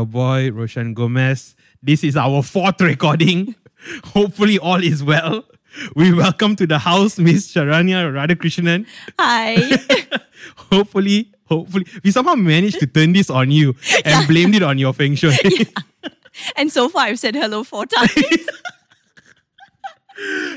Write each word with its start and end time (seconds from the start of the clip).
And 0.00 0.08
your 0.08 0.24
boy, 0.24 0.50
Roshan 0.50 0.94
Gomez. 0.94 1.54
This 1.82 2.02
is 2.04 2.16
our 2.16 2.42
fourth 2.42 2.80
recording. 2.80 3.54
Hopefully, 4.04 4.58
all 4.58 4.82
is 4.82 5.04
well. 5.04 5.44
We 5.94 6.14
welcome 6.14 6.56
to 6.56 6.66
the 6.66 6.78
house 6.78 7.18
Miss 7.18 7.52
Sharanya 7.52 8.08
Radhakrishnan. 8.10 8.86
Hi. 9.18 9.58
hopefully, 10.56 11.32
hopefully, 11.44 11.84
we 12.02 12.12
somehow 12.12 12.34
managed 12.34 12.80
to 12.80 12.86
turn 12.86 13.12
this 13.12 13.28
on 13.28 13.50
you 13.50 13.76
and 14.06 14.26
blamed 14.26 14.54
it 14.54 14.62
on 14.62 14.78
your 14.78 14.94
feng 14.94 15.16
shui. 15.16 15.36
and 16.56 16.72
so 16.72 16.88
far, 16.88 17.02
I've 17.04 17.18
said 17.18 17.34
hello 17.34 17.62
four 17.62 17.84
times. 17.84 18.48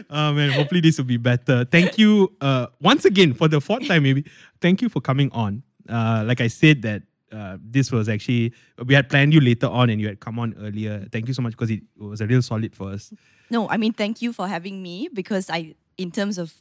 oh 0.10 0.32
man, 0.32 0.52
hopefully 0.52 0.80
this 0.80 0.98
will 0.98 1.05
be 1.05 1.18
better. 1.18 1.66
Thank 1.66 1.98
you 1.98 2.32
uh, 2.40 2.68
once 2.80 3.04
again 3.04 3.34
for 3.34 3.50
the 3.50 3.60
fourth 3.60 3.90
time, 3.90 4.04
maybe. 4.04 4.23
Thank 4.62 4.82
you 4.82 4.88
for 4.88 5.02
coming 5.02 5.30
on. 5.34 5.64
Uh, 5.90 6.23
like 6.26 6.40
I 6.40 6.48
said, 6.48 6.82
that 6.84 7.04
uh, 7.34 7.58
this 7.62 7.92
was 7.92 8.08
actually 8.08 8.54
we 8.86 8.94
had 8.94 9.10
planned 9.10 9.34
you 9.34 9.42
later 9.42 9.68
on, 9.68 9.90
and 9.90 10.00
you 10.00 10.08
had 10.08 10.20
come 10.20 10.40
on 10.40 10.55
earlier. 10.60 11.05
Thank 11.12 11.28
you 11.28 11.34
so 11.34 11.42
much 11.42 11.54
because 11.54 11.72
it 11.72 11.82
was 11.98 12.22
a 12.22 12.28
real 12.28 12.42
solid 12.42 12.76
for 12.76 12.92
us. 12.92 13.14
No, 13.50 13.70
I 13.70 13.78
mean 13.78 13.94
thank 13.94 14.22
you 14.22 14.34
for 14.34 14.48
having 14.48 14.82
me 14.82 15.09
because 15.14 15.50
I, 15.50 15.76
in 15.98 16.12
terms 16.12 16.38
of 16.38 16.54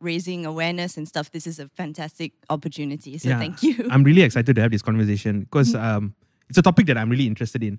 raising 0.00 0.46
awareness 0.46 0.96
and 0.96 1.06
stuff, 1.06 1.30
this 1.30 1.46
is 1.46 1.58
a 1.58 1.68
fantastic 1.68 2.32
opportunity. 2.48 3.18
So 3.18 3.30
thank 3.30 3.62
you. 3.62 3.88
I'm 3.90 4.02
really 4.02 4.22
excited 4.22 4.56
to 4.56 4.62
have 4.62 4.70
this 4.70 4.82
conversation 4.82 5.40
because 5.40 5.74
mm. 5.74 5.82
um, 5.82 6.14
it's 6.48 6.58
a 6.58 6.62
topic 6.62 6.86
that 6.86 6.96
I'm 6.96 7.10
really 7.10 7.26
interested 7.26 7.62
in. 7.62 7.78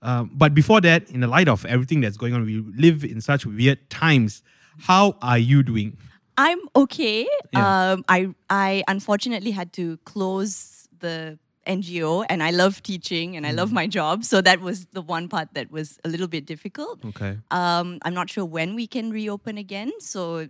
Um, 0.00 0.30
but 0.32 0.54
before 0.54 0.80
that, 0.82 1.10
in 1.10 1.20
the 1.20 1.26
light 1.26 1.48
of 1.48 1.64
everything 1.66 2.00
that's 2.00 2.16
going 2.16 2.32
on, 2.32 2.44
we 2.44 2.60
live 2.76 3.04
in 3.04 3.20
such 3.20 3.44
weird 3.44 3.90
times. 3.90 4.42
How 4.80 5.16
are 5.20 5.38
you 5.38 5.62
doing? 5.62 5.96
I'm 6.36 6.60
okay. 6.76 7.26
Yeah. 7.52 7.92
Um, 7.92 8.04
I 8.08 8.28
I 8.48 8.84
unfortunately 8.86 9.50
had 9.50 9.72
to 9.72 9.96
close 10.04 10.88
the 11.00 11.38
NGO, 11.68 12.24
and 12.28 12.42
I 12.42 12.50
love 12.50 12.82
teaching 12.82 13.36
and 13.36 13.46
I 13.46 13.52
love 13.52 13.70
mm. 13.70 13.74
my 13.74 13.86
job, 13.86 14.24
so 14.24 14.40
that 14.40 14.60
was 14.60 14.86
the 14.86 15.02
one 15.02 15.28
part 15.28 15.48
that 15.54 15.70
was 15.70 15.98
a 16.04 16.08
little 16.08 16.26
bit 16.28 16.46
difficult. 16.46 17.04
Okay. 17.04 17.38
Um, 17.50 17.98
I'm 18.02 18.14
not 18.14 18.30
sure 18.30 18.44
when 18.44 18.74
we 18.74 18.86
can 18.86 19.10
reopen 19.10 19.58
again, 19.58 19.92
so 20.00 20.48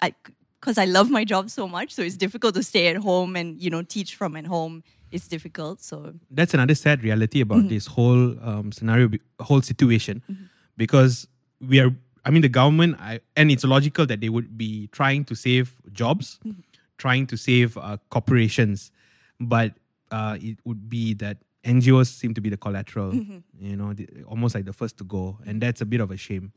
I 0.00 0.14
because 0.60 0.78
I 0.78 0.86
love 0.86 1.10
my 1.10 1.24
job 1.24 1.50
so 1.50 1.68
much, 1.68 1.92
so 1.92 2.02
it's 2.02 2.16
difficult 2.16 2.54
to 2.54 2.62
stay 2.62 2.88
at 2.88 2.96
home 2.96 3.36
and 3.36 3.60
you 3.60 3.70
know 3.70 3.82
teach 3.82 4.16
from 4.16 4.34
at 4.36 4.46
home 4.46 4.82
it's 5.12 5.28
difficult. 5.28 5.82
So 5.82 6.14
that's 6.30 6.54
another 6.54 6.74
sad 6.74 7.02
reality 7.02 7.40
about 7.40 7.58
mm-hmm. 7.58 7.68
this 7.68 7.86
whole 7.86 8.36
um, 8.42 8.72
scenario, 8.72 9.10
whole 9.40 9.62
situation, 9.62 10.22
mm-hmm. 10.30 10.44
because 10.76 11.26
we 11.60 11.80
are. 11.80 11.90
I 12.24 12.30
mean, 12.30 12.42
the 12.42 12.48
government, 12.48 12.96
I, 12.98 13.20
and 13.36 13.52
it's 13.52 13.62
logical 13.62 14.04
that 14.06 14.20
they 14.20 14.28
would 14.28 14.58
be 14.58 14.88
trying 14.88 15.24
to 15.26 15.36
save 15.36 15.80
jobs, 15.92 16.40
mm-hmm. 16.44 16.60
trying 16.98 17.28
to 17.28 17.36
save 17.36 17.78
uh, 17.78 17.98
corporations, 18.10 18.90
but 19.38 19.74
uh, 20.10 20.38
it 20.40 20.58
would 20.64 20.88
be 20.88 21.14
that 21.14 21.38
NGOs 21.64 22.08
seem 22.08 22.34
to 22.34 22.40
be 22.40 22.48
the 22.48 22.56
collateral. 22.56 23.12
Mm-hmm. 23.12 23.38
You 23.58 23.76
know, 23.76 23.92
the, 23.92 24.08
almost 24.26 24.54
like 24.54 24.64
the 24.64 24.72
first 24.72 24.98
to 24.98 25.04
go, 25.04 25.38
and 25.46 25.60
that's 25.60 25.80
a 25.80 25.86
bit 25.86 26.00
of 26.00 26.10
a 26.10 26.16
shame 26.16 26.52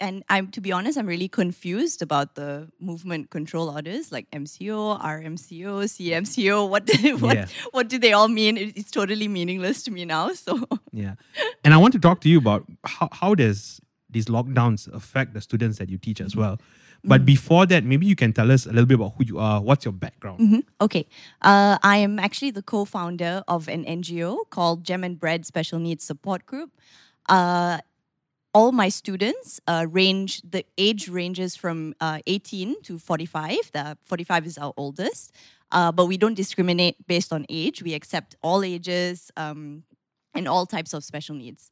and 0.00 0.24
I'm 0.28 0.48
to 0.52 0.60
be 0.60 0.72
honest, 0.72 0.98
I'm 0.98 1.06
really 1.06 1.28
confused 1.28 2.02
about 2.02 2.34
the 2.34 2.68
movement 2.80 3.30
control 3.30 3.68
orders 3.68 4.10
like 4.10 4.30
MCO, 4.30 5.00
RMCO, 5.00 5.84
CMCO. 5.84 6.68
What 6.68 6.86
do, 6.86 7.16
what 7.18 7.36
yeah. 7.36 7.46
what 7.70 7.88
do 7.88 7.98
they 7.98 8.12
all 8.12 8.28
mean? 8.28 8.56
It's 8.56 8.90
totally 8.90 9.28
meaningless 9.28 9.82
to 9.84 9.90
me 9.90 10.04
now. 10.04 10.32
So 10.32 10.66
yeah, 10.92 11.14
and 11.62 11.74
I 11.74 11.76
want 11.76 11.92
to 11.92 12.00
talk 12.00 12.20
to 12.22 12.28
you 12.28 12.38
about 12.38 12.64
how 12.84 13.08
how 13.12 13.34
does 13.34 13.80
these 14.08 14.26
lockdowns 14.26 14.92
affect 14.92 15.34
the 15.34 15.40
students 15.40 15.78
that 15.78 15.88
you 15.88 15.98
teach 15.98 16.20
as 16.20 16.34
well. 16.34 16.58
But 17.02 17.20
mm-hmm. 17.20 17.24
before 17.26 17.66
that, 17.66 17.84
maybe 17.84 18.06
you 18.06 18.16
can 18.16 18.32
tell 18.32 18.50
us 18.50 18.66
a 18.66 18.70
little 18.70 18.86
bit 18.86 18.94
about 18.94 19.14
who 19.16 19.24
you 19.24 19.38
are. 19.38 19.60
What's 19.60 19.84
your 19.84 19.92
background? 19.92 20.40
Mm-hmm. 20.40 20.60
Okay. 20.80 21.06
Uh, 21.42 21.78
I 21.82 21.98
am 21.98 22.18
actually 22.18 22.50
the 22.50 22.62
co 22.62 22.84
founder 22.84 23.42
of 23.48 23.68
an 23.68 23.84
NGO 23.84 24.48
called 24.50 24.84
Gem 24.84 25.04
and 25.04 25.18
Bread 25.18 25.46
Special 25.46 25.78
Needs 25.78 26.04
Support 26.04 26.46
Group. 26.46 26.70
Uh, 27.28 27.78
all 28.52 28.72
my 28.72 28.88
students 28.88 29.60
uh, 29.66 29.86
range 29.88 30.42
the 30.42 30.64
age 30.76 31.08
ranges 31.08 31.56
from 31.56 31.94
uh, 32.00 32.18
18 32.26 32.82
to 32.82 32.98
45 32.98 33.70
the 33.72 33.96
45 34.04 34.46
is 34.46 34.58
our 34.58 34.72
oldest 34.76 35.32
uh, 35.72 35.92
but 35.92 36.06
we 36.06 36.16
don't 36.16 36.34
discriminate 36.34 36.96
based 37.06 37.32
on 37.32 37.46
age 37.48 37.82
we 37.82 37.94
accept 37.94 38.34
all 38.42 38.64
ages 38.64 39.30
um, 39.36 39.84
and 40.34 40.48
all 40.48 40.66
types 40.66 40.92
of 40.92 41.04
special 41.04 41.36
needs 41.36 41.70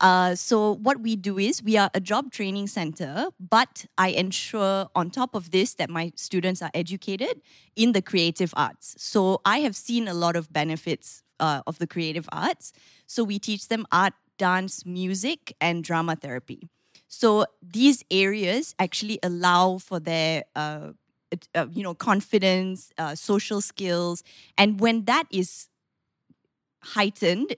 uh, 0.00 0.34
so 0.34 0.76
what 0.76 1.00
we 1.00 1.14
do 1.16 1.38
is 1.38 1.62
we 1.62 1.76
are 1.76 1.90
a 1.94 2.00
job 2.00 2.32
training 2.32 2.66
center 2.66 3.26
but 3.38 3.86
i 3.98 4.08
ensure 4.08 4.88
on 4.94 5.10
top 5.10 5.34
of 5.34 5.50
this 5.50 5.74
that 5.74 5.90
my 5.90 6.12
students 6.16 6.62
are 6.62 6.70
educated 6.74 7.40
in 7.76 7.92
the 7.92 8.02
creative 8.02 8.52
arts. 8.56 8.94
So 8.98 9.40
i 9.44 9.58
have 9.60 9.76
seen 9.76 10.08
a 10.08 10.14
lot 10.14 10.36
of 10.36 10.52
benefits 10.52 11.22
uh, 11.38 11.62
of 11.66 11.78
the 11.78 11.86
creative 11.86 12.28
arts. 12.32 12.72
So 13.06 13.24
we 13.24 13.38
teach 13.38 13.68
them 13.68 13.86
art 13.90 14.12
dance, 14.38 14.86
music, 14.86 15.54
and 15.60 15.84
drama 15.84 16.16
therapy. 16.16 16.68
So 17.08 17.46
these 17.62 18.04
areas 18.10 18.74
actually 18.78 19.18
allow 19.22 19.78
for 19.78 19.98
their 20.00 20.44
uh, 20.54 20.92
uh, 21.54 21.66
you 21.72 21.82
know 21.82 21.94
confidence, 21.94 22.92
uh, 22.98 23.14
social 23.14 23.60
skills, 23.60 24.22
and 24.56 24.80
when 24.80 25.04
that 25.04 25.24
is 25.30 25.68
heightened, 26.82 27.56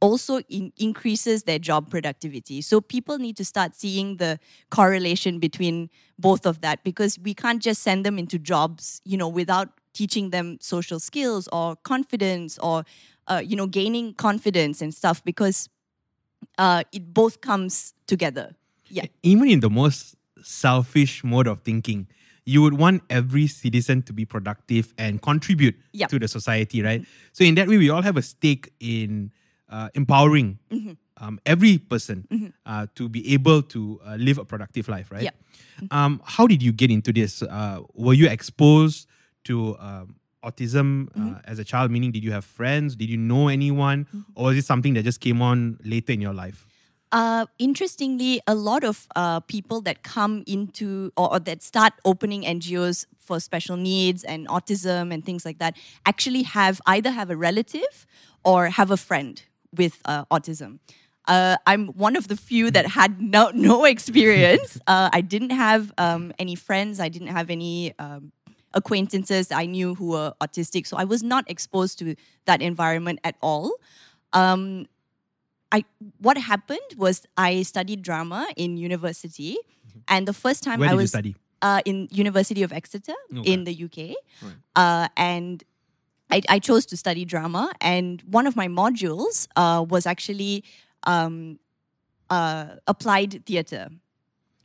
also 0.00 0.40
in- 0.48 0.72
increases 0.78 1.44
their 1.44 1.58
job 1.58 1.90
productivity. 1.90 2.60
So 2.62 2.80
people 2.80 3.18
need 3.18 3.36
to 3.36 3.44
start 3.44 3.74
seeing 3.74 4.16
the 4.16 4.38
correlation 4.70 5.38
between 5.38 5.90
both 6.18 6.46
of 6.46 6.62
that 6.62 6.82
because 6.84 7.18
we 7.18 7.34
can't 7.34 7.62
just 7.62 7.82
send 7.82 8.04
them 8.04 8.18
into 8.18 8.38
jobs, 8.38 9.00
you 9.04 9.16
know, 9.16 9.28
without 9.28 9.68
teaching 9.92 10.30
them 10.30 10.58
social 10.60 11.00
skills 11.00 11.48
or 11.52 11.76
confidence 11.76 12.58
or 12.58 12.84
uh, 13.26 13.42
you 13.44 13.56
know 13.56 13.66
gaining 13.66 14.14
confidence 14.14 14.80
and 14.80 14.94
stuff 14.94 15.22
because 15.24 15.68
uh, 16.58 16.82
it 16.92 17.12
both 17.12 17.40
comes 17.40 17.94
together. 18.06 18.54
Yeah. 18.88 19.06
Even 19.22 19.48
in 19.48 19.60
the 19.60 19.70
most 19.70 20.16
selfish 20.42 21.22
mode 21.22 21.46
of 21.46 21.60
thinking, 21.60 22.08
you 22.44 22.62
would 22.62 22.74
want 22.74 23.02
every 23.10 23.46
citizen 23.46 24.02
to 24.02 24.12
be 24.12 24.24
productive 24.24 24.92
and 24.98 25.22
contribute 25.22 25.76
yep. 25.92 26.08
to 26.10 26.18
the 26.18 26.26
society, 26.26 26.82
right? 26.82 27.02
Mm-hmm. 27.02 27.28
So 27.32 27.44
in 27.44 27.54
that 27.54 27.68
way, 27.68 27.76
we 27.76 27.90
all 27.90 28.02
have 28.02 28.16
a 28.16 28.22
stake 28.22 28.72
in 28.80 29.30
uh, 29.70 29.88
empowering 29.94 30.58
mm-hmm. 30.70 30.92
um, 31.16 31.40
every 31.46 31.78
person 31.78 32.26
mm-hmm. 32.30 32.46
uh, 32.66 32.86
to 32.94 33.08
be 33.08 33.32
able 33.32 33.62
to 33.62 34.00
uh, 34.04 34.16
live 34.16 34.38
a 34.38 34.44
productive 34.44 34.88
life, 34.88 35.10
right? 35.10 35.22
Yep. 35.22 35.34
Um, 35.90 36.20
how 36.24 36.46
did 36.46 36.62
you 36.62 36.72
get 36.72 36.90
into 36.90 37.12
this? 37.12 37.42
Uh, 37.42 37.80
were 37.94 38.12
you 38.12 38.28
exposed 38.28 39.08
to 39.44 39.76
um, 39.78 40.16
autism 40.44 41.08
uh, 41.08 41.20
mm-hmm. 41.20 41.34
as 41.44 41.58
a 41.58 41.64
child? 41.64 41.90
Meaning, 41.90 42.12
did 42.12 42.24
you 42.24 42.32
have 42.32 42.44
friends? 42.44 42.96
Did 42.96 43.08
you 43.08 43.16
know 43.16 43.48
anyone? 43.48 44.04
Mm-hmm. 44.06 44.20
Or 44.34 44.46
was 44.46 44.58
it 44.58 44.64
something 44.64 44.94
that 44.94 45.04
just 45.04 45.20
came 45.20 45.40
on 45.40 45.78
later 45.84 46.12
in 46.12 46.20
your 46.20 46.34
life? 46.34 46.66
Uh, 47.12 47.46
interestingly, 47.58 48.40
a 48.46 48.54
lot 48.54 48.84
of 48.84 49.08
uh, 49.16 49.40
people 49.40 49.80
that 49.80 50.04
come 50.04 50.44
into 50.46 51.12
or, 51.16 51.32
or, 51.32 51.40
that 51.40 51.60
start 51.60 51.92
opening 52.04 52.42
NGOs 52.42 53.04
for 53.18 53.40
special 53.40 53.76
needs 53.76 54.22
and 54.22 54.46
autism 54.46 55.12
and 55.12 55.24
things 55.24 55.44
like 55.44 55.58
that 55.58 55.76
actually 56.06 56.44
have 56.44 56.80
either 56.86 57.10
have 57.10 57.28
a 57.28 57.36
relative 57.36 58.06
or 58.44 58.68
have 58.68 58.92
a 58.92 58.96
friend 58.96 59.42
with 59.76 60.00
uh, 60.04 60.24
autism. 60.26 60.78
Uh, 61.26 61.56
I'm 61.66 61.88
one 61.88 62.16
of 62.16 62.28
the 62.28 62.36
few 62.36 62.70
that 62.70 62.86
had 62.86 63.20
no 63.20 63.50
no 63.54 63.84
experience. 63.94 64.78
Uh, 64.86 65.08
I 65.12 65.20
didn't 65.20 65.50
have 65.50 65.92
um, 65.98 66.32
any 66.38 66.56
friends. 66.56 66.98
I 66.98 67.08
didn't 67.08 67.28
have 67.28 67.48
any 67.48 67.94
um, 67.98 68.32
acquaintances 68.74 69.52
I 69.52 69.66
knew 69.66 69.94
who 69.94 70.08
were 70.08 70.32
autistic. 70.40 70.86
So 70.86 70.96
I 70.96 71.04
was 71.04 71.22
not 71.22 71.48
exposed 71.48 71.98
to 72.00 72.16
that 72.46 72.60
environment 72.60 73.20
at 73.22 73.36
all. 73.40 73.72
Um, 74.32 74.86
I 75.70 75.84
what 76.18 76.36
happened 76.38 76.90
was 76.96 77.26
I 77.36 77.62
studied 77.62 78.02
drama 78.02 78.48
in 78.56 78.76
university, 78.76 79.56
mm-hmm. 79.56 80.00
and 80.08 80.26
the 80.26 80.32
first 80.32 80.64
time 80.64 80.80
Where 80.80 80.90
I 80.90 80.94
was 80.94 81.14
uh, 81.62 81.80
in 81.84 82.08
University 82.10 82.62
of 82.62 82.72
Exeter 82.72 83.14
okay. 83.36 83.52
in 83.52 83.64
the 83.64 83.84
UK, 83.84 84.16
right. 84.42 84.54
uh, 84.74 85.08
and 85.16 85.62
I, 86.30 86.42
I, 86.48 86.58
chose 86.58 86.86
to 86.86 86.96
study 86.96 87.24
drama. 87.24 87.72
And 87.80 88.22
one 88.22 88.46
of 88.46 88.56
my 88.56 88.68
modules 88.68 89.48
uh, 89.56 89.84
was 89.88 90.06
actually 90.06 90.64
um, 91.04 91.58
uh, 92.28 92.76
applied 92.86 93.44
theatre. 93.46 93.88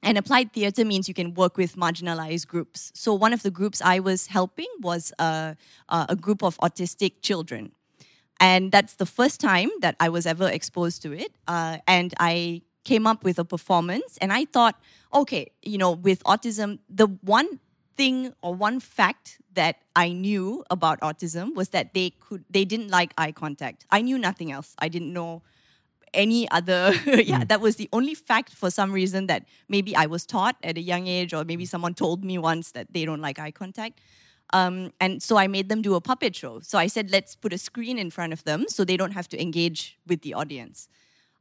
And 0.04 0.18
applied 0.20 0.54
theatre 0.54 0.86
means 0.86 1.08
you 1.08 1.16
can 1.16 1.34
work 1.34 1.58
with 1.58 1.76
marginalized 1.76 2.48
groups. 2.48 2.92
So 2.94 3.14
one 3.14 3.34
of 3.34 3.42
the 3.42 3.50
groups 3.50 3.82
I 3.82 4.00
was 4.00 4.28
helping 4.28 4.68
was 4.82 5.12
uh, 5.18 5.56
uh, 5.90 6.06
a 6.10 6.16
group 6.16 6.44
of 6.44 6.58
autistic 6.58 7.24
children. 7.24 7.72
And 8.40 8.72
that's 8.72 8.96
the 8.96 9.06
first 9.08 9.40
time 9.42 9.72
that 9.82 9.96
I 10.00 10.10
was 10.10 10.28
ever 10.28 10.48
exposed 10.48 11.02
to 11.04 11.14
it. 11.14 11.32
Uh, 11.48 11.78
and 11.88 12.14
I 12.20 12.62
came 12.84 13.08
up 13.08 13.24
with 13.24 13.40
a 13.40 13.44
performance, 13.46 14.18
and 14.22 14.32
I 14.32 14.46
thought, 14.46 14.80
okay, 15.14 15.52
you 15.64 15.78
know, 15.80 15.92
with 15.92 16.24
autism, 16.24 16.80
the 16.88 17.08
one 17.08 17.60
thing 17.98 18.34
or 18.42 18.54
one 18.54 18.80
fact 18.80 19.40
that 19.54 19.78
I 19.96 20.10
knew 20.12 20.64
about 20.70 21.00
autism 21.02 21.56
was 21.56 21.70
that 21.70 21.94
they 21.94 22.12
could 22.12 22.44
they 22.50 22.66
didn't 22.66 22.90
like 22.90 23.14
eye 23.18 23.32
contact. 23.32 23.86
I 23.92 24.02
knew 24.02 24.18
nothing 24.18 24.52
else. 24.52 24.76
I 24.80 24.90
didn't 24.90 25.14
know 25.14 25.42
any 26.14 26.50
other 26.50 26.94
yeah 27.06 27.42
mm. 27.42 27.48
that 27.50 27.60
was 27.60 27.76
the 27.76 27.90
only 27.92 28.16
fact 28.16 28.54
for 28.54 28.72
some 28.72 28.90
reason 28.94 29.28
that 29.28 29.44
maybe 29.68 29.94
i 29.98 30.06
was 30.06 30.26
taught 30.26 30.56
at 30.64 30.78
a 30.78 30.82
young 30.82 31.08
age 31.08 31.34
or 31.34 31.44
maybe 31.44 31.66
someone 31.66 31.94
told 31.94 32.24
me 32.24 32.38
once 32.38 32.72
that 32.72 32.88
they 32.94 33.04
don't 33.04 33.20
like 33.20 33.38
eye 33.38 33.52
contact 33.52 34.00
Um, 34.54 34.94
and 35.00 35.22
so 35.22 35.38
I 35.38 35.48
made 35.48 35.70
them 35.70 35.82
do 35.82 35.96
a 35.96 36.02
puppet 36.02 36.36
show. 36.36 36.60
So 36.62 36.78
I 36.78 36.88
said, 36.88 37.12
let's 37.12 37.36
put 37.36 37.54
a 37.54 37.58
screen 37.58 37.98
in 37.98 38.12
front 38.12 38.34
of 38.34 38.44
them 38.44 38.66
so 38.68 38.86
they 38.86 38.98
don't 38.98 39.12
have 39.12 39.28
to 39.30 39.42
engage 39.42 39.98
with 40.08 40.22
the 40.22 40.34
audience. 40.34 40.88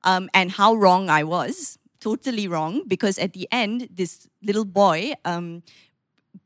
Um, 0.04 0.28
and 0.32 0.50
how 0.50 0.74
wrong 0.74 1.08
I 1.10 1.24
was, 1.24 1.78
totally 2.00 2.48
wrong, 2.48 2.82
because 2.86 3.18
at 3.18 3.32
the 3.32 3.48
end, 3.50 3.88
this 3.90 4.28
little 4.42 4.64
boy 4.64 5.14
um, 5.24 5.62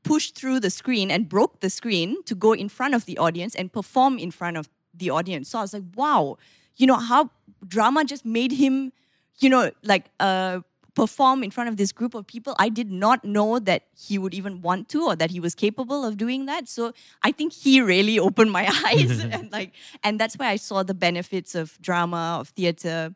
pushed 0.02 0.34
through 0.34 0.60
the 0.60 0.70
screen 0.70 1.10
and 1.10 1.28
broke 1.28 1.60
the 1.60 1.70
screen 1.70 2.22
to 2.24 2.34
go 2.34 2.52
in 2.52 2.68
front 2.68 2.94
of 2.94 3.04
the 3.06 3.18
audience 3.18 3.54
and 3.54 3.72
perform 3.72 4.18
in 4.18 4.30
front 4.30 4.56
of 4.56 4.68
the 4.94 5.10
audience. 5.10 5.48
So 5.50 5.58
I 5.58 5.62
was 5.62 5.72
like, 5.72 5.84
wow, 5.94 6.36
you 6.76 6.86
know, 6.86 6.96
how 6.96 7.30
drama 7.66 8.04
just 8.04 8.24
made 8.24 8.52
him, 8.52 8.92
you 9.38 9.48
know, 9.48 9.70
like 9.82 10.06
uh, 10.20 10.60
perform 10.94 11.44
in 11.44 11.50
front 11.50 11.68
of 11.68 11.76
this 11.76 11.92
group 11.92 12.14
of 12.14 12.26
people. 12.26 12.54
I 12.58 12.68
did 12.68 12.90
not 12.90 13.24
know 13.24 13.58
that 13.60 13.84
he 13.96 14.18
would 14.18 14.34
even 14.34 14.60
want 14.62 14.88
to 14.90 15.04
or 15.04 15.16
that 15.16 15.30
he 15.30 15.40
was 15.40 15.54
capable 15.54 16.04
of 16.04 16.16
doing 16.16 16.46
that. 16.46 16.68
So 16.68 16.92
I 17.22 17.32
think 17.32 17.52
he 17.52 17.80
really 17.80 18.18
opened 18.26 18.50
my 18.50 18.66
eyes 18.86 19.20
and 19.34 19.50
like, 19.52 19.72
and 20.02 20.18
that's 20.18 20.34
why 20.36 20.48
I 20.48 20.56
saw 20.56 20.82
the 20.82 20.94
benefits 20.94 21.54
of 21.54 21.80
drama, 21.80 22.38
of 22.40 22.48
theater. 22.48 23.14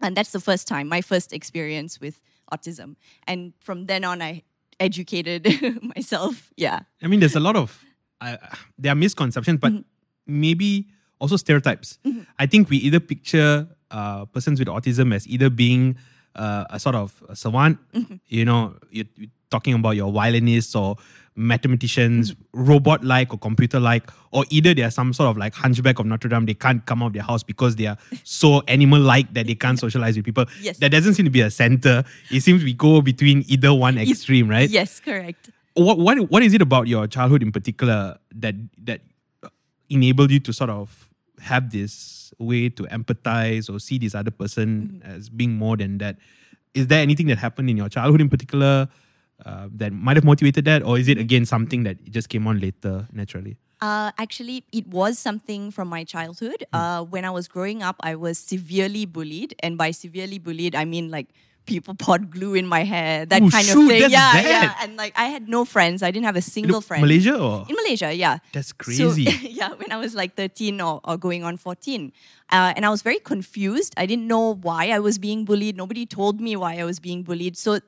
And 0.00 0.16
that's 0.16 0.32
the 0.32 0.40
first 0.40 0.66
time, 0.66 0.88
my 0.88 1.00
first 1.00 1.32
experience 1.32 2.00
with 2.00 2.20
autism. 2.52 2.96
And 3.26 3.52
from 3.60 3.86
then 3.86 4.04
on, 4.04 4.20
I 4.20 4.42
educated 4.80 5.46
myself. 5.96 6.50
Yeah. 6.56 6.80
I 7.02 7.06
mean, 7.06 7.20
there's 7.20 7.36
a 7.36 7.40
lot 7.40 7.56
of 7.56 7.84
uh, 8.20 8.36
there 8.78 8.92
are 8.92 8.96
misconceptions, 8.96 9.58
but 9.60 9.72
maybe 10.26 10.88
also 11.18 11.36
stereotypes. 11.36 11.98
I 12.38 12.46
think 12.46 12.70
we 12.70 12.78
either 12.78 13.00
picture 13.00 13.66
uh, 13.90 14.24
persons 14.26 14.58
with 14.58 14.68
autism 14.68 15.14
as 15.14 15.26
either 15.26 15.50
being 15.50 15.96
uh, 16.34 16.64
a 16.70 16.80
sort 16.80 16.94
of 16.94 17.22
a 17.28 17.36
savant, 17.36 17.78
you 18.26 18.44
know, 18.44 18.74
you're, 18.90 19.06
you're 19.16 19.30
talking 19.50 19.74
about 19.74 19.96
your 19.96 20.10
violinists 20.10 20.74
or 20.74 20.96
mathematicians, 21.34 22.34
robot 22.52 23.04
like 23.04 23.32
or 23.32 23.38
computer 23.38 23.80
like, 23.80 24.10
or 24.32 24.44
either 24.50 24.74
they 24.74 24.82
are 24.82 24.90
some 24.90 25.12
sort 25.12 25.30
of 25.30 25.36
like 25.36 25.54
hunchback 25.54 25.98
of 25.98 26.06
Notre 26.06 26.28
Dame, 26.28 26.46
they 26.46 26.54
can't 26.54 26.84
come 26.86 27.02
out 27.02 27.08
of 27.08 27.12
their 27.14 27.22
house 27.22 27.42
because 27.42 27.76
they 27.76 27.86
are 27.86 27.96
so 28.24 28.60
animal 28.68 29.00
like 29.00 29.32
that 29.34 29.46
they 29.46 29.54
can't 29.54 29.78
socialize 29.78 30.16
with 30.16 30.24
people. 30.24 30.44
Yes. 30.60 30.78
That 30.78 30.90
doesn't 30.90 31.14
seem 31.14 31.24
to 31.24 31.30
be 31.30 31.40
a 31.40 31.50
center. 31.50 32.04
It 32.30 32.42
seems 32.42 32.62
we 32.62 32.74
go 32.74 33.00
between 33.00 33.44
either 33.48 33.72
one 33.72 33.98
extreme, 33.98 34.48
right? 34.48 34.68
Yes, 34.68 35.00
correct. 35.00 35.50
what 35.74 35.98
what 35.98 36.18
what 36.30 36.42
is 36.42 36.52
it 36.52 36.62
about 36.62 36.86
your 36.86 37.06
childhood 37.06 37.42
in 37.42 37.50
particular 37.52 38.18
that 38.34 38.54
that 38.84 39.00
enabled 39.88 40.30
you 40.30 40.40
to 40.40 40.52
sort 40.52 40.70
of 40.70 41.08
have 41.40 41.70
this 41.70 42.32
way 42.38 42.68
to 42.68 42.84
empathize 42.84 43.72
or 43.72 43.78
see 43.78 43.98
this 43.98 44.14
other 44.14 44.30
person 44.30 45.00
mm-hmm. 45.02 45.10
as 45.10 45.28
being 45.28 45.52
more 45.52 45.76
than 45.76 45.98
that? 45.98 46.16
Is 46.74 46.86
there 46.86 47.00
anything 47.00 47.26
that 47.26 47.38
happened 47.38 47.68
in 47.68 47.76
your 47.76 47.88
childhood 47.88 48.20
in 48.20 48.28
particular 48.28 48.88
uh, 49.44 49.68
that 49.74 49.92
might 49.92 50.16
have 50.16 50.24
motivated 50.24 50.64
that, 50.66 50.82
or 50.82 50.98
is 50.98 51.08
it 51.08 51.18
again 51.18 51.44
something 51.44 51.82
that 51.84 51.96
just 52.10 52.28
came 52.28 52.46
on 52.46 52.60
later 52.60 53.06
naturally? 53.12 53.56
Uh, 53.80 54.12
actually, 54.18 54.64
it 54.72 54.86
was 54.86 55.18
something 55.18 55.70
from 55.72 55.88
my 55.88 56.04
childhood. 56.04 56.64
Hmm. 56.72 56.76
Uh, 56.78 57.02
when 57.02 57.24
I 57.24 57.30
was 57.30 57.48
growing 57.48 57.82
up, 57.82 57.96
I 58.00 58.14
was 58.14 58.38
severely 58.38 59.06
bullied, 59.06 59.54
and 59.60 59.76
by 59.76 59.90
severely 59.90 60.38
bullied, 60.38 60.76
I 60.76 60.84
mean 60.84 61.10
like 61.10 61.28
people 61.66 61.94
poured 61.98 62.30
glue 62.30 62.54
in 62.54 62.66
my 62.66 62.82
hair, 62.84 63.24
that 63.26 63.42
Ooh, 63.42 63.50
kind 63.50 63.64
shoot, 63.66 63.82
of 63.82 63.88
thing. 63.88 64.00
that's 64.02 64.12
yeah, 64.12 64.32
bad. 64.34 64.46
yeah. 64.46 64.74
And 64.82 64.96
like 64.96 65.12
I 65.16 65.26
had 65.26 65.48
no 65.48 65.64
friends. 65.64 66.02
I 66.02 66.10
didn't 66.10 66.26
have 66.26 66.36
a 66.36 66.42
single 66.42 66.76
Look, 66.78 66.84
friend. 66.84 67.02
Malaysia 67.02 67.38
or 67.38 67.66
In 67.68 67.74
Malaysia, 67.76 68.12
yeah. 68.14 68.38
That's 68.52 68.68
So, 68.70 68.74
crazy. 68.78 69.22
yeah, 69.50 69.74
when 69.74 69.90
I 69.92 69.96
was 69.96 70.14
like 70.14 70.34
13 70.34 70.80
or, 70.80 71.00
or 71.04 71.16
going 71.16 71.44
on 71.44 71.56
14. 71.56 72.12
Uh, 72.50 72.72
and 72.76 72.84
I 72.84 72.90
was 72.90 73.02
very 73.02 73.18
confused. 73.20 73.94
I 73.96 74.06
didn't 74.06 74.26
know 74.26 74.54
why 74.54 74.90
I 74.90 74.98
was 74.98 75.18
being 75.18 75.44
bullied. 75.44 75.76
Nobody 75.76 76.04
told 76.04 76.40
me 76.40 76.56
why 76.56 76.78
I 76.78 76.84
was 76.84 76.98
being 76.98 77.22
bullied. 77.22 77.56
So 77.56 77.78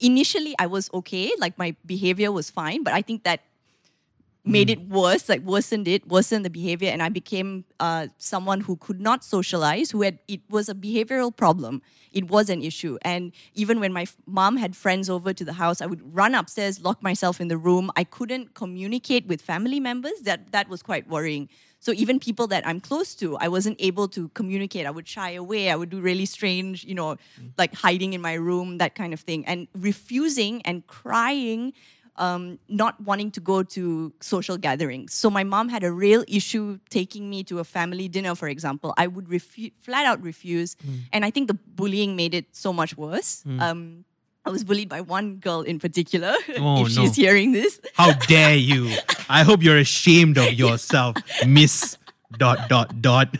initially, 0.00 0.54
I 0.58 0.66
was 0.66 0.90
okay. 0.92 1.32
Like 1.38 1.58
my 1.58 1.74
behavior 1.84 2.32
was 2.32 2.50
fine. 2.50 2.82
But 2.82 2.94
I 2.94 3.02
think 3.02 3.24
that 3.24 3.40
made 4.44 4.70
it 4.70 4.80
worse, 4.88 5.28
like 5.28 5.40
worsened 5.42 5.88
it, 5.88 6.06
worsened 6.06 6.44
the 6.44 6.50
behavior, 6.50 6.88
and 6.90 7.02
I 7.02 7.08
became 7.08 7.64
uh, 7.80 8.06
someone 8.16 8.60
who 8.60 8.76
could 8.76 9.00
not 9.00 9.24
socialize. 9.24 9.90
Who 9.90 10.02
had 10.02 10.18
it 10.28 10.40
was 10.48 10.68
a 10.68 10.74
behavioral 10.74 11.34
problem. 11.34 11.82
It 12.12 12.28
was 12.30 12.48
an 12.48 12.62
issue, 12.62 12.96
and 13.02 13.32
even 13.54 13.80
when 13.80 13.92
my 13.92 14.02
f- 14.02 14.16
mom 14.26 14.56
had 14.56 14.76
friends 14.76 15.10
over 15.10 15.32
to 15.32 15.44
the 15.44 15.54
house, 15.54 15.82
I 15.82 15.86
would 15.86 16.14
run 16.14 16.34
upstairs, 16.34 16.80
lock 16.80 17.02
myself 17.02 17.40
in 17.40 17.48
the 17.48 17.58
room. 17.58 17.90
I 17.96 18.04
couldn't 18.04 18.54
communicate 18.54 19.26
with 19.26 19.42
family 19.42 19.80
members. 19.80 20.20
That 20.22 20.52
that 20.52 20.68
was 20.68 20.82
quite 20.82 21.08
worrying. 21.08 21.48
So 21.80 21.92
even 21.92 22.18
people 22.18 22.46
that 22.48 22.66
I'm 22.66 22.80
close 22.80 23.14
to, 23.16 23.36
I 23.38 23.48
wasn't 23.48 23.76
able 23.80 24.08
to 24.08 24.28
communicate. 24.30 24.86
I 24.86 24.90
would 24.90 25.06
shy 25.06 25.30
away. 25.32 25.70
I 25.70 25.76
would 25.76 25.90
do 25.90 26.00
really 26.00 26.26
strange, 26.26 26.84
you 26.84 26.94
know, 26.94 27.16
like 27.58 27.74
hiding 27.74 28.12
in 28.12 28.20
my 28.20 28.34
room, 28.34 28.78
that 28.78 28.94
kind 28.94 29.12
of 29.12 29.20
thing, 29.20 29.44
and 29.46 29.68
refusing 29.74 30.62
and 30.62 30.86
crying 30.86 31.72
um, 32.18 32.58
not 32.68 32.98
wanting 33.02 33.30
to 33.32 33.40
go 33.40 33.62
to 33.62 34.12
social 34.20 34.56
gatherings. 34.56 35.12
So 35.12 35.28
my 35.28 35.44
mom 35.44 35.68
had 35.68 35.84
a 35.84 35.92
real 35.92 36.24
issue 36.26 36.78
taking 36.88 37.28
me 37.28 37.44
to 37.44 37.58
a 37.58 37.64
family 37.64 38.08
dinner, 38.08 38.34
for 38.34 38.48
example. 38.48 38.94
I 38.96 39.06
would 39.06 39.26
refu- 39.26 39.72
flat 39.82 40.06
out 40.06 40.22
refuse, 40.22 40.76
and 41.12 41.24
I 41.26 41.30
think 41.30 41.48
the 41.48 41.54
bullying 41.54 42.16
made 42.16 42.32
it 42.34 42.46
so 42.56 42.72
much 42.72 42.96
worse. 42.96 43.44
Um, 43.60 44.04
I 44.46 44.50
was 44.50 44.62
bullied 44.62 44.88
by 44.88 45.00
one 45.00 45.36
girl 45.42 45.62
in 45.62 45.80
particular. 45.80 46.34
Oh, 46.56 46.86
if 46.86 46.92
she's 46.92 47.18
no. 47.18 47.22
hearing 47.24 47.50
this, 47.50 47.80
How 47.94 48.12
dare 48.30 48.54
you? 48.54 48.94
I 49.28 49.42
hope 49.42 49.62
you're 49.62 49.76
ashamed 49.78 50.38
of 50.38 50.52
yourself, 50.54 51.16
Miss 51.46 51.98
dot 52.38 52.68
dot 52.68 53.02
dot. 53.02 53.34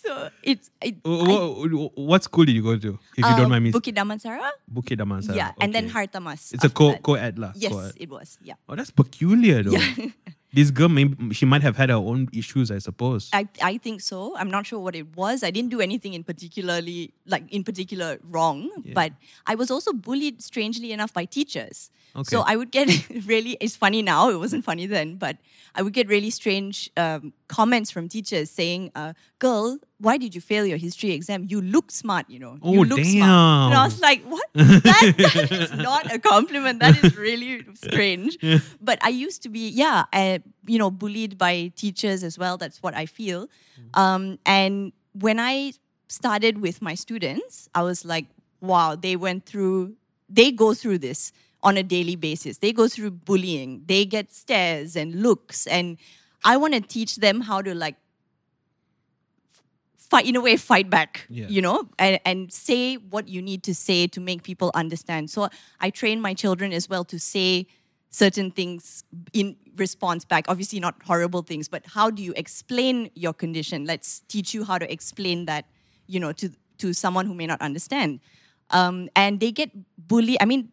so 0.00 0.30
it's 0.42 0.70
it, 0.80 0.96
what, 1.04 1.92
what 1.94 2.24
school 2.24 2.46
did 2.46 2.56
you 2.56 2.62
go 2.62 2.78
to? 2.78 2.98
If 3.12 3.18
you 3.18 3.24
uh, 3.24 3.36
don't 3.36 3.50
mind 3.50 3.64
me. 3.64 3.72
Bukit 3.72 3.94
Damansara. 3.94 4.48
Bukit 4.72 4.96
Damansara. 4.96 5.36
Yeah, 5.36 5.52
and 5.60 5.74
then 5.74 5.92
okay. 5.92 6.08
Hartamas. 6.08 6.54
It's 6.54 6.64
a 6.64 6.70
co 6.70 6.96
co 6.96 7.14
ed 7.14 7.38
lah. 7.38 7.52
Yes, 7.54 7.72
co-ed. 7.72 7.92
it 7.96 8.08
was. 8.08 8.38
Yeah. 8.42 8.54
Oh, 8.66 8.74
that's 8.74 8.90
peculiar 8.90 9.62
though. 9.62 9.72
Yeah. 9.72 10.08
this 10.52 10.70
girl, 10.70 10.88
maybe 10.88 11.32
she 11.34 11.46
might 11.46 11.62
have 11.62 11.76
had 11.76 11.88
her 11.88 11.96
own 11.96 12.28
issues, 12.32 12.70
I 12.70 12.78
suppose. 12.78 13.30
I, 13.32 13.48
I 13.62 13.78
think 13.78 14.02
so. 14.02 14.36
I'm 14.36 14.50
not 14.50 14.66
sure 14.66 14.78
what 14.78 14.94
it 14.94 15.16
was. 15.16 15.42
I 15.42 15.50
didn't 15.50 15.70
do 15.70 15.80
anything 15.80 16.12
in 16.12 16.24
particularly 16.24 17.14
like 17.26 17.50
in 17.50 17.64
particular 17.64 18.18
wrong, 18.28 18.70
but 18.92 19.12
I 19.46 19.54
was 19.54 19.70
also 19.70 19.92
bullied 19.92 20.42
strangely 20.42 20.92
enough 20.92 21.12
by 21.12 21.24
teachers. 21.24 21.90
okay. 22.14 22.24
So 22.24 22.42
I 22.46 22.56
would 22.56 22.70
get 22.70 22.88
really 23.26 23.56
it's 23.60 23.76
funny 23.76 24.02
now, 24.02 24.28
it 24.28 24.36
wasn't 24.38 24.64
funny 24.64 24.86
then, 24.86 25.16
but 25.16 25.38
I 25.74 25.80
would 25.82 25.94
get 25.94 26.08
really 26.08 26.30
strange 26.30 26.90
um, 26.96 27.32
comments 27.52 27.90
from 27.90 28.08
teachers 28.08 28.50
saying, 28.50 28.90
uh, 28.94 29.12
girl, 29.38 29.76
why 29.98 30.16
did 30.16 30.34
you 30.34 30.40
fail 30.40 30.64
your 30.64 30.78
history 30.78 31.10
exam? 31.12 31.44
You 31.46 31.60
look 31.60 31.90
smart, 31.90 32.24
you 32.30 32.38
know. 32.38 32.56
Oh, 32.62 32.72
you 32.72 32.84
look 32.84 33.04
smart. 33.04 33.72
And 33.72 33.78
I 33.78 33.84
was 33.84 34.00
like, 34.00 34.22
what? 34.24 34.46
That, 34.54 35.14
that 35.18 35.52
is 35.52 35.72
not 35.74 36.10
a 36.10 36.18
compliment. 36.18 36.80
That 36.80 36.96
is 37.04 37.14
really 37.16 37.66
strange. 37.74 38.38
But 38.80 38.98
I 39.02 39.10
used 39.10 39.42
to 39.42 39.50
be, 39.50 39.68
yeah, 39.68 40.04
uh, 40.14 40.38
you 40.66 40.78
know, 40.78 40.90
bullied 40.90 41.36
by 41.36 41.72
teachers 41.76 42.24
as 42.24 42.38
well. 42.38 42.56
That's 42.56 42.82
what 42.82 42.94
I 42.94 43.04
feel. 43.04 43.48
Um, 43.92 44.38
and 44.46 44.92
when 45.12 45.38
I 45.38 45.74
started 46.08 46.62
with 46.62 46.80
my 46.80 46.94
students, 46.94 47.68
I 47.74 47.82
was 47.82 48.04
like, 48.04 48.26
wow, 48.62 48.96
they 48.96 49.16
went 49.16 49.44
through, 49.44 49.94
they 50.28 50.52
go 50.52 50.72
through 50.72 50.98
this 50.98 51.32
on 51.62 51.76
a 51.76 51.82
daily 51.82 52.16
basis. 52.16 52.58
They 52.58 52.72
go 52.72 52.88
through 52.88 53.10
bullying, 53.10 53.82
they 53.86 54.06
get 54.06 54.32
stares 54.32 54.96
and 54.96 55.22
looks. 55.22 55.66
And 55.66 55.98
I 56.44 56.56
want 56.56 56.74
to 56.74 56.80
teach 56.80 57.16
them 57.16 57.40
how 57.40 57.62
to 57.62 57.74
like 57.74 57.96
fight 59.96 60.26
in 60.26 60.36
a 60.36 60.40
way 60.40 60.56
fight 60.56 60.90
back 60.90 61.26
Yeah. 61.30 61.46
you 61.48 61.62
know 61.62 61.88
and, 61.98 62.20
and 62.26 62.52
say 62.52 62.96
what 62.96 63.28
you 63.28 63.40
need 63.40 63.62
to 63.64 63.74
say 63.74 64.06
to 64.08 64.20
make 64.20 64.42
people 64.42 64.70
understand. 64.74 65.30
So 65.30 65.48
i 65.80 65.88
train 65.90 66.20
my 66.20 66.34
children 66.34 66.72
as 66.72 66.88
well 66.88 67.04
to 67.04 67.18
say 67.18 67.66
certain 68.10 68.50
things 68.50 69.04
in 69.32 69.56
response 69.76 70.24
back. 70.26 70.44
Obviously 70.48 70.80
not 70.80 70.96
horrible 71.04 71.42
things 71.42 71.66
but 71.68 71.82
how 71.86 72.10
do 72.10 72.22
you 72.22 72.34
explain 72.36 73.10
your 73.14 73.32
condition? 73.32 73.86
Let's 73.86 74.20
teach 74.28 74.52
you 74.52 74.64
how 74.64 74.76
to 74.78 74.92
explain 74.92 75.46
that 75.46 75.64
you 76.06 76.20
know 76.20 76.32
to 76.32 76.50
to 76.78 76.92
someone 76.92 77.26
who 77.26 77.34
may 77.34 77.46
not 77.46 77.60
understand. 77.62 78.20
Um, 78.70 79.08
and 79.14 79.38
they 79.40 79.52
get 79.52 79.70
bullied. 79.96 80.38
I 80.40 80.44
mean 80.44 80.72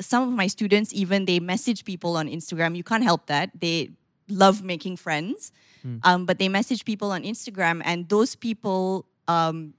some 0.00 0.22
of 0.28 0.34
my 0.34 0.46
students 0.46 0.92
even 0.94 1.24
they 1.24 1.40
message 1.40 1.84
people 1.84 2.16
on 2.16 2.28
instagram. 2.28 2.76
You 2.76 2.84
can't 2.84 3.02
help 3.02 3.26
that. 3.26 3.50
They 3.58 3.90
love 4.28 4.62
making 4.62 4.96
friends 4.96 5.52
um, 6.02 6.26
but 6.26 6.38
they 6.38 6.48
message 6.48 6.84
people 6.84 7.12
on 7.12 7.22
instagram 7.22 7.80
and 7.84 8.08
those 8.08 8.34
people 8.34 9.06
um, 9.28 9.74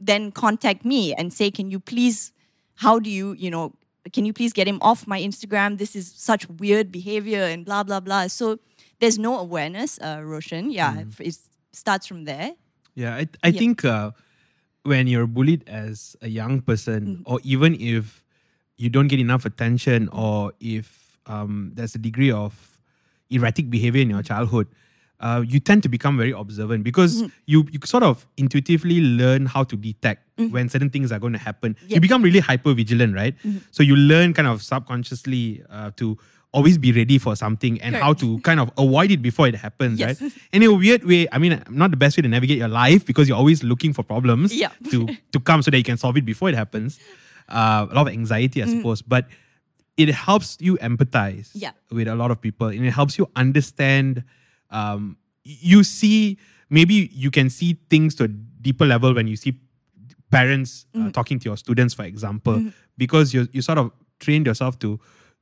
then 0.00 0.32
contact 0.32 0.84
me 0.84 1.14
and 1.14 1.32
say 1.32 1.50
can 1.50 1.70
you 1.70 1.78
please 1.78 2.32
how 2.76 2.98
do 2.98 3.10
you 3.10 3.32
you 3.32 3.50
know 3.50 3.72
can 4.12 4.24
you 4.24 4.32
please 4.32 4.52
get 4.52 4.68
him 4.68 4.78
off 4.82 5.06
my 5.06 5.20
instagram? 5.20 5.78
This 5.78 5.96
is 5.96 6.12
such 6.14 6.48
weird 6.48 6.92
behavior 6.92 7.42
and 7.42 7.64
blah 7.64 7.82
blah 7.82 8.00
blah. 8.00 8.26
So 8.26 8.58
there's 9.00 9.18
no 9.18 9.38
awareness 9.38 9.98
uh, 10.00 10.20
roshan. 10.22 10.70
Yeah 10.70 11.04
it 11.18 11.38
starts 11.72 12.06
from 12.06 12.24
there. 12.24 12.52
Yeah, 12.94 13.16
I, 13.16 13.28
I 13.42 13.50
think 13.50 13.84
uh, 13.84 14.12
when 14.84 15.06
you're 15.08 15.26
bullied 15.26 15.68
as 15.68 16.16
a 16.22 16.28
young 16.28 16.60
person, 16.60 17.24
or 17.26 17.40
even 17.42 17.74
if 17.80 18.22
you 18.76 18.88
don't 18.88 19.08
get 19.08 19.18
enough 19.18 19.44
attention, 19.44 20.08
or 20.12 20.52
if 20.60 21.18
um, 21.26 21.72
there's 21.74 21.96
a 21.96 21.98
degree 21.98 22.30
of 22.30 22.73
erratic 23.30 23.70
behavior 23.70 24.02
in 24.02 24.10
your 24.10 24.22
childhood, 24.22 24.66
uh, 25.20 25.42
you 25.46 25.60
tend 25.60 25.82
to 25.82 25.88
become 25.88 26.16
very 26.18 26.32
observant 26.32 26.84
because 26.84 27.22
Mm-hmm. 27.22 27.28
you 27.46 27.66
you 27.70 27.78
sort 27.84 28.02
of 28.02 28.26
intuitively 28.36 29.00
learn 29.00 29.46
how 29.46 29.62
to 29.64 29.76
detect 29.76 30.22
when 30.50 30.68
certain 30.68 30.90
things 30.90 31.12
are 31.12 31.18
going 31.20 31.32
to 31.32 31.38
happen. 31.38 31.76
You 31.88 32.00
become 32.00 32.22
really 32.22 32.40
hyper 32.40 32.74
vigilant, 32.74 33.14
right? 33.14 33.34
Mm-hmm. 33.38 33.58
So 33.70 33.82
you 33.82 33.94
learn 33.96 34.34
kind 34.34 34.48
of 34.48 34.62
subconsciously 34.62 35.62
uh, 35.70 35.90
to 35.96 36.18
always 36.52 36.78
be 36.78 36.92
ready 36.92 37.18
for 37.18 37.34
something 37.34 37.80
and 37.80 37.96
how 37.96 38.12
to 38.14 38.38
kind 38.40 38.60
of 38.60 38.70
avoid 38.78 39.10
it 39.10 39.20
before 39.22 39.48
it 39.48 39.56
happens, 39.56 39.98
Yes. 39.98 40.20
right? 40.20 40.32
In 40.52 40.62
a 40.62 40.72
weird 40.72 41.04
way, 41.04 41.26
I 41.32 41.38
mean, 41.38 41.60
not 41.68 41.90
the 41.90 41.96
best 41.96 42.16
way 42.16 42.22
to 42.22 42.28
navigate 42.28 42.58
your 42.58 42.68
life 42.68 43.04
because 43.04 43.28
you're 43.28 43.36
always 43.38 43.64
looking 43.64 43.92
for 43.92 44.02
problems 44.04 44.54
Yep. 44.54 44.72
to 44.90 45.08
to 45.32 45.40
come 45.40 45.62
so 45.62 45.70
that 45.70 45.78
you 45.78 45.84
can 45.84 45.96
solve 45.96 46.16
it 46.16 46.24
before 46.24 46.48
it 46.50 46.54
happens. 46.54 46.98
Uh, 47.48 47.86
a 47.90 47.94
lot 47.94 48.06
of 48.06 48.12
anxiety. 48.12 48.62
I 48.62 48.66
suppose, 48.66 49.02
but 49.02 49.26
it 49.96 50.08
helps 50.10 50.56
you 50.60 50.76
empathize 50.78 51.50
Yeah. 51.54 51.72
with 51.90 52.08
a 52.08 52.14
lot 52.14 52.30
of 52.30 52.40
people 52.40 52.66
and 52.68 52.84
it 52.84 52.90
helps 52.92 53.16
you 53.18 53.28
understand 53.36 54.24
um, 54.70 55.16
you 55.44 55.84
see 55.84 56.36
maybe 56.70 57.10
you 57.12 57.30
can 57.30 57.48
see 57.50 57.78
things 57.90 58.14
to 58.16 58.24
a 58.24 58.28
deeper 58.28 58.84
level 58.86 59.14
when 59.14 59.26
you 59.28 59.36
see 59.36 59.54
parents 60.30 60.86
uh, 60.94 61.10
talking 61.10 61.38
to 61.38 61.44
your 61.48 61.56
students 61.56 61.94
for 61.94 62.04
example 62.04 62.64
because 62.98 63.32
you 63.34 63.46
you 63.52 63.62
sort 63.62 63.78
of 63.78 63.92
trained 64.18 64.46
yourself 64.46 64.78
to 64.78 64.98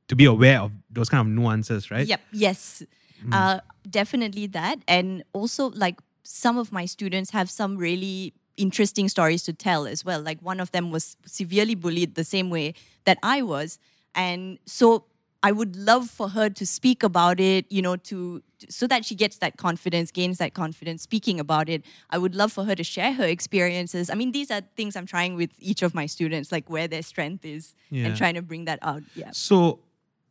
to 0.07 0.15
be 0.15 0.25
aware 0.25 0.59
of 0.61 0.71
those 0.91 1.09
kind 1.09 1.21
of 1.21 1.27
nuances 1.27 1.89
right 1.89 2.07
Yep. 2.07 2.21
Yes. 2.31 2.83
Uh, 3.31 3.59
definitely 3.89 4.47
that. 4.47 4.79
And 4.85 5.23
also, 5.31 5.69
like, 5.69 5.97
some 6.23 6.57
of 6.57 6.73
my 6.73 6.83
students 6.85 7.29
have 7.31 7.49
some 7.49 7.77
really 7.77 8.33
interesting 8.57 9.07
stories 9.07 9.43
to 9.43 9.53
tell 9.53 9.87
as 9.87 10.03
well. 10.03 10.19
Like, 10.21 10.39
one 10.41 10.59
of 10.59 10.71
them 10.71 10.91
was 10.91 11.15
severely 11.25 11.73
bullied 11.73 12.15
the 12.15 12.25
same 12.25 12.49
way 12.49 12.73
that 13.05 13.17
I 13.23 13.41
was. 13.41 13.79
And 14.15 14.59
so, 14.65 15.05
I 15.45 15.51
would 15.51 15.75
love 15.75 16.09
for 16.09 16.29
her 16.29 16.49
to 16.49 16.65
speak 16.65 17.03
about 17.03 17.37
it, 17.37 17.65
you 17.69 17.81
know, 17.81 17.97
to 17.97 18.41
so 18.69 18.87
that 18.87 19.03
she 19.03 19.13
gets 19.13 19.39
that 19.39 19.57
confidence, 19.57 20.09
gains 20.09 20.37
that 20.37 20.53
confidence 20.53 21.01
speaking 21.01 21.37
about 21.37 21.67
it. 21.67 21.83
I 22.11 22.17
would 22.17 22.33
love 22.33 22.53
for 22.53 22.63
her 22.63 22.75
to 22.75 22.83
share 22.83 23.11
her 23.11 23.25
experiences. 23.25 24.09
I 24.09 24.13
mean, 24.15 24.31
these 24.31 24.49
are 24.49 24.61
things 24.77 24.95
I'm 24.95 25.05
trying 25.05 25.35
with 25.35 25.49
each 25.59 25.81
of 25.81 25.93
my 25.93 26.05
students, 26.05 26.49
like 26.49 26.69
where 26.69 26.87
their 26.87 27.01
strength 27.01 27.43
is 27.43 27.75
Yeah. 27.89 28.05
and 28.05 28.15
trying 28.15 28.35
to 28.35 28.41
bring 28.41 28.63
that 28.65 28.79
out. 28.81 29.03
Yeah. 29.15 29.31
So 29.33 29.79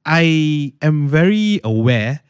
I 0.07 0.73
am 0.81 1.09
very 1.09 1.61
aware 1.63 2.23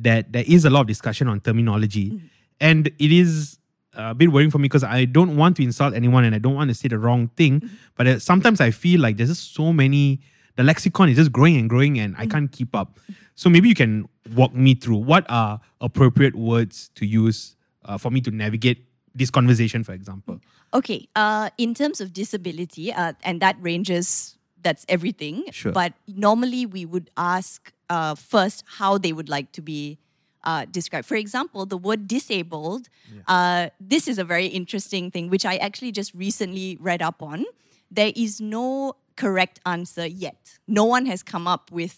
that 0.00 0.32
there 0.32 0.44
is 0.46 0.64
a 0.64 0.70
lot 0.70 0.82
of 0.82 0.86
discussion 0.86 1.26
on 1.26 1.40
terminology, 1.40 2.20
and 2.60 2.86
it 2.86 3.10
is 3.10 3.58
a 3.94 4.14
bit 4.14 4.30
worrying 4.30 4.52
for 4.52 4.58
me 4.58 4.66
because 4.68 4.84
I 4.84 5.06
don't 5.06 5.36
want 5.36 5.56
to 5.56 5.64
insult 5.64 5.92
anyone 5.92 6.22
and 6.22 6.36
I 6.36 6.38
don't 6.38 6.54
want 6.54 6.68
to 6.70 6.74
say 6.74 6.86
the 6.86 6.98
wrong 6.98 7.30
thing. 7.36 7.68
But 7.96 8.06
uh, 8.06 8.18
sometimes 8.20 8.60
I 8.60 8.70
feel 8.70 9.00
like 9.00 9.16
there's 9.16 9.30
just 9.30 9.54
so 9.54 9.72
many. 9.72 10.20
The 10.58 10.64
lexicon 10.64 11.08
is 11.08 11.16
just 11.16 11.30
growing 11.30 11.56
and 11.56 11.70
growing, 11.70 12.00
and 12.00 12.16
I 12.18 12.26
can't 12.26 12.50
keep 12.50 12.74
up. 12.74 12.98
So 13.36 13.48
maybe 13.48 13.68
you 13.68 13.76
can 13.76 14.08
walk 14.34 14.52
me 14.52 14.74
through 14.74 14.96
what 14.96 15.24
are 15.28 15.60
appropriate 15.80 16.34
words 16.34 16.90
to 16.96 17.06
use 17.06 17.54
uh, 17.84 17.96
for 17.96 18.10
me 18.10 18.20
to 18.22 18.32
navigate 18.32 18.84
this 19.14 19.30
conversation, 19.30 19.84
for 19.84 19.92
example. 19.92 20.40
Okay, 20.74 21.06
uh, 21.14 21.50
in 21.58 21.74
terms 21.74 22.00
of 22.00 22.12
disability, 22.12 22.92
uh, 22.92 23.12
and 23.22 23.40
that 23.40 23.54
ranges, 23.60 24.36
that's 24.60 24.84
everything. 24.88 25.44
Sure. 25.52 25.70
But 25.70 25.92
normally 26.08 26.66
we 26.66 26.84
would 26.84 27.08
ask 27.16 27.72
uh, 27.88 28.16
first 28.16 28.64
how 28.66 28.98
they 28.98 29.12
would 29.12 29.28
like 29.28 29.52
to 29.52 29.62
be 29.62 29.98
uh, 30.42 30.64
described. 30.64 31.06
For 31.06 31.14
example, 31.14 31.66
the 31.66 31.78
word 31.78 32.08
disabled, 32.08 32.88
uh, 33.28 33.68
this 33.78 34.08
is 34.08 34.18
a 34.18 34.24
very 34.24 34.46
interesting 34.46 35.12
thing, 35.12 35.30
which 35.30 35.46
I 35.46 35.54
actually 35.58 35.92
just 35.92 36.12
recently 36.14 36.76
read 36.80 37.00
up 37.00 37.22
on. 37.22 37.44
There 37.92 38.12
is 38.16 38.40
no 38.40 38.96
correct 39.22 39.56
answer 39.66 40.06
yet. 40.06 40.58
No 40.66 40.84
one 40.94 41.04
has 41.12 41.22
come 41.22 41.46
up 41.54 41.64
with 41.80 41.96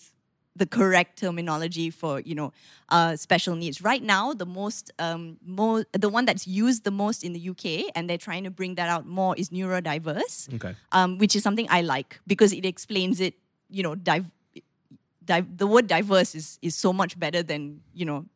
the 0.57 0.67
correct 0.67 1.12
terminology 1.23 1.89
for 2.00 2.21
you 2.31 2.35
know 2.35 2.50
uh, 2.97 3.15
special 3.17 3.55
needs. 3.62 3.77
Right 3.91 4.03
now, 4.03 4.35
the 4.35 4.47
most 4.61 4.91
um, 4.99 5.37
mo- 5.59 5.85
the 6.05 6.09
one 6.17 6.25
that's 6.29 6.47
used 6.47 6.83
the 6.85 6.91
most 7.05 7.23
in 7.27 7.33
the 7.37 7.43
UK, 7.53 7.65
and 7.95 8.09
they're 8.11 8.25
trying 8.29 8.45
to 8.45 8.50
bring 8.50 8.75
that 8.81 8.89
out 8.95 9.05
more, 9.07 9.33
is 9.39 9.50
neurodiverse, 9.50 10.53
Okay. 10.57 10.75
um, 10.93 11.19
which 11.23 11.37
is 11.37 11.43
something 11.47 11.67
I 11.71 11.81
like 11.83 12.19
because 12.27 12.53
it 12.53 12.65
explains 12.67 13.21
it. 13.21 13.35
You 13.71 13.83
know, 13.85 13.95
div- 13.95 14.31
div- 15.25 15.57
the 15.57 15.67
word 15.67 15.87
diverse 15.87 16.35
is 16.35 16.59
is 16.62 16.75
so 16.77 16.93
much 16.93 17.12
better 17.19 17.43
than 17.43 17.81
you 17.95 18.05
know 18.05 18.27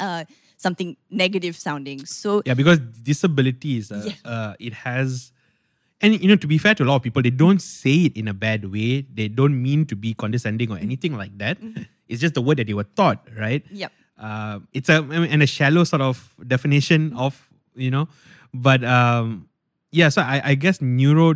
uh, 0.00 0.24
something 0.56 0.96
negative 1.10 1.54
sounding. 1.56 2.06
So 2.06 2.42
Yeah, 2.46 2.54
because 2.54 2.78
disability 3.02 3.76
is 3.76 3.90
uh, 3.92 4.02
Yeah. 4.08 4.14
uh, 4.24 4.54
it 4.58 4.72
has, 4.86 5.32
and 6.02 6.20
you 6.20 6.28
know, 6.28 6.36
to 6.36 6.46
be 6.46 6.58
fair 6.58 6.74
to 6.74 6.82
a 6.82 6.86
lot 6.86 6.96
of 6.96 7.02
people, 7.02 7.22
they 7.22 7.30
don't 7.30 7.62
say 7.62 8.10
it 8.10 8.16
in 8.16 8.26
a 8.26 8.34
bad 8.34 8.70
way. 8.70 9.06
They 9.14 9.28
don't 9.28 9.62
mean 9.62 9.86
to 9.86 9.96
be 9.96 10.14
condescending 10.14 10.70
or 10.70 10.78
anything 10.78 11.16
like 11.16 11.38
that. 11.38 11.58
It's 12.08 12.20
just 12.20 12.34
the 12.34 12.42
word 12.42 12.58
that 12.58 12.66
they 12.66 12.74
were 12.74 12.84
taught, 12.84 13.26
right? 13.38 13.64
Mm-hmm. 13.64 13.76
Yep. 13.76 13.92
Uh, 14.18 14.58
it's 14.72 14.88
a 14.88 15.02
and 15.02 15.42
a 15.42 15.46
shallow 15.46 15.84
sort 15.84 16.02
of 16.02 16.34
definition 16.46 17.12
of 17.14 17.48
you 17.74 17.90
know, 17.90 18.08
but 18.52 18.84
um, 18.84 19.48
yeah. 19.90 20.10
So 20.10 20.20
I, 20.22 20.42
I 20.44 20.54
guess 20.54 20.82
neuro 20.82 21.32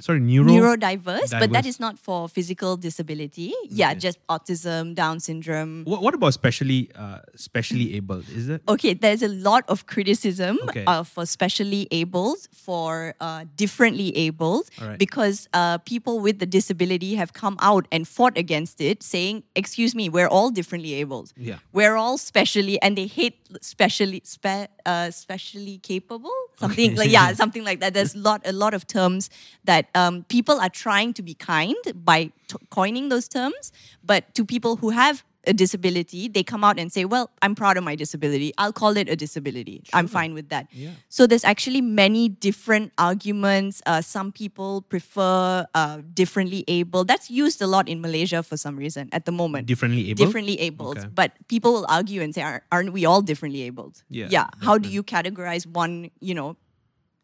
sorry 0.00 0.20
neuro 0.20 0.46
neurodiverse, 0.48 1.30
but 1.38 1.50
that 1.52 1.66
is 1.66 1.80
not 1.80 1.98
for 1.98 2.28
physical 2.28 2.76
disability. 2.76 3.52
Yeah, 3.68 3.90
Okay. 3.90 3.98
just 3.98 4.18
autism, 4.28 4.94
Down 4.94 5.20
syndrome. 5.20 5.84
What, 5.84 6.02
what 6.02 6.14
about 6.14 6.34
specially 6.34 6.90
uh, 6.94 7.18
specially 7.34 7.94
abled? 7.96 8.24
Is 8.34 8.48
it? 8.48 8.62
Okay, 8.68 8.94
there's 8.94 9.22
a 9.22 9.28
lot 9.28 9.64
of 9.68 9.86
criticism 9.86 10.58
Okay. 10.68 10.84
uh, 10.86 11.02
for 11.02 11.26
specially 11.26 11.88
abled, 11.90 12.38
for 12.52 13.14
uh, 13.20 13.44
differently 13.56 14.16
abled, 14.16 14.70
Alright. 14.80 14.98
because 14.98 15.48
uh, 15.52 15.78
people 15.78 16.20
with 16.20 16.38
the 16.38 16.46
disability 16.46 17.14
have 17.16 17.32
come 17.32 17.56
out 17.60 17.86
and 17.90 18.06
fought 18.06 18.36
against 18.38 18.80
it, 18.80 19.02
saying, 19.02 19.42
"Excuse 19.56 19.94
me, 19.94 20.08
we're 20.08 20.28
all 20.28 20.50
differently 20.50 20.94
abled. 20.94 21.32
Yeah. 21.36 21.58
We're 21.72 21.96
all 21.96 22.18
specially," 22.18 22.80
and 22.82 22.96
they 22.96 23.06
hate 23.06 23.36
specially, 23.60 24.22
spe- 24.24 24.70
uh, 24.86 25.10
specially 25.10 25.78
capable, 25.78 26.30
something 26.58 26.94
like 26.96 27.10
yeah, 27.10 27.32
something 27.42 27.64
like 27.64 27.80
that. 27.80 27.94
There's 27.94 28.14
lot, 28.14 28.42
a 28.46 28.52
lot 28.52 28.74
of 28.74 28.86
terms 28.86 29.30
that 29.64 29.87
um, 29.94 30.24
people 30.28 30.60
are 30.60 30.68
trying 30.70 31.12
to 31.14 31.22
be 31.22 31.34
kind 31.34 31.76
by 31.94 32.32
t- 32.48 32.56
coining 32.70 33.08
those 33.08 33.28
terms, 33.28 33.72
but 34.04 34.34
to 34.34 34.44
people 34.44 34.76
who 34.76 34.90
have 34.90 35.24
a 35.46 35.52
disability, 35.54 36.28
they 36.28 36.42
come 36.42 36.62
out 36.62 36.78
and 36.78 36.92
say, 36.92 37.06
"Well, 37.06 37.30
I'm 37.40 37.54
proud 37.54 37.78
of 37.78 37.84
my 37.84 37.94
disability. 37.96 38.52
I'll 38.58 38.72
call 38.72 38.98
it 38.98 39.08
a 39.08 39.16
disability. 39.16 39.80
I'm 39.94 40.06
fine 40.06 40.34
with 40.34 40.50
that." 40.50 40.66
Yeah. 40.72 40.90
So 41.08 41.26
there's 41.26 41.44
actually 41.44 41.80
many 41.80 42.28
different 42.28 42.92
arguments. 42.98 43.80
Uh, 43.86 44.02
some 44.02 44.30
people 44.32 44.82
prefer 44.82 45.64
uh, 45.74 46.02
differently 46.12 46.64
able. 46.68 47.04
That's 47.04 47.30
used 47.30 47.62
a 47.62 47.66
lot 47.66 47.88
in 47.88 48.00
Malaysia 48.02 48.42
for 48.42 48.56
some 48.58 48.76
reason 48.76 49.08
at 49.12 49.24
the 49.24 49.32
moment. 49.32 49.66
Differently 49.66 50.10
able? 50.10 50.24
Differently 50.26 50.60
abled. 50.60 50.98
Okay. 50.98 51.08
But 51.14 51.32
people 51.48 51.72
will 51.72 51.86
argue 51.88 52.20
and 52.20 52.34
say, 52.34 52.42
"Aren't- 52.42 52.64
"Aren't 52.70 52.92
we 52.92 53.06
all 53.06 53.22
differently 53.22 53.62
abled?" 53.62 54.02
Yeah, 54.10 54.28
Yeah. 54.30 54.46
How 54.60 54.76
do 54.76 54.88
you 54.90 55.02
categorize 55.02 55.64
one? 55.66 56.10
You 56.20 56.34
know. 56.34 56.56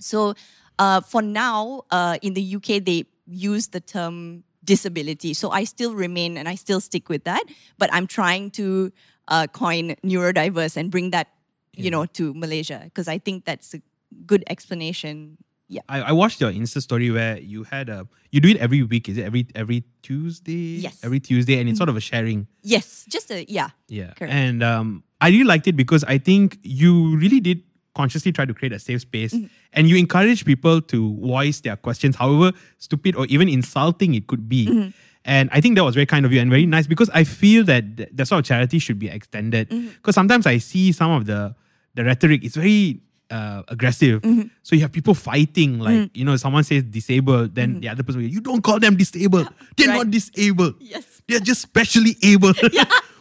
So 0.01 0.35
uh, 0.79 1.01
for 1.01 1.23
now, 1.23 1.83
uh, 1.91 2.19
in 2.23 2.35
the 2.35 2.57
UK, 2.57 2.85
they 2.85 3.07
use 3.27 3.69
the 3.69 3.81
term 3.81 4.45
disability. 4.65 5.35
So 5.35 5.51
I 5.51 5.65
still 5.65 5.95
remain 5.95 6.37
and 6.37 6.49
I 6.49 6.55
still 6.55 6.81
stick 6.81 7.09
with 7.09 7.25
that. 7.25 7.43
But 7.79 7.93
I'm 7.93 8.07
trying 8.07 8.51
to 8.53 8.93
uh, 9.29 9.47
coin 9.49 9.95
neurodiverse 10.05 10.77
and 10.77 10.91
bring 10.91 11.11
that, 11.11 11.29
you 11.75 11.91
know, 11.91 12.07
to 12.07 12.35
Malaysia 12.35 12.83
because 12.85 13.09
I 13.09 13.19
think 13.19 13.45
that's 13.45 13.75
a 13.75 13.83
good 14.27 14.45
explanation. 14.49 15.39
Yeah. 15.69 15.83
I, 15.89 16.03
I 16.03 16.13
watched 16.13 16.41
your 16.41 16.53
Insta 16.53 16.81
story 16.83 17.11
where 17.11 17.39
you 17.39 17.65
had 17.65 17.89
a 17.89 18.07
you 18.31 18.41
do 18.41 18.49
it 18.49 18.57
every 18.59 18.83
week. 18.83 19.09
Is 19.09 19.17
it 19.17 19.25
every 19.25 19.47
every 19.55 19.85
Tuesday? 20.03 20.83
Yes. 20.83 21.01
Every 21.03 21.21
Tuesday, 21.21 21.59
and 21.59 21.69
it's 21.69 21.79
sort 21.79 21.89
of 21.89 21.97
a 21.97 22.01
sharing. 22.01 22.47
Yes. 22.63 23.05
Just 23.09 23.31
a 23.31 23.45
yeah. 23.51 23.71
Yeah. 23.89 24.13
Correct. 24.13 24.33
And 24.33 24.63
um, 24.63 25.05
I 25.21 25.29
really 25.29 25.45
liked 25.45 25.67
it 25.67 25.77
because 25.77 26.05
I 26.05 26.19
think 26.19 26.59
you 26.63 27.17
really 27.17 27.41
did 27.41 27.63
consciously 27.95 28.33
try 28.33 28.45
to 28.45 28.55
create 28.55 28.73
a 28.73 28.79
safe 28.79 29.01
space 29.03 29.33
Mm-hmm. 29.35 29.47
and 29.73 29.89
you 29.89 29.97
encourage 29.97 30.45
people 30.45 30.81
to 30.83 31.17
voice 31.21 31.61
their 31.61 31.77
questions, 31.77 32.17
however 32.17 32.53
stupid 32.79 33.17
or 33.17 33.27
even 33.27 33.49
insulting 33.49 34.15
it 34.15 34.27
could 34.27 34.49
be. 34.49 34.67
Mm-hmm. 34.67 34.89
And 35.25 35.49
I 35.53 35.61
think 35.63 35.77
that 35.77 35.85
was 35.85 35.95
very 35.95 36.05
kind 36.07 36.27
of 36.27 36.33
you 36.33 36.41
and 36.41 36.51
very 36.51 36.67
nice 36.67 36.87
because 36.87 37.09
I 37.15 37.25
feel 37.25 37.65
that 37.65 37.97
th- 37.97 38.09
that 38.13 38.27
sort 38.29 38.41
of 38.41 38.45
charity 38.45 38.79
should 38.79 38.99
be 38.99 39.09
extended. 39.09 39.71
Mm-hmm. 39.71 39.89
Because 39.89 40.15
sometimes 40.15 40.47
I 40.47 40.59
see 40.59 40.93
some 40.93 41.11
of 41.13 41.25
the 41.25 41.55
the 41.95 42.05
rhetoric, 42.05 42.45
it's 42.45 42.57
very 42.57 43.01
uh, 43.31 43.63
aggressive. 43.69 44.21
Mm-hmm. 44.21 44.49
So 44.63 44.77
you 44.77 44.83
have 44.83 44.93
people 44.93 45.15
fighting, 45.15 45.79
like, 45.79 46.11
you 46.15 46.25
know, 46.27 46.37
someone 46.37 46.63
says 46.65 46.83
disabled, 46.83 47.55
then 47.55 47.81
the 47.81 47.89
other 47.89 48.03
person, 48.03 48.21
will, 48.21 48.29
you 48.29 48.41
don't 48.41 48.63
call 48.63 48.79
them 48.79 48.97
disabled. 48.97 49.49
They're 49.77 49.87
Mm-hmm. 49.87 49.97
Right. 49.97 50.05
not 50.05 50.11
disabled. 50.11 50.75
Yes. 50.81 51.23
They're 51.27 51.41
just 51.41 51.63
specially 51.63 52.17
able. 52.23 52.53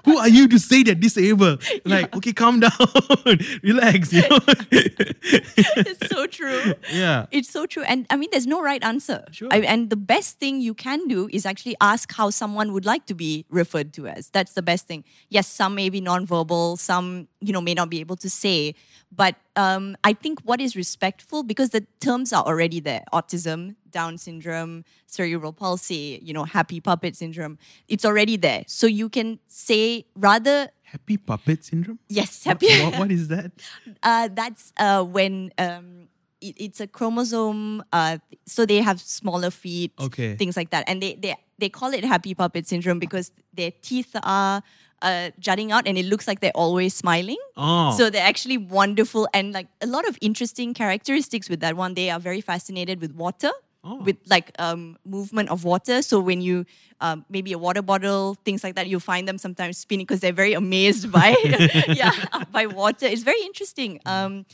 Who 0.05 0.17
are 0.17 0.27
you 0.27 0.47
to 0.49 0.59
say 0.59 0.83
they're 0.83 0.95
disabled? 0.95 1.63
Like, 1.85 2.15
okay, 2.15 2.33
calm 2.33 2.59
down, 2.59 2.71
relax. 3.63 4.13
You 4.13 4.21
know? 4.21 4.39
it's 4.71 6.07
so 6.07 6.27
true. 6.27 6.73
yeah. 6.91 7.25
It's 7.31 7.49
so 7.49 7.65
true. 7.65 7.83
And 7.83 8.05
I 8.09 8.15
mean, 8.15 8.29
there's 8.31 8.47
no 8.47 8.61
right 8.61 8.83
answer. 8.83 9.25
Sure. 9.31 9.49
I, 9.51 9.59
and 9.59 9.89
the 9.89 9.97
best 9.97 10.39
thing 10.39 10.61
you 10.61 10.73
can 10.73 11.07
do 11.07 11.29
is 11.31 11.45
actually 11.45 11.75
ask 11.81 12.13
how 12.13 12.29
someone 12.29 12.71
would 12.73 12.85
like 12.85 13.05
to 13.07 13.13
be 13.13 13.45
referred 13.49 13.93
to 13.93 14.07
as. 14.07 14.29
That's 14.29 14.53
the 14.53 14.61
best 14.61 14.87
thing. 14.87 15.03
Yes, 15.29 15.47
some 15.47 15.75
may 15.75 15.89
be 15.89 16.01
nonverbal, 16.01 16.79
some, 16.79 17.27
you 17.41 17.51
know, 17.51 17.61
may 17.61 17.73
not 17.73 17.89
be 17.89 17.99
able 17.99 18.15
to 18.17 18.29
say. 18.29 18.75
But 19.15 19.35
um, 19.55 19.95
I 20.03 20.13
think 20.13 20.39
what 20.43 20.59
is 20.59 20.75
respectful, 20.75 21.43
because 21.43 21.69
the 21.69 21.85
terms 21.99 22.33
are 22.33 22.43
already 22.43 22.79
there 22.79 23.03
autism, 23.13 23.75
Down 23.91 24.17
syndrome, 24.17 24.83
cerebral 25.05 25.53
palsy, 25.53 26.19
you 26.23 26.33
know, 26.33 26.45
happy 26.45 26.79
puppet 26.79 27.15
syndrome, 27.15 27.57
it's 27.87 28.05
already 28.05 28.37
there. 28.37 28.63
So 28.67 28.87
you 28.87 29.09
can 29.09 29.39
say, 29.47 30.05
rather 30.15 30.69
Happy 30.83 31.17
puppet 31.17 31.63
syndrome? 31.65 31.99
Yes, 32.09 32.45
What- 32.45 32.61
happy. 32.61 32.79
what- 32.81 32.97
what 32.99 33.11
is 33.11 33.27
that? 33.27 33.51
uh, 34.03 34.29
that's 34.33 34.71
uh, 34.77 35.03
when 35.03 35.51
um, 35.57 36.07
it, 36.41 36.55
it's 36.57 36.79
a 36.79 36.87
chromosome. 36.87 37.83
Uh, 37.91 38.17
so 38.45 38.65
they 38.65 38.77
have 38.81 38.99
smaller 39.01 39.49
feet, 39.51 39.91
Okay. 39.99 40.35
things 40.35 40.55
like 40.57 40.69
that, 40.71 40.83
and 40.87 41.01
they 41.01 41.15
they 41.15 41.35
they 41.59 41.69
call 41.69 41.93
it 41.93 42.03
happy 42.03 42.33
puppet 42.35 42.67
syndrome 42.67 42.99
because 42.99 43.31
their 43.53 43.71
teeth 43.81 44.15
are 44.23 44.61
uh, 45.03 45.29
jutting 45.37 45.71
out, 45.71 45.87
and 45.87 45.97
it 45.97 46.05
looks 46.05 46.27
like 46.27 46.39
they're 46.39 46.55
always 46.55 46.95
smiling. 46.95 47.37
Oh. 47.55 47.95
So 47.95 48.09
they're 48.09 48.25
actually 48.25 48.57
wonderful, 48.57 49.27
and 49.33 49.53
like 49.53 49.67
a 49.81 49.87
lot 49.87 50.07
of 50.07 50.17
interesting 50.21 50.73
characteristics 50.73 51.49
with 51.49 51.59
that 51.59 51.75
one. 51.75 51.93
They 51.93 52.09
are 52.09 52.19
very 52.19 52.41
fascinated 52.41 53.01
with 53.01 53.13
water. 53.13 53.51
Oh. 53.85 53.97
With 53.97 54.15
like 54.29 54.53
um, 54.59 54.97
movement 55.03 55.49
of 55.49 55.65
water, 55.65 56.01
so 56.01 56.17
when 56.17 56.39
you 56.39 56.65
um, 57.01 57.25
maybe 57.29 57.51
a 57.51 57.57
water 57.57 57.81
bottle, 57.81 58.37
things 58.45 58.63
like 58.63 58.75
that, 58.75 58.87
you'll 58.87 59.01
find 59.01 59.27
them 59.27 59.37
sometimes 59.37 59.77
spinning 59.77 60.05
because 60.05 60.21
they're 60.21 60.31
very 60.31 60.53
amazed 60.53 61.11
by 61.11 61.35
yeah 61.89 62.13
by 62.53 62.65
water. 62.65 63.07
It's 63.07 63.23
very 63.23 63.41
interesting. 63.41 63.99
Um, 64.05 64.45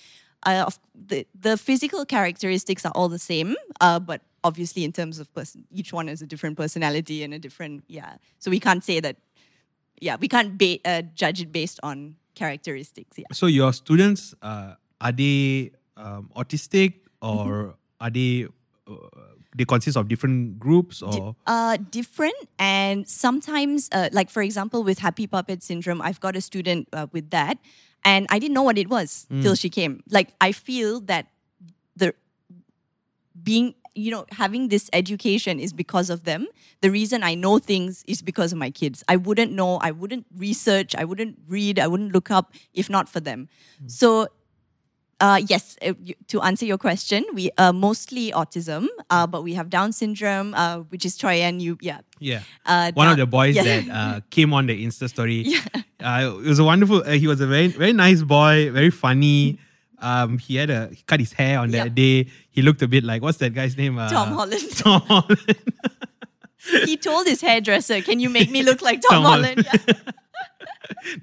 uh, 0.46 0.64
of 0.66 0.80
the 0.96 1.28
the 1.40 1.58
physical 1.58 2.06
characteristics 2.06 2.86
are 2.86 2.92
all 2.96 3.10
the 3.10 3.20
same, 3.20 3.56
uh, 3.82 4.00
but 4.00 4.22
obviously 4.44 4.84
in 4.84 4.92
terms 4.92 5.20
of 5.20 5.32
person, 5.34 5.66
each 5.72 5.92
one 5.94 6.08
has 6.08 6.22
a 6.22 6.26
different 6.26 6.58
personality 6.58 7.24
and 7.24 7.34
a 7.34 7.40
different 7.40 7.84
yeah. 7.88 8.16
So 8.40 8.50
we 8.52 8.60
can't 8.60 8.84
say 8.84 9.00
that. 9.00 9.18
Yeah, 10.02 10.18
we 10.20 10.28
can't 10.28 10.58
ba- 10.58 10.80
uh, 10.86 11.02
judge 11.16 11.42
it 11.42 11.52
based 11.52 11.80
on 11.84 12.16
characteristics. 12.36 13.18
Yeah. 13.18 13.26
So 13.34 13.46
your 13.48 13.74
students 13.74 14.34
uh, 14.42 14.76
are 15.02 15.12
they 15.12 15.72
um, 15.98 16.30
autistic 16.36 16.94
or 17.22 17.46
Mm-hmm. 17.46 18.04
are 18.06 18.10
they 18.10 18.48
uh, 18.88 18.94
they 19.58 19.66
consist 19.66 19.98
of 19.98 20.08
different 20.08 20.58
groups 20.60 21.02
or 21.02 21.36
uh, 21.48 21.76
different 21.92 22.36
and 22.60 23.08
sometimes 23.10 23.90
uh, 23.92 24.08
like 24.14 24.30
for 24.30 24.42
example 24.42 24.84
with 24.84 25.00
happy 25.00 25.28
puppet 25.28 25.62
syndrome 25.64 26.02
i've 26.02 26.20
got 26.22 26.36
a 26.38 26.42
student 26.42 26.88
uh, 26.94 27.08
with 27.12 27.30
that 27.32 27.58
and 28.06 28.26
i 28.30 28.38
didn't 28.40 28.54
know 28.54 28.64
what 28.64 28.78
it 28.78 28.88
was 28.90 29.28
till 29.42 29.56
she 29.56 29.68
came 29.70 30.02
like 30.10 30.30
i 30.40 30.52
feel 30.54 31.02
that 31.02 31.28
the 31.98 32.14
being 33.44 33.74
you 33.96 34.12
know 34.12 34.26
having 34.32 34.70
this 34.70 34.90
education 34.94 35.60
is 35.60 35.74
because 35.74 36.10
of 36.10 36.24
them. 36.24 36.48
The 36.82 36.92
reason 36.92 37.24
i 37.24 37.36
know 37.36 37.60
things 37.60 38.04
is 38.08 38.22
because 38.22 38.52
of 38.52 38.58
my 38.58 38.70
kids. 38.70 39.04
I 39.08 39.16
wouldn't 39.16 39.52
know 39.52 39.78
i 39.78 39.92
wouldn't 39.92 40.26
research 40.38 40.96
i 40.96 41.04
wouldn't 41.04 41.38
read 41.48 41.80
i 41.80 41.88
wouldn't 41.88 42.14
look 42.14 42.32
up 42.32 42.54
if 42.74 42.90
not 42.90 43.10
for 43.10 43.20
them. 43.20 43.50
So 43.88 44.28
uh, 45.20 45.42
yes, 45.48 45.78
uh, 45.82 45.94
to 46.28 46.42
answer 46.42 46.66
your 46.66 46.78
question, 46.78 47.26
we 47.34 47.52
are 47.58 47.74
mostly 47.74 48.32
autism, 48.32 48.88
uh, 49.10 49.28
but 49.28 49.44
we 49.44 49.54
have 49.54 49.70
Down 49.70 49.92
syndrome, 49.92 50.54
uh, 50.54 50.80
which 50.90 51.04
is 51.06 51.18
Troy 51.18 51.42
and 51.42 51.62
you, 51.62 51.78
yeah. 51.82 52.00
yeah. 52.20 52.42
Uh, 52.66 52.92
one 52.94 53.10
of 53.10 53.18
the 53.18 53.26
boys 53.26 53.56
yeah. 53.56 53.64
that 53.64 53.90
uh, 53.90 54.20
came 54.30 54.54
on 54.54 54.68
the 54.68 54.86
insta 54.86 55.10
story 55.10 55.46
uh, 56.04 56.34
it 56.38 56.48
was 56.48 56.60
a 56.60 56.64
wonderful 56.64 57.04
uh, 57.04 57.12
he 57.12 57.28
was 57.28 57.42
a 57.42 57.48
very 57.48 57.68
very 57.68 57.94
nice 57.94 58.22
boy 58.22 58.72
very 58.72 58.90
funny 58.90 59.60
um, 60.02 60.38
he 60.38 60.56
had 60.56 60.70
a 60.70 60.88
he 60.90 61.02
cut 61.06 61.20
his 61.20 61.34
hair 61.34 61.60
on 61.60 61.72
that 61.72 61.88
Yeah. 61.88 61.94
day 62.24 62.28
he 62.50 62.62
looked 62.62 62.82
a 62.82 62.88
bit 62.88 63.04
like 63.04 63.22
what's 63.22 63.38
that 63.40 63.54
guy's 63.54 63.78
name 63.78 63.98
uh, 63.98 64.10
Tom 64.10 64.30
Holland. 64.30 64.70
Tom 64.76 65.02
Holland 65.02 65.56
he 66.86 66.98
told 66.98 67.26
his 67.28 67.42
hairdresser, 67.42 68.02
"Can 68.02 68.20
you 68.20 68.30
make 68.30 68.52
me 68.52 68.64
look 68.64 68.82
like 68.82 69.02
Tom, 69.10 69.24
Tom 69.24 69.24
Holland?" 69.24 69.66
Holland. 69.66 70.14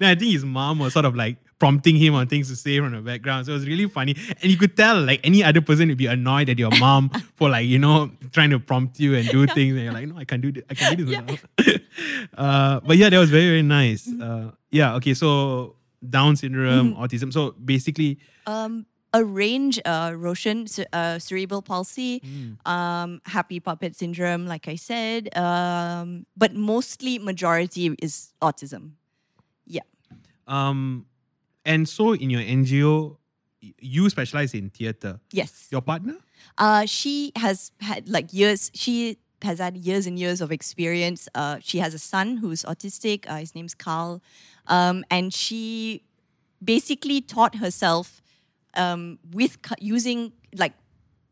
Yeah. 0.01 0.09
I 0.11 0.15
think 0.15 0.31
his 0.31 0.43
mom 0.45 0.79
was 0.79 0.93
sort 0.93 1.05
of 1.05 1.15
like 1.15 1.37
prompting 1.59 1.95
him 1.95 2.13
on 2.15 2.27
things 2.27 2.49
to 2.49 2.55
say 2.55 2.77
from 2.79 2.91
the 2.91 3.01
background. 3.01 3.45
So 3.45 3.51
it 3.51 3.55
was 3.55 3.67
really 3.67 3.87
funny. 3.87 4.15
And 4.41 4.51
you 4.51 4.57
could 4.57 4.75
tell 4.77 4.99
like 5.01 5.19
any 5.23 5.43
other 5.43 5.61
person 5.61 5.87
would 5.89 5.97
be 5.97 6.05
annoyed 6.07 6.49
at 6.49 6.57
your 6.59 6.71
mom 6.79 7.09
for 7.35 7.49
like, 7.49 7.67
you 7.67 7.79
know, 7.79 8.11
trying 8.31 8.49
to 8.51 8.59
prompt 8.59 8.99
you 8.99 9.15
and 9.15 9.27
do 9.29 9.45
things. 9.47 9.73
And 9.75 9.83
you're 9.83 9.93
like, 9.93 10.07
no, 10.07 10.17
I 10.17 10.25
can't 10.25 10.41
do 10.41 10.51
this. 10.51 10.63
I 10.69 10.73
can't 10.75 10.97
do 10.97 11.05
this. 11.05 11.79
uh, 12.37 12.79
but 12.81 12.97
yeah, 12.97 13.09
that 13.09 13.17
was 13.19 13.29
very, 13.29 13.47
very 13.47 13.61
nice. 13.63 14.07
Uh, 14.07 14.51
yeah, 14.71 14.95
okay. 14.95 15.13
So 15.13 15.75
Down 16.07 16.35
syndrome, 16.35 16.95
autism. 16.95 17.31
So 17.33 17.51
basically, 17.53 18.19
Um, 18.45 18.85
a 19.13 19.23
range, 19.23 19.79
uh, 19.85 20.13
Roshan, 20.15 20.67
uh, 20.93 21.17
cerebral 21.17 21.61
palsy, 21.61 22.21
um, 22.65 23.21
happy 23.25 23.59
puppet 23.59 23.95
syndrome, 23.95 24.45
like 24.45 24.67
I 24.67 24.75
said, 24.75 25.35
um, 25.35 26.25
but 26.35 26.53
mostly 26.53 27.17
majority 27.17 27.95
is 28.01 28.33
autism. 28.41 28.91
Yeah. 29.65 29.81
um, 30.47 31.05
and 31.65 31.87
so 31.89 32.13
in 32.13 32.29
your 32.29 32.41
NGO, 32.41 33.17
you 33.79 34.09
specialize 34.09 34.53
in 34.53 34.69
theater. 34.69 35.19
Yes. 35.31 35.67
Your 35.71 35.81
partner? 35.81 36.15
Uh, 36.57 36.85
she 36.85 37.31
has 37.35 37.71
had 37.81 38.07
like 38.07 38.31
years. 38.33 38.71
She 38.73 39.17
has 39.43 39.59
had 39.59 39.77
years 39.77 40.07
and 40.07 40.17
years 40.17 40.41
of 40.41 40.51
experience. 40.51 41.27
Uh, 41.35 41.57
she 41.61 41.79
has 41.79 41.93
a 41.93 41.99
son 41.99 42.37
who's 42.37 42.63
autistic. 42.63 43.29
Uh, 43.29 43.37
his 43.37 43.55
name's 43.55 43.73
Carl, 43.73 44.21
um, 44.67 45.03
and 45.09 45.33
she 45.33 46.03
basically 46.63 47.21
taught 47.21 47.55
herself 47.55 48.21
um, 48.75 49.19
with 49.31 49.57
using 49.79 50.33
like 50.55 50.73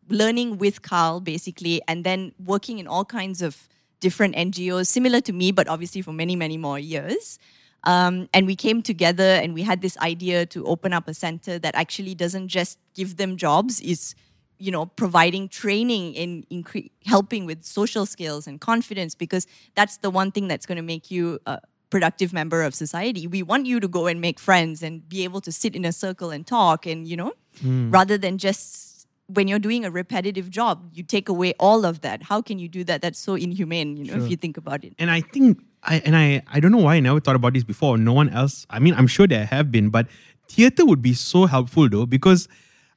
learning 0.09 0.57
with 0.57 0.81
Carl 0.81 1.19
basically, 1.19 1.81
and 1.87 2.03
then 2.03 2.33
working 2.43 2.79
in 2.79 2.87
all 2.87 3.05
kinds 3.05 3.41
of 3.41 3.67
different 3.99 4.35
NGOs, 4.35 4.87
similar 4.87 5.21
to 5.21 5.33
me, 5.33 5.51
but 5.51 5.67
obviously 5.67 6.01
for 6.01 6.13
many 6.13 6.35
many 6.35 6.57
more 6.57 6.79
years. 6.79 7.39
Um, 7.85 8.27
and 8.33 8.47
we 8.47 8.55
came 8.55 8.81
together 8.81 9.23
and 9.23 9.53
we 9.53 9.61
had 9.61 9.81
this 9.81 9.97
idea 9.99 10.45
to 10.47 10.65
open 10.65 10.91
up 10.91 11.07
a 11.07 11.13
center 11.13 11.59
that 11.59 11.75
actually 11.75 12.15
doesn't 12.15 12.47
just 12.47 12.79
give 12.95 13.17
them 13.17 13.37
jobs, 13.37 13.79
is 13.79 14.15
you 14.57 14.71
know 14.71 14.85
providing 14.85 15.47
training 15.47 16.13
in 16.13 16.45
incre- 16.51 16.91
helping 17.05 17.45
with 17.45 17.63
social 17.63 18.05
skills 18.05 18.47
and 18.47 18.61
confidence 18.61 19.15
because 19.15 19.47
that's 19.75 19.97
the 19.97 20.09
one 20.09 20.31
thing 20.31 20.47
that's 20.47 20.65
going 20.65 20.77
to 20.77 20.81
make 20.81 21.11
you 21.11 21.39
a 21.45 21.59
productive 21.89 22.33
member 22.33 22.63
of 22.63 22.73
society. 22.73 23.27
We 23.27 23.43
want 23.43 23.65
you 23.65 23.79
to 23.79 23.87
go 23.87 24.07
and 24.07 24.19
make 24.19 24.39
friends 24.39 24.83
and 24.83 25.07
be 25.07 25.23
able 25.23 25.41
to 25.41 25.51
sit 25.51 25.75
in 25.75 25.85
a 25.85 25.91
circle 25.91 26.31
and 26.31 26.45
talk 26.45 26.85
and 26.85 27.07
you 27.07 27.17
know 27.17 27.33
hmm. 27.61 27.91
rather 27.91 28.17
than 28.17 28.37
just 28.37 29.07
when 29.27 29.47
you're 29.47 29.59
doing 29.59 29.85
a 29.85 29.89
repetitive 29.89 30.49
job 30.51 30.91
you 30.93 31.03
take 31.03 31.29
away 31.29 31.53
all 31.59 31.85
of 31.85 32.01
that. 32.01 32.23
How 32.23 32.41
can 32.41 32.59
you 32.59 32.67
do 32.67 32.83
that? 32.83 33.01
That's 33.01 33.19
so 33.19 33.35
inhumane 33.35 33.97
you 33.97 34.05
know 34.05 34.23
if 34.23 34.29
you 34.29 34.37
think 34.37 34.57
about 34.57 34.83
it. 34.83 34.93
And 34.99 35.11
I 35.11 35.21
think 35.21 35.59
I 35.83 36.01
and 36.05 36.15
I 36.15 36.43
I 36.47 36.59
don't 36.59 36.71
know 36.71 36.79
why 36.79 36.95
I 36.95 36.99
never 36.99 37.19
thought 37.19 37.35
about 37.35 37.53
this 37.53 37.63
before. 37.63 37.97
No 37.97 38.13
one 38.13 38.29
else. 38.29 38.65
I 38.69 38.79
mean, 38.79 38.93
I'm 38.93 39.07
sure 39.07 39.27
there 39.27 39.45
have 39.45 39.71
been, 39.71 39.89
but 39.89 40.07
theater 40.49 40.85
would 40.85 41.01
be 41.01 41.13
so 41.13 41.45
helpful 41.45 41.89
though 41.89 42.05
because 42.05 42.47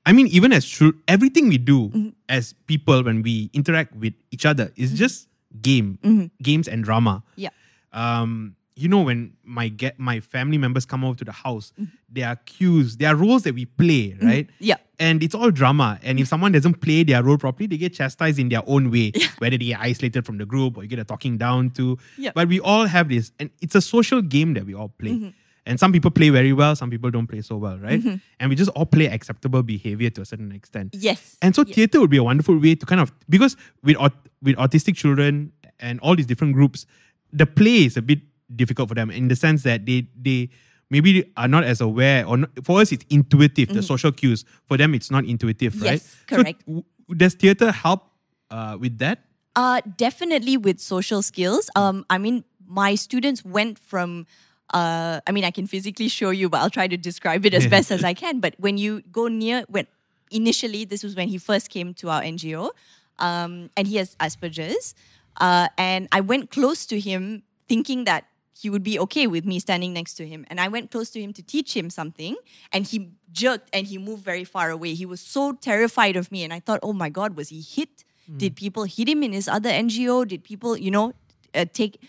I 0.09 0.13
mean, 0.17 0.27
even 0.29 0.53
as 0.57 0.65
true, 0.77 0.93
everything 1.07 1.49
we 1.55 1.59
do 1.59 1.89
Mm-hmm. 1.89 2.09
as 2.29 2.55
people 2.67 3.03
when 3.05 3.21
we 3.23 3.51
interact 3.53 3.95
with 3.95 4.15
each 4.31 4.47
other 4.47 4.73
is 4.77 4.93
just 5.05 5.29
game, 5.63 5.99
games 6.43 6.67
and 6.69 6.83
drama. 6.85 7.23
yeah 7.37 7.51
Um, 7.93 8.55
you 8.81 8.87
know, 8.89 9.03
when 9.03 9.33
my 9.43 9.67
get 9.83 9.99
my 9.99 10.21
family 10.21 10.57
members 10.65 10.85
come 10.87 11.03
over 11.05 11.17
to 11.19 11.25
the 11.25 11.33
house, 11.45 11.73
Mm-hmm. 11.77 11.95
there 12.17 12.29
are 12.29 12.37
cues, 12.47 12.97
there 12.99 13.11
are 13.13 13.17
roles 13.17 13.43
that 13.43 13.55
we 13.55 13.65
play, 13.67 14.17
right? 14.23 14.47
yeah 14.61 14.77
And 15.01 15.23
it's 15.27 15.35
all 15.35 15.51
drama. 15.51 15.99
And 16.03 16.19
if 16.23 16.27
someone 16.33 16.53
doesn't 16.53 16.79
play 16.85 17.03
their 17.11 17.23
role 17.23 17.39
properly, 17.39 17.67
they 17.67 17.77
get 17.77 17.93
chastised 17.95 18.39
in 18.39 18.49
their 18.55 18.63
own 18.67 18.91
way, 18.95 19.13
whether 19.43 19.59
they 19.59 19.67
get 19.73 19.81
isolated 19.81 20.23
from 20.27 20.39
the 20.39 20.47
group 20.47 20.77
or 20.79 20.83
you 20.85 20.89
get 20.95 20.99
a 21.01 21.05
talking 21.13 21.39
down 21.39 21.71
to. 21.79 21.99
Yeah. 22.17 22.33
But 22.39 22.49
we 22.55 22.59
all 22.61 22.87
have 22.87 23.09
this, 23.15 23.33
and 23.39 23.51
it's 23.61 23.75
a 23.75 23.81
social 23.95 24.21
game 24.23 24.55
that 24.55 24.65
we 24.65 24.75
all 24.75 24.91
play. 25.03 25.35
Mm-hmm. 25.69 25.73
And 25.73 25.81
some 25.81 25.93
people 25.93 26.11
play 26.11 26.31
very 26.31 26.53
well, 26.53 26.75
some 26.77 26.89
people 26.91 27.11
don't 27.11 27.27
play 27.27 27.43
so 27.43 27.57
well, 27.61 27.77
right? 27.79 28.01
And 28.41 28.49
we 28.51 28.57
just 28.57 28.71
all 28.73 28.87
play 28.87 29.07
acceptable 29.07 29.63
behavior 29.63 30.09
to 30.11 30.21
a 30.23 30.25
certain 30.25 30.53
extent. 30.53 30.95
yes 30.97 31.37
And 31.43 31.55
so 31.55 31.63
Yeah. 31.67 31.75
theater 31.75 32.01
would 32.01 32.11
be 32.11 32.17
a 32.17 32.25
wonderful 32.25 32.57
way 32.59 32.75
to 32.75 32.87
kind 32.87 33.01
of 33.01 33.13
because 33.29 33.57
with 33.85 33.97
with 34.43 34.57
autistic 34.57 34.97
children 34.97 35.53
and 35.79 36.01
all 36.01 36.17
these 36.17 36.27
different 36.27 36.55
groups, 36.55 36.87
the 37.33 37.45
play 37.47 37.85
is 37.85 37.97
a 37.97 38.03
bit 38.03 38.21
difficult 38.57 38.89
for 38.89 38.95
them 38.97 39.11
in 39.11 39.29
the 39.29 39.37
sense 39.37 39.63
that 39.69 39.85
they 39.85 40.09
they 40.17 40.49
maybe 40.91 41.11
are 41.37 41.49
not 41.49 41.65
as 41.65 41.81
aware 41.85 42.25
or 42.25 42.37
not, 42.39 42.51
for 42.65 42.81
us 42.81 42.93
it's 42.93 43.05
intuitive 43.11 43.69
the 43.77 43.83
social 43.83 44.11
cues 44.11 44.45
for 44.65 44.77
them 44.81 44.95
it's 44.97 45.11
not 45.13 45.25
intuitive 45.29 45.77
right 45.85 46.01
Mm-hmm. 46.01 46.25
Yes, 46.25 46.25
correct. 46.33 46.61
so 46.65 46.85
does 47.13 47.35
theater 47.37 47.69
help 47.73 48.09
uh, 48.51 48.81
with 48.81 48.97
that 49.05 49.19
Uh, 49.59 49.81
definitely 49.99 50.55
with 50.57 50.79
social 50.81 51.21
skills. 51.21 51.67
Um, 51.75 52.05
I 52.15 52.17
mean, 52.25 52.45
my 52.65 52.95
students 52.97 53.43
went 53.45 53.75
from, 53.91 54.23
uh, 54.71 55.21
I 55.27 55.33
mean, 55.33 55.45
I 55.45 55.51
can 55.51 55.67
physically 55.67 56.09
show 56.09 56.31
you, 56.31 56.49
but 56.49 56.59
I'll 56.61 56.71
try 56.71 56.89
to 56.89 56.97
describe 56.97 57.47
it 57.47 57.55
as 57.55 57.67
best 57.75 57.91
as 57.91 58.05
I 58.05 58.15
can. 58.15 58.41
But 58.41 58.55
when 58.59 58.79
you 58.79 59.03
go 59.13 59.29
near, 59.29 59.65
when 59.69 59.87
initially, 60.31 60.85
this 60.85 61.03
was 61.03 61.17
when 61.17 61.29
he 61.29 61.39
first 61.39 61.71
came 61.71 61.95
to 61.95 62.11
our 62.11 62.23
NGO, 62.23 62.71
um, 63.19 63.71
and 63.77 63.87
he 63.87 63.97
has 63.97 64.15
Asperger's. 64.17 64.95
Uh, 65.39 65.69
and 65.79 66.09
I 66.13 66.21
went 66.21 66.51
close 66.51 66.85
to 66.87 66.99
him 66.99 67.43
thinking 67.69 68.05
that 68.05 68.25
he 68.61 68.69
would 68.69 68.83
be 68.83 68.99
okay 68.99 69.27
with 69.29 69.45
me 69.45 69.61
standing 69.61 69.93
next 69.93 70.15
to 70.15 70.27
him. 70.27 70.45
And 70.51 70.61
I 70.61 70.67
went 70.67 70.91
close 70.91 71.11
to 71.11 71.21
him 71.21 71.33
to 71.35 71.43
teach 71.43 71.77
him 71.77 71.91
something, 71.91 72.37
and 72.73 72.85
he 72.85 73.11
jerked 73.33 73.71
and 73.73 73.87
he 73.87 73.99
moved 73.99 74.25
very 74.25 74.45
far 74.45 74.71
away. 74.71 74.95
He 74.95 75.07
was 75.07 75.21
so 75.21 75.53
terrified 75.53 76.17
of 76.17 76.33
me. 76.33 76.43
And 76.45 76.53
I 76.53 76.61
thought, 76.61 76.81
oh 76.83 76.93
my 76.93 77.09
God, 77.09 77.37
was 77.37 77.51
he 77.51 77.61
hit? 77.61 78.05
Did 78.37 78.57
people 78.57 78.85
hit 78.85 79.09
him 79.09 79.23
in 79.23 79.33
his 79.33 79.49
other 79.49 79.71
NGO? 79.71 80.29
Did 80.29 80.45
people, 80.45 80.77
you 80.77 80.91
know, 80.91 81.15
uh, 81.55 81.65
take. 81.73 82.03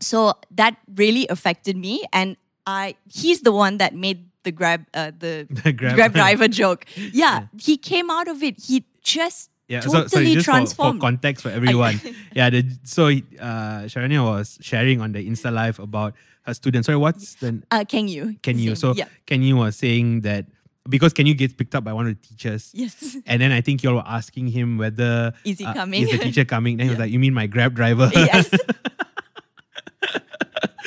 So 0.00 0.34
that 0.52 0.76
really 0.94 1.28
affected 1.28 1.76
me. 1.76 2.04
And 2.12 2.36
I 2.66 2.96
he's 3.08 3.42
the 3.42 3.52
one 3.52 3.78
that 3.78 3.94
made 3.94 4.26
the 4.42 4.52
grab 4.52 4.86
uh, 4.94 5.12
the, 5.18 5.46
The 5.64 5.72
grab- 5.72 5.94
grab 5.94 6.12
driver 6.12 6.48
joke. 6.48 6.86
Yeah, 6.96 7.46
he 7.58 7.76
came 7.76 8.10
out 8.10 8.28
of 8.28 8.42
it. 8.42 8.58
He 8.58 8.84
just 9.02 9.50
yeah 9.68 9.80
totally 9.80 10.08
so, 10.08 10.08
sorry, 10.08 10.24
just 10.34 10.46
for, 10.46 10.52
for 10.52 10.56
transformed. 10.58 11.00
context 11.00 11.42
for 11.44 11.48
everyone 11.48 12.00
yeah 12.34 12.50
the, 12.50 12.66
so 12.82 13.06
uh 13.06 13.86
Sharanya 13.86 14.24
was 14.24 14.58
sharing 14.60 15.00
on 15.00 15.12
the 15.12 15.22
insta 15.24 15.52
live 15.52 15.78
about 15.78 16.14
a 16.46 16.54
student. 16.54 16.84
Sorry, 16.84 16.96
what's 16.96 17.34
the 17.36 17.62
Uh, 17.70 17.84
can 17.84 18.08
you? 18.08 18.36
Can 18.42 18.58
you? 18.58 18.74
So 18.74 18.94
yeah. 18.94 19.06
Can 19.26 19.42
you 19.42 19.56
was 19.56 19.76
saying 19.76 20.22
that 20.22 20.46
because 20.88 21.12
Can 21.12 21.26
you 21.26 21.34
gets 21.34 21.52
picked 21.52 21.74
up 21.74 21.84
by 21.84 21.92
one 21.92 22.06
of 22.06 22.16
the 22.20 22.26
teachers. 22.26 22.70
Yes. 22.74 23.16
And 23.26 23.40
then 23.40 23.52
I 23.52 23.60
think 23.60 23.82
you 23.82 23.90
all 23.90 23.96
were 23.96 24.06
asking 24.06 24.48
him 24.48 24.78
whether 24.78 25.32
Is 25.44 25.58
he 25.58 25.64
uh, 25.64 25.74
coming? 25.74 26.02
Is 26.02 26.10
the 26.10 26.18
teacher 26.18 26.44
coming? 26.44 26.78
Then 26.78 26.86
he 26.86 26.90
was 26.90 26.98
like, 26.98 27.12
"You 27.12 27.18
mean 27.18 27.34
my 27.34 27.46
Grab 27.46 27.74
driver?" 27.74 28.10
yes. 28.14 28.50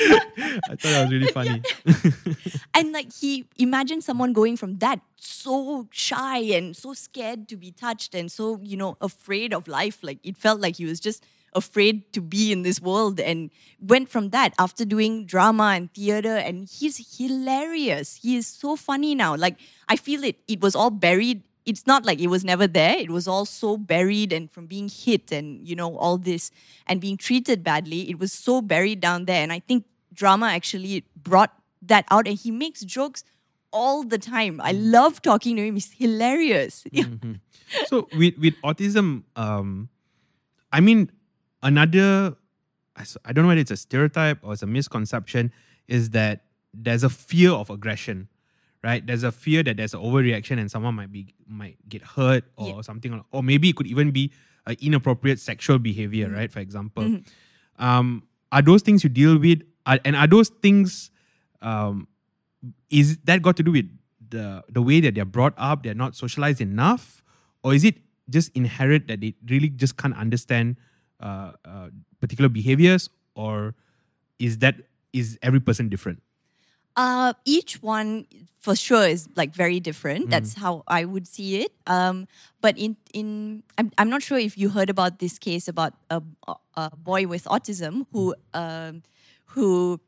I 0.38 0.76
thought 0.76 0.82
that 0.82 1.04
was 1.04 1.12
really 1.12 1.28
funny. 1.32 1.62
And 2.74 2.92
like 2.92 3.13
he 3.13 3.46
imagine 3.58 4.02
someone 4.02 4.34
going 4.34 4.58
from 4.58 4.78
that 4.80 5.00
so 5.18 5.88
shy 5.92 6.39
and 6.39 6.76
so 6.76 6.94
scared 6.94 7.48
to 7.50 7.56
be 7.56 7.72
touched 7.72 8.16
and 8.16 8.32
so, 8.32 8.60
you 8.63 8.78
know, 8.78 8.98
afraid 9.02 9.54
of 9.54 9.68
life. 9.68 10.00
Like 10.02 10.20
it 10.24 10.38
felt 10.38 10.60
like 10.60 10.78
he 10.78 10.86
was 10.86 11.00
just 11.00 11.24
afraid 11.56 12.12
to 12.13 12.20
be 12.22 12.52
in 12.52 12.63
this 12.63 12.82
world 12.82 13.20
and 13.20 13.52
went 13.80 14.10
from 14.10 14.30
that 14.32 14.54
after 14.58 14.84
doing 14.84 15.26
drama 15.26 15.74
and 15.76 15.94
theater 15.94 16.36
and 16.36 16.68
he's 16.68 17.18
hilarious. 17.18 18.20
He 18.22 18.36
is 18.36 18.48
so 18.48 18.76
funny 18.76 19.13
now. 19.16 19.36
Like 19.36 19.58
I 19.88 19.96
feel 19.96 20.24
it 20.24 20.38
it 20.48 20.62
was 20.62 20.76
all 20.76 20.89
buried. 20.89 21.44
It's 21.66 21.88
not 21.88 22.04
like 22.06 22.20
it 22.20 22.28
was 22.28 22.44
never 22.44 22.68
there. 22.68 22.98
It 22.98 23.12
was 23.12 23.28
all 23.28 23.46
so 23.46 23.78
buried 23.78 24.34
and 24.34 24.52
from 24.52 24.66
being 24.66 24.89
hit 24.89 25.32
and 25.32 25.66
you 25.66 25.76
know 25.76 25.96
all 25.96 26.18
this 26.18 26.52
and 26.88 27.00
being 27.00 27.18
treated 27.18 27.63
badly, 27.63 28.10
it 28.10 28.20
was 28.20 28.34
so 28.34 28.62
buried 28.62 29.00
down 29.00 29.26
there. 29.26 29.42
And 29.44 29.54
I 29.54 29.60
think 29.60 29.86
drama 30.13 30.47
actually 30.47 31.06
brought 31.15 31.52
that 31.82 32.06
out 32.12 32.28
and 32.28 32.38
he 32.38 32.52
makes 32.52 32.82
jokes 32.82 33.23
all 33.71 34.04
the 34.04 34.17
time. 34.17 34.62
I 34.62 34.71
love 34.71 35.21
talking 35.21 35.56
to 35.58 35.65
him. 35.65 35.76
He's 35.76 35.91
hilarious. 35.91 36.86
so 37.88 38.08
with 38.13 38.38
with 38.38 38.54
autism, 38.63 39.23
um, 39.36 39.89
I 40.71 40.80
mean, 40.80 41.12
another, 41.62 42.36
I 42.95 43.34
don't 43.34 43.43
know 43.43 43.47
whether 43.49 43.62
it's 43.62 43.71
a 43.71 43.78
stereotype 43.78 44.39
or 44.43 44.54
it's 44.54 44.62
a 44.63 44.67
misconception, 44.67 45.52
is 45.88 46.12
that 46.12 46.45
there's 46.73 47.04
a 47.04 47.10
fear 47.10 47.52
of 47.52 47.69
aggression, 47.69 48.28
right? 48.84 49.06
There's 49.06 49.23
a 49.23 49.32
fear 49.32 49.63
that 49.63 49.78
there's 49.78 49.93
an 49.93 49.99
overreaction 50.02 50.60
and 50.60 50.69
someone 50.69 50.95
might 50.95 51.12
be 51.12 51.34
might 51.47 51.78
get 51.89 52.04
hurt 52.04 52.43
or 52.58 52.67
Yeah. 52.67 52.82
something, 52.82 53.23
or 53.32 53.43
maybe 53.43 53.69
it 53.69 53.76
could 53.76 53.88
even 53.88 54.12
be 54.12 54.32
inappropriate 54.80 55.39
sexual 55.39 55.78
behavior, 55.80 56.30
right? 56.30 56.52
For 56.52 56.60
example, 56.60 57.19
um, 57.78 58.23
are 58.52 58.62
those 58.62 58.82
things 58.82 59.04
you 59.04 59.10
deal 59.10 59.38
with, 59.38 59.62
are, 59.86 60.00
and 60.06 60.15
are 60.15 60.28
those 60.28 60.50
things, 60.50 61.12
um, 61.62 62.08
is 62.89 63.17
that 63.26 63.41
got 63.41 63.58
to 63.58 63.63
do 63.63 63.72
with 63.72 63.89
the 64.30 64.63
the 64.69 64.82
way 64.82 65.00
that 65.02 65.15
they're 65.15 65.26
brought 65.26 65.54
up? 65.58 65.84
They're 65.84 65.93
not 65.93 66.15
socialized 66.15 66.62
enough, 66.62 67.24
or 67.63 67.74
is 67.74 67.84
it 67.84 67.98
just 68.30 68.52
inherent 68.56 69.08
that 69.08 69.22
they 69.22 69.36
really 69.50 69.69
just 69.69 69.98
can't 69.98 70.15
understand 70.15 70.78
uh, 71.19 71.52
uh, 71.65 71.89
particular 72.19 72.50
behaviors, 72.50 73.10
or 73.36 73.76
is 74.39 74.60
that 74.60 74.76
is 75.12 75.38
every 75.41 75.60
person 75.60 75.89
different? 75.89 76.22
Uh, 76.96 77.34
each 77.43 77.82
one 77.82 78.26
for 78.60 78.76
sure 78.76 79.04
is 79.08 79.28
like 79.36 79.54
very 79.54 79.80
different. 79.80 80.30
That's 80.30 80.54
how 80.54 80.84
I 80.88 81.06
would 81.06 81.28
see 81.28 81.62
it. 81.62 81.72
Um, 81.88 82.28
but 82.62 82.78
in 82.78 82.96
in 83.13 83.63
I'm, 83.78 83.91
I'm 83.98 84.10
not 84.10 84.22
sure 84.22 84.38
if 84.38 84.58
you 84.58 84.69
heard 84.69 84.89
about 84.89 85.17
this 85.19 85.39
case 85.39 85.67
about 85.67 85.93
a, 86.10 86.22
a 86.76 86.96
boy 86.96 87.26
with 87.26 87.46
autism 87.46 88.06
who 88.12 88.36
um, 88.54 89.02
who 89.54 90.00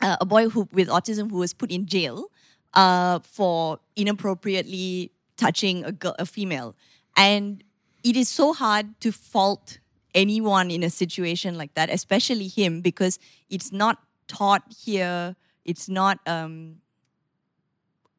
uh, 0.00 0.16
a 0.20 0.26
boy 0.26 0.48
who 0.48 0.68
with 0.72 0.88
autism 0.88 1.30
who 1.30 1.38
was 1.38 1.52
put 1.52 1.70
in 1.70 1.86
jail 1.86 2.30
uh, 2.74 3.18
for 3.20 3.80
inappropriately 3.96 5.12
touching 5.36 5.84
a 5.84 5.92
girl, 5.92 6.14
a 6.18 6.26
female, 6.26 6.74
and 7.16 7.64
it 8.04 8.16
is 8.16 8.28
so 8.28 8.52
hard 8.52 9.00
to 9.00 9.10
fault 9.12 9.78
anyone 10.14 10.70
in 10.70 10.82
a 10.82 10.90
situation 10.90 11.56
like 11.56 11.74
that, 11.74 11.90
especially 11.90 12.48
him, 12.48 12.80
because 12.80 13.18
it's 13.50 13.72
not 13.72 13.98
taught 14.28 14.62
here. 14.84 15.36
It's 15.64 15.88
not. 15.88 16.18
Um, 16.26 16.76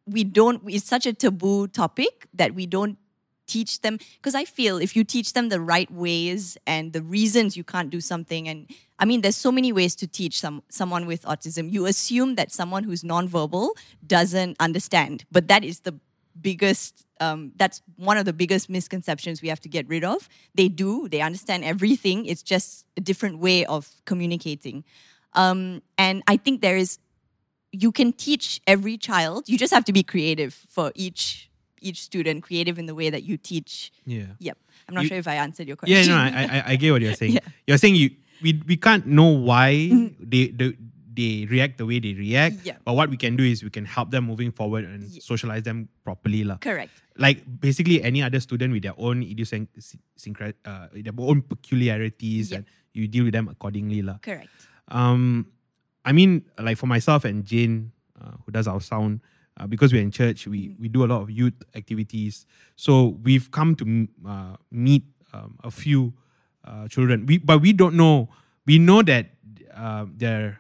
we 0.06 0.24
don't. 0.24 0.62
It's 0.67 0.86
such 0.86 1.06
a 1.06 1.13
taboo 1.13 1.67
topic 1.67 2.28
that 2.34 2.54
we 2.54 2.65
don't 2.65 2.98
teach 3.49 3.81
them 3.81 3.97
because 4.17 4.35
I 4.35 4.45
feel 4.45 4.77
if 4.77 4.95
you 4.95 5.03
teach 5.03 5.33
them 5.33 5.49
the 5.49 5.59
right 5.59 5.91
ways 5.91 6.57
and 6.67 6.93
the 6.93 7.01
reasons 7.01 7.57
you 7.57 7.63
can't 7.63 7.89
do 7.89 7.99
something 7.99 8.47
and 8.47 8.69
I 8.99 9.05
mean 9.05 9.21
there's 9.21 9.35
so 9.35 9.51
many 9.51 9.71
ways 9.73 9.95
to 9.97 10.07
teach 10.07 10.39
some 10.39 10.62
someone 10.69 11.05
with 11.05 11.23
autism. 11.23 11.71
You 11.71 11.85
assume 11.85 12.35
that 12.35 12.51
someone 12.51 12.83
who's 12.83 13.03
nonverbal 13.03 13.71
doesn't 14.05 14.55
understand 14.59 15.25
but 15.31 15.47
that 15.47 15.63
is 15.63 15.81
the 15.81 15.95
biggest 16.41 17.05
um, 17.19 17.51
that's 17.57 17.81
one 17.97 18.17
of 18.17 18.23
the 18.23 18.31
biggest 18.31 18.69
misconceptions 18.69 19.41
we 19.41 19.49
have 19.49 19.59
to 19.59 19.69
get 19.69 19.88
rid 19.89 20.03
of. 20.03 20.29
They 20.55 20.69
do 20.69 21.09
they 21.09 21.21
understand 21.21 21.63
everything 21.63 22.25
it's 22.25 22.43
just 22.43 22.85
a 22.95 23.01
different 23.01 23.39
way 23.39 23.65
of 23.65 23.89
communicating. 24.05 24.83
Um, 25.33 25.81
and 25.97 26.23
I 26.27 26.38
think 26.38 26.62
there 26.62 26.77
is 26.77 26.99
you 27.71 27.91
can 27.91 28.13
teach 28.13 28.62
every 28.65 28.97
child 28.97 29.47
you 29.47 29.57
just 29.57 29.73
have 29.73 29.85
to 29.85 29.93
be 29.93 30.01
creative 30.03 30.53
for 30.69 30.91
each 30.95 31.48
each 31.82 32.02
student 32.04 32.44
creative 32.44 32.78
in 32.78 32.86
the 32.86 32.96
way 32.96 33.10
that 33.10 33.24
you 33.24 33.38
teach 33.38 33.92
Yeah. 34.06 34.36
yep 34.39 34.58
i'm 34.88 34.96
not 34.96 35.04
You- 35.04 35.10
sure 35.10 35.18
if 35.20 35.28
i 35.28 35.36
answered 35.36 35.68
your 35.68 35.78
question. 35.78 35.96
Yeah, 35.96 36.10
no, 36.12 36.18
I, 36.18 36.30
I, 36.60 36.63
I 36.72 36.76
get 36.76 36.92
what 36.92 37.02
you're 37.02 37.13
saying. 37.15 37.34
Yeah. 37.38 37.46
Mm-hmm. 37.46 37.68
You're 37.68 37.78
saying 37.82 37.96
you 37.96 38.10
we, 38.42 38.56
we 38.65 38.76
can't 38.78 39.06
know 39.06 39.28
why 39.28 39.92
they, 40.20 40.48
they 40.56 40.74
they 41.20 41.44
react 41.52 41.76
the 41.78 41.84
way 41.86 42.00
they 42.00 42.13
react. 42.15 42.63
Yeah. 42.63 42.80
But 42.88 42.94
what 42.96 43.10
we 43.12 43.18
can 43.20 43.36
do 43.36 43.44
is 43.44 43.60
we 43.62 43.70
can 43.70 43.84
help 43.84 44.08
them 44.15 44.24
moving 44.24 44.52
forward 44.56 44.86
and 44.88 45.04
Yeah. 45.04 45.20
socialize 45.20 45.63
them 45.68 45.89
properly. 46.08 46.48
lah. 46.48 46.56
correct 46.63 46.96
Like 47.20 47.44
basically 47.44 48.00
any 48.00 48.24
other 48.24 48.39
student 48.39 48.72
with 48.72 48.84
their 48.88 48.96
own 48.96 49.20
idiosyncratic, 49.28 50.56
uh, 50.63 50.88
their 50.96 51.12
own 51.20 51.42
peculiarities, 51.44 52.52
Yeah. 52.52 52.58
and 52.58 52.65
you 52.96 53.08
deal 53.12 53.24
with 53.28 53.34
them 53.36 53.48
accordingly. 53.52 54.02
lah. 54.02 54.18
correct 54.24 54.48
Um, 54.88 55.52
I 56.08 56.15
mean, 56.15 56.48
like 56.58 56.78
for 56.80 56.88
myself 56.88 57.22
and 57.28 57.44
Jane, 57.46 57.92
uh, 58.15 58.39
who 58.46 58.50
does 58.56 58.65
our 58.65 58.82
sound, 58.82 59.20
uh, 59.60 59.67
because 59.67 59.91
we're 59.93 60.02
in 60.02 60.12
church, 60.12 60.48
we 60.48 60.76
we 60.80 60.88
do 60.88 61.04
a 61.04 61.08
lot 61.08 61.22
of 61.22 61.30
youth 61.30 61.54
activities. 61.76 62.45
So 62.76 63.17
we've 63.24 63.52
come 63.52 63.76
to 63.76 64.08
uh, 64.28 64.56
meet 64.72 65.04
um, 65.34 65.58
a 65.63 65.72
few 65.72 66.13
uh, 66.65 66.88
children. 66.88 67.26
We 67.26 67.38
but 67.38 67.62
we 67.62 67.74
don't 67.74 67.95
know. 67.95 68.30
We 68.65 68.80
know 68.80 69.02
that 69.04 69.28
uh, 69.76 70.06
they're 70.15 70.60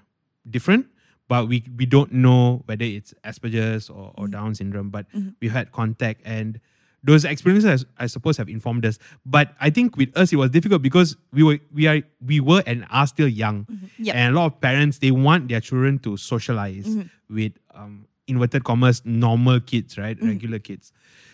different, 0.49 0.87
but 1.27 1.47
we 1.47 1.63
we 1.77 1.85
don't 1.85 2.11
know 2.11 2.63
whether 2.65 2.83
it's 2.85 3.13
Asperger's 3.23 3.89
or, 3.89 4.11
or 4.17 4.27
Down 4.27 4.55
syndrome. 4.55 4.89
But 4.89 5.05
we've 5.41 5.51
had 5.51 5.71
contact 5.71 6.21
and. 6.25 6.59
Those 7.01 7.23
experiences, 7.23 7.85
I 7.97 8.07
suppose, 8.07 8.35
have 8.35 8.49
informed 8.49 8.85
us. 8.85 8.99
But 9.25 9.53
I 9.61 9.69
think 9.69 9.95
with 9.95 10.11
us, 10.17 10.33
it 10.33 10.35
was 10.35 10.49
difficult 10.49 10.81
because 10.81 11.15
we 11.31 11.43
were, 11.43 11.59
we 11.71 11.87
are, 11.87 12.01
we 12.19 12.41
were, 12.41 12.61
and 12.67 12.85
are 12.91 13.07
still 13.07 13.29
young, 13.29 13.65
Yep. 13.99 14.15
and 14.17 14.35
a 14.35 14.37
lot 14.37 14.47
of 14.47 14.59
parents 14.59 14.97
they 14.99 15.11
want 15.11 15.47
their 15.47 15.61
children 15.61 15.99
to 15.99 16.17
socialize 16.17 16.97
with 17.29 17.53
um, 17.73 18.05
inverted 18.29 18.63
commas 18.63 19.01
normal 19.05 19.59
kids, 19.59 19.97
right, 19.97 20.17
regular 20.21 20.59
kids. 20.59 20.91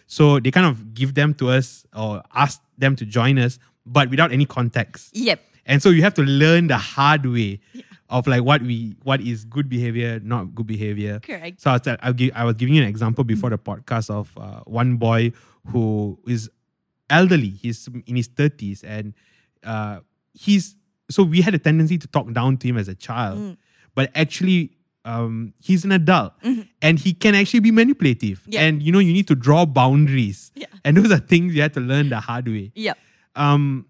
So 0.08 0.40
they 0.40 0.52
kind 0.52 0.66
of 0.68 0.94
give 0.94 1.14
them 1.16 1.34
to 1.36 1.50
us 1.50 1.86
or 1.96 2.22
ask 2.34 2.62
them 2.78 2.96
to 2.98 3.06
join 3.06 3.38
us, 3.40 3.60
but 3.86 4.10
without 4.10 4.32
any 4.32 4.46
context. 4.46 5.16
yep 5.16 5.40
And 5.66 5.82
so 5.82 5.90
you 5.90 6.02
have 6.04 6.14
to 6.16 6.22
learn 6.24 6.68
the 6.68 6.78
hard 6.78 7.26
way 7.26 7.60
of 8.10 8.28
like 8.28 8.44
what 8.44 8.62
we 8.62 8.96
what 9.04 9.20
is 9.20 9.46
good 9.46 9.68
behavior, 9.68 10.20
not 10.24 10.54
good 10.54 10.68
behavior. 10.68 11.20
Correct. 11.22 11.60
So 11.62 11.72
I 11.72 11.74
was, 11.74 11.98
I'll 12.06 12.14
give, 12.14 12.32
I 12.36 12.44
was 12.46 12.56
giving 12.56 12.76
you 12.76 12.84
an 12.84 12.88
example 12.88 13.24
before 13.24 13.50
the 13.50 13.58
podcast 13.58 14.10
of 14.12 14.30
uh, 14.38 14.62
one 14.82 14.98
boy 14.98 15.32
who 15.72 16.20
is 16.28 16.50
elderly. 17.10 17.50
He's 17.50 17.90
in 18.06 18.16
his 18.16 18.28
thirties, 18.28 18.84
and 18.84 19.14
uh, 19.64 20.02
he's 20.34 20.76
so 21.10 21.24
we 21.24 21.42
had 21.42 21.56
a 21.56 21.60
tendency 21.60 21.98
to 21.98 22.08
talk 22.08 22.32
down 22.32 22.58
to 22.58 22.68
him 22.68 22.78
as 22.78 22.88
a 22.88 22.96
child, 22.96 23.40
Mm. 23.40 23.58
but 23.96 24.12
actually. 24.14 24.75
Um, 25.06 25.54
he's 25.62 25.86
an 25.86 25.92
adult 25.92 26.34
and 26.82 27.00
he 27.00 27.14
can 27.14 27.36
actually 27.36 27.60
be 27.60 27.72
manipulative. 27.72 28.40
Mm-hmm. 28.42 28.52
Yeah. 28.52 28.62
And 28.62 28.84
you 28.84 28.92
know, 28.92 29.00
you 29.00 29.14
need 29.14 29.28
to 29.28 29.36
draw 29.36 29.66
boundaries. 29.66 30.52
Yeah. 30.56 30.66
And 30.84 30.98
those 30.98 31.12
are 31.12 31.20
things 31.20 31.56
you 31.56 31.62
have 31.62 31.74
to 31.74 31.80
learn 31.80 32.10
the 32.10 32.20
hard 32.20 32.48
way 32.48 32.72
yep 32.76 32.98
um, 33.36 33.86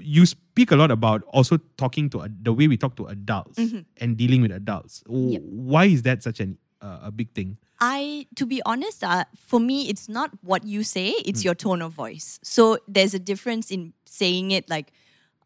you 0.00 0.26
speak 0.26 0.70
a 0.70 0.76
lot 0.76 0.90
about 0.90 1.22
also 1.28 1.58
talking 1.76 2.10
to 2.10 2.22
ad- 2.24 2.44
the 2.44 2.52
way 2.52 2.68
we 2.68 2.76
talk 2.76 2.96
to 2.96 3.06
adults 3.06 3.58
and 3.96 4.16
dealing 4.16 4.42
with 4.42 4.52
adults. 4.52 5.02
Yep. 5.08 5.42
Why 5.42 5.86
is 5.86 6.02
that 6.02 6.22
such 6.22 6.40
an 6.40 6.58
uh, 6.82 6.98
a 7.04 7.10
big 7.10 7.32
thing? 7.32 7.56
I, 7.80 8.26
to 8.34 8.44
be 8.44 8.60
honest, 8.66 9.04
uh, 9.04 9.24
for 9.36 9.60
me, 9.60 9.88
it's 9.88 10.08
not 10.08 10.30
what 10.42 10.64
you 10.64 10.82
say, 10.82 11.10
it's 11.24 11.44
your 11.44 11.54
tone 11.54 11.80
of 11.80 11.92
voice. 11.92 12.40
So 12.42 12.78
there's 12.88 13.14
a 13.14 13.20
difference 13.20 13.70
in 13.70 13.92
saying 14.04 14.50
it 14.50 14.68
like, 14.68 14.92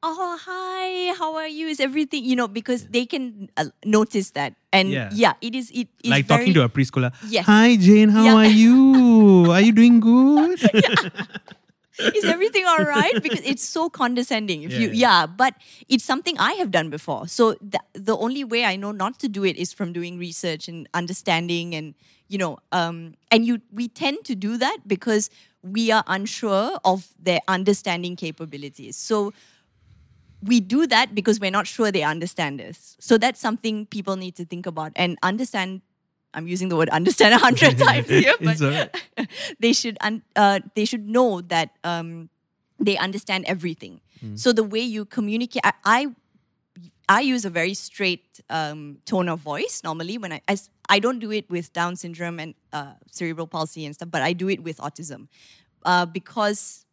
oh, 0.03 0.39
hi, 0.43 1.15
how 1.19 1.37
are 1.37 1.47
you? 1.49 1.69
Is 1.69 1.81
everything, 1.81 2.25
you 2.25 2.35
know, 2.37 2.49
because 2.49 2.87
they 2.89 3.07
can 3.07 3.49
uh, 3.57 3.67
notice 3.85 4.31
that. 4.33 4.55
And 4.73 4.89
Yeah. 4.91 5.11
yeah, 5.13 5.35
it 5.41 5.55
is, 5.55 5.71
it 5.71 5.89
is 6.03 6.11
like 6.11 6.27
very, 6.27 6.41
talking 6.41 6.55
to 6.55 6.63
a 6.65 6.69
preschooler. 6.69 7.13
Yes. 7.21 7.47
Hi 7.47 7.77
Jane, 7.77 8.09
how 8.09 8.25
Yeah. 8.25 8.35
are 8.35 8.47
you? 8.47 9.51
Are 9.53 9.61
you 9.61 9.73
doing 9.73 10.01
good? 10.01 10.59
is 12.15 12.25
everything 12.25 12.65
all 12.67 12.83
right? 12.85 13.13
Because 13.23 13.43
it's 13.45 13.63
so 13.63 13.89
condescending. 13.91 14.63
If 14.63 14.73
Yeah, 14.73 14.79
you, 14.79 14.89
yeah. 14.89 15.21
yeah, 15.21 15.27
but 15.27 15.55
it's 15.89 16.05
something 16.05 16.37
I 16.39 16.53
have 16.55 16.71
done 16.71 16.91
before. 16.91 17.29
So 17.29 17.55
the, 17.61 17.81
the 17.93 18.17
only 18.17 18.45
way 18.45 18.65
I 18.65 18.77
know 18.77 18.93
not 18.93 19.19
to 19.21 19.29
do 19.29 19.45
it 19.45 19.57
is 19.57 19.73
from 19.73 19.93
doing 19.93 20.19
research 20.19 20.69
and 20.69 20.89
understanding, 20.95 21.75
and 21.75 21.95
you 22.29 22.39
know, 22.39 22.59
um, 22.73 23.15
and 23.31 23.45
you 23.47 23.61
we 23.71 23.89
tend 23.89 24.25
to 24.25 24.35
do 24.35 24.57
that 24.57 24.79
because 24.87 25.29
we 25.63 25.91
are 25.93 26.03
unsure 26.07 26.79
of 26.85 27.09
their 27.23 27.41
understanding 27.47 28.17
capabilities. 28.17 28.97
So 28.97 29.33
we 30.45 30.61
do 30.61 30.87
that 30.89 31.15
because 31.15 31.39
we're 31.41 31.51
not 31.51 31.67
sure 31.67 31.91
they 31.93 32.03
understand 32.03 32.61
us. 32.61 32.97
So 33.01 33.17
that's 33.19 33.41
something 33.41 33.87
people 33.87 34.17
need 34.17 34.35
to 34.37 34.45
think 34.45 34.67
about 34.67 34.93
and 34.97 35.19
understand. 35.23 35.83
I'm 36.35 36.49
using 36.49 36.69
the 36.71 36.77
word 36.77 36.89
understand 36.89 37.35
a 37.35 37.39
hundred 37.39 37.77
times 37.87 38.09
here, 38.09 38.35
but 38.41 38.57
they 39.61 39.73
should 39.73 39.99
un- 40.01 40.23
uh, 40.35 40.61
they 40.75 40.85
should 40.85 41.09
know 41.09 41.43
that 41.43 41.71
um, 41.85 42.31
they 42.79 42.97
understand 42.97 43.45
everything. 43.47 44.01
So 44.37 44.53
the 44.53 44.63
way 44.65 44.81
you 44.81 45.05
communicate, 45.05 45.63
I, 45.65 45.73
I 45.85 46.07
I 47.09 47.21
use 47.21 47.45
a 47.45 47.51
very 47.51 47.75
straight 47.75 48.41
um, 48.49 48.99
tone 49.05 49.29
of 49.29 49.41
voice 49.41 49.83
normally 49.85 50.17
when 50.17 50.33
I 50.33 50.41
I 50.89 50.99
don't 51.01 51.19
do 51.19 51.31
it 51.33 51.51
with 51.51 51.73
Down 51.73 51.97
syndrome 51.97 52.39
and 52.39 52.55
uh, 52.73 52.95
cerebral 53.11 53.47
palsy 53.47 53.85
and 53.85 53.95
stuff, 53.95 54.11
but 54.11 54.23
I 54.23 54.33
do 54.33 54.49
it 54.49 54.63
with 54.63 54.79
autism 54.79 55.29
uh, 55.85 56.07
because 56.07 56.87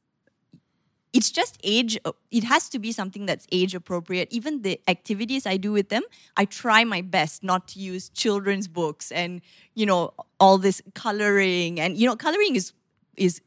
it's 1.13 1.31
just 1.31 1.57
age. 1.63 1.97
uh, 2.05 2.11
It 2.31 2.43
has 2.43 2.69
to 2.69 2.79
be 2.79 2.91
something 2.91 3.25
that's 3.25 3.47
age 3.51 3.73
appropriate. 3.73 4.27
Even 4.31 4.61
the 4.61 4.79
activities 4.87 5.45
I 5.45 5.57
do 5.57 5.71
with 5.71 5.89
them, 5.89 6.03
I 6.37 6.45
try 6.45 6.83
my 6.83 7.01
best 7.01 7.43
not 7.43 7.67
to 7.69 7.79
use 7.79 8.09
children's 8.09 8.67
books 8.67 9.11
and 9.11 9.41
you 9.73 9.85
know 9.85 10.13
all 10.39 10.57
this 10.57 10.81
coloring 10.93 11.79
and 11.79 11.97
you 11.97 12.05
know 12.07 12.15
coloring 12.15 12.55
is 12.55 12.73
is 13.17 13.41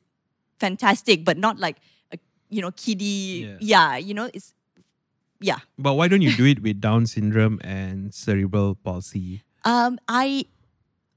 fantastic, 0.59 1.25
but 1.25 1.39
not 1.39 1.59
like 1.59 1.77
a 2.13 2.19
you 2.51 2.61
know 2.63 2.71
kiddie. 2.73 3.47
Yeah. 3.47 3.57
yeah 3.61 3.97
you 3.97 4.15
know 4.15 4.31
it's 4.35 4.55
yeah. 5.41 5.59
But 5.79 5.95
why 5.95 6.09
don't 6.09 6.23
you 6.23 6.35
do 6.35 6.47
it 6.47 6.63
with 6.63 6.81
Down 6.81 7.07
syndrome 7.07 7.61
and 7.63 8.15
cerebral 8.15 8.75
palsy? 8.75 9.43
Um, 9.65 9.99
I 10.09 10.47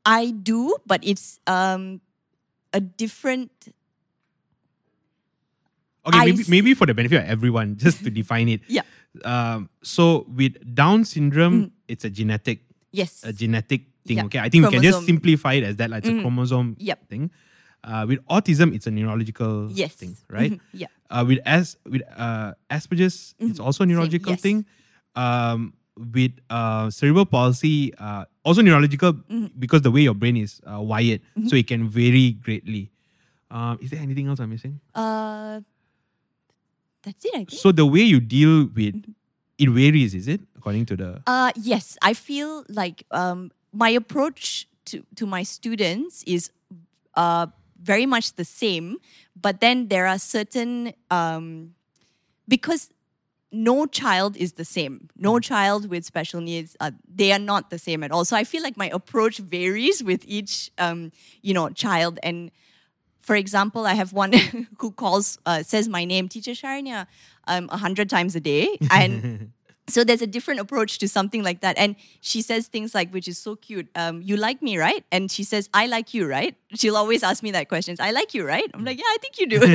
I 0.05 0.29
do, 0.31 0.77
but 0.86 1.01
it's 1.03 1.39
um 1.47 2.01
a 2.73 2.79
different. 2.79 3.51
Okay, 6.08 6.18
I 6.20 6.26
maybe, 6.26 6.44
see. 6.44 6.52
maybe 6.52 6.74
for 6.74 6.86
the 6.86 6.94
benefit 6.94 7.24
of 7.24 7.28
everyone, 7.30 7.78
just 7.82 8.04
to 8.04 8.10
define 8.10 8.50
it. 8.50 8.62
Yeah. 8.68 8.82
Um, 9.24 9.70
so 9.82 10.26
with 10.30 10.54
Down 10.76 11.06
syndrome, 11.06 11.72
it's 11.88 12.04
a 12.06 12.10
genetic 12.10 12.62
Yes. 12.91 13.24
a 13.24 13.34
genetic 13.34 13.82
thing. 14.08 14.18
Yeah. 14.18 14.26
Okay, 14.26 14.39
I 14.39 14.48
think 14.50 14.65
we 14.65 14.72
can 14.72 14.84
just 14.84 15.06
simplify 15.06 15.54
it 15.54 15.63
as 15.63 15.76
that. 15.78 15.89
Like 15.89 16.06
it's 16.06 16.10
a 16.15 16.22
chromosome 16.22 16.76
Yep. 16.80 17.10
thing. 17.10 17.32
Uh, 17.84 18.06
with 18.08 18.20
autism, 18.28 18.74
it's 18.74 18.88
a 18.88 18.91
neurological 18.91 19.70
Yes. 19.72 19.94
thing, 19.96 20.15
right? 20.30 20.54
Mhm. 20.54 20.60
Yeah. 20.74 20.88
Uh, 21.10 21.24
with 21.28 21.39
as 21.46 21.78
with 21.86 22.02
uh, 22.18 22.54
Asperger's, 22.72 23.36
it's 23.39 23.60
also 23.60 23.84
a 23.84 23.88
neurological 23.88 24.32
yes. 24.34 24.41
thing. 24.41 24.65
Um, 25.15 25.74
with 25.98 26.32
uh, 26.50 26.89
cerebral 26.89 27.26
palsy, 27.26 27.94
uh, 27.96 28.26
also 28.44 28.62
neurological 28.62 29.13
because 29.58 29.82
the 29.82 29.91
way 29.91 30.02
your 30.02 30.13
brain 30.13 30.36
is 30.36 30.60
uh, 30.68 30.82
wired, 30.82 31.22
so 31.48 31.56
it 31.56 31.68
can 31.68 31.88
vary 31.88 32.32
greatly. 32.32 32.91
Um, 33.52 33.78
is 33.82 33.91
there 33.91 34.02
anything 34.02 34.28
else 34.28 34.39
I'm 34.41 34.50
missing? 34.50 34.82
Uh, 34.94 35.62
that's 37.06 37.24
it. 37.24 37.34
I 37.34 37.46
think. 37.46 37.52
So 37.52 37.72
the 37.72 37.86
way 37.86 38.02
you 38.02 38.20
deal 38.20 38.68
with 38.76 38.96
it 39.58 39.70
varies, 39.70 40.13
is 40.13 40.28
it 40.28 40.41
according 40.58 40.86
to 40.88 40.96
the? 40.98 41.22
Uh, 41.26 41.52
yes, 41.56 41.98
I 42.02 42.13
feel 42.13 42.65
like 42.68 43.06
um, 43.12 43.52
my 43.72 43.89
approach 43.89 44.68
to, 44.86 45.04
to 45.15 45.26
my 45.26 45.44
students 45.44 46.24
is 46.28 46.52
uh, 47.15 47.48
very 47.82 48.06
much 48.06 48.34
the 48.34 48.44
same, 48.44 48.98
but 49.39 49.62
then 49.62 49.88
there 49.88 50.08
are 50.08 50.20
certain, 50.20 50.94
um, 51.10 51.76
because 52.48 52.89
no 53.52 53.86
child 53.86 54.36
is 54.36 54.54
the 54.54 54.65
same. 54.65 55.08
No 55.15 55.39
child 55.39 55.89
with 55.89 56.04
special 56.04 56.41
needs, 56.41 56.76
uh, 56.80 56.91
they 57.08 57.32
are 57.32 57.39
not 57.39 57.70
the 57.70 57.80
same 57.80 58.04
at 58.04 58.12
all. 58.12 58.26
So 58.26 58.36
I 58.36 58.44
feel 58.44 58.62
like 58.62 58.76
my 58.76 58.89
approach 58.89 59.38
varies 59.38 60.04
with 60.04 60.24
each, 60.28 60.72
um, 60.78 61.12
you 61.41 61.54
know, 61.54 61.70
child. 61.70 62.20
And 62.22 62.52
for 63.25 63.35
example, 63.35 63.88
I 63.88 63.95
have 63.95 64.13
one 64.13 64.33
who 64.79 64.91
calls, 64.91 65.39
uh, 65.47 65.63
says 65.63 65.89
my 65.89 66.05
name, 66.05 66.29
Teacher 66.29 66.51
Sharanya, 66.51 67.07
um, 67.47 67.67
a 67.71 67.77
hundred 67.77 68.09
times 68.09 68.35
a 68.35 68.39
day. 68.39 68.77
And 68.91 69.51
so 69.88 70.03
there's 70.03 70.21
a 70.21 70.27
different 70.27 70.59
approach 70.59 70.99
to 70.99 71.07
something 71.07 71.43
like 71.43 71.61
that. 71.61 71.75
And 71.77 71.95
she 72.21 72.41
says 72.41 72.67
things 72.67 72.93
like, 72.93 73.11
which 73.11 73.27
is 73.27 73.39
so 73.39 73.55
cute, 73.55 73.88
um, 73.95 74.21
you 74.21 74.38
like 74.38 74.61
me, 74.61 74.77
right? 74.77 75.03
And 75.11 75.31
she 75.31 75.43
says, 75.43 75.69
I 75.73 75.88
like 75.88 76.13
you, 76.13 76.27
right? 76.27 76.55
She'll 76.75 76.97
always 76.97 77.23
ask 77.23 77.41
me 77.41 77.51
that 77.51 77.67
question. 77.67 77.95
I 77.99 78.11
like 78.11 78.35
you, 78.35 78.45
right? 78.45 78.69
I'm 78.73 78.85
like, 78.85 78.99
yeah, 78.99 79.05
I 79.07 79.17
think 79.19 79.39
you 79.39 79.47
do. 79.47 79.59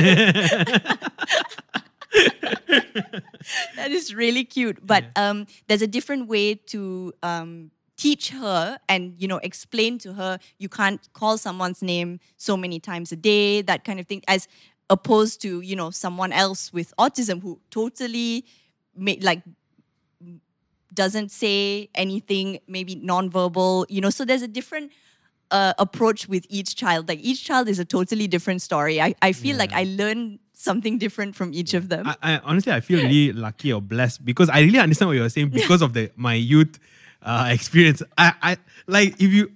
that 3.75 3.91
is 3.91 4.15
really 4.15 4.45
cute. 4.45 4.85
But 4.85 5.05
um, 5.15 5.45
there's 5.67 5.81
a 5.81 5.87
different 5.87 6.27
way 6.27 6.55
to 6.55 7.13
um, 7.21 7.71
teach 8.01 8.29
her 8.29 8.79
and 8.89 9.13
you 9.21 9.27
know 9.27 9.37
explain 9.43 9.99
to 9.99 10.13
her 10.13 10.39
you 10.57 10.67
can't 10.67 11.01
call 11.13 11.37
someone's 11.37 11.83
name 11.83 12.19
so 12.37 12.57
many 12.57 12.79
times 12.79 13.11
a 13.11 13.15
day, 13.15 13.61
that 13.61 13.83
kind 13.83 13.99
of 13.99 14.07
thing, 14.07 14.23
as 14.27 14.47
opposed 14.89 15.39
to 15.41 15.61
you 15.61 15.75
know 15.75 15.91
someone 15.91 16.31
else 16.33 16.73
with 16.73 16.93
autism 16.97 17.41
who 17.43 17.59
totally 17.69 18.43
ma- 18.95 19.21
like 19.21 19.43
doesn't 20.93 21.31
say 21.31 21.89
anything, 21.95 22.59
maybe 22.67 22.95
nonverbal, 22.95 23.85
you 23.87 24.01
know. 24.01 24.09
So 24.09 24.25
there's 24.25 24.41
a 24.41 24.47
different 24.47 24.91
uh, 25.51 25.73
approach 25.77 26.27
with 26.27 26.45
each 26.49 26.75
child. 26.75 27.07
Like 27.07 27.19
each 27.19 27.45
child 27.45 27.69
is 27.69 27.79
a 27.79 27.85
totally 27.85 28.27
different 28.27 28.61
story. 28.61 28.99
I, 28.99 29.13
I 29.21 29.31
feel 29.31 29.57
like 29.57 29.71
I 29.73 29.83
learn 29.83 30.39
something 30.53 30.97
different 30.97 31.35
from 31.35 31.53
each 31.53 31.73
of 31.73 31.89
them. 31.89 32.07
I, 32.07 32.15
I 32.23 32.37
honestly 32.39 32.73
I 32.73 32.81
feel 32.81 32.99
really 32.99 33.31
lucky 33.31 33.71
or 33.71 33.81
blessed 33.81 34.25
because 34.25 34.49
I 34.49 34.61
really 34.61 34.79
understand 34.79 35.09
what 35.09 35.17
you're 35.17 35.29
saying 35.29 35.49
because 35.49 35.81
of 35.81 35.93
the 35.93 36.11
my 36.15 36.33
youth 36.33 36.79
uh, 37.21 37.49
experience. 37.51 38.01
I, 38.17 38.33
I 38.41 38.57
like 38.87 39.13
if 39.21 39.31
you 39.31 39.51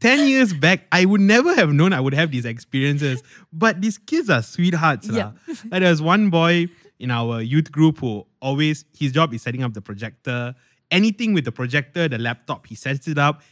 ten 0.00 0.28
years 0.28 0.52
back, 0.52 0.86
I 0.92 1.04
would 1.04 1.20
never 1.20 1.54
have 1.54 1.72
known 1.72 1.92
I 1.92 2.00
would 2.00 2.14
have 2.14 2.30
these 2.30 2.44
experiences. 2.44 3.22
But 3.52 3.80
these 3.80 3.98
kids 3.98 4.30
are 4.30 4.42
sweethearts. 4.42 5.08
Yeah. 5.08 5.32
Like 5.70 5.80
there 5.80 5.90
was 5.90 6.02
one 6.02 6.30
boy 6.30 6.68
in 6.98 7.10
our 7.10 7.40
youth 7.40 7.72
group 7.72 7.98
who 7.98 8.26
always 8.40 8.84
his 8.96 9.12
job 9.12 9.32
is 9.34 9.42
setting 9.42 9.62
up 9.62 9.74
the 9.74 9.80
projector. 9.80 10.54
Anything 10.90 11.34
with 11.34 11.44
the 11.44 11.52
projector, 11.52 12.08
the 12.08 12.18
laptop, 12.18 12.66
he 12.66 12.74
sets 12.74 13.08
it 13.08 13.18
up. 13.18 13.42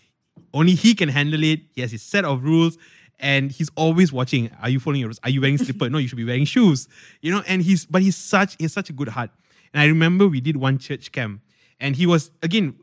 Only 0.54 0.74
he 0.74 0.94
can 0.94 1.08
handle 1.08 1.42
it. 1.42 1.60
He 1.74 1.80
has 1.80 1.90
his 1.90 2.02
set 2.02 2.24
of 2.24 2.44
rules. 2.44 2.78
And 3.18 3.52
he's 3.52 3.70
always 3.76 4.12
watching. 4.12 4.50
Are 4.60 4.68
you 4.68 4.80
following 4.80 5.00
your 5.00 5.08
rules? 5.08 5.20
Are 5.22 5.30
you 5.30 5.40
wearing 5.40 5.58
slipper? 5.58 5.88
no, 5.88 5.98
you 5.98 6.08
should 6.08 6.16
be 6.16 6.24
wearing 6.24 6.44
shoes. 6.44 6.88
You 7.20 7.30
know, 7.32 7.42
and 7.46 7.62
he's 7.62 7.86
but 7.86 8.02
he's 8.02 8.16
such 8.16 8.56
he's 8.58 8.72
such 8.72 8.90
a 8.90 8.92
good 8.92 9.08
heart. 9.08 9.30
And 9.72 9.80
I 9.80 9.86
remember 9.86 10.26
we 10.26 10.40
did 10.40 10.56
one 10.56 10.78
church 10.78 11.12
camp, 11.12 11.40
and 11.78 11.94
he 11.94 12.04
was 12.04 12.30
again 12.42 12.76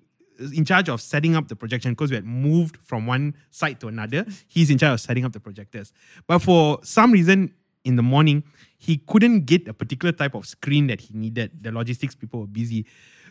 in 0.53 0.65
charge 0.65 0.89
of 0.89 1.01
setting 1.01 1.35
up 1.35 1.47
the 1.47 1.55
projection 1.55 1.91
because 1.91 2.09
we 2.11 2.15
had 2.15 2.25
moved 2.25 2.77
from 2.77 3.05
one 3.05 3.35
site 3.51 3.79
to 3.81 3.87
another. 3.87 4.25
He's 4.47 4.69
in 4.69 4.77
charge 4.77 4.93
of 4.93 5.01
setting 5.01 5.25
up 5.25 5.33
the 5.33 5.39
projectors. 5.39 5.91
But 6.27 6.39
for 6.39 6.79
some 6.83 7.11
reason 7.11 7.53
in 7.83 7.95
the 7.95 8.03
morning, 8.03 8.43
he 8.77 8.97
couldn't 8.97 9.41
get 9.41 9.67
a 9.67 9.73
particular 9.73 10.11
type 10.11 10.35
of 10.35 10.45
screen 10.45 10.87
that 10.87 11.01
he 11.01 11.13
needed. 11.13 11.51
The 11.61 11.71
logistics 11.71 12.15
people 12.15 12.41
were 12.41 12.47
busy. 12.47 12.85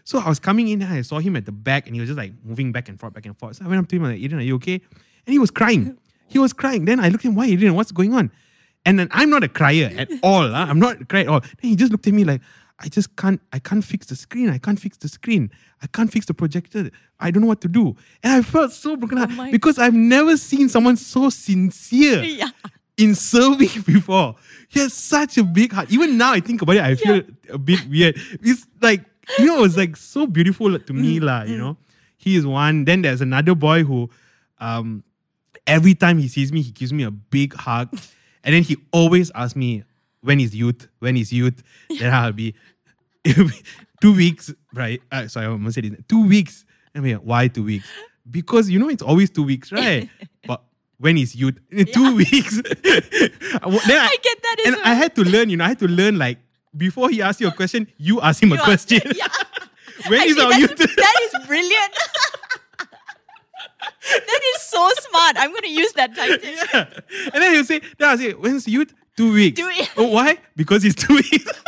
So 0.04 0.18
I 0.18 0.28
was 0.28 0.38
coming 0.38 0.68
in 0.68 0.82
and 0.82 0.92
I 0.92 1.02
saw 1.02 1.18
him 1.18 1.36
at 1.36 1.44
the 1.44 1.52
back 1.52 1.86
and 1.86 1.94
he 1.94 2.00
was 2.00 2.08
just 2.08 2.18
like 2.18 2.32
moving 2.44 2.72
back 2.72 2.88
and 2.88 2.98
forth, 2.98 3.12
back 3.14 3.26
and 3.26 3.38
forth. 3.38 3.56
So 3.56 3.64
I 3.64 3.68
went 3.68 3.80
up 3.82 3.88
to 3.88 3.96
him, 3.96 4.04
and 4.04 4.14
like, 4.14 4.30
Aiden, 4.30 4.38
are 4.38 4.42
you 4.42 4.54
okay? 4.56 4.74
And 4.74 5.32
he 5.32 5.38
was 5.38 5.50
crying. 5.50 5.98
He 6.28 6.38
was 6.38 6.52
crying. 6.52 6.84
Then 6.84 7.00
I 7.00 7.08
looked 7.08 7.24
at 7.24 7.28
him, 7.28 7.34
why 7.34 7.48
Aiden? 7.48 7.72
What's 7.72 7.92
going 7.92 8.14
on? 8.14 8.30
And 8.86 8.98
then 8.98 9.08
I'm 9.10 9.28
not 9.28 9.44
a 9.44 9.48
crier 9.48 9.92
at 9.96 10.10
all. 10.22 10.48
huh? 10.48 10.66
I'm 10.68 10.78
not 10.78 11.02
a 11.02 11.04
crier 11.04 11.22
at 11.22 11.28
all. 11.28 11.40
Then 11.40 11.50
he 11.60 11.76
just 11.76 11.92
looked 11.92 12.06
at 12.06 12.14
me 12.14 12.24
like, 12.24 12.40
I 12.80 12.88
just 12.88 13.16
can't, 13.16 13.40
I 13.52 13.58
can't 13.58 13.84
fix 13.84 14.06
the 14.06 14.14
screen. 14.14 14.50
I 14.50 14.58
can't 14.58 14.78
fix 14.78 14.96
the 14.96 15.08
screen. 15.08 15.50
I 15.82 15.86
can't 15.88 16.12
fix 16.12 16.26
the 16.26 16.34
projector. 16.34 16.90
I 17.18 17.30
don't 17.30 17.42
know 17.42 17.48
what 17.48 17.60
to 17.62 17.68
do. 17.68 17.96
And 18.22 18.32
I 18.32 18.42
felt 18.42 18.72
so 18.72 18.96
broken 18.96 19.18
heart 19.18 19.50
because 19.50 19.78
I've 19.78 19.94
never 19.94 20.36
seen 20.36 20.68
someone 20.68 20.96
so 20.96 21.28
sincere 21.30 22.22
yeah. 22.22 22.50
in 22.96 23.14
serving 23.14 23.82
before. 23.86 24.36
He 24.68 24.80
has 24.80 24.92
such 24.92 25.38
a 25.38 25.42
big 25.44 25.72
heart. 25.72 25.90
Even 25.90 26.16
now, 26.16 26.32
I 26.32 26.40
think 26.40 26.62
about 26.62 26.76
it, 26.76 26.82
I 26.82 26.94
feel 26.94 27.22
a 27.50 27.58
bit 27.58 27.80
weird. 27.88 28.16
It's 28.42 28.66
like, 28.80 29.04
you 29.38 29.46
know, 29.46 29.64
it's 29.64 29.76
like 29.76 29.96
so 29.96 30.26
beautiful 30.26 30.78
to 30.78 30.92
me, 30.92 31.18
lah, 31.20 31.42
you 31.42 31.58
know. 31.58 31.76
He 32.16 32.36
is 32.36 32.46
one. 32.46 32.84
Then 32.84 33.02
there's 33.02 33.20
another 33.20 33.54
boy 33.54 33.82
who, 33.82 34.10
um, 34.58 35.02
every 35.66 35.94
time 35.94 36.18
he 36.18 36.28
sees 36.28 36.52
me, 36.52 36.62
he 36.62 36.70
gives 36.70 36.92
me 36.92 37.02
a 37.02 37.10
big 37.10 37.54
hug. 37.54 37.88
And 38.44 38.54
then 38.54 38.62
he 38.62 38.76
always 38.92 39.30
asks 39.34 39.56
me, 39.56 39.84
when 40.20 40.40
is 40.40 40.54
youth? 40.54 40.88
When 40.98 41.16
is 41.16 41.32
youth? 41.32 41.62
Then 41.98 42.12
I'll 42.12 42.32
be, 42.32 42.54
two 44.00 44.14
weeks, 44.14 44.52
right? 44.74 45.00
Uh, 45.12 45.28
sorry, 45.28 45.46
I 45.46 45.50
almost 45.50 45.74
said 45.74 45.84
it. 45.84 46.08
Two 46.08 46.26
weeks. 46.26 46.64
I 46.94 47.00
mean, 47.00 47.16
why 47.16 47.48
two 47.48 47.64
weeks? 47.64 47.86
Because 48.30 48.68
you 48.70 48.78
know 48.78 48.88
it's 48.88 49.02
always 49.02 49.30
two 49.30 49.42
weeks, 49.44 49.70
right? 49.72 50.08
but 50.46 50.62
when 50.98 51.16
is 51.18 51.34
youth? 51.34 51.58
In 51.70 51.86
two 51.86 52.16
weeks. 52.16 52.60
then 52.62 53.30
I, 53.62 54.08
I 54.10 54.16
get 54.22 54.42
that 54.42 54.56
And 54.66 54.76
I 54.84 54.94
had 54.94 55.14
to 55.16 55.22
learn, 55.24 55.50
you 55.50 55.56
know, 55.56 55.64
I 55.64 55.68
had 55.68 55.78
to 55.80 55.88
learn 55.88 56.18
like 56.18 56.38
before 56.76 57.08
he 57.10 57.22
asks 57.22 57.40
you 57.40 57.48
a 57.48 57.52
question, 57.52 57.86
you 57.96 58.20
ask 58.20 58.42
him 58.42 58.52
a 58.52 58.56
You 58.56 58.60
ask- 58.60 58.88
question. 58.88 59.00
yeah. 59.16 59.26
when 60.08 60.22
is 60.28 60.36
Actually, 60.38 60.54
our 60.54 60.60
youth? 60.60 60.76
that 60.76 61.20
is 61.22 61.46
brilliant. 61.46 61.94
that 64.10 64.40
is 64.54 64.62
so 64.62 64.88
smart. 65.08 65.36
I'm 65.38 65.50
going 65.50 65.62
to 65.62 65.70
use 65.70 65.92
that 65.94 66.14
title. 66.14 66.38
yeah. 66.42 66.86
And 67.32 67.42
then 67.42 67.54
he'll 67.54 67.64
say, 67.64 67.80
then 67.98 68.08
I'll 68.08 68.18
say, 68.18 68.32
when's 68.32 68.66
youth? 68.68 68.94
Two 69.18 69.32
weeks. 69.32 69.58
Two 69.60 69.66
weeks. 69.66 69.90
Oh, 69.96 70.08
why? 70.16 70.38
Because 70.54 70.84
it's 70.84 70.94
two 70.94 71.14
weeks. 71.16 71.50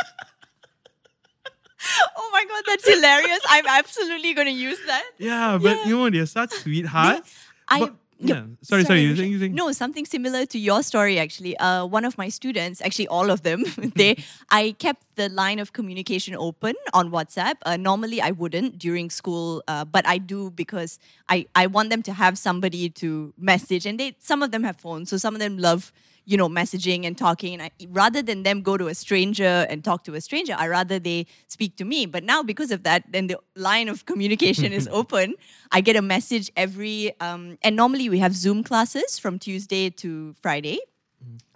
Oh 2.16 2.28
my 2.32 2.44
god, 2.44 2.62
that's 2.66 2.86
hilarious. 2.88 3.40
I'm 3.48 3.66
absolutely 3.66 4.34
going 4.34 4.46
to 4.46 4.52
use 4.52 4.78
that. 4.86 5.02
yeah, 5.18 5.58
but 5.60 5.76
Yeah. 5.78 5.84
you 5.86 5.96
know, 5.96 6.10
they're 6.10 6.26
such 6.26 6.52
sweethearts. 6.62 7.34
I 7.68 7.80
But- 7.80 7.96
Yeah. 8.22 8.42
Sorry, 8.60 8.84
sorry. 8.84 9.00
You 9.00 9.16
saying, 9.16 9.32
you 9.32 9.38
saying? 9.38 9.54
No, 9.54 9.72
something 9.72 10.04
similar 10.04 10.44
to 10.52 10.58
your 10.58 10.82
story 10.82 11.18
actually. 11.18 11.56
Uh, 11.56 11.86
one 11.86 12.04
of 12.04 12.18
my 12.18 12.28
students, 12.28 12.82
actually 12.82 13.08
all 13.08 13.30
of 13.30 13.40
them, 13.48 13.64
they 14.00 14.22
I 14.50 14.76
kept 14.78 15.02
the 15.16 15.30
line 15.30 15.58
of 15.58 15.72
communication 15.72 16.36
open 16.36 16.74
on 16.92 17.10
WhatsApp. 17.10 17.54
Uh, 17.64 17.78
normally 17.78 18.20
I 18.20 18.32
wouldn't 18.32 18.78
during 18.78 19.08
school, 19.08 19.62
uh, 19.72 19.86
but 19.86 20.04
I 20.06 20.18
do 20.18 20.50
because 20.50 20.98
I 21.30 21.46
I 21.62 21.64
want 21.66 21.88
them 21.88 22.02
to 22.08 22.12
have 22.12 22.36
somebody 22.36 22.90
to 23.00 23.32
message, 23.38 23.86
and 23.88 23.98
they 23.98 24.12
some 24.20 24.42
of 24.44 24.50
them 24.52 24.64
have 24.68 24.76
phones, 24.76 25.08
so 25.08 25.16
some 25.16 25.34
of 25.34 25.40
them 25.40 25.56
love 25.56 25.90
you 26.30 26.36
know, 26.36 26.48
messaging 26.48 27.04
and 27.06 27.18
talking. 27.18 27.54
And 27.54 27.62
I, 27.62 27.70
rather 27.88 28.22
than 28.22 28.44
them 28.44 28.62
go 28.62 28.76
to 28.76 28.86
a 28.86 28.94
stranger 28.94 29.66
and 29.68 29.82
talk 29.82 30.04
to 30.04 30.14
a 30.14 30.20
stranger, 30.20 30.54
I 30.56 30.68
rather 30.68 31.00
they 31.00 31.26
speak 31.48 31.76
to 31.78 31.84
me. 31.84 32.06
But 32.06 32.22
now, 32.22 32.44
because 32.44 32.70
of 32.70 32.84
that, 32.84 33.02
then 33.10 33.26
the 33.26 33.38
line 33.56 33.88
of 33.88 34.06
communication 34.06 34.72
is 34.72 34.88
open. 34.92 35.34
I 35.72 35.80
get 35.80 35.96
a 35.96 36.02
message 36.02 36.52
every, 36.56 37.18
um, 37.20 37.58
and 37.62 37.74
normally 37.74 38.08
we 38.08 38.20
have 38.20 38.36
Zoom 38.36 38.62
classes 38.62 39.18
from 39.18 39.40
Tuesday 39.40 39.90
to 39.90 40.36
Friday. 40.40 40.78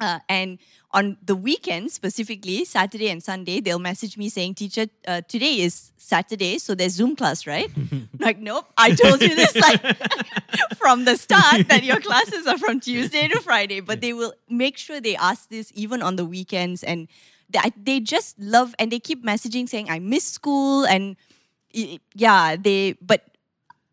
Uh, 0.00 0.18
and 0.29 0.59
on 0.90 1.16
the 1.24 1.37
weekends, 1.37 1.94
specifically 1.94 2.64
Saturday 2.64 3.09
and 3.09 3.22
Sunday, 3.22 3.61
they'll 3.61 3.79
message 3.79 4.18
me 4.18 4.29
saying, 4.29 4.55
"Teacher, 4.55 4.87
uh, 5.07 5.22
today 5.29 5.61
is 5.61 5.92
Saturday, 5.96 6.59
so 6.59 6.74
there's 6.74 6.92
Zoom 6.92 7.16
class, 7.16 7.46
right?" 7.46 7.70
like, 8.18 8.38
nope, 8.38 8.66
I 8.77 8.94
told 8.94 9.22
you 9.22 9.35
this 9.35 9.55
like 9.55 9.81
from 10.77 11.05
the 11.05 11.16
start 11.16 11.68
that 11.68 11.85
your 11.85 12.00
classes 12.00 12.46
are 12.46 12.59
from 12.59 12.81
Tuesday 12.81 13.29
to 13.29 13.40
Friday. 13.40 13.81
But 13.81 14.00
they 14.00 14.12
will 14.12 14.35
make 14.48 14.77
sure 14.77 15.00
they 15.00 15.16
ask 15.16 15.48
this 15.48 15.72
even 15.74 16.03
on 16.03 16.16
the 16.16 16.24
weekends, 16.24 16.83
and 16.83 17.09
they, 17.48 17.61
they 17.77 18.00
just 18.00 18.38
love 18.38 18.74
and 18.79 18.90
they 18.90 19.00
keep 19.00 19.24
messaging 19.24 19.68
saying, 19.68 19.90
"I 19.90 20.00
miss 20.00 20.24
school," 20.24 20.85
and 20.85 21.16
yeah, 22.14 22.57
they 22.57 22.94
but 23.00 23.34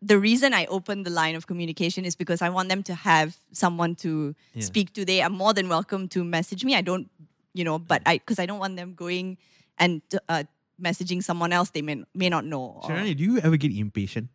the 0.02 0.18
reason 0.18 0.52
I 0.52 0.66
open 0.66 1.04
the 1.04 1.10
line 1.10 1.36
of 1.36 1.46
communication 1.46 2.04
is 2.04 2.16
because 2.16 2.42
I 2.42 2.48
want 2.50 2.68
them 2.68 2.82
to 2.84 2.94
have 2.94 3.36
someone 3.52 3.94
to 3.96 4.34
yeah. 4.52 4.62
speak 4.62 4.92
to. 4.94 5.04
They 5.04 5.22
are 5.22 5.30
more 5.30 5.54
than 5.54 5.68
welcome 5.68 6.08
to 6.08 6.24
message 6.24 6.64
me. 6.64 6.74
I 6.74 6.82
don't, 6.82 7.08
you 7.54 7.64
know, 7.64 7.78
but 7.78 8.02
I 8.04 8.18
because 8.18 8.40
I 8.40 8.46
don't 8.46 8.58
want 8.58 8.76
them 8.76 8.94
going 8.94 9.38
and 9.78 10.02
uh, 10.28 10.42
messaging 10.80 11.22
someone 11.22 11.52
else 11.52 11.70
they 11.70 11.82
may 11.82 12.02
may 12.14 12.28
not 12.28 12.44
know. 12.44 12.82
Sharanya, 12.84 13.16
do 13.16 13.22
you 13.22 13.38
ever 13.38 13.56
get 13.56 13.70
impatient? 13.70 14.28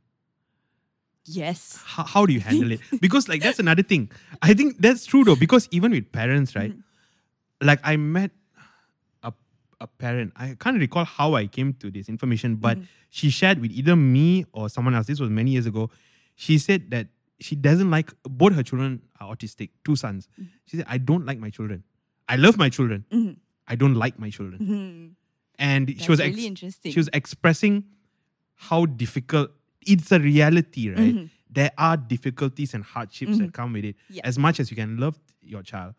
Yes. 1.26 1.84
How, 1.84 2.04
how 2.04 2.26
do 2.26 2.32
you 2.32 2.40
handle 2.40 2.72
it? 2.72 2.80
Because 3.02 3.28
like 3.28 3.44
that's 3.44 3.60
another 3.60 3.84
thing. 3.84 4.10
I 4.42 4.54
think 4.54 4.80
that's 4.80 5.06
true 5.06 5.26
though. 5.26 5.36
Because 5.36 5.68
even 5.72 5.92
with 5.92 6.12
parents, 6.14 6.56
right? 6.56 6.72
Mm-hmm. 6.72 7.68
Like 7.68 7.82
I 7.84 7.98
met 7.98 8.32
a 9.80 9.88
parent. 9.88 10.34
I 10.36 10.56
can't 10.60 10.80
recall 10.80 11.06
how 11.06 11.36
I 11.36 11.48
came 11.48 11.74
to 11.74 11.92
this 11.92 12.10
information, 12.10 12.56
but. 12.56 12.78
Mm-hmm 12.78 12.86
she 13.10 13.30
shared 13.30 13.60
with 13.60 13.72
either 13.72 13.96
me 13.96 14.46
or 14.54 14.70
someone 14.70 14.96
else. 14.96 15.08
This 15.08 15.20
was 15.20 15.30
many 15.30 15.52
years 15.52 15.66
ago. 15.66 15.90
She 16.36 16.58
said 16.58 16.92
that 16.92 17.08
she 17.40 17.56
doesn't 17.56 17.90
like 17.90 18.14
both 18.24 18.54
her 18.54 18.64
children 18.64 19.02
are 19.20 19.36
autistic, 19.36 19.70
two 19.84 19.96
sons. 19.96 20.28
Mm-hmm. 20.34 20.50
She 20.66 20.78
said, 20.78 20.86
I 20.90 20.98
don't 20.98 21.26
like 21.26 21.40
my 21.40 21.50
children. 21.50 21.84
I 22.28 22.36
love 22.36 22.58
my 22.58 22.70
children. 22.70 23.06
Mm-hmm. 23.12 23.34
I 23.68 23.76
don't 23.76 23.96
like 23.96 24.20
my 24.20 24.30
children. 24.30 24.60
Mm-hmm. 24.60 25.08
And 25.60 25.88
That's 25.88 26.04
she 26.04 26.12
was 26.12 26.20
ex- 26.20 26.36
really 26.36 26.48
interesting. 26.48 26.92
she 26.92 27.00
was 27.00 27.10
expressing 27.14 27.86
how 28.56 28.86
difficult 28.86 29.52
it's 29.86 30.12
a 30.12 30.20
reality, 30.20 30.90
right? 30.90 31.16
Mm-hmm. 31.16 31.26
There 31.50 31.72
are 31.78 31.96
difficulties 31.96 32.74
and 32.74 32.84
hardships 32.84 33.38
that 33.38 33.44
mm-hmm. 33.46 33.52
come 33.52 33.74
with 33.74 33.86
it. 33.86 33.96
Yeah. 34.10 34.22
As 34.26 34.38
much 34.38 34.60
as 34.60 34.70
you 34.70 34.76
can 34.76 34.98
love 34.98 35.18
your 35.42 35.64
child. 35.64 35.96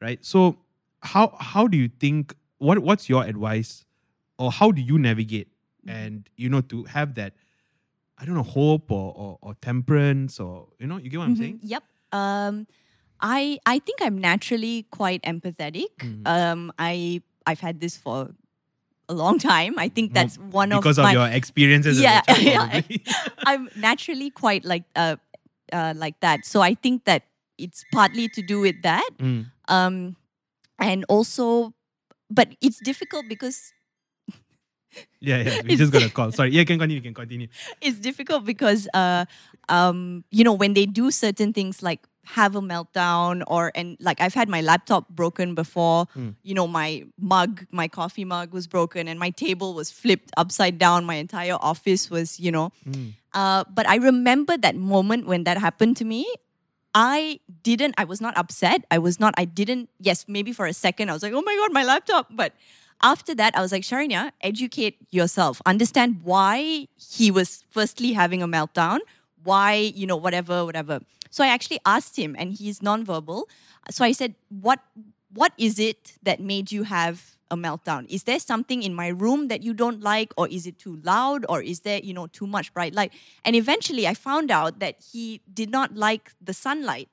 Right. 0.00 0.24
So 0.24 0.58
how 1.00 1.36
how 1.38 1.66
do 1.66 1.76
you 1.76 1.88
think 1.88 2.34
what 2.58 2.78
what's 2.78 3.08
your 3.08 3.24
advice 3.24 3.84
or 4.38 4.50
how 4.50 4.70
do 4.70 4.80
you 4.80 4.98
navigate 4.98 5.48
Mm-hmm. 5.86 5.96
and 5.96 6.30
you 6.36 6.48
know 6.48 6.60
to 6.62 6.84
have 6.84 7.14
that 7.14 7.34
I 8.18 8.24
don't 8.24 8.34
know 8.34 8.42
hope 8.42 8.90
or 8.90 9.12
or, 9.14 9.38
or 9.42 9.54
temperance 9.60 10.40
or 10.40 10.68
you 10.78 10.86
know 10.86 10.96
you 10.96 11.10
get 11.10 11.18
what 11.18 11.24
I'm 11.24 11.34
mm-hmm. 11.34 11.42
saying? 11.42 11.60
Yep. 11.62 11.82
Um, 12.12 12.66
I 13.20 13.58
I 13.66 13.78
think 13.78 14.00
I'm 14.00 14.18
naturally 14.18 14.86
quite 14.90 15.22
empathetic. 15.22 15.94
Mm-hmm. 16.00 16.26
Um, 16.26 16.72
I 16.78 17.22
I've 17.46 17.60
had 17.60 17.80
this 17.80 17.96
for 17.96 18.30
a 19.08 19.14
long 19.14 19.38
time. 19.38 19.78
I 19.78 19.88
think 19.88 20.14
that's 20.14 20.36
one 20.38 20.72
of 20.72 20.80
because 20.80 20.98
of, 20.98 21.12
your 21.12 21.28
experiences. 21.28 22.00
Yeah, 22.00 22.22
yeah. 22.38 22.80
I'm 23.46 23.68
naturally 23.76 24.30
quite 24.30 24.64
like 24.64 24.84
uh, 24.96 25.16
uh, 25.72 25.94
like 25.96 26.18
that. 26.20 26.46
So 26.46 26.62
I 26.62 26.74
think 26.74 27.04
that 27.04 27.24
it's 27.58 27.84
partly 27.92 28.28
to 28.28 28.42
do 28.42 28.60
with 28.60 28.82
that. 28.82 29.08
Mm. 29.18 29.46
Um, 29.68 30.16
and 30.78 31.04
also, 31.08 31.74
but 32.30 32.48
it's 32.60 32.80
difficult 32.80 33.28
because 33.28 33.72
yeah, 35.20 35.42
yeah. 35.42 35.62
We 35.66 35.76
just 35.76 35.92
got 35.92 36.02
a 36.02 36.10
call. 36.10 36.32
Sorry. 36.32 36.50
Yeah, 36.50 36.60
you 36.60 36.66
can 36.66 36.78
continue. 36.78 36.96
You 36.96 37.02
can 37.02 37.14
continue. 37.14 37.48
It's 37.80 37.98
difficult 37.98 38.44
because, 38.44 38.88
uh, 38.94 39.26
um, 39.68 40.24
you 40.30 40.44
know, 40.44 40.52
when 40.52 40.74
they 40.74 40.86
do 40.86 41.10
certain 41.10 41.52
things 41.52 41.82
like 41.82 42.06
have 42.26 42.56
a 42.56 42.60
meltdown 42.60 43.42
or 43.46 43.70
and 43.76 43.96
like 44.00 44.20
I've 44.20 44.34
had 44.34 44.48
my 44.48 44.60
laptop 44.60 45.08
broken 45.08 45.54
before. 45.54 46.06
Mm. 46.16 46.34
You 46.42 46.54
know, 46.54 46.66
my 46.66 47.04
mug, 47.18 47.66
my 47.70 47.88
coffee 47.88 48.24
mug 48.24 48.52
was 48.52 48.66
broken, 48.66 49.08
and 49.08 49.18
my 49.18 49.30
table 49.30 49.74
was 49.74 49.90
flipped 49.90 50.30
upside 50.36 50.78
down. 50.78 51.04
My 51.04 51.16
entire 51.16 51.56
office 51.60 52.10
was, 52.10 52.40
you 52.40 52.50
know. 52.50 52.72
Mm. 52.88 53.14
Uh, 53.32 53.64
but 53.72 53.88
I 53.88 53.96
remember 53.96 54.56
that 54.56 54.76
moment 54.76 55.26
when 55.26 55.44
that 55.44 55.58
happened 55.58 55.96
to 55.98 56.04
me. 56.04 56.26
I 56.96 57.40
didn't. 57.62 57.94
I 57.98 58.04
was 58.04 58.22
not 58.22 58.36
upset. 58.38 58.86
I 58.90 58.96
was 58.98 59.20
not. 59.20 59.34
I 59.36 59.44
didn't. 59.44 59.90
Yes, 60.00 60.24
maybe 60.26 60.52
for 60.52 60.64
a 60.64 60.72
second 60.72 61.10
I 61.10 61.12
was 61.12 61.22
like, 61.22 61.34
"Oh 61.34 61.42
my 61.42 61.54
god, 61.56 61.72
my 61.72 61.84
laptop!" 61.84 62.28
But 62.30 62.54
after 63.02 63.34
that, 63.34 63.54
I 63.54 63.60
was 63.60 63.70
like, 63.72 63.82
Sharanya, 63.82 64.32
educate 64.40 64.96
yourself. 65.10 65.60
Understand 65.66 66.20
why 66.24 66.88
he 66.96 67.30
was 67.30 67.64
firstly 67.68 68.14
having 68.14 68.42
a 68.42 68.48
meltdown, 68.48 69.00
why, 69.44 69.74
you 69.74 70.06
know, 70.06 70.16
whatever, 70.16 70.64
whatever. 70.64 71.00
So 71.28 71.44
I 71.44 71.48
actually 71.48 71.80
asked 71.84 72.16
him, 72.16 72.34
and 72.38 72.54
he's 72.54 72.80
nonverbal. 72.80 73.44
So 73.90 74.02
I 74.02 74.12
said, 74.12 74.34
What 74.48 74.80
what 75.32 75.52
is 75.58 75.78
it 75.78 76.14
that 76.22 76.40
made 76.40 76.72
you 76.72 76.84
have 76.84 77.35
a 77.50 77.56
meltdown? 77.56 78.06
Is 78.08 78.24
there 78.24 78.38
something 78.38 78.82
in 78.82 78.94
my 78.94 79.08
room 79.08 79.48
that 79.48 79.62
you 79.62 79.74
don't 79.74 80.00
like, 80.02 80.32
or 80.36 80.48
is 80.48 80.66
it 80.66 80.78
too 80.78 81.00
loud, 81.02 81.44
or 81.48 81.62
is 81.62 81.80
there, 81.80 82.00
you 82.02 82.14
know, 82.14 82.26
too 82.26 82.46
much 82.46 82.72
bright 82.72 82.94
light? 82.94 83.12
And 83.44 83.56
eventually 83.56 84.06
I 84.06 84.14
found 84.14 84.50
out 84.50 84.78
that 84.80 84.96
he 85.12 85.40
did 85.52 85.70
not 85.70 85.94
like 85.94 86.32
the 86.40 86.54
sunlight. 86.54 87.08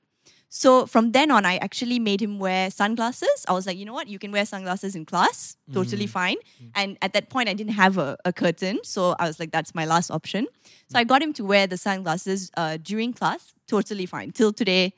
So 0.56 0.86
from 0.86 1.10
then 1.10 1.32
on, 1.32 1.44
I 1.44 1.56
actually 1.56 1.98
made 1.98 2.22
him 2.22 2.38
wear 2.38 2.70
sunglasses. 2.70 3.44
I 3.48 3.52
was 3.52 3.66
like, 3.66 3.76
you 3.76 3.84
know 3.84 3.92
what? 3.92 4.06
You 4.06 4.20
can 4.20 4.30
wear 4.30 4.46
sunglasses 4.46 4.94
in 4.94 5.04
class, 5.04 5.56
totally 5.72 6.06
mm. 6.06 6.10
fine. 6.10 6.36
Mm. 6.62 6.70
And 6.76 6.98
at 7.02 7.12
that 7.14 7.28
point, 7.28 7.48
I 7.48 7.54
didn't 7.54 7.72
have 7.72 7.98
a, 7.98 8.16
a, 8.24 8.32
curtain. 8.32 8.78
So 8.84 9.16
I 9.18 9.26
was 9.26 9.40
like, 9.40 9.50
that's 9.50 9.74
my 9.74 9.84
last 9.84 10.12
option. 10.12 10.46
So 10.90 10.98
I 11.00 11.02
got 11.02 11.22
him 11.22 11.32
to 11.32 11.44
wear 11.44 11.66
the 11.66 11.76
sunglasses 11.76 12.52
uh, 12.56 12.78
during 12.80 13.12
class, 13.12 13.52
totally 13.66 14.06
fine, 14.06 14.30
till 14.30 14.52
today. 14.52 14.92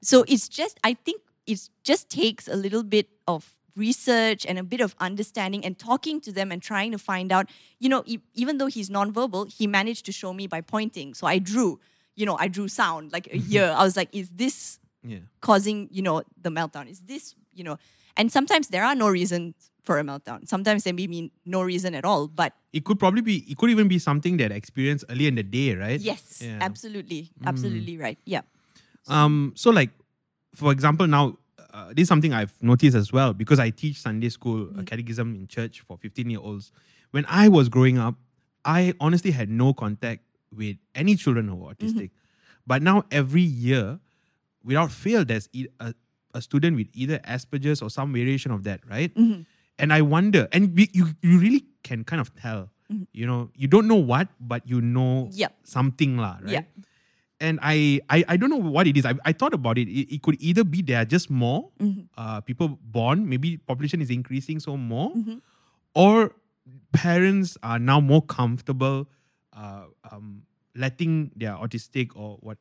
So 0.00 0.24
it's 0.28 0.48
just, 0.48 0.80
I 0.82 0.94
think 0.94 1.20
it 1.46 1.68
just 1.84 2.08
takes 2.08 2.48
a 2.48 2.56
little 2.56 2.82
bit 2.82 3.08
of 3.28 3.55
research 3.76 4.46
and 4.46 4.58
a 4.58 4.62
bit 4.62 4.80
of 4.80 4.94
understanding 4.98 5.64
and 5.64 5.78
talking 5.78 6.20
to 6.22 6.32
them 6.32 6.50
and 6.50 6.62
trying 6.62 6.92
to 6.92 6.98
find 6.98 7.30
out, 7.30 7.48
you 7.78 7.88
know, 7.88 8.02
e- 8.06 8.18
even 8.34 8.58
though 8.58 8.66
he's 8.66 8.88
nonverbal, 8.88 9.52
he 9.52 9.66
managed 9.66 10.06
to 10.06 10.12
show 10.12 10.32
me 10.32 10.46
by 10.46 10.60
pointing. 10.60 11.14
So 11.14 11.26
I 11.26 11.38
drew, 11.38 11.78
you 12.14 12.26
know, 12.26 12.36
I 12.38 12.48
drew 12.48 12.68
sound 12.68 13.12
like 13.12 13.28
a 13.32 13.38
year. 13.38 13.74
I 13.76 13.84
was 13.84 13.96
like, 13.96 14.08
is 14.12 14.30
this 14.30 14.78
yeah. 15.06 15.18
causing 15.40 15.88
you 15.90 16.02
know 16.02 16.22
the 16.40 16.50
meltdown 16.50 16.88
is 16.90 17.00
this 17.00 17.34
you 17.54 17.64
know 17.64 17.78
and 18.16 18.30
sometimes 18.30 18.68
there 18.68 18.84
are 18.84 18.94
no 18.94 19.08
reasons 19.08 19.54
for 19.82 19.98
a 19.98 20.02
meltdown 20.02 20.46
sometimes 20.48 20.84
there 20.84 20.92
may 20.92 21.06
be 21.06 21.30
no 21.44 21.62
reason 21.62 21.94
at 21.94 22.04
all 22.04 22.26
but 22.26 22.52
it 22.72 22.84
could 22.84 22.98
probably 22.98 23.20
be 23.20 23.44
it 23.48 23.56
could 23.56 23.70
even 23.70 23.88
be 23.88 23.98
something 23.98 24.36
that 24.36 24.50
experienced 24.50 25.04
early 25.10 25.26
in 25.26 25.36
the 25.36 25.42
day 25.42 25.74
right 25.74 26.00
yes 26.00 26.42
yeah. 26.44 26.58
absolutely 26.60 27.30
mm. 27.40 27.46
absolutely 27.46 27.96
mm. 27.96 28.02
right 28.02 28.18
yeah 28.24 28.42
so, 29.02 29.14
um 29.14 29.52
so 29.54 29.70
like 29.70 29.90
for 30.54 30.72
example 30.72 31.06
now 31.06 31.36
uh, 31.76 31.88
this 31.88 32.04
is 32.04 32.08
something 32.08 32.32
I've 32.32 32.54
noticed 32.62 32.96
as 32.96 33.12
well 33.12 33.34
because 33.34 33.58
I 33.58 33.68
teach 33.68 34.00
Sunday 34.00 34.30
school 34.30 34.66
mm. 34.66 34.86
catechism 34.86 35.34
in 35.34 35.46
church 35.46 35.82
for 35.86 35.98
15 35.98 36.30
year 36.30 36.40
olds. 36.42 36.72
When 37.10 37.26
I 37.28 37.48
was 37.48 37.68
growing 37.68 37.98
up, 37.98 38.14
I 38.64 38.94
honestly 38.98 39.30
had 39.30 39.50
no 39.50 39.74
contact 39.74 40.22
with 40.50 40.76
any 40.94 41.16
children 41.16 41.48
who 41.48 41.56
were 41.56 41.74
autistic. 41.74 42.10
Mm-hmm. 42.10 42.66
But 42.66 42.82
now 42.82 43.04
every 43.10 43.42
year, 43.42 44.00
without 44.64 44.90
fail, 44.90 45.24
there's 45.24 45.50
a, 45.78 45.94
a 46.34 46.40
student 46.40 46.76
with 46.76 46.88
either 46.94 47.18
Asperger's 47.20 47.82
or 47.82 47.90
some 47.90 48.12
variation 48.12 48.52
of 48.52 48.64
that, 48.64 48.80
right? 48.88 49.14
Mm-hmm. 49.14 49.42
And 49.78 49.92
I 49.92 50.00
wonder, 50.00 50.48
and 50.52 50.74
we, 50.74 50.88
you, 50.94 51.08
you 51.20 51.38
really 51.38 51.64
can 51.84 52.04
kind 52.04 52.20
of 52.20 52.34
tell, 52.34 52.70
mm-hmm. 52.90 53.04
you 53.12 53.26
know, 53.26 53.50
you 53.54 53.68
don't 53.68 53.86
know 53.86 53.96
what, 53.96 54.28
but 54.40 54.66
you 54.66 54.80
know 54.80 55.28
yep. 55.32 55.54
something, 55.62 56.16
lah, 56.16 56.38
right? 56.40 56.52
Yep. 56.52 56.68
And 57.38 57.58
I, 57.62 58.00
I, 58.08 58.24
I 58.28 58.36
don't 58.36 58.48
know 58.48 58.56
what 58.56 58.86
it 58.86 58.96
is. 58.96 59.04
I, 59.04 59.14
I 59.24 59.32
thought 59.32 59.52
about 59.52 59.76
it. 59.76 59.88
it. 59.88 60.14
It 60.14 60.22
could 60.22 60.40
either 60.40 60.64
be 60.64 60.80
there 60.80 61.02
are 61.02 61.04
just 61.04 61.30
more 61.30 61.70
mm-hmm. 61.78 62.02
uh, 62.16 62.40
people 62.40 62.78
born, 62.82 63.28
maybe 63.28 63.58
population 63.58 64.00
is 64.00 64.10
increasing 64.10 64.58
so 64.58 64.76
more, 64.76 65.10
mm-hmm. 65.10 65.36
or 65.94 66.32
parents 66.92 67.58
are 67.62 67.78
now 67.78 68.00
more 68.00 68.22
comfortable 68.22 69.06
uh, 69.52 69.84
um, 70.10 70.42
letting 70.74 71.30
their 71.36 71.52
autistic 71.52 72.10
or 72.14 72.38
what 72.40 72.58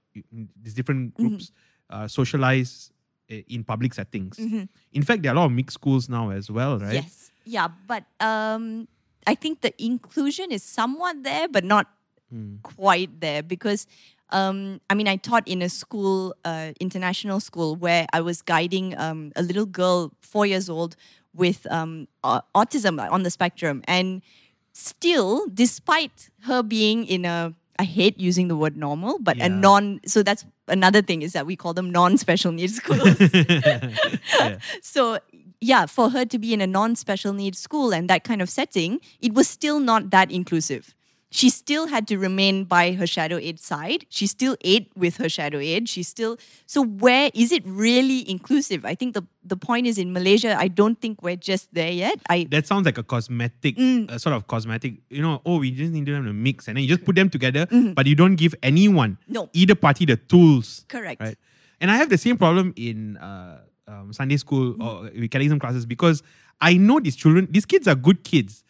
these 0.62 0.74
different 0.74 1.14
mm-hmm. 1.14 1.28
groups 1.28 1.52
uh, 1.90 2.08
socialize 2.08 2.92
eh, 3.30 3.42
in 3.48 3.64
public 3.64 3.94
settings. 3.94 4.38
Mm-hmm. 4.38 4.64
In 4.94 5.04
fact, 5.04 5.22
there 5.24 5.32
are 5.32 5.36
a 5.36 5.40
lot 5.40 5.46
of 5.46 5.52
mixed 5.52 5.76
schools 5.76 6.10
now 6.10 6.32
as 6.32 6.50
well, 6.50 6.80
right? 6.80 6.96
Yes. 6.96 7.32
Yeah, 7.46 7.68
but 7.88 8.04
um, 8.20 8.88
I 9.28 9.36
think 9.36 9.62
the 9.62 9.72
inclusion 9.82 10.52
is 10.52 10.64
somewhat 10.64 11.24
there, 11.24 11.48
but 11.48 11.64
not 11.64 11.88
mm. 12.34 12.62
quite 12.64 13.22
there 13.22 13.44
because 13.44 13.88
Um, 14.32 14.82
I 14.90 14.96
mean, 14.96 15.08
I 15.08 15.18
taught 15.18 15.48
in 15.48 15.62
a 15.62 15.70
school, 15.70 16.36
uh, 16.44 16.72
international 16.80 17.40
school, 17.40 17.76
where 17.76 18.08
I 18.14 18.22
was 18.22 18.42
guiding 18.42 18.98
um, 18.98 19.32
a 19.36 19.44
little 19.44 19.66
girl, 19.66 20.12
four 20.22 20.46
years 20.46 20.70
old, 20.70 20.96
with 21.34 21.68
um, 21.72 22.08
au- 22.24 22.42
autism 22.56 23.00
on 23.12 23.24
the 23.24 23.30
spectrum. 23.30 23.84
And 23.88 24.22
still, 24.74 25.46
despite 25.54 26.30
her 26.44 26.64
being 26.64 27.06
in 27.06 27.26
a, 27.26 27.54
I 27.78 27.84
hate 27.84 28.20
using 28.20 28.48
the 28.48 28.56
word 28.56 28.78
normal, 28.78 29.20
but 29.20 29.38
a 29.38 29.50
non, 29.50 30.00
so 30.06 30.24
that's 30.24 30.46
another 30.68 31.02
thing 31.02 31.22
is 31.22 31.34
that 31.34 31.46
we 31.46 31.56
call 31.56 31.74
them 31.74 31.92
non 31.92 32.18
special 32.18 32.52
needs 32.52 32.76
schools. 32.82 33.20
Yeah. 33.20 34.58
so 34.82 35.20
yeah, 35.62 35.86
for 35.86 36.10
her 36.10 36.26
to 36.26 36.38
be 36.38 36.54
in 36.54 36.62
a 36.62 36.68
non-special 36.68 37.34
needs 37.34 37.60
school 37.60 37.94
and 37.94 38.10
that 38.10 38.24
kind 38.24 38.42
of 38.42 38.50
setting, 38.50 39.00
it 39.20 39.34
was 39.34 39.48
still 39.48 39.80
not 39.80 40.12
that 40.12 40.32
inclusive. 40.32 40.96
She 41.32 41.50
still 41.50 41.88
had 41.88 42.08
to 42.08 42.18
remain 42.18 42.64
by 42.64 42.94
her 42.94 43.06
shadow 43.06 43.38
aide 43.38 43.60
side. 43.60 44.06
She 44.10 44.26
still 44.26 44.56
ate 44.62 44.90
with 44.96 45.18
her 45.18 45.28
shadow 45.28 45.60
aide. 45.60 45.90
She 45.90 46.02
still 46.04 46.38
so 46.66 46.82
where 46.86 47.30
is 47.34 47.52
it 47.52 47.64
really 47.66 48.30
inclusive? 48.30 48.86
I 48.86 48.96
think 48.96 49.16
the 49.16 49.24
the 49.44 49.58
point 49.58 49.86
is 49.88 49.98
in 49.98 50.14
Malaysia. 50.14 50.56
I 50.58 50.70
don't 50.70 50.96
think 51.02 51.22
we're 51.22 51.36
just 51.36 51.74
there 51.74 51.92
yet. 51.92 52.20
I 52.30 52.48
That 52.52 52.68
sounds 52.68 52.86
like 52.86 52.98
a 52.98 53.04
cosmetic, 53.04 53.76
Mm. 53.76 54.10
uh, 54.12 54.18
sort 54.18 54.36
of 54.36 54.48
cosmetic. 54.48 55.02
You 55.10 55.22
know, 55.22 55.42
oh, 55.46 55.60
we 55.60 55.72
just 55.72 55.92
need 55.92 56.06
them 56.06 56.24
to 56.26 56.32
mix, 56.34 56.68
and 56.70 56.78
then 56.78 56.84
you 56.84 56.90
just 56.90 57.04
put 57.04 57.16
them 57.16 57.30
together, 57.30 57.66
Mm-hmm. 57.68 57.94
but 57.94 58.06
you 58.08 58.16
don't 58.16 58.36
give 58.38 58.56
anyone, 58.64 59.18
No. 59.28 59.50
either 59.54 59.76
party, 59.76 60.06
the 60.06 60.16
tools. 60.18 60.86
Correct. 60.88 61.20
Right. 61.20 61.38
And 61.82 61.92
I 61.92 61.98
have 61.98 62.10
the 62.10 62.18
same 62.18 62.38
problem 62.38 62.72
in 62.78 63.18
uh, 63.18 63.60
um, 63.90 64.14
Sunday 64.14 64.38
school 64.38 64.74
Mm-hmm. 64.74 64.82
or 64.82 65.12
with 65.20 65.30
catechism 65.32 65.60
classes 65.60 65.86
because 65.86 66.24
I 66.62 66.78
know 66.78 67.00
these 67.02 67.18
children, 67.18 67.50
these 67.52 67.66
kids 67.66 67.88
are 67.90 67.96
good 67.96 68.24
kids. 68.24 68.64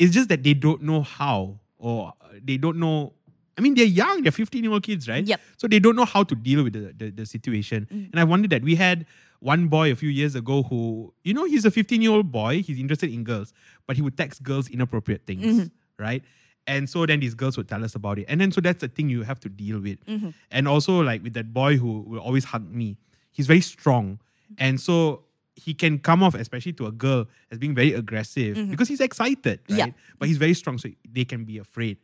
It's 0.00 0.12
just 0.12 0.28
that 0.30 0.42
they 0.42 0.54
don't 0.54 0.82
know 0.82 1.02
how, 1.02 1.60
or 1.78 2.12
they 2.42 2.56
don't 2.56 2.78
know. 2.78 3.12
I 3.56 3.60
mean, 3.60 3.74
they're 3.74 3.84
young, 3.86 4.22
they're 4.22 4.32
15 4.32 4.62
year 4.62 4.72
old 4.72 4.82
kids, 4.84 5.08
right? 5.08 5.24
Yep. 5.24 5.40
So 5.56 5.66
they 5.66 5.80
don't 5.80 5.96
know 5.96 6.04
how 6.04 6.22
to 6.22 6.34
deal 6.34 6.62
with 6.62 6.74
the, 6.74 6.92
the, 6.96 7.10
the 7.10 7.26
situation. 7.26 7.88
Mm. 7.92 8.10
And 8.12 8.20
I 8.20 8.24
wondered 8.24 8.50
that 8.50 8.62
we 8.62 8.76
had 8.76 9.04
one 9.40 9.66
boy 9.68 9.90
a 9.90 9.96
few 9.96 10.08
years 10.08 10.34
ago 10.34 10.62
who, 10.64 11.12
you 11.24 11.34
know, 11.34 11.44
he's 11.44 11.64
a 11.64 11.70
15 11.70 12.00
year 12.02 12.12
old 12.12 12.30
boy, 12.30 12.62
he's 12.62 12.78
interested 12.78 13.12
in 13.12 13.24
girls, 13.24 13.52
but 13.86 13.96
he 13.96 14.02
would 14.02 14.16
text 14.16 14.42
girls 14.42 14.68
inappropriate 14.68 15.26
things, 15.26 15.44
Mm-hmm. 15.44 16.02
right? 16.02 16.22
And 16.68 16.88
so 16.88 17.06
then 17.06 17.20
these 17.20 17.34
girls 17.34 17.56
would 17.56 17.66
tell 17.68 17.82
us 17.82 17.94
about 17.94 18.18
it. 18.18 18.26
And 18.28 18.40
then 18.40 18.52
so 18.52 18.60
that's 18.60 18.80
the 18.82 18.88
thing 18.88 19.08
you 19.08 19.22
have 19.22 19.40
to 19.40 19.48
deal 19.48 19.80
with. 19.80 20.04
Mm-hmm. 20.06 20.30
And 20.50 20.68
also, 20.68 21.00
like 21.00 21.22
with 21.22 21.32
that 21.32 21.52
boy 21.54 21.78
who 21.78 22.02
will 22.02 22.20
always 22.20 22.44
hug 22.44 22.70
me, 22.70 22.98
he's 23.32 23.46
very 23.46 23.62
strong. 23.62 24.20
And 24.58 24.80
so 24.80 25.24
he 25.58 25.74
can 25.74 25.98
come 25.98 26.22
off, 26.22 26.34
especially 26.34 26.72
to 26.74 26.86
a 26.86 26.92
girl, 26.92 27.26
as 27.50 27.58
being 27.58 27.74
very 27.74 27.92
aggressive 27.92 28.56
because 28.70 28.88
he's 28.88 29.00
excited, 29.00 29.58
right? 29.58 29.68
Mm-hmm. 29.68 29.78
Yeah. 29.78 29.86
Mm-hmm. 29.86 30.18
But 30.18 30.28
he's 30.28 30.38
very 30.38 30.54
strong, 30.54 30.78
so 30.78 30.88
they 31.10 31.24
can 31.24 31.44
be 31.44 31.58
afraid. 31.58 31.98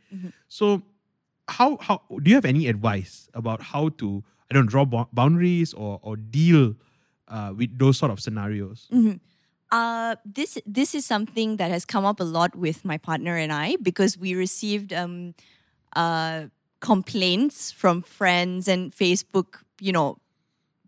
So, 0.49 0.83
how 1.49 1.79
how 1.81 2.03
do 2.23 2.31
you 2.31 2.37
have 2.37 2.45
any 2.45 2.67
advice 2.67 3.29
about 3.35 3.63
how 3.63 3.91
to 4.01 4.25
I 4.51 4.55
don't 4.55 4.67
draw 4.67 4.85
bou- 4.85 5.09
boundaries 5.13 5.73
or 5.75 6.01
or 6.03 6.17
deal 6.17 6.75
uh, 7.29 7.53
with 7.57 7.79
those 7.79 7.97
sort 7.99 8.11
of 8.11 8.21
scenarios? 8.21 8.89
Uh, 9.71 10.17
this 10.25 10.59
this 10.67 10.95
is 10.95 11.05
something 11.07 11.57
that 11.57 11.71
has 11.71 11.85
come 11.85 12.05
up 12.05 12.21
a 12.21 12.25
lot 12.25 12.55
with 12.55 12.85
my 12.85 12.99
partner 12.99 13.37
and 13.37 13.53
I 13.53 13.77
because 13.83 14.19
we 14.19 14.35
received 14.35 14.93
um, 14.93 15.35
uh, 15.97 16.47
complaints 16.81 17.73
from 17.73 18.03
friends 18.03 18.69
and 18.69 18.93
Facebook, 18.93 19.65
you 19.81 19.91
know, 19.91 20.19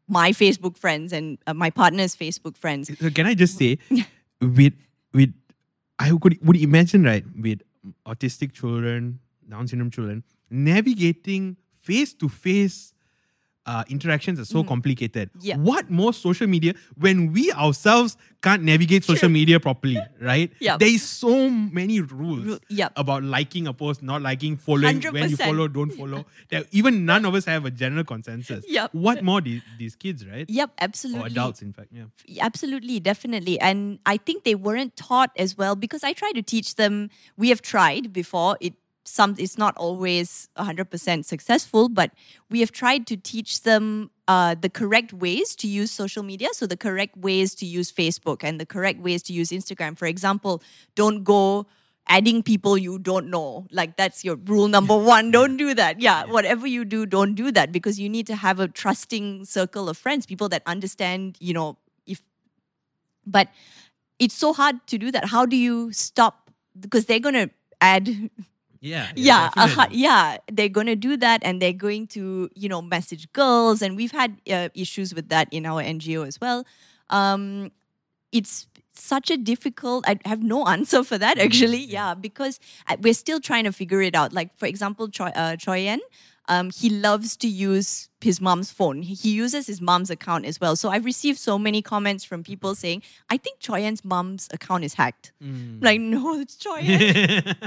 my 0.09 0.31
Facebook 0.33 0.77
friends 0.77 1.13
and 1.13 1.39
uh, 1.47 1.55
my 1.55 1.71
partner's 1.71 2.15
Facebook 2.15 2.57
friends. 2.57 2.91
So 2.99 3.11
can 3.11 3.27
I 3.27 3.35
just 3.35 3.59
say, 3.59 3.79
with 4.41 4.75
with 5.13 5.33
I 5.99 6.11
could 6.21 6.39
would 6.43 6.57
imagine 6.57 7.05
right 7.05 7.25
with 7.37 7.61
autistic 8.07 8.53
children, 8.53 9.21
Down 9.49 9.67
syndrome 9.69 9.91
children, 9.91 10.25
navigating 10.51 11.57
face 11.81 12.13
to 12.15 12.29
face. 12.29 12.93
Uh, 13.67 13.83
interactions 13.89 14.39
are 14.39 14.45
so 14.45 14.63
complicated. 14.63 15.29
Mm-hmm. 15.31 15.47
Yeah. 15.47 15.57
What 15.57 15.91
more 15.91 16.13
social 16.13 16.47
media 16.47 16.75
when 16.97 17.33
we 17.33 17.53
ourselves 17.53 18.17
can't 18.43 18.63
navigate 18.63 19.03
social 19.03 19.29
media 19.29 19.59
properly, 19.59 19.99
right? 20.21 20.53
Yep. 20.61 20.79
There 20.79 20.89
is 20.89 21.03
so 21.03 21.51
many 21.51 22.01
rules 22.01 22.45
Ru- 22.45 22.59
yep. 22.69 22.93
about 22.95 23.25
liking 23.25 23.67
a 23.67 23.73
post, 23.73 24.03
not 24.03 24.23
liking, 24.23 24.57
following, 24.57 25.01
when 25.03 25.31
you 25.31 25.37
follow, 25.37 25.67
don't 25.67 25.91
follow. 26.01 26.27
That 26.51 26.67
even 26.71 27.05
none 27.05 27.25
of 27.25 27.35
us 27.35 27.45
have 27.47 27.65
a 27.65 27.73
general 27.73 28.05
consensus. 28.05 28.65
Yep. 28.69 28.95
What 28.95 29.25
more 29.25 29.41
these, 29.41 29.63
these 29.79 29.97
kids, 29.97 30.25
right? 30.25 30.49
Yep, 30.49 30.71
absolutely. 30.81 31.25
Or 31.25 31.27
adults, 31.27 31.61
in 31.61 31.73
fact. 31.73 31.89
Yeah. 31.93 32.05
Absolutely, 32.41 33.01
definitely. 33.01 33.59
And 33.59 33.99
I 34.07 34.17
think 34.17 34.45
they 34.45 34.55
weren't 34.55 34.97
taught 34.97 35.31
as 35.37 35.59
well 35.59 35.75
because 35.75 36.05
I 36.05 36.13
try 36.13 36.31
to 36.33 36.43
teach 36.43 36.77
them. 36.77 37.11
We 37.37 37.49
have 37.49 37.63
tried 37.63 38.13
before. 38.13 38.57
It 38.61 38.75
some 39.07 39.35
it's 39.39 39.57
not 39.57 39.77
always 39.77 40.49
100% 40.59 41.25
successful, 41.25 41.89
but 41.89 42.11
we 42.51 42.61
have 42.61 42.73
tried 42.73 43.07
to 43.09 43.17
teach 43.17 43.63
them 43.63 44.11
uh, 44.29 44.55
the 44.61 44.69
correct 44.69 45.13
ways 45.13 45.55
to 45.57 45.69
use 45.69 45.91
social 45.91 46.23
media. 46.23 46.49
So 46.53 46.67
the 46.67 46.77
correct 46.77 47.17
ways 47.17 47.55
to 47.57 47.67
use 47.67 47.93
Facebook 47.93 48.43
and 48.43 48.61
the 48.61 48.67
correct 48.67 49.01
ways 49.01 49.23
to 49.25 49.33
use 49.33 49.51
Instagram. 49.51 49.97
For 49.97 50.07
example, 50.07 50.63
don't 50.95 51.25
go 51.25 51.67
adding 52.09 52.43
people 52.43 52.79
you 52.79 52.99
don't 52.99 53.29
know. 53.29 53.67
Like 53.71 53.97
that's 53.97 54.25
your 54.25 54.37
rule 54.37 54.69
number 54.69 54.97
one. 54.97 55.31
Don't 55.31 55.57
do 55.57 55.75
that. 55.75 56.01
Yeah, 56.01 56.25
whatever 56.25 56.67
you 56.67 56.85
do, 56.85 57.07
don't 57.07 57.35
do 57.35 57.51
that 57.53 57.73
because 57.73 57.99
you 57.99 58.09
need 58.09 58.27
to 58.29 58.37
have 58.37 58.61
a 58.61 58.69
trusting 58.69 59.45
circle 59.45 59.89
of 59.89 59.97
friends, 59.97 60.27
people 60.27 60.49
that 60.51 60.63
understand, 60.67 61.37
you 61.41 61.53
know, 61.53 61.77
if 62.07 62.23
but 63.27 63.49
it's 64.19 64.35
so 64.35 64.53
hard 64.53 64.87
to 64.89 64.99
do 64.99 65.11
that. 65.11 65.27
How 65.27 65.47
do 65.47 65.57
you 65.57 65.93
stop? 65.93 66.51
Because 66.79 67.07
they're 67.07 67.21
going 67.21 67.35
to 67.35 67.51
add, 67.81 68.09
Yeah. 68.81 69.11
yeah, 69.17 69.51
uh, 69.57 69.87
yeah, 69.91 70.39
they're 70.51 70.69
going 70.69 70.87
to 70.87 70.97
do 70.97 71.17
that, 71.17 71.43
and 71.45 71.61
they're 71.61 71.73
going 71.73 72.07
to, 72.09 72.49
you 72.55 72.69
know, 72.69 72.83
message 72.83 73.33
girls, 73.33 73.83
and 73.83 73.97
we've 73.97 74.13
had 74.13 74.41
uh, 74.51 74.69
issues 74.75 75.15
with 75.15 75.29
that 75.31 75.49
in 75.51 75.67
our 75.67 75.83
NGO 75.83 76.27
as 76.27 76.41
well. 76.41 76.65
Um, 77.11 77.73
it's 78.33 78.67
such 78.93 79.31
a 79.31 79.37
difficult. 79.37 80.05
I 80.09 80.19
have 80.25 80.43
no 80.43 80.67
answer 80.75 81.05
for 81.05 81.19
that 81.19 81.39
actually. 81.39 81.85
Yeah, 81.85 82.15
because 82.15 82.59
we're 83.01 83.15
still 83.15 83.41
trying 83.41 83.65
to 83.65 83.73
figure 83.73 84.03
it 84.03 84.15
out. 84.15 84.33
Like 84.33 84.57
for 84.57 84.67
example, 84.67 85.09
Choi, 85.09 85.27
uh, 85.35 85.57
Choi 85.57 85.81
Yen, 85.85 86.01
um, 86.49 86.71
he 86.71 86.89
loves 86.91 87.37
to 87.39 87.49
use 87.49 88.09
his 88.21 88.41
mom's 88.41 88.71
phone. 88.71 89.03
He 89.03 89.31
uses 89.31 89.67
his 89.67 89.81
mom's 89.81 90.11
account 90.11 90.45
as 90.45 90.61
well. 90.61 90.77
So 90.77 90.89
I've 90.91 91.05
received 91.05 91.39
so 91.39 91.59
many 91.59 91.83
comments 91.83 92.25
from 92.25 92.43
people 92.43 92.75
saying, 92.75 93.03
"I 93.31 93.37
think 93.37 93.61
Choi 93.61 93.81
Yen's 93.81 94.05
mom's 94.05 94.49
account 94.53 94.85
is 94.85 94.95
hacked." 94.95 95.33
Like, 95.81 96.01
no, 96.15 96.39
it's 96.41 96.57
Choi 96.57 96.79
Yen. 96.81 97.57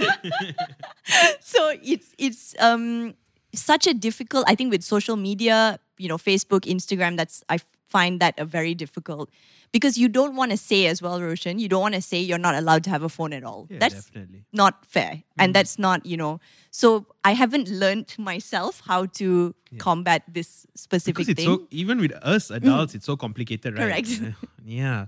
so 1.40 1.74
it's 1.82 2.14
it's 2.18 2.54
um 2.58 3.14
such 3.54 3.86
a 3.86 3.94
difficult 3.94 4.44
i 4.48 4.54
think 4.54 4.70
with 4.70 4.82
social 4.82 5.16
media 5.16 5.78
you 5.98 6.08
know 6.08 6.18
facebook 6.18 6.60
instagram 6.60 7.16
that's 7.16 7.42
i 7.48 7.58
find 7.88 8.20
that 8.20 8.38
a 8.38 8.44
very 8.44 8.72
difficult 8.74 9.28
because 9.72 9.98
you 9.98 10.08
don't 10.08 10.36
want 10.36 10.52
to 10.52 10.56
say 10.56 10.86
as 10.86 11.02
well 11.02 11.20
roshan 11.20 11.58
you 11.58 11.68
don't 11.68 11.80
want 11.82 11.94
to 11.94 12.00
say 12.00 12.20
you're 12.20 12.38
not 12.38 12.54
allowed 12.54 12.84
to 12.84 12.90
have 12.90 13.02
a 13.02 13.08
phone 13.08 13.32
at 13.32 13.42
all 13.42 13.66
Yeah, 13.68 13.78
that's 13.80 13.94
definitely. 14.06 14.44
not 14.52 14.84
fair 14.86 15.24
and 15.38 15.52
that's 15.52 15.76
not 15.78 16.06
you 16.06 16.16
know 16.16 16.38
so 16.70 17.06
i 17.24 17.32
haven't 17.34 17.68
learned 17.68 18.14
myself 18.16 18.80
how 18.86 19.06
to 19.06 19.54
combat 19.78 20.22
this 20.28 20.66
specific 20.76 21.16
Because 21.16 21.28
it's 21.30 21.42
thing 21.42 21.56
so 21.58 21.66
even 21.72 21.98
with 22.00 22.12
us 22.22 22.50
adults, 22.50 22.94
it's 22.94 23.06
so 23.06 23.16
complicated, 23.16 23.74
right? 23.78 24.04
Correct. 24.04 24.20
yeah. 24.64 25.06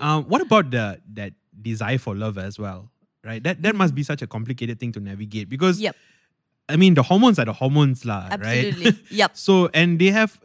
Um, 0.00 0.24
what 0.24 0.40
about 0.40 0.70
the 0.72 1.00
that 1.14 1.32
desire 1.62 1.98
for 1.98 2.16
love 2.16 2.36
as 2.38 2.58
well? 2.58 2.90
Right. 3.22 3.42
That 3.42 3.62
that 3.62 3.74
must 3.74 3.94
be 3.94 4.02
such 4.02 4.22
a 4.22 4.26
complicated 4.26 4.80
thing 4.80 4.92
to 4.92 5.00
navigate 5.00 5.48
because 5.48 5.80
yep 5.80 5.96
I 6.68 6.76
mean 6.76 6.94
the 6.94 7.02
hormones 7.02 7.38
are 7.38 7.44
the 7.44 7.52
hormones, 7.52 8.04
lah, 8.04 8.28
absolutely 8.30 8.84
right? 8.96 8.98
yep 9.10 9.36
so 9.36 9.68
and 9.74 9.98
they 9.98 10.10
have 10.10 10.40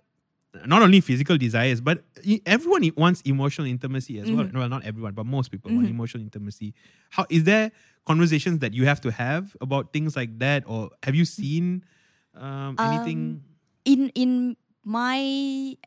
not 0.66 0.82
only 0.82 1.02
physical 1.02 1.38
desires, 1.38 1.82
but 1.82 2.04
everyone 2.46 2.90
wants 2.96 3.22
emotional 3.22 3.68
intimacy 3.68 4.20
as 4.20 4.32
well. 4.32 4.46
Mm-hmm. 4.46 4.58
Well, 4.58 4.70
not 4.70 4.86
everyone, 4.86 5.14
but 5.14 5.26
most 5.26 5.52
people 5.52 5.72
want 5.72 5.90
emotional 5.90 6.24
intimacy. 6.24 6.74
How 7.10 7.26
is 7.30 7.44
there 7.44 7.72
conversations 8.06 8.60
that 8.60 8.74
you 8.74 8.86
have 8.86 9.02
to 9.02 9.12
have 9.12 9.56
about 9.60 9.92
things 9.92 10.16
like 10.16 10.40
that, 10.40 10.64
or 10.66 10.92
have 11.04 11.16
you 11.16 11.26
seen 11.26 11.84
um, 12.36 12.76
anything? 12.80 13.44
in 13.86 14.10
in 14.16 14.58
my 14.84 15.18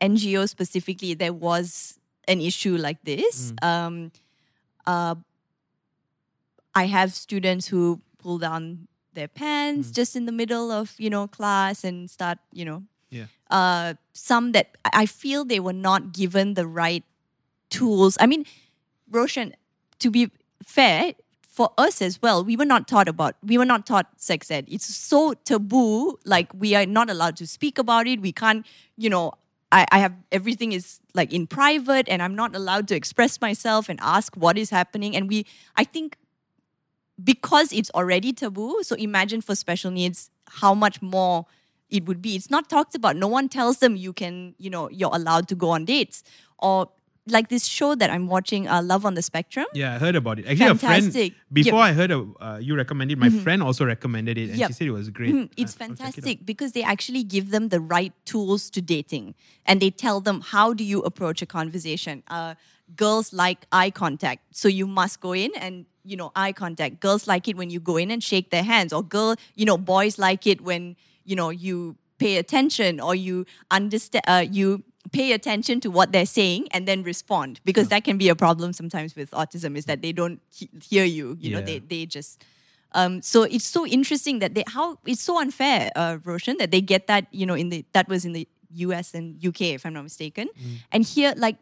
NGO 0.01 0.47
specifically, 0.47 1.13
there 1.13 1.33
was 1.33 1.99
an 2.27 2.41
issue 2.41 2.77
like 2.77 3.03
this. 3.03 3.53
Um, 3.61 4.11
uh, 4.87 5.15
I 6.79 6.85
have 6.85 7.13
students 7.13 7.67
who 7.67 8.01
pull 8.23 8.37
down 8.37 8.87
their 9.13 9.27
pants 9.27 9.91
just 9.91 10.15
in 10.15 10.25
the 10.25 10.31
middle 10.31 10.71
of 10.71 10.95
you 10.97 11.09
know 11.09 11.27
class 11.27 11.83
and 11.83 12.09
start 12.09 12.37
you 12.53 12.65
know. 12.65 12.83
Yeah. 13.09 13.25
Uh, 13.49 13.95
some 14.13 14.51
that 14.53 14.77
I 14.85 14.89
I 15.03 15.05
feel 15.05 15.45
they 15.45 15.59
were 15.59 15.79
not 15.89 16.01
given 16.13 16.53
the 16.53 16.67
right 16.81 17.03
tools. 17.69 18.17
I 18.19 18.27
mean, 18.27 18.45
Roshan, 19.09 19.55
to 19.99 20.11
be 20.11 20.31
fair, 20.63 21.13
for 21.59 21.69
us 21.77 22.01
as 22.01 22.21
well, 22.21 22.43
we 22.43 22.55
were 22.55 22.65
not 22.65 22.87
taught 22.87 23.09
about, 23.09 23.35
we 23.43 23.57
were 23.57 23.65
not 23.65 23.85
taught 23.85 24.07
sex 24.15 24.49
ed. 24.49 24.65
It's 24.69 24.85
so 24.85 25.33
taboo, 25.33 26.17
like 26.23 26.53
we 26.53 26.73
are 26.75 26.85
not 26.85 27.09
allowed 27.09 27.35
to 27.37 27.47
speak 27.47 27.77
about 27.77 28.07
it. 28.07 28.21
We 28.21 28.31
can't, 28.31 28.65
you 28.95 29.09
know, 29.09 29.33
I, 29.71 29.85
I 29.91 29.99
have 29.99 30.13
everything 30.31 30.71
is 30.71 31.01
like 31.13 31.33
in 31.33 31.47
private 31.47 32.07
and 32.07 32.23
I'm 32.23 32.33
not 32.33 32.55
allowed 32.55 32.87
to 32.89 32.95
express 32.95 33.41
myself 33.41 33.89
and 33.89 33.99
ask 34.01 34.35
what 34.35 34.57
is 34.57 34.69
happening. 34.69 35.17
And 35.17 35.27
we, 35.27 35.45
I 35.75 35.83
think, 35.83 36.15
because 37.23 37.71
it's 37.73 37.89
already 37.91 38.33
taboo, 38.33 38.79
so 38.83 38.95
imagine 38.95 39.41
for 39.41 39.55
special 39.55 39.91
needs 39.91 40.29
how 40.47 40.73
much 40.73 41.01
more 41.01 41.45
it 41.89 42.05
would 42.05 42.21
be. 42.21 42.35
It's 42.35 42.49
not 42.49 42.69
talked 42.69 42.95
about. 42.95 43.15
No 43.15 43.27
one 43.27 43.49
tells 43.49 43.79
them 43.79 43.95
you 43.95 44.13
can, 44.13 44.55
you 44.57 44.69
know, 44.69 44.89
you're 44.89 45.09
allowed 45.13 45.47
to 45.49 45.55
go 45.55 45.71
on 45.71 45.85
dates 45.85 46.23
or 46.59 46.89
like 47.27 47.49
this 47.49 47.65
show 47.65 47.93
that 47.93 48.09
I'm 48.09 48.25
watching, 48.27 48.67
uh, 48.67 48.81
Love 48.81 49.05
on 49.05 49.13
the 49.13 49.21
Spectrum. 49.21 49.65
Yeah, 49.75 49.93
I 49.93 49.97
heard 49.99 50.15
about 50.15 50.39
it. 50.39 50.47
Actually, 50.47 50.65
a 50.67 50.75
Fantastic. 50.75 51.33
friend 51.33 51.53
before 51.53 51.79
Yep. 51.79 51.83
I 51.89 51.93
heard 51.93 52.11
of, 52.11 52.37
uh, 52.39 52.57
you 52.59 52.75
recommended, 52.75 53.19
my 53.19 53.29
friend 53.29 53.61
also 53.61 53.85
recommended 53.85 54.37
it, 54.37 54.49
and 54.49 54.57
Yep. 54.57 54.67
she 54.69 54.73
said 54.73 54.87
it 54.87 54.91
was 54.91 55.09
great. 55.11 55.35
Mm, 55.35 55.49
it's 55.55 55.77
I- 55.79 55.85
I'll 55.85 55.91
it 55.91 55.97
fantastic 55.97 56.45
because 56.45 56.71
they 56.71 56.81
actually 56.81 57.23
give 57.23 57.51
them 57.51 57.69
the 57.69 57.79
right 57.79 58.13
tools 58.25 58.69
to 58.71 58.81
dating 58.81 59.35
and 59.65 59.79
they 59.79 59.91
tell 59.91 60.21
them 60.21 60.41
how 60.41 60.73
do 60.73 60.83
you 60.83 61.01
approach 61.01 61.41
a 61.43 61.45
conversation 61.45 62.23
uh, 62.29 62.55
girls 62.95 63.31
like 63.31 63.67
eye 63.71 63.91
contact 63.91 64.41
so 64.55 64.67
you 64.67 64.87
must 64.87 65.19
go 65.21 65.33
in 65.33 65.51
and 65.55 65.85
you 66.09 66.17
know 66.17 66.31
eye 66.35 66.51
contact 66.51 66.99
girls 66.99 67.27
like 67.27 67.47
it 67.47 67.55
when 67.55 67.69
you 67.69 67.79
go 67.79 67.97
in 67.97 68.11
and 68.11 68.23
shake 68.23 68.49
their 68.49 68.63
hands 68.63 68.91
or 68.91 69.03
girl 69.03 69.35
you 69.55 69.65
know 69.65 69.77
boys 69.77 70.17
like 70.17 70.47
it 70.47 70.61
when 70.61 70.95
you 71.23 71.35
know 71.35 71.49
you 71.49 71.95
pay 72.17 72.37
attention 72.37 72.99
or 72.99 73.15
you 73.15 73.45
understand 73.71 74.23
uh, 74.27 74.45
you 74.49 74.83
pay 75.11 75.31
attention 75.31 75.79
to 75.79 75.89
what 75.89 76.11
they're 76.11 76.25
saying 76.25 76.67
and 76.71 76.87
then 76.87 77.03
respond 77.03 77.59
because 77.63 77.87
that 77.87 78.03
can 78.03 78.17
be 78.17 78.29
a 78.29 78.35
problem 78.35 78.73
sometimes 78.73 79.15
with 79.15 79.31
autism 79.31 79.77
is 79.77 79.85
that 79.85 80.01
they 80.01 80.11
don't 80.11 80.41
he- 80.49 80.69
hear 80.81 81.05
you 81.05 81.37
you 81.39 81.51
know 81.51 81.61
they 81.61 81.79
they 81.79 82.05
just 82.05 82.43
um, 82.93 83.21
so 83.21 83.43
it's 83.43 83.65
so 83.67 83.85
interesting 83.85 84.39
that 84.39 84.55
they 84.55 84.63
how 84.67 84.97
it's 85.05 85.21
so 85.21 85.39
unfair, 85.39 85.91
uh, 85.95 86.17
Roshan, 86.23 86.57
that 86.57 86.71
they 86.71 86.81
get 86.81 87.05
that 87.07 87.27
you 87.31 87.45
know 87.45 87.53
in 87.53 87.69
the 87.69 87.85
that 87.93 88.07
was 88.07 88.25
in 88.25 88.33
the 88.33 88.47
U.S. 88.75 89.13
and 89.13 89.41
U.K. 89.43 89.73
if 89.73 89.85
I'm 89.85 89.93
not 89.93 90.03
mistaken, 90.03 90.49
and 90.91 91.03
here 91.05 91.33
like. 91.37 91.57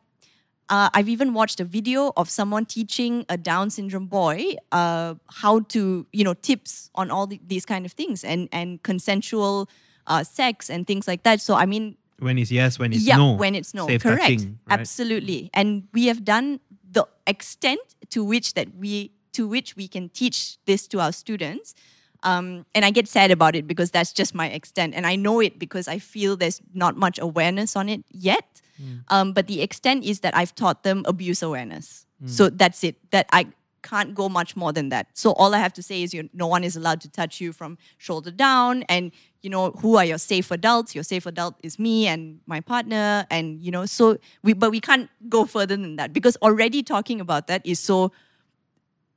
Uh, 0.70 0.90
I've 0.94 1.08
even 1.08 1.34
watched 1.34 1.60
a 1.60 1.64
video 1.64 2.12
of 2.18 2.30
someone 2.30 2.66
teaching 2.66 3.26
a 3.30 3.38
Down 3.38 3.70
syndrome 3.70 4.08
boy 4.08 4.56
uh, 4.72 5.16
how 5.32 5.62
to, 5.62 6.06
you 6.12 6.24
know, 6.24 6.34
tips 6.34 6.90
on 6.96 7.10
all 7.10 7.26
the, 7.28 7.40
these 7.48 7.66
kind 7.66 7.86
of 7.86 7.94
things 7.94 8.24
and 8.24 8.50
and 8.52 8.84
consensual 8.84 9.70
uh, 10.08 10.24
sex 10.24 10.70
and 10.70 10.86
things 10.86 11.08
like 11.08 11.24
that. 11.24 11.40
So 11.42 11.56
I 11.56 11.66
mean, 11.66 11.96
When 12.20 12.38
it's 12.38 12.52
yes, 12.52 12.80
when 12.80 12.92
it's 12.94 13.04
yeah, 13.04 13.18
no. 13.18 13.34
when 13.34 13.56
it's 13.56 13.74
no, 13.74 13.88
Safe 13.88 14.02
correct, 14.04 14.22
touching, 14.22 14.60
right? 14.68 14.80
absolutely. 14.80 15.50
And 15.54 15.88
we 15.94 16.08
have 16.08 16.26
done 16.26 16.60
the 16.92 17.06
extent 17.26 17.80
to 18.10 18.24
which 18.24 18.54
that 18.56 18.68
we 18.76 19.12
to 19.34 19.48
which 19.48 19.76
we 19.78 19.88
can 19.88 20.10
teach 20.10 20.58
this 20.66 20.88
to 20.88 21.00
our 21.00 21.12
students. 21.14 21.76
Um, 22.24 22.66
and 22.74 22.84
I 22.84 22.92
get 22.92 23.08
sad 23.08 23.32
about 23.32 23.56
it 23.56 23.68
because 23.68 23.92
that's 23.92 24.12
just 24.14 24.34
my 24.34 24.50
extent, 24.50 24.96
and 24.96 25.06
I 25.06 25.16
know 25.16 25.40
it 25.40 25.60
because 25.60 25.88
I 25.88 26.00
feel 26.00 26.36
there's 26.36 26.62
not 26.74 26.98
much 26.98 27.20
awareness 27.20 27.76
on 27.76 27.90
it 27.90 28.04
yet. 28.12 28.62
Hmm. 28.78 28.94
Um, 29.10 29.34
but 29.34 29.48
the 29.48 29.62
extent 29.62 30.04
is 30.04 30.20
that 30.22 30.36
I've 30.36 30.54
taught 30.56 30.84
them 30.84 31.04
abuse 31.08 31.42
awareness. 31.42 32.06
Hmm. 32.20 32.28
So 32.28 32.50
that's 32.50 32.84
it. 32.84 32.96
That 33.12 33.28
I 33.32 33.48
can't 33.84 34.14
go 34.14 34.28
much 34.28 34.56
more 34.56 34.74
than 34.74 34.90
that. 34.90 35.08
So 35.14 35.32
all 35.34 35.56
I 35.56 35.60
have 35.60 35.74
to 35.74 35.84
say 35.84 36.04
is 36.04 36.14
you 36.14 36.30
no 36.34 36.48
one 36.48 36.64
is 36.64 36.76
allowed 36.76 37.02
to 37.02 37.10
touch 37.10 37.40
you 37.40 37.54
from 37.54 37.78
shoulder 37.98 38.32
down 38.32 38.84
and 38.84 39.12
you 39.42 39.50
know 39.50 39.72
who 39.72 39.96
are 39.96 40.04
your 40.04 40.18
safe 40.18 40.52
adults 40.52 40.94
your 40.94 41.04
safe 41.04 41.26
adult 41.26 41.56
is 41.64 41.80
me 41.80 42.08
and 42.08 42.40
my 42.48 42.60
partner 42.60 43.26
and 43.30 43.62
you 43.62 43.72
know 43.72 43.86
so 43.86 44.18
we 44.44 44.54
but 44.54 44.72
we 44.72 44.82
can't 44.82 45.10
go 45.30 45.46
further 45.46 45.78
than 45.78 45.96
that 45.96 46.12
because 46.12 46.36
already 46.42 46.84
talking 46.84 47.22
about 47.22 47.48
that 47.48 47.66
is 47.66 47.80
so 47.80 48.12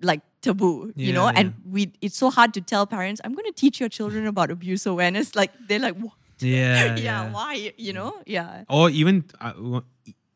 like 0.02 0.20
taboo 0.42 0.92
you 0.96 1.12
know? 1.12 1.26
Yeah, 1.26 1.32
and 1.36 1.54
we 1.68 1.92
it's 2.00 2.16
so 2.16 2.30
hard 2.30 2.54
to 2.54 2.60
tell 2.60 2.86
parents 2.86 3.20
i'm 3.24 3.34
going 3.34 3.44
to 3.46 3.52
teach 3.52 3.78
your 3.80 3.88
children 3.88 4.26
about 4.26 4.50
abuse 4.50 4.86
awareness. 4.86 5.34
Like 5.40 5.52
they're 5.68 5.78
like 5.78 5.96
what? 5.96 6.14
Yeah, 6.40 6.96
yeah, 6.96 6.96
yeah. 6.96 7.32
why 7.32 7.72
you 7.76 7.92
know? 7.92 8.14
Yeah. 8.24 8.64
Or 8.68 8.88
even 8.88 9.24
uh, 9.40 9.52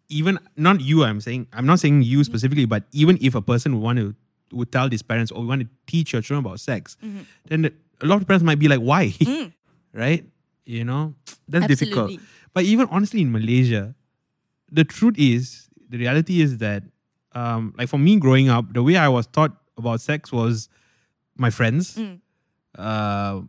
even 0.09 0.39
not 0.57 0.81
you 0.81 1.03
i'm 1.05 1.21
saying 1.21 1.47
i'm 1.55 1.65
not 1.67 1.81
saying 1.81 2.03
you 2.03 2.23
specifically 2.25 2.67
but 2.67 2.83
even 2.93 3.17
if 3.23 3.35
a 3.35 3.41
person 3.41 3.73
would 3.75 3.83
want 3.83 3.99
to 3.99 4.15
would 4.53 4.71
tell 4.71 4.89
these 4.89 5.01
parents 5.03 5.33
or 5.33 5.41
we 5.41 5.47
want 5.49 5.63
to 5.63 5.69
teach 5.87 6.13
your 6.13 6.21
children 6.23 6.45
about 6.45 6.61
sex 6.61 6.97
Mm-hmm. 7.03 7.21
then 7.49 7.63
the, 7.63 7.73
a 8.03 8.07
lot 8.07 8.21
of 8.21 8.27
parents 8.29 8.45
might 8.45 8.59
be 8.59 8.69
like 8.69 8.81
why? 8.81 9.07
Mm. 9.19 9.53
right? 9.95 10.25
You 10.67 10.85
know? 10.85 11.15
That's 11.49 11.67
difficult. 11.67 12.13
But 12.53 12.65
even 12.65 12.87
honestly 12.91 13.21
in 13.23 13.33
malaysia 13.33 13.95
the 14.71 14.85
truth 14.85 15.15
is 15.17 15.69
the 15.89 15.97
reality 15.99 16.41
is 16.45 16.59
that 16.59 16.83
um 17.33 17.73
like 17.79 17.89
for 17.89 17.99
me 17.99 18.19
growing 18.21 18.49
up 18.49 18.73
the 18.75 18.83
way 18.83 18.97
i 18.97 19.09
was 19.09 19.27
taught 19.27 19.57
about 19.77 20.01
sex 20.01 20.33
was 20.33 20.69
my 21.37 21.51
friends 21.51 21.97
Mm. 21.97 22.21
uh 22.79 23.41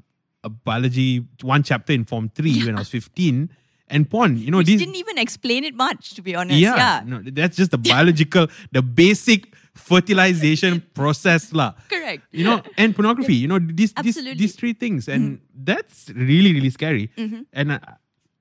a 0.43 0.49
biology 0.49 1.25
one 1.41 1.63
chapter 1.63 1.93
in 1.93 2.05
form 2.05 2.29
3 2.29 2.65
when 2.65 2.75
i 2.75 2.79
was 2.79 2.89
15 2.89 3.49
and 3.89 4.09
porn 4.09 4.37
you 4.37 4.49
know 4.51 4.57
which 4.61 4.67
these 4.67 4.79
didn't 4.81 4.95
even 4.97 5.17
explain 5.17 5.63
it 5.63 5.73
much 5.75 6.13
to 6.13 6.21
be 6.21 6.35
honest 6.35 6.59
yeah, 6.59 6.75
yeah, 6.77 7.01
No, 7.05 7.21
that's 7.21 7.57
just 7.57 7.71
the 7.71 7.77
biological, 7.77 8.47
the 8.71 8.81
basic 8.81 9.53
fertilization 9.75 10.81
process, 10.97 11.51
lah. 11.53 11.73
correct 11.89 12.23
You 12.31 12.45
know, 12.45 12.61
and 12.77 12.95
pornography. 12.95 13.35
You 13.35 13.47
know, 13.51 13.59
these 13.59 13.93
these, 14.01 14.15
these 14.15 14.55
three 14.55 14.73
things, 14.73 15.05
and 15.09 15.37
that's 15.53 16.09
really 16.15 16.53
really 16.53 16.69
scary. 16.73 17.09
Mm-hmm. 17.17 17.41
And 17.53 17.71
uh, 17.77 17.79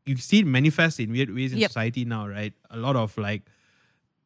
you 0.06 0.16
see 0.16 0.40
it 0.40 0.46
manifest 0.48 1.00
in 1.00 1.10
weird 1.12 1.28
ways 1.34 1.52
in 1.52 1.58
Yep. 1.60 1.70
society 1.76 2.04
now, 2.04 2.24
right? 2.28 2.54
A 2.70 2.78
lot 2.78 2.96
of 2.96 3.12
like 3.18 3.42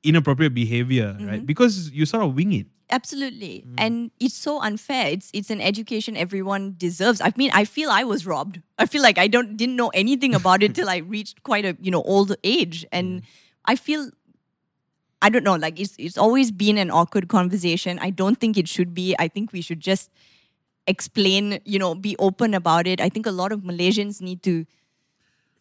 inappropriate 0.04 0.54
behavior, 0.54 1.14
Mm-hmm. 1.18 1.26
right? 1.26 1.42
Because 1.46 1.90
you 1.90 2.06
sort 2.06 2.22
of 2.22 2.34
wing 2.34 2.52
it. 2.52 2.66
Absolutely. 2.90 3.64
Mm. 3.66 3.74
And 3.76 4.10
it's 4.18 4.34
so 4.34 4.60
unfair. 4.60 5.08
It's 5.08 5.30
it's 5.34 5.50
an 5.50 5.60
education 5.60 6.16
everyone 6.16 6.74
deserves. 6.78 7.20
I 7.20 7.32
mean, 7.36 7.50
I 7.52 7.64
feel 7.64 7.90
I 7.90 8.04
was 8.04 8.26
robbed. 8.26 8.62
I 8.78 8.86
feel 8.86 9.02
like 9.02 9.18
I 9.18 9.28
don't 9.28 9.56
didn't 9.56 9.76
know 9.76 9.88
anything 9.88 10.34
about 10.34 10.62
it 10.62 10.74
till 10.78 10.88
I 10.88 10.98
reached 10.98 11.42
quite 11.42 11.64
a, 11.64 11.76
you 11.80 11.90
know, 11.90 12.02
old 12.02 12.34
age. 12.44 12.86
And 12.90 13.20
mm. 13.20 13.24
I 13.66 13.76
feel 13.76 14.10
I 15.20 15.28
don't 15.28 15.44
know, 15.44 15.56
like 15.56 15.78
it's 15.78 15.96
it's 15.98 16.16
always 16.16 16.50
been 16.50 16.78
an 16.78 16.90
awkward 16.90 17.28
conversation. 17.28 17.98
I 17.98 18.10
don't 18.10 18.40
think 18.40 18.56
it 18.56 18.68
should 18.68 18.94
be. 18.94 19.14
I 19.18 19.28
think 19.28 19.52
we 19.52 19.60
should 19.60 19.80
just 19.80 20.10
explain, 20.86 21.60
you 21.64 21.78
know, 21.78 21.94
be 21.94 22.16
open 22.18 22.54
about 22.54 22.86
it. 22.86 23.00
I 23.00 23.08
think 23.10 23.26
a 23.26 23.32
lot 23.32 23.52
of 23.52 23.60
Malaysians 23.60 24.22
need 24.22 24.42
to 24.44 24.64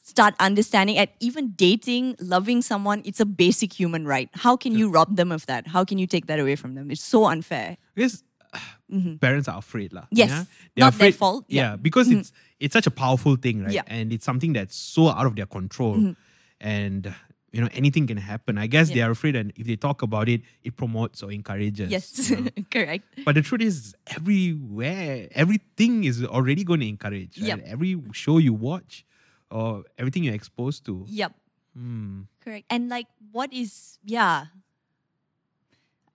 start 0.07 0.33
understanding 0.39 0.97
at 0.97 1.09
even 1.19 1.51
dating, 1.57 2.15
loving 2.21 2.61
someone, 2.61 3.01
it's 3.03 3.19
a 3.19 3.25
basic 3.25 3.73
human 3.73 4.07
right. 4.07 4.29
How 4.33 4.55
can 4.55 4.71
you 4.73 4.89
rob 4.89 5.17
them 5.17 5.33
of 5.33 5.45
that? 5.47 5.67
How 5.67 5.83
can 5.83 5.97
you 5.97 6.07
take 6.07 6.27
that 6.27 6.39
away 6.39 6.55
from 6.55 6.75
them? 6.75 6.89
It's 6.89 7.03
so 7.03 7.25
unfair. 7.25 7.75
Because 7.93 8.23
parents 9.19 9.49
are 9.49 9.57
afraid, 9.57 9.91
lah. 9.91 10.03
Mm-hmm. 10.03 10.21
Yes. 10.23 10.29
yeah? 10.29 10.43
Not 10.85 10.93
their 10.97 11.11
fault, 11.11 11.45
Yeah, 11.49 11.61
yeah. 11.61 11.71
Mm-hmm. 11.73 11.81
because 11.83 12.07
it's 12.09 12.31
it's 12.59 12.73
such 12.73 12.87
a 12.87 12.91
powerful 12.91 13.35
thing, 13.35 13.63
right? 13.63 13.71
Yeah. 13.73 13.81
Mm-hmm. 13.83 13.93
And 13.99 14.13
it's 14.13 14.23
something 14.23 14.53
that's 14.53 14.75
so 14.75 15.09
out 15.09 15.27
of 15.27 15.35
their 15.35 15.45
control, 15.45 16.15
and 16.61 17.13
you 17.51 17.59
know 17.61 17.67
anything 17.73 18.07
can 18.07 18.17
happen. 18.17 18.57
I 18.57 18.67
guess 18.67 18.87
they 18.89 19.01
are 19.03 19.11
afraid, 19.11 19.35
and 19.35 19.51
if 19.59 19.67
they 19.67 19.75
talk 19.75 20.01
about 20.07 20.31
it, 20.31 20.41
it 20.63 20.77
promotes 20.79 21.21
or 21.21 21.35
encourages. 21.35 21.91
Yes, 21.91 22.29
you 22.31 22.47
know? 22.47 22.51
correct. 22.71 23.03
But 23.27 23.35
the 23.35 23.43
truth 23.43 23.61
is, 23.61 23.93
everywhere, 24.15 25.27
everything 25.35 26.05
is 26.07 26.23
already 26.23 26.63
going 26.63 26.79
to 26.79 26.87
encourage. 26.87 27.35
Right? 27.43 27.59
Every 27.67 27.99
show 28.13 28.37
you 28.39 28.53
watch, 28.55 29.03
or 29.51 29.83
everything 29.97 30.23
you're 30.23 30.35
exposed 30.35 30.85
to. 30.85 31.05
Yep. 31.07 31.33
Hmm. 31.75 32.21
Correct. 32.43 32.65
And 32.69 32.89
like, 32.89 33.07
what 33.31 33.53
is, 33.53 33.99
yeah. 34.03 34.45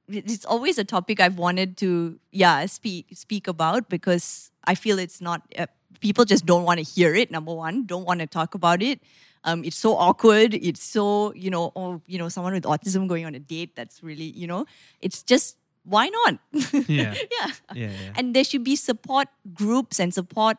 It's 0.09 0.45
always 0.45 0.79
a 0.79 0.85
topic 0.85 1.21
I've 1.21 1.39
wanted 1.39 1.77
to, 1.79 2.19
yeah, 2.33 2.67
speak 2.67 3.07
speak 3.15 3.47
about 3.49 3.89
because 3.89 4.51
I 4.65 4.75
feel 4.75 4.99
it's 4.99 5.21
not. 5.21 5.41
Uh, 5.57 5.67
people 6.01 6.25
just 6.25 6.45
don't 6.45 6.65
want 6.65 6.79
to 6.79 6.85
hear 6.85 7.15
it. 7.15 7.31
Number 7.31 7.55
one, 7.55 7.87
don't 7.87 8.05
want 8.05 8.21
to 8.21 8.27
talk 8.27 8.55
about 8.55 8.83
it. 8.83 9.01
Um, 9.45 9.65
it's 9.65 9.77
so 9.77 9.97
awkward. 9.97 10.55
It's 10.55 10.83
so 10.83 11.33
you 11.35 11.51
know, 11.51 11.73
oh, 11.77 12.03
you 12.07 12.19
know, 12.19 12.29
someone 12.29 12.53
with 12.53 12.65
autism 12.65 13.09
going 13.09 13.25
on 13.25 13.35
a 13.35 13.39
date. 13.39 13.75
That's 13.75 14.03
really, 14.03 14.25
you 14.25 14.47
know, 14.47 14.67
it's 15.01 15.23
just 15.23 15.57
why 15.85 16.09
not? 16.09 16.39
Yeah. 16.53 16.83
yeah. 16.89 17.15
Yeah, 17.41 17.51
yeah. 17.75 17.91
And 18.15 18.35
there 18.35 18.45
should 18.45 18.65
be 18.65 18.77
support 18.77 19.29
groups 19.55 19.99
and 19.99 20.13
support 20.13 20.59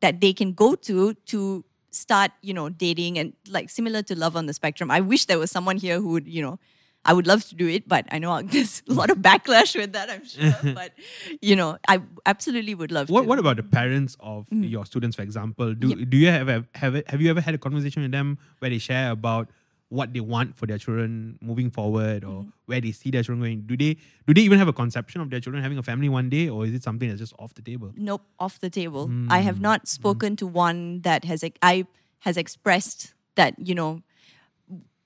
that 0.00 0.20
they 0.20 0.32
can 0.32 0.52
go 0.52 0.74
to 0.74 1.14
to 1.14 1.64
start, 1.90 2.30
you 2.42 2.54
know, 2.54 2.68
dating 2.68 3.18
and 3.18 3.32
like 3.48 3.70
similar 3.70 4.02
to 4.02 4.18
Love 4.18 4.36
on 4.36 4.46
the 4.46 4.54
Spectrum. 4.54 4.90
I 4.90 5.00
wish 5.00 5.26
there 5.26 5.38
was 5.38 5.50
someone 5.50 5.76
here 5.76 6.00
who 6.00 6.08
would, 6.10 6.28
you 6.28 6.42
know, 6.42 6.58
I 7.04 7.12
would 7.12 7.26
love 7.26 7.44
to 7.48 7.54
do 7.54 7.66
it, 7.68 7.88
but 7.88 8.06
I 8.10 8.18
know 8.18 8.42
there's 8.44 8.82
a 8.88 8.92
lot 8.92 9.10
of 9.10 9.18
backlash 9.18 9.74
with 9.74 9.92
that, 9.92 10.10
I'm 10.10 10.24
sure. 10.24 10.52
but, 10.74 10.92
you 11.40 11.56
know, 11.56 11.78
I 11.88 12.02
absolutely 12.26 12.74
would 12.74 12.92
love 12.92 13.08
What 13.08 13.22
to. 13.22 13.28
What 13.28 13.38
about 13.38 13.56
the 13.56 13.62
parents 13.62 14.16
of 14.20 14.46
mm. 14.50 14.68
your 14.68 14.84
students, 14.84 15.16
for 15.16 15.22
example? 15.22 15.74
Do 15.74 16.04
Do 16.04 16.16
you 16.16 16.28
have 16.28 16.66
have 16.74 17.02
have 17.06 17.20
you 17.20 17.30
ever 17.30 17.40
had 17.40 17.54
a 17.54 17.58
conversation 17.58 18.02
with 18.02 18.12
them 18.12 18.38
where 18.58 18.70
they 18.70 18.78
share 18.78 19.10
about 19.10 19.48
what 19.90 20.12
they 20.12 20.20
want 20.20 20.56
for 20.56 20.66
their 20.66 20.78
children 20.78 21.38
moving 21.40 21.70
forward, 21.70 22.24
or 22.24 22.42
mm-hmm. 22.42 22.48
where 22.66 22.80
they 22.80 22.92
see 22.92 23.10
their 23.10 23.22
children 23.22 23.40
going? 23.40 23.62
Do 23.62 23.76
they 23.76 23.96
Do 24.26 24.34
they 24.34 24.42
even 24.42 24.58
have 24.58 24.68
a 24.68 24.72
conception 24.72 25.20
of 25.20 25.30
their 25.30 25.40
children 25.40 25.62
having 25.62 25.78
a 25.78 25.82
family 25.82 26.08
one 26.08 26.28
day, 26.28 26.48
or 26.48 26.66
is 26.66 26.74
it 26.74 26.82
something 26.82 27.08
that's 27.08 27.20
just 27.20 27.34
off 27.38 27.54
the 27.54 27.62
table? 27.62 27.92
Nope, 27.96 28.22
off 28.38 28.60
the 28.60 28.70
table. 28.70 29.10
I 29.30 29.40
have 29.40 29.56
hmm. 29.56 29.62
not 29.62 29.88
spoken 29.88 30.36
to 30.36 30.46
one 30.46 31.00
that 31.02 31.24
has 31.24 31.44
I 31.62 31.86
has 32.20 32.36
expressed 32.36 33.14
that 33.36 33.54
you 33.58 33.74
know. 33.74 34.02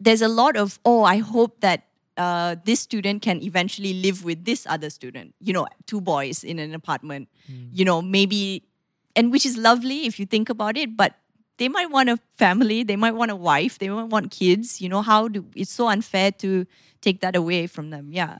There's 0.00 0.22
a 0.22 0.28
lot 0.28 0.56
of 0.56 0.80
oh, 0.84 1.04
I 1.04 1.18
hope 1.18 1.60
that 1.60 1.86
uh, 2.16 2.56
this 2.64 2.80
student 2.80 3.22
can 3.22 3.40
eventually 3.40 3.94
live 3.94 4.24
with 4.24 4.44
this 4.44 4.66
other 4.66 4.90
student. 4.90 5.34
You 5.40 5.52
know, 5.52 5.68
two 5.86 6.00
boys 6.00 6.42
in 6.42 6.58
an 6.58 6.74
apartment. 6.74 7.28
Hmm. 7.46 7.68
You 7.70 7.84
know, 7.84 8.02
maybe, 8.02 8.64
and 9.14 9.30
which 9.30 9.46
is 9.46 9.56
lovely 9.56 10.06
if 10.06 10.18
you 10.18 10.26
think 10.26 10.48
about 10.50 10.76
it, 10.76 10.96
but. 10.96 11.14
They 11.58 11.68
might 11.68 11.90
want 11.90 12.08
a 12.08 12.18
family. 12.36 12.82
They 12.82 12.96
might 12.96 13.14
want 13.14 13.30
a 13.30 13.36
wife. 13.36 13.78
They 13.78 13.88
might 13.88 14.08
want 14.08 14.30
kids. 14.30 14.80
You 14.80 14.88
know 14.88 15.02
how 15.02 15.28
do? 15.28 15.44
It's 15.54 15.70
so 15.72 15.88
unfair 15.88 16.32
to 16.42 16.66
take 17.00 17.20
that 17.20 17.36
away 17.36 17.66
from 17.66 17.90
them. 17.90 18.10
Yeah. 18.12 18.38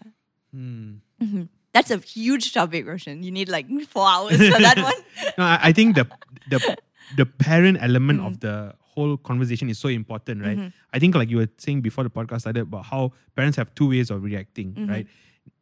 Mhm. 0.55 1.49
That's 1.73 1.91
a 1.91 1.99
huge 1.99 2.53
topic, 2.53 2.87
Roshan. 2.87 3.23
You 3.23 3.31
need 3.31 3.49
like 3.49 3.67
four 3.89 4.07
hours 4.07 4.37
for 4.37 4.61
that 4.61 4.77
one. 4.79 4.95
No, 5.39 5.45
I, 5.45 5.59
I 5.69 5.73
think 5.73 5.95
the 5.97 6.07
the 6.51 6.77
the 7.17 7.25
parent 7.27 7.79
element 7.81 8.21
of 8.21 8.41
the 8.41 8.75
whole 8.81 9.17
conversation 9.17 9.71
is 9.71 9.79
so 9.79 9.89
important, 9.89 10.43
right? 10.43 10.73
I 10.93 10.99
think 10.99 11.15
like 11.15 11.31
you 11.31 11.39
were 11.39 11.49
saying 11.57 11.81
before 11.81 12.05
the 12.05 12.11
podcast 12.11 12.41
started 12.45 12.63
about 12.69 12.85
how 12.85 13.13
parents 13.37 13.57
have 13.57 13.75
two 13.75 13.89
ways 13.89 14.11
of 14.11 14.23
reacting, 14.23 14.75
right? 14.89 15.07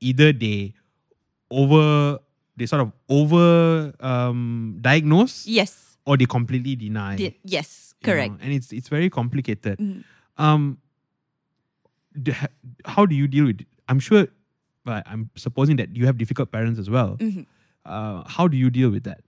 Either 0.01 0.33
they 0.33 0.75
over 1.51 2.19
they 2.57 2.67
sort 2.67 2.83
of 2.83 2.93
over 3.09 3.93
um, 4.01 4.79
diagnose 4.81 5.47
Yes. 5.47 5.90
Or 6.11 6.17
they 6.19 6.27
completely 6.27 6.75
deny. 6.75 7.15
Yes. 7.45 7.95
you 8.03 8.07
know, 8.09 8.13
Correct. 8.13 8.35
and 8.43 8.53
it's 8.59 8.73
it's 8.73 8.89
very 8.89 9.09
complicated. 9.17 9.79
Mhm. 9.79 10.03
Um, 10.47 10.79
how 12.85 13.07
do 13.07 13.15
you 13.15 13.29
deal 13.29 13.47
with? 13.47 13.61
I'm 13.89 14.01
sure, 14.01 14.27
but 14.85 15.07
I'm 15.07 15.31
supposing 15.37 15.77
that 15.77 15.95
you 15.97 16.07
have 16.07 16.19
difficult 16.19 16.51
parents 16.51 16.79
as 16.85 16.91
well. 16.91 17.17
Mhm. 17.19 17.47
Uh, 17.85 18.23
how 18.27 18.49
do 18.49 18.57
you 18.57 18.71
deal 18.71 18.91
with 18.91 19.05
that? 19.05 19.21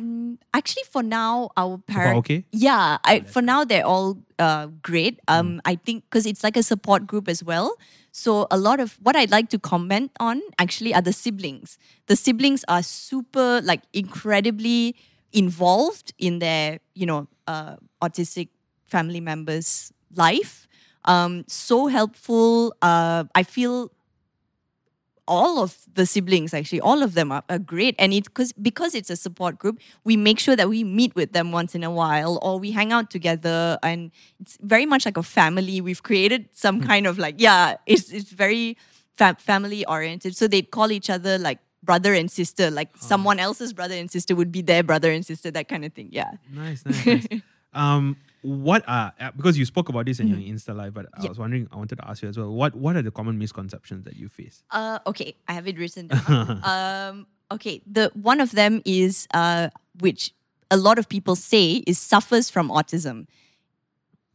Mm, 0.00 0.38
actually, 0.54 0.84
for 0.90 1.02
now, 1.02 1.50
our 1.56 1.78
parents. 1.78 2.18
okay. 2.20 2.44
Yeah, 2.52 2.98
I, 3.04 3.20
for 3.20 3.42
now 3.42 3.64
they're 3.64 3.86
all 3.86 4.18
uh, 4.38 4.66
great. 4.82 5.18
Mm. 5.26 5.38
Um, 5.38 5.60
I 5.64 5.74
think 5.74 6.04
because 6.04 6.26
it's 6.26 6.44
like 6.44 6.56
a 6.56 6.62
support 6.62 7.06
group 7.06 7.28
as 7.28 7.42
well. 7.42 7.74
So 8.12 8.46
a 8.50 8.58
lot 8.58 8.78
of 8.80 8.94
what 9.02 9.16
I'd 9.16 9.30
like 9.30 9.48
to 9.50 9.58
comment 9.58 10.12
on 10.20 10.40
actually 10.58 10.94
are 10.94 11.02
the 11.02 11.12
siblings. 11.12 11.78
The 12.06 12.14
siblings 12.16 12.64
are 12.68 12.82
super 12.82 13.60
like 13.62 13.82
incredibly 13.92 14.94
involved 15.32 16.12
in 16.18 16.38
their 16.38 16.80
you 16.94 17.06
know 17.06 17.28
uh, 17.46 17.76
autistic 18.02 18.48
family 18.86 19.20
members' 19.20 19.92
life. 20.14 20.66
Um, 21.04 21.44
so 21.48 21.86
helpful. 21.86 22.74
Uh, 22.82 23.24
I 23.34 23.42
feel 23.42 23.90
all 25.26 25.62
of 25.62 25.76
the 25.92 26.06
siblings 26.06 26.54
actually 26.54 26.80
all 26.80 27.02
of 27.02 27.12
them 27.12 27.30
are, 27.30 27.42
are 27.50 27.58
great. 27.58 27.94
And 27.98 28.12
it 28.14 28.24
because 28.24 28.52
because 28.54 28.94
it's 28.94 29.10
a 29.10 29.16
support 29.16 29.58
group 29.58 29.78
we 30.04 30.16
make 30.16 30.38
sure 30.38 30.56
that 30.56 30.68
we 30.68 30.84
meet 30.84 31.14
with 31.14 31.32
them 31.32 31.52
once 31.52 31.74
in 31.74 31.84
a 31.84 31.90
while 31.90 32.38
or 32.42 32.58
we 32.58 32.70
hang 32.70 32.92
out 32.92 33.10
together. 33.10 33.78
And 33.82 34.10
it's 34.40 34.56
very 34.62 34.86
much 34.86 35.04
like 35.04 35.18
a 35.18 35.22
family. 35.22 35.80
We've 35.82 36.02
created 36.02 36.48
some 36.52 36.80
kind 36.80 37.06
of 37.06 37.18
like 37.18 37.34
yeah 37.38 37.76
it's 37.86 38.10
it's 38.10 38.30
very 38.30 38.78
fa- 39.16 39.36
family 39.38 39.84
oriented 39.84 40.34
so 40.34 40.48
they'd 40.48 40.70
call 40.70 40.90
each 40.90 41.10
other 41.10 41.36
like 41.38 41.58
brother 41.82 42.12
and 42.14 42.30
sister 42.30 42.70
like 42.70 42.88
someone 42.96 43.38
else's 43.38 43.72
brother 43.72 43.94
and 43.94 44.10
sister 44.10 44.34
would 44.34 44.50
be 44.50 44.62
their 44.62 44.82
brother 44.82 45.10
and 45.10 45.24
sister 45.24 45.50
that 45.50 45.68
kind 45.68 45.84
of 45.84 45.92
thing 45.92 46.08
yeah 46.12 46.30
Nice, 46.52 46.84
nice, 46.84 47.06
nice. 47.06 47.26
um, 47.72 48.16
what 48.42 48.84
are 48.88 49.12
uh, 49.20 49.30
because 49.36 49.58
you 49.58 49.64
spoke 49.64 49.88
about 49.88 50.06
this 50.06 50.20
in 50.20 50.28
your 50.28 50.38
Insta 50.38 50.74
live, 50.74 50.94
but 50.94 51.06
I 51.06 51.18
Mm-hmm. 51.18 51.28
Was 51.28 51.38
wondering, 51.38 51.68
I 51.72 51.76
wanted 51.76 51.96
to 51.96 52.08
ask 52.08 52.22
you 52.22 52.28
as 52.28 52.38
well. 52.38 52.52
What 52.52 52.74
what 52.76 52.94
are 52.96 53.02
the 53.02 53.10
common 53.10 53.36
misconceptions 53.36 54.04
that 54.04 54.16
you 54.16 54.28
face? 54.28 54.62
Uh, 54.70 55.00
okay, 55.06 55.34
I 55.48 55.52
have 55.54 55.66
it 55.66 55.76
written 55.76 56.06
down. 56.06 56.60
um, 56.64 57.26
okay, 57.50 57.82
the 57.84 58.10
one 58.14 58.40
of 58.40 58.52
them 58.52 58.80
is 58.84 59.26
uh, 59.34 59.70
which 59.98 60.32
a 60.70 60.76
lot 60.76 60.98
of 61.00 61.08
people 61.08 61.34
say 61.34 61.82
is 61.86 61.98
suffers 61.98 62.48
from 62.48 62.70
autism. 62.70 63.26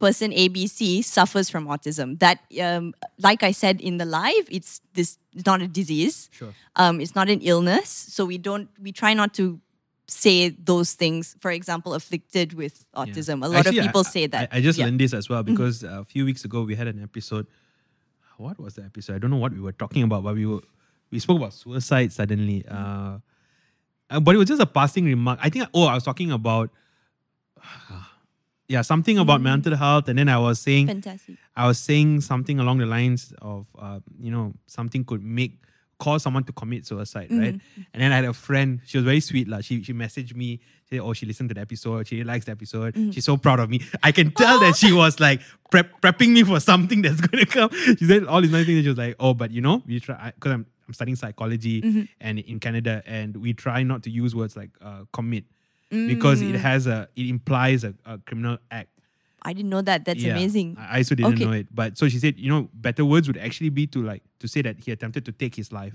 Person 0.04 0.32
ABC 0.32 1.02
suffers 1.02 1.48
from 1.48 1.66
autism. 1.66 2.18
That, 2.20 2.38
um, 2.60 2.92
like 3.28 3.42
I 3.42 3.52
said 3.52 3.80
in 3.80 3.96
the 3.96 4.04
live, 4.04 4.46
it's 4.50 4.80
this 4.92 5.16
it's 5.32 5.46
not 5.46 5.62
a 5.62 5.68
disease. 5.80 6.28
Sure. 6.38 6.52
Um, 6.76 7.00
it's 7.00 7.14
not 7.14 7.28
an 7.34 7.40
illness. 7.40 7.88
So 8.16 8.26
we 8.32 8.36
don't 8.48 8.68
we 8.86 8.92
try 8.92 9.14
not 9.14 9.32
to 9.40 9.60
say 10.06 10.50
those 10.50 10.92
things. 11.02 11.36
For 11.40 11.50
example, 11.50 11.94
afflicted 11.94 12.52
with 12.52 12.84
autism. 12.94 13.42
A 13.44 13.48
lot 13.48 13.64
Actually, 13.64 13.78
of 13.78 13.86
people 13.86 14.04
I, 14.06 14.10
say 14.16 14.26
that. 14.34 14.48
I, 14.52 14.58
I 14.58 14.60
just 14.60 14.78
Yeah. 14.78 14.84
Mm-hmm. 14.84 14.90
learned 14.90 15.00
this 15.00 15.14
as 15.20 15.28
well 15.32 15.42
because 15.42 15.82
uh, 15.84 16.04
a 16.04 16.04
few 16.04 16.24
weeks 16.28 16.44
ago 16.44 16.62
we 16.68 16.74
had 16.76 16.86
an 16.86 17.00
episode. 17.02 17.46
What 18.36 18.58
was 18.60 18.74
the 18.74 18.84
episode? 18.84 19.14
I 19.16 19.18
don't 19.24 19.30
know 19.30 19.42
what 19.46 19.52
we 19.56 19.60
were 19.60 19.72
talking 19.84 20.02
about, 20.02 20.22
but 20.28 20.34
we 20.34 20.44
were 20.44 20.62
we 21.10 21.18
spoke 21.18 21.38
about 21.40 21.54
suicide 21.54 22.12
suddenly. 22.12 22.64
Uh, 22.68 23.18
uh, 24.10 24.20
but 24.20 24.34
it 24.34 24.38
was 24.38 24.48
just 24.52 24.60
a 24.60 24.66
passing 24.80 25.06
remark. 25.06 25.38
I 25.40 25.48
think. 25.48 25.64
Oh, 25.72 25.86
I 25.86 25.94
was 25.94 26.04
talking 26.04 26.30
about. 26.40 26.68
Yeah, 28.68 28.80
something 28.82 29.18
about 29.18 29.40
Mm. 29.40 29.44
mental 29.44 29.76
health, 29.76 30.08
and 30.08 30.18
then 30.18 30.28
I 30.28 30.38
was 30.38 30.58
saying 30.60 30.86
Fantastic. 30.86 31.36
I 31.54 31.66
was 31.66 31.78
saying 31.78 32.22
something 32.22 32.58
along 32.58 32.78
the 32.78 32.86
lines 32.86 33.32
of, 33.42 33.66
uh, 33.78 34.00
you 34.18 34.30
know, 34.30 34.54
something 34.66 35.04
could 35.04 35.22
make 35.22 35.60
cause 35.98 36.22
someone 36.22 36.42
to 36.44 36.52
commit 36.52 36.84
suicide, 36.86 37.28
right? 37.30 37.54
And 37.92 38.02
then 38.02 38.10
I 38.10 38.16
had 38.16 38.24
a 38.24 38.32
friend. 38.32 38.80
She 38.84 38.98
was 38.98 39.04
very 39.04 39.20
sweet, 39.20 39.48
lah. 39.48 39.60
She 39.60 39.82
she 39.82 39.92
messaged 39.92 40.34
me. 40.34 40.60
She 40.88 40.96
said, 40.96 41.00
"Oh, 41.00 41.12
she 41.12 41.24
listened 41.26 41.50
to 41.50 41.54
the 41.54 41.60
episode. 41.60 42.08
She 42.08 42.24
likes 42.24 42.46
the 42.46 42.52
episode. 42.52 42.96
She's 43.14 43.24
so 43.24 43.36
proud 43.36 43.60
of 43.60 43.68
me." 43.70 43.80
I 44.02 44.10
can 44.12 44.30
tell 44.32 44.58
that 44.60 44.76
she 44.76 44.92
was 44.92 45.20
like 45.20 45.40
prep, 45.70 46.00
prepping 46.00 46.30
me 46.32 46.42
for 46.42 46.58
something 46.58 47.02
that's 47.02 47.20
going 47.26 47.44
to 47.44 47.50
come. 47.50 47.70
She 47.98 48.06
said 48.06 48.24
all 48.26 48.40
these 48.40 48.50
nice 48.50 48.66
things. 48.66 48.82
She 48.82 48.88
was 48.88 48.98
like, 48.98 49.14
"Oh, 49.20 49.34
but 49.34 49.50
you 49.52 49.60
know, 49.60 49.82
we 49.86 50.00
try 50.00 50.32
because 50.34 50.52
I'm 50.52 50.66
I'm 50.88 50.94
studying 50.94 51.16
psychology 51.16 52.08
and 52.20 52.38
in 52.40 52.58
Canada, 52.60 53.02
and 53.06 53.36
we 53.36 53.52
try 53.54 53.82
not 53.84 54.02
to 54.04 54.10
use 54.10 54.34
words 54.34 54.56
like 54.56 54.70
uh, 54.82 55.04
commit." 55.12 55.44
Because 56.06 56.42
it 56.42 56.54
mm. 56.54 56.58
has 56.58 56.86
a, 56.86 57.08
it 57.16 57.26
implies 57.28 57.84
a, 57.84 57.94
a 58.04 58.18
criminal 58.18 58.58
act. 58.70 58.90
I 59.42 59.52
didn't 59.52 59.70
know 59.70 59.82
that. 59.82 60.04
That's 60.04 60.22
Yeah, 60.22 60.32
amazing. 60.32 60.76
I 60.78 60.96
I 60.96 60.96
also 60.98 61.14
didn't 61.14 61.34
Okay. 61.34 61.44
know 61.44 61.52
it. 61.52 61.68
But 61.74 61.98
so 61.98 62.08
she 62.08 62.18
said, 62.18 62.38
you 62.38 62.48
know, 62.48 62.70
better 62.72 63.04
words 63.04 63.28
would 63.28 63.36
actually 63.36 63.68
be 63.70 63.86
to 63.88 64.02
like 64.02 64.22
to 64.40 64.48
say 64.48 64.62
that 64.62 64.80
he 64.80 64.90
attempted 64.90 65.24
to 65.26 65.32
take 65.32 65.54
his 65.54 65.70
life. 65.72 65.94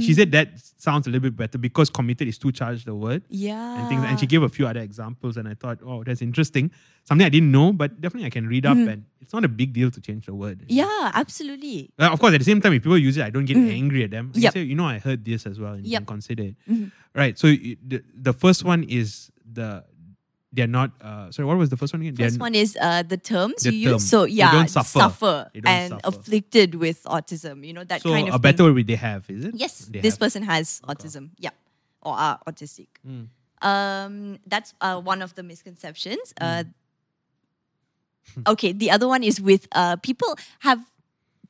She 0.00 0.12
said 0.12 0.32
that 0.32 0.48
sounds 0.76 1.06
a 1.06 1.10
little 1.10 1.22
bit 1.30 1.36
better 1.36 1.56
because 1.56 1.88
committed 1.88 2.26
is 2.26 2.36
too 2.36 2.50
charged 2.50 2.84
the 2.86 2.94
word 2.94 3.22
Yeah. 3.30 3.78
and 3.78 3.88
things. 3.88 4.02
And 4.04 4.18
she 4.18 4.26
gave 4.26 4.42
a 4.42 4.48
few 4.48 4.66
other 4.66 4.80
examples, 4.80 5.36
and 5.36 5.46
I 5.48 5.54
thought, 5.54 5.78
oh, 5.86 6.02
that's 6.02 6.20
interesting. 6.20 6.70
Something 7.04 7.24
I 7.24 7.28
didn't 7.28 7.52
know, 7.52 7.72
but 7.72 8.00
definitely 8.00 8.26
I 8.26 8.30
can 8.30 8.48
read 8.48 8.66
up, 8.66 8.76
and 8.76 9.04
it's 9.20 9.32
not 9.32 9.44
a 9.44 9.48
big 9.48 9.72
deal 9.72 9.90
to 9.92 10.00
change 10.00 10.26
the 10.26 10.34
word. 10.34 10.58
Mm-hmm. 10.60 10.72
Yeah, 10.72 11.10
absolutely. 11.14 11.90
Uh, 11.98 12.10
of 12.12 12.18
course, 12.20 12.34
at 12.34 12.38
the 12.38 12.44
same 12.44 12.60
time, 12.60 12.72
if 12.72 12.82
people 12.82 12.98
use 12.98 13.16
it, 13.16 13.22
I 13.24 13.30
don't 13.30 13.44
get 13.44 13.56
angry 13.56 14.02
at 14.04 14.10
them. 14.10 14.32
I 14.34 14.38
Yep. 14.38 14.52
say, 14.54 14.62
you 14.62 14.74
know, 14.74 14.86
I 14.86 14.98
heard 14.98 15.24
this 15.24 15.46
as 15.46 15.60
well, 15.60 15.74
and 15.74 15.84
you 15.86 15.92
Yep. 15.92 16.00
can 16.00 16.06
consider 16.06 16.42
it. 16.42 16.56
Right. 17.14 17.38
So 17.38 17.48
the, 17.48 18.02
the 18.14 18.32
first 18.32 18.64
one 18.64 18.82
is 18.84 19.30
the 19.52 19.84
they're 20.52 20.66
not. 20.66 20.90
Uh, 21.00 21.30
sorry, 21.30 21.46
what 21.46 21.56
was 21.56 21.70
the 21.70 21.76
first 21.76 21.92
one 21.94 22.02
again? 22.02 22.14
First 22.16 22.34
They're- 22.36 22.40
one 22.40 22.54
is 22.54 22.76
uh, 22.80 23.02
the 23.02 23.16
terms 23.16 23.62
The 23.62 23.72
you 23.74 23.84
term. 23.88 23.92
use. 23.94 24.08
So 24.08 24.24
They 24.26 24.32
yeah, 24.32 24.52
don't 24.52 24.68
suffer. 24.68 25.50
They 25.54 25.60
don't 25.60 25.72
and 25.72 25.90
suffer. 25.90 26.00
afflicted 26.18 26.74
with 26.74 27.02
autism. 27.04 27.66
You 27.66 27.72
know 27.72 27.84
that 27.84 28.02
so 28.02 28.10
kind 28.10 28.28
of 28.28 28.34
a 28.34 28.38
better 28.38 28.64
word 28.64 28.86
they 28.86 28.96
have, 28.96 29.28
is 29.30 29.44
it? 29.46 29.54
Yes, 29.56 29.86
They 29.86 30.00
this 30.00 30.14
have. 30.14 30.20
person 30.20 30.42
has 30.42 30.80
autism. 30.86 31.30
Yeah, 31.38 31.50
or 32.02 32.14
are 32.14 32.38
autistic. 32.46 32.88
Mm. 33.06 33.28
Um, 33.62 34.38
that's 34.46 34.74
uh, 34.80 35.00
one 35.00 35.22
of 35.22 35.34
the 35.34 35.42
misconceptions. 35.42 36.34
Uh, 36.40 36.64
Hmm. 38.34 38.42
okay, 38.52 38.72
the 38.72 38.90
other 38.90 39.08
one 39.08 39.22
is 39.24 39.40
with 39.40 39.66
uh, 39.72 39.96
people 39.96 40.36
have 40.60 40.78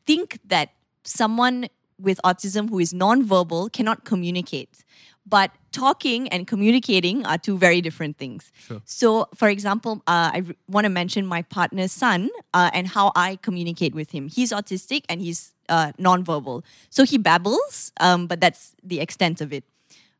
think 0.07 0.39
that 0.47 0.71
someone 1.05 1.67
with 1.99 2.19
autism 2.25 2.69
who 2.71 2.79
is 2.79 2.93
non-verbal 2.95 3.69
cannot 3.71 4.05
communicate, 4.05 4.83
but 5.27 5.51
talking 5.71 6.29
and 6.29 6.47
communicating 6.47 7.25
are 7.27 7.39
two 7.39 7.57
very 7.57 7.81
different 7.81 8.19
things. 8.19 8.53
Sure. 8.59 8.83
So, 8.85 9.29
for 9.35 9.49
example, 9.49 10.03
uh, 10.07 10.31
I 10.35 10.45
want 10.69 10.85
to 10.85 10.91
mention 10.91 11.27
my 11.27 11.43
partner's 11.43 11.93
son 11.93 12.29
uh, 12.53 12.71
and 12.75 12.87
how 12.89 13.13
I 13.15 13.37
communicate 13.37 13.95
with 13.95 14.11
him. 14.11 14.29
He's 14.29 14.53
autistic 14.53 15.05
and 15.09 15.21
he's 15.21 15.53
uh, 15.69 15.93
nonverbal. 15.99 16.65
So 16.91 17.05
he 17.05 17.19
babbles, 17.19 17.93
um, 18.01 18.27
but 18.27 18.41
that's 18.41 18.75
the 18.83 19.01
extent 19.01 19.41
of 19.41 19.53
it. 19.53 19.65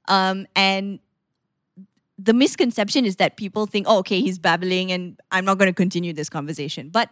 Um, 0.09 0.47
and 0.57 1.01
the 2.19 2.33
misconception 2.33 3.05
is 3.05 3.17
that 3.17 3.37
people 3.37 3.67
think, 3.67 3.87
oh, 3.89 3.99
okay, 3.99 4.21
he's 4.21 4.39
babbling 4.39 4.93
and 4.93 5.21
I'm 5.31 5.45
not 5.45 5.59
going 5.59 5.69
to 5.69 5.75
continue 5.75 6.13
this 6.13 6.29
conversation. 6.29 6.89
But 6.89 7.11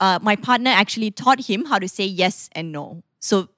uh, 0.00 0.18
my 0.20 0.36
partner 0.36 0.70
actually 0.70 1.10
taught 1.10 1.40
him 1.46 1.64
how 1.64 1.78
to 1.78 1.88
say 1.88 2.04
yes 2.04 2.50
and 2.52 2.72
no. 2.72 3.02
So 3.20 3.48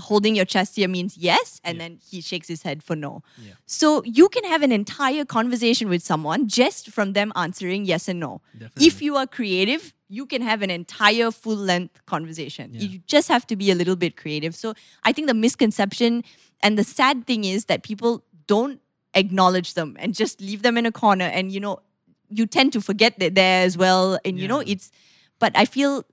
holding 0.00 0.36
your 0.36 0.44
chest 0.44 0.76
here 0.76 0.88
means 0.88 1.16
yes, 1.16 1.60
and 1.64 1.80
then 1.80 1.98
he 2.08 2.20
shakes 2.20 2.48
his 2.48 2.62
head 2.62 2.82
for 2.82 2.96
no. 2.96 3.22
Yeah. 3.38 3.52
So 3.66 4.02
you 4.04 4.28
can 4.28 4.44
have 4.44 4.62
an 4.62 4.72
entire 4.72 5.24
conversation 5.24 5.88
with 5.88 6.02
someone 6.02 6.48
just 6.48 6.90
from 6.90 7.12
them 7.12 7.32
answering 7.36 7.84
yes 7.84 8.08
and 8.08 8.20
no. 8.20 8.40
Definitely. 8.52 8.86
If 8.86 9.02
you 9.02 9.16
are 9.16 9.26
creative, 9.26 9.94
you 10.08 10.26
can 10.26 10.42
have 10.42 10.62
an 10.62 10.70
entire 10.70 11.30
full 11.30 11.56
length 11.56 12.04
conversation. 12.06 12.70
Yeah. 12.72 12.82
You 12.82 13.00
just 13.06 13.28
have 13.28 13.46
to 13.48 13.56
be 13.56 13.70
a 13.70 13.74
little 13.74 13.96
bit 13.96 14.16
creative. 14.16 14.54
So 14.54 14.74
I 15.04 15.12
think 15.12 15.28
the 15.28 15.34
misconception 15.34 16.24
and 16.62 16.78
the 16.78 16.84
sad 16.84 17.26
thing 17.26 17.44
is 17.44 17.66
that 17.66 17.82
people 17.82 18.22
don't 18.46 18.80
acknowledge 19.14 19.74
them 19.74 19.96
and 19.98 20.14
just 20.14 20.40
leave 20.40 20.62
them 20.62 20.76
in 20.78 20.86
a 20.86 20.92
corner. 20.92 21.24
And 21.24 21.50
you 21.50 21.60
know, 21.60 21.80
you 22.28 22.46
tend 22.46 22.72
to 22.74 22.80
forget 22.80 23.18
that 23.18 23.34
there 23.34 23.64
as 23.64 23.76
well. 23.76 24.18
And 24.24 24.38
you 24.38 24.48
know, 24.48 24.60
it's 24.60 24.90
but 25.38 25.52
I 25.56 25.64
feel 25.64 26.04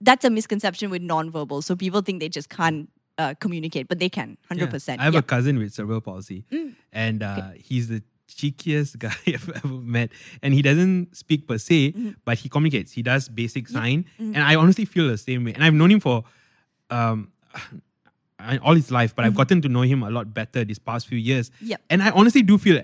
that's 0.00 0.24
a 0.24 0.30
misconception 0.30 0.90
with 0.90 1.02
nonverbal. 1.02 1.64
So 1.64 1.74
people 1.74 2.02
think 2.02 2.20
they 2.20 2.28
just 2.28 2.50
can't 2.50 2.88
uh, 3.18 3.34
communicate, 3.40 3.88
but 3.88 3.98
they 3.98 4.08
can, 4.08 4.36
hundred 4.48 4.66
Yeah. 4.66 4.70
percent. 4.70 5.00
I 5.00 5.04
have 5.04 5.14
Yeah. 5.14 5.20
a 5.20 5.22
cousin 5.22 5.58
with 5.58 5.72
cerebral 5.72 6.00
palsy, 6.00 6.44
Mm. 6.52 6.74
and 6.92 7.22
uh, 7.22 7.50
he's 7.56 7.88
the 7.88 8.02
cheekiest 8.28 8.98
guy 9.04 9.14
I've 9.26 9.48
ever 9.64 9.68
met. 9.68 10.10
And 10.42 10.52
he 10.52 10.60
doesn't 10.62 11.16
speak 11.16 11.46
per 11.46 11.58
se, 11.58 11.92
Mm-hmm. 11.92 12.10
but 12.24 12.38
he 12.38 12.48
communicates. 12.48 12.92
He 12.92 13.02
does 13.02 13.28
basic 13.28 13.68
sign, 13.68 14.04
and 14.18 14.38
I 14.38 14.54
honestly 14.56 14.84
feel 14.84 15.08
the 15.08 15.16
same 15.18 15.44
way. 15.44 15.52
And 15.54 15.62
I've 15.64 15.74
known 15.74 15.90
him 15.90 16.00
for 16.00 16.24
um, 16.90 17.32
all 18.62 18.74
his 18.74 18.90
life, 18.90 19.14
but 19.16 19.24
I've 19.24 19.34
gotten 19.34 19.60
to 19.62 19.68
know 19.68 19.82
him 19.82 20.02
a 20.02 20.10
lot 20.10 20.32
better 20.34 20.64
these 20.64 20.78
past 20.78 21.06
few 21.08 21.18
years. 21.18 21.50
Mm-hmm. 21.50 21.66
Yep. 21.66 21.80
And 21.90 22.02
I 22.02 22.10
honestly 22.10 22.42
do 22.42 22.58
feel 22.58 22.80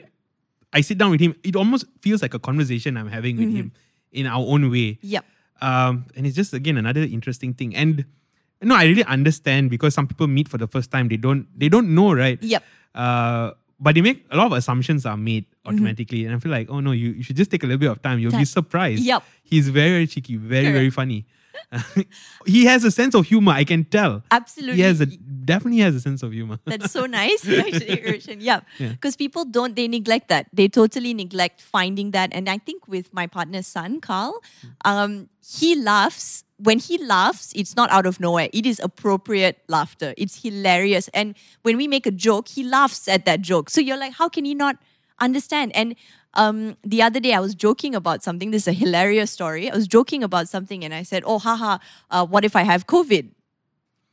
I 0.72 0.80
sit 0.80 0.96
down 0.96 1.10
with 1.10 1.20
him, 1.20 1.34
it 1.44 1.54
almost 1.56 1.84
feels 2.00 2.22
like 2.22 2.32
a 2.34 2.38
conversation 2.38 2.96
I'm 2.96 3.08
having 3.08 3.36
Mm-hmm. 3.36 3.44
with 3.46 3.54
him 3.56 3.72
in 4.12 4.26
our 4.26 4.40
own 4.46 4.70
way. 4.70 4.98
Yep. 5.02 5.24
Um, 5.60 6.06
and 6.16 6.26
it's 6.26 6.34
just 6.34 6.52
again 6.54 6.76
another 6.78 7.02
interesting 7.02 7.52
thing. 7.54 7.76
And 7.76 8.04
no, 8.62 8.74
I 8.74 8.84
really 8.84 9.04
understand 9.04 9.70
because 9.70 9.94
some 9.94 10.06
people 10.06 10.26
meet 10.26 10.48
for 10.48 10.58
the 10.58 10.66
first 10.68 10.90
time. 10.90 11.08
They 11.08 11.16
don't 11.16 11.46
they 11.58 11.68
don't 11.68 11.94
know, 11.94 12.12
right? 12.12 12.38
Yep. 12.42 12.62
Uh, 12.94 13.50
but 13.80 13.94
they 13.94 14.00
make 14.00 14.24
a 14.30 14.36
lot 14.36 14.46
of 14.46 14.52
assumptions 14.52 15.06
are 15.06 15.16
made 15.16 15.44
Mm-hmm. 15.62 15.76
automatically, 15.76 16.24
and 16.26 16.34
I 16.34 16.40
feel 16.40 16.50
like, 16.50 16.68
oh 16.70 16.80
no, 16.80 16.90
you, 16.90 17.10
you 17.10 17.22
should 17.22 17.36
just 17.36 17.48
take 17.48 17.62
a 17.62 17.66
little 17.66 17.78
bit 17.78 17.88
of 17.88 18.02
time. 18.02 18.18
You'll 18.18 18.32
be 18.32 18.44
surprised. 18.44 19.04
Yep. 19.04 19.22
He's 19.44 19.68
very, 19.68 19.90
very 19.90 20.06
cheeky, 20.08 20.34
very, 20.34 20.72
very 20.72 20.90
funny. 20.90 21.24
He 22.46 22.64
has 22.66 22.84
a 22.84 22.90
sense 22.90 23.14
of 23.14 23.26
humor. 23.26 23.52
I 23.52 23.64
can 23.64 23.84
tell. 23.84 24.22
Absolutely. 24.30 24.76
He 24.76 24.82
has 24.82 25.00
a 25.00 25.06
definitely 25.06 25.80
has 25.80 25.94
a 25.94 26.00
sense 26.00 26.22
of 26.22 26.32
humor. 26.32 26.58
That's 26.64 26.90
so 26.92 27.06
nice, 27.06 27.46
actually, 27.48 28.02
Roshan. 28.04 28.40
Yeah. 28.40 28.60
Yeah. 28.78 28.90
Because 28.90 29.16
people 29.16 29.44
don't, 29.44 29.76
they 29.76 29.88
neglect 29.88 30.28
that. 30.28 30.46
They 30.52 30.68
totally 30.68 31.14
neglect 31.14 31.60
finding 31.60 32.12
that. 32.12 32.30
And 32.32 32.48
I 32.48 32.58
think 32.58 32.86
with 32.88 33.12
my 33.12 33.26
partner's 33.26 33.66
son, 33.66 34.00
Carl, 34.00 34.40
um, 34.84 35.28
he 35.44 35.74
laughs. 35.74 36.44
When 36.58 36.78
he 36.78 36.96
laughs, 36.98 37.52
it's 37.56 37.74
not 37.74 37.90
out 37.90 38.06
of 38.06 38.20
nowhere. 38.20 38.48
It 38.52 38.66
is 38.66 38.78
appropriate 38.78 39.58
laughter. 39.68 40.14
It's 40.16 40.42
hilarious. 40.42 41.08
And 41.08 41.34
when 41.62 41.76
we 41.76 41.88
make 41.88 42.06
a 42.06 42.12
joke, 42.12 42.46
he 42.46 42.62
laughs 42.62 43.08
at 43.08 43.24
that 43.24 43.40
joke. 43.40 43.68
So 43.68 43.80
you're 43.80 43.96
like, 43.96 44.12
how 44.12 44.28
can 44.28 44.44
he 44.44 44.54
not 44.54 44.76
understand? 45.18 45.72
And 45.74 45.96
um, 46.34 46.76
the 46.82 47.02
other 47.02 47.20
day 47.20 47.34
I 47.34 47.40
was 47.40 47.54
joking 47.54 47.94
about 47.94 48.22
something. 48.22 48.50
This 48.50 48.62
is 48.62 48.68
a 48.68 48.72
hilarious 48.72 49.30
story. 49.30 49.70
I 49.70 49.74
was 49.74 49.86
joking 49.86 50.22
about 50.22 50.48
something 50.48 50.84
and 50.84 50.94
I 50.94 51.02
said, 51.02 51.22
oh, 51.26 51.38
haha, 51.38 51.78
uh, 52.10 52.26
what 52.26 52.44
if 52.44 52.56
I 52.56 52.62
have 52.62 52.86
COVID? 52.86 53.30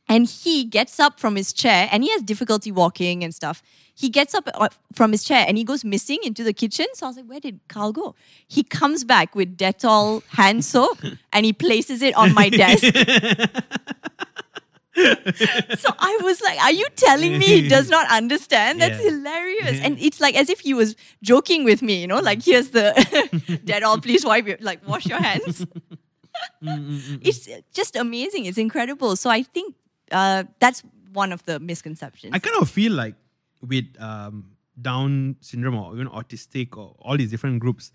And 0.08 0.26
he 0.26 0.64
gets 0.64 0.98
up 0.98 1.20
from 1.20 1.36
his 1.36 1.52
chair 1.52 1.88
and 1.92 2.02
he 2.02 2.10
has 2.10 2.22
difficulty 2.22 2.72
walking 2.72 3.22
and 3.22 3.32
stuff. 3.34 3.62
He 3.94 4.08
gets 4.08 4.34
up 4.34 4.48
uh, 4.54 4.68
from 4.94 5.12
his 5.12 5.22
chair 5.22 5.44
and 5.46 5.56
he 5.56 5.62
goes 5.62 5.84
missing 5.84 6.18
into 6.24 6.42
the 6.42 6.52
kitchen. 6.52 6.86
So 6.94 7.06
I 7.06 7.08
was 7.10 7.16
like, 7.16 7.26
where 7.26 7.40
did 7.40 7.60
Carl 7.68 7.92
go? 7.92 8.14
He 8.48 8.62
comes 8.64 9.04
back 9.04 9.34
with 9.34 9.56
Dettol 9.56 10.24
hand 10.30 10.64
soap 10.64 10.98
and 11.32 11.46
he 11.46 11.52
places 11.52 12.02
it 12.02 12.14
on 12.16 12.34
my 12.34 12.48
desk. 12.48 12.84
so 15.78 15.88
I 15.98 16.18
was 16.22 16.40
like, 16.42 16.58
are 16.60 16.72
you 16.72 16.86
telling 16.96 17.38
me 17.38 17.46
he 17.62 17.68
does 17.76 17.88
not 17.88 18.10
understand? 18.10 18.80
That's 18.80 19.02
Yeah. 19.02 19.10
hilarious. 19.10 19.80
And 19.80 19.98
it's 20.00 20.20
like 20.20 20.34
as 20.36 20.48
if 20.50 20.60
he 20.60 20.74
was 20.74 20.96
joking 21.22 21.64
with 21.64 21.82
me, 21.82 22.00
you 22.00 22.06
know, 22.06 22.20
like 22.20 22.42
here's 22.42 22.70
the 22.70 22.92
Dettol, 23.64 24.02
please 24.02 24.24
wipe 24.24 24.46
your, 24.46 24.58
like 24.60 24.86
wash 24.86 25.06
your 25.06 25.20
hands. 25.20 25.64
it's 26.62 27.48
just 27.72 27.96
amazing. 27.96 28.46
It's 28.46 28.58
incredible. 28.58 29.16
So 29.16 29.30
I 29.30 29.42
think 29.42 29.74
uh, 30.10 30.44
that's 30.58 30.82
one 31.12 31.32
of 31.32 31.44
the 31.44 31.58
misconceptions. 31.60 32.32
I 32.34 32.38
kind 32.38 32.56
of 32.60 32.70
feel 32.70 32.92
like 32.92 33.14
with 33.66 33.84
um, 33.98 34.52
Down 34.80 35.36
syndrome 35.40 35.76
or 35.76 35.94
even 35.94 36.08
autistic 36.08 36.76
or 36.76 36.94
all 36.98 37.16
these 37.16 37.30
different 37.30 37.60
groups, 37.60 37.92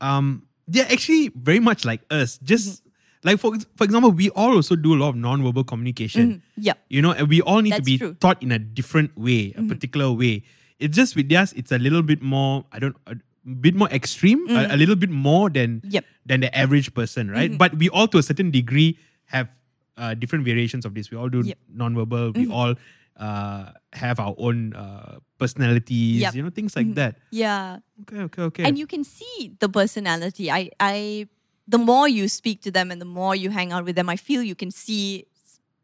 um, 0.00 0.46
they're 0.68 0.90
actually 0.90 1.28
very 1.28 1.60
much 1.60 1.84
like 1.84 2.02
us. 2.10 2.38
Just 2.42 2.82
Mm-hmm. 2.82 2.85
Like 3.24 3.38
for 3.38 3.52
for 3.76 3.84
example, 3.84 4.10
we 4.10 4.30
all 4.30 4.54
also 4.56 4.76
do 4.76 4.94
a 4.94 4.98
lot 4.98 5.10
of 5.10 5.16
non-verbal 5.16 5.64
communication. 5.64 6.42
Yeah, 6.56 6.74
You 6.88 7.02
know, 7.02 7.12
and 7.12 7.28
we 7.28 7.40
all 7.40 7.60
need 7.62 7.74
to 7.74 7.82
be 7.82 7.98
true. 7.98 8.10
Mm-hmm. 8.10 8.18
taught 8.18 8.42
in 8.42 8.52
a 8.52 8.58
different 8.58 9.16
way, 9.16 9.52
a 9.56 9.62
particular 9.62 10.12
way. 10.12 10.42
It's 10.78 10.96
just 10.96 11.16
with 11.16 11.32
us, 11.32 11.52
it's 11.54 11.72
a 11.72 11.78
little 11.78 12.02
bit 12.02 12.20
more. 12.22 12.64
I 12.72 12.78
don't. 12.78 12.96
A 13.06 13.16
bit 13.46 13.74
more 13.78 13.88
extreme, 13.90 14.42
a, 14.50 14.74
a 14.74 14.76
little 14.76 14.96
bit 14.96 15.08
more 15.10 15.48
than 15.48 15.80
Mm. 15.80 15.92
Yep. 15.92 16.04
Mm-hmm. 16.04 16.26
than 16.26 16.40
the 16.40 16.50
average 16.58 16.92
person, 16.94 17.30
right? 17.30 17.56
But 17.56 17.74
we 17.78 17.88
all, 17.88 18.08
to 18.08 18.18
a 18.18 18.22
certain 18.22 18.50
degree, 18.50 18.98
have 19.26 19.48
uh, 19.96 20.14
different 20.14 20.44
variations 20.44 20.84
of 20.84 20.94
this. 20.94 21.10
We 21.10 21.16
all 21.16 21.28
do 21.30 21.42
Yep. 21.46 21.54
Mm-hmm. 21.56 21.78
non-verbal. 21.78 22.32
We 22.34 22.50
all 22.50 22.74
uh, 23.16 23.70
have 23.94 24.18
our 24.20 24.34
own 24.36 24.74
uh, 24.74 25.18
personalities. 25.38 26.20
Yep. 26.22 26.34
You 26.34 26.42
know, 26.42 26.50
things 26.50 26.74
like 26.76 26.94
that. 26.94 27.16
yeah. 27.30 27.78
Okay, 28.02 28.20
okay, 28.28 28.42
okay. 28.42 28.64
And 28.64 28.76
you 28.78 28.86
can 28.86 29.04
see 29.04 29.54
the 29.58 29.68
personality. 29.70 30.50
I, 30.50 30.70
I, 30.80 31.28
the 31.68 31.78
more 31.78 32.08
you 32.08 32.28
speak 32.28 32.62
to 32.62 32.70
them 32.70 32.90
and 32.90 33.00
the 33.00 33.06
more 33.06 33.34
you 33.34 33.50
hang 33.50 33.72
out 33.72 33.84
with 33.84 33.96
them, 33.96 34.08
I 34.08 34.16
feel 34.16 34.42
you 34.42 34.54
can 34.54 34.70
see 34.70 35.26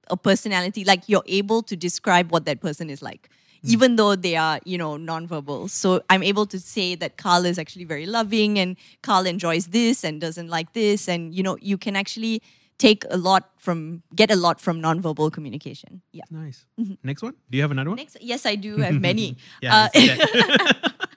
a 0.09 0.16
personality. 0.16 0.85
Like 0.85 1.09
you're 1.09 1.24
able 1.26 1.62
to 1.64 1.76
describe 1.76 2.30
what 2.30 2.45
that 2.45 2.61
person 2.61 2.91
is 2.91 3.03
like, 3.03 3.28
even 3.64 3.97
though 3.97 4.14
they 4.14 4.37
are, 4.37 4.61
you 4.64 4.78
know, 4.78 4.93
nonverbal. 4.97 5.70
So 5.70 6.03
I'm 6.11 6.22
able 6.22 6.47
to 6.47 6.59
say 6.61 6.95
that 6.97 7.16
Carl 7.16 7.45
is 7.45 7.59
actually 7.59 7.85
very 7.85 8.07
loving 8.07 8.59
and 8.59 8.76
Carl 9.03 9.26
enjoys 9.26 9.68
this 9.68 10.05
and 10.05 10.20
doesn't 10.20 10.49
like 10.49 10.72
this. 10.72 11.09
And, 11.09 11.35
you 11.35 11.43
know, 11.43 11.57
you 11.61 11.78
can 11.78 11.97
actually 11.97 12.43
take 12.78 13.05
a 13.11 13.16
lot 13.16 13.51
from, 13.59 14.03
get 14.14 14.30
a 14.30 14.37
lot 14.37 14.61
from 14.61 14.80
nonverbal 14.80 15.33
communication. 15.33 16.03
Yeah. 16.12 16.24
nice. 16.30 16.64
Next 17.03 17.22
one. 17.22 17.35
Do 17.51 17.57
you 17.57 17.62
have 17.62 17.70
another 17.70 17.91
one? 17.91 17.97
Next, 17.97 18.16
yes, 18.20 18.47
I 18.47 18.57
do 18.57 18.76
have 18.78 19.01
many. 19.01 19.37
Yeah. 19.62 19.76
Uh, 19.76 19.89
I 19.95 19.99
see 19.99 20.07
that. 20.09 20.93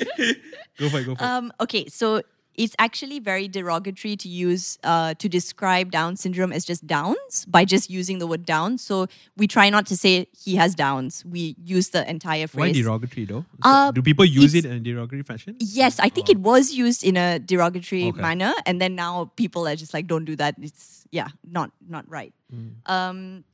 go 0.78 0.88
for 0.88 0.98
it. 1.00 1.04
Go 1.06 1.14
for 1.14 1.22
it. 1.24 1.26
Um, 1.26 1.52
okay, 1.60 1.86
so 1.88 2.22
it's 2.54 2.74
actually 2.78 3.20
very 3.20 3.48
derogatory 3.48 4.16
to 4.16 4.28
use 4.28 4.78
uh, 4.84 5.14
to 5.14 5.28
describe 5.28 5.90
Down 5.90 6.16
syndrome 6.16 6.52
as 6.52 6.64
just 6.64 6.86
Downs 6.86 7.46
by 7.46 7.64
just 7.64 7.88
using 7.88 8.18
the 8.18 8.26
word 8.26 8.44
Down. 8.44 8.76
So 8.78 9.06
we 9.36 9.46
try 9.46 9.70
not 9.70 9.86
to 9.86 9.96
say 9.96 10.26
he 10.36 10.56
has 10.56 10.74
Downs. 10.74 11.24
We 11.24 11.56
use 11.64 11.90
the 11.90 12.08
entire 12.08 12.46
phrase. 12.46 12.76
Why 12.76 12.82
derogatory 12.82 13.24
though? 13.26 13.44
Uh, 13.62 13.92
do 13.92 14.02
people 14.02 14.24
use 14.24 14.54
it 14.54 14.64
in 14.64 14.72
a 14.72 14.80
derogatory 14.80 15.22
fashion? 15.22 15.56
Yes, 15.60 15.98
I 16.00 16.08
think 16.08 16.28
it 16.28 16.38
was 16.38 16.72
used 16.72 17.04
in 17.04 17.16
a 17.16 17.38
derogatory 17.38 18.08
Okay. 18.08 18.20
manner, 18.20 18.52
and 18.66 18.80
then 18.80 18.94
now 18.94 19.30
people 19.36 19.66
are 19.66 19.76
just 19.76 19.94
like, 19.94 20.06
"Don't 20.06 20.24
do 20.24 20.36
that." 20.36 20.56
It's 20.60 21.06
yeah, 21.10 21.28
not 21.48 21.70
not 21.88 22.04
right. 22.10 22.34
Um, 22.86 23.44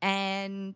and 0.00 0.74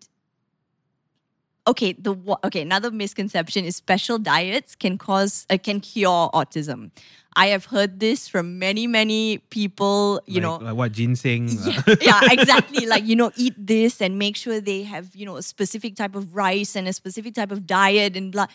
okay, 1.66 1.92
the 1.92 2.16
okay 2.44 2.62
another 2.62 2.90
misconception 2.90 3.64
is 3.64 3.76
special 3.76 4.18
diets 4.18 4.74
can 4.74 4.98
cause 4.98 5.46
uh, 5.50 5.58
can 5.62 5.80
cure 5.80 6.30
autism. 6.34 6.90
I 7.38 7.48
have 7.48 7.66
heard 7.66 8.00
this 8.00 8.28
from 8.28 8.58
many 8.58 8.86
many 8.86 9.38
people. 9.50 10.20
You 10.26 10.40
like, 10.40 10.42
know, 10.42 10.56
like 10.66 10.74
what 10.76 10.92
ginseng? 10.92 11.48
yeah, 11.48 11.82
yeah, 12.00 12.20
exactly. 12.30 12.86
Like, 12.86 13.04
you 13.04 13.14
know, 13.16 13.30
eat 13.36 13.54
this 13.58 14.00
and 14.00 14.18
make 14.18 14.36
sure 14.36 14.60
they 14.60 14.84
have, 14.84 15.14
you 15.14 15.26
know, 15.26 15.36
a 15.36 15.42
specific 15.42 15.96
type 15.96 16.14
of 16.14 16.34
rice 16.34 16.74
and 16.76 16.88
a 16.88 16.92
specific 16.94 17.34
type 17.34 17.52
of 17.52 17.66
diet 17.66 18.16
and 18.16 18.32
blah. 18.32 18.46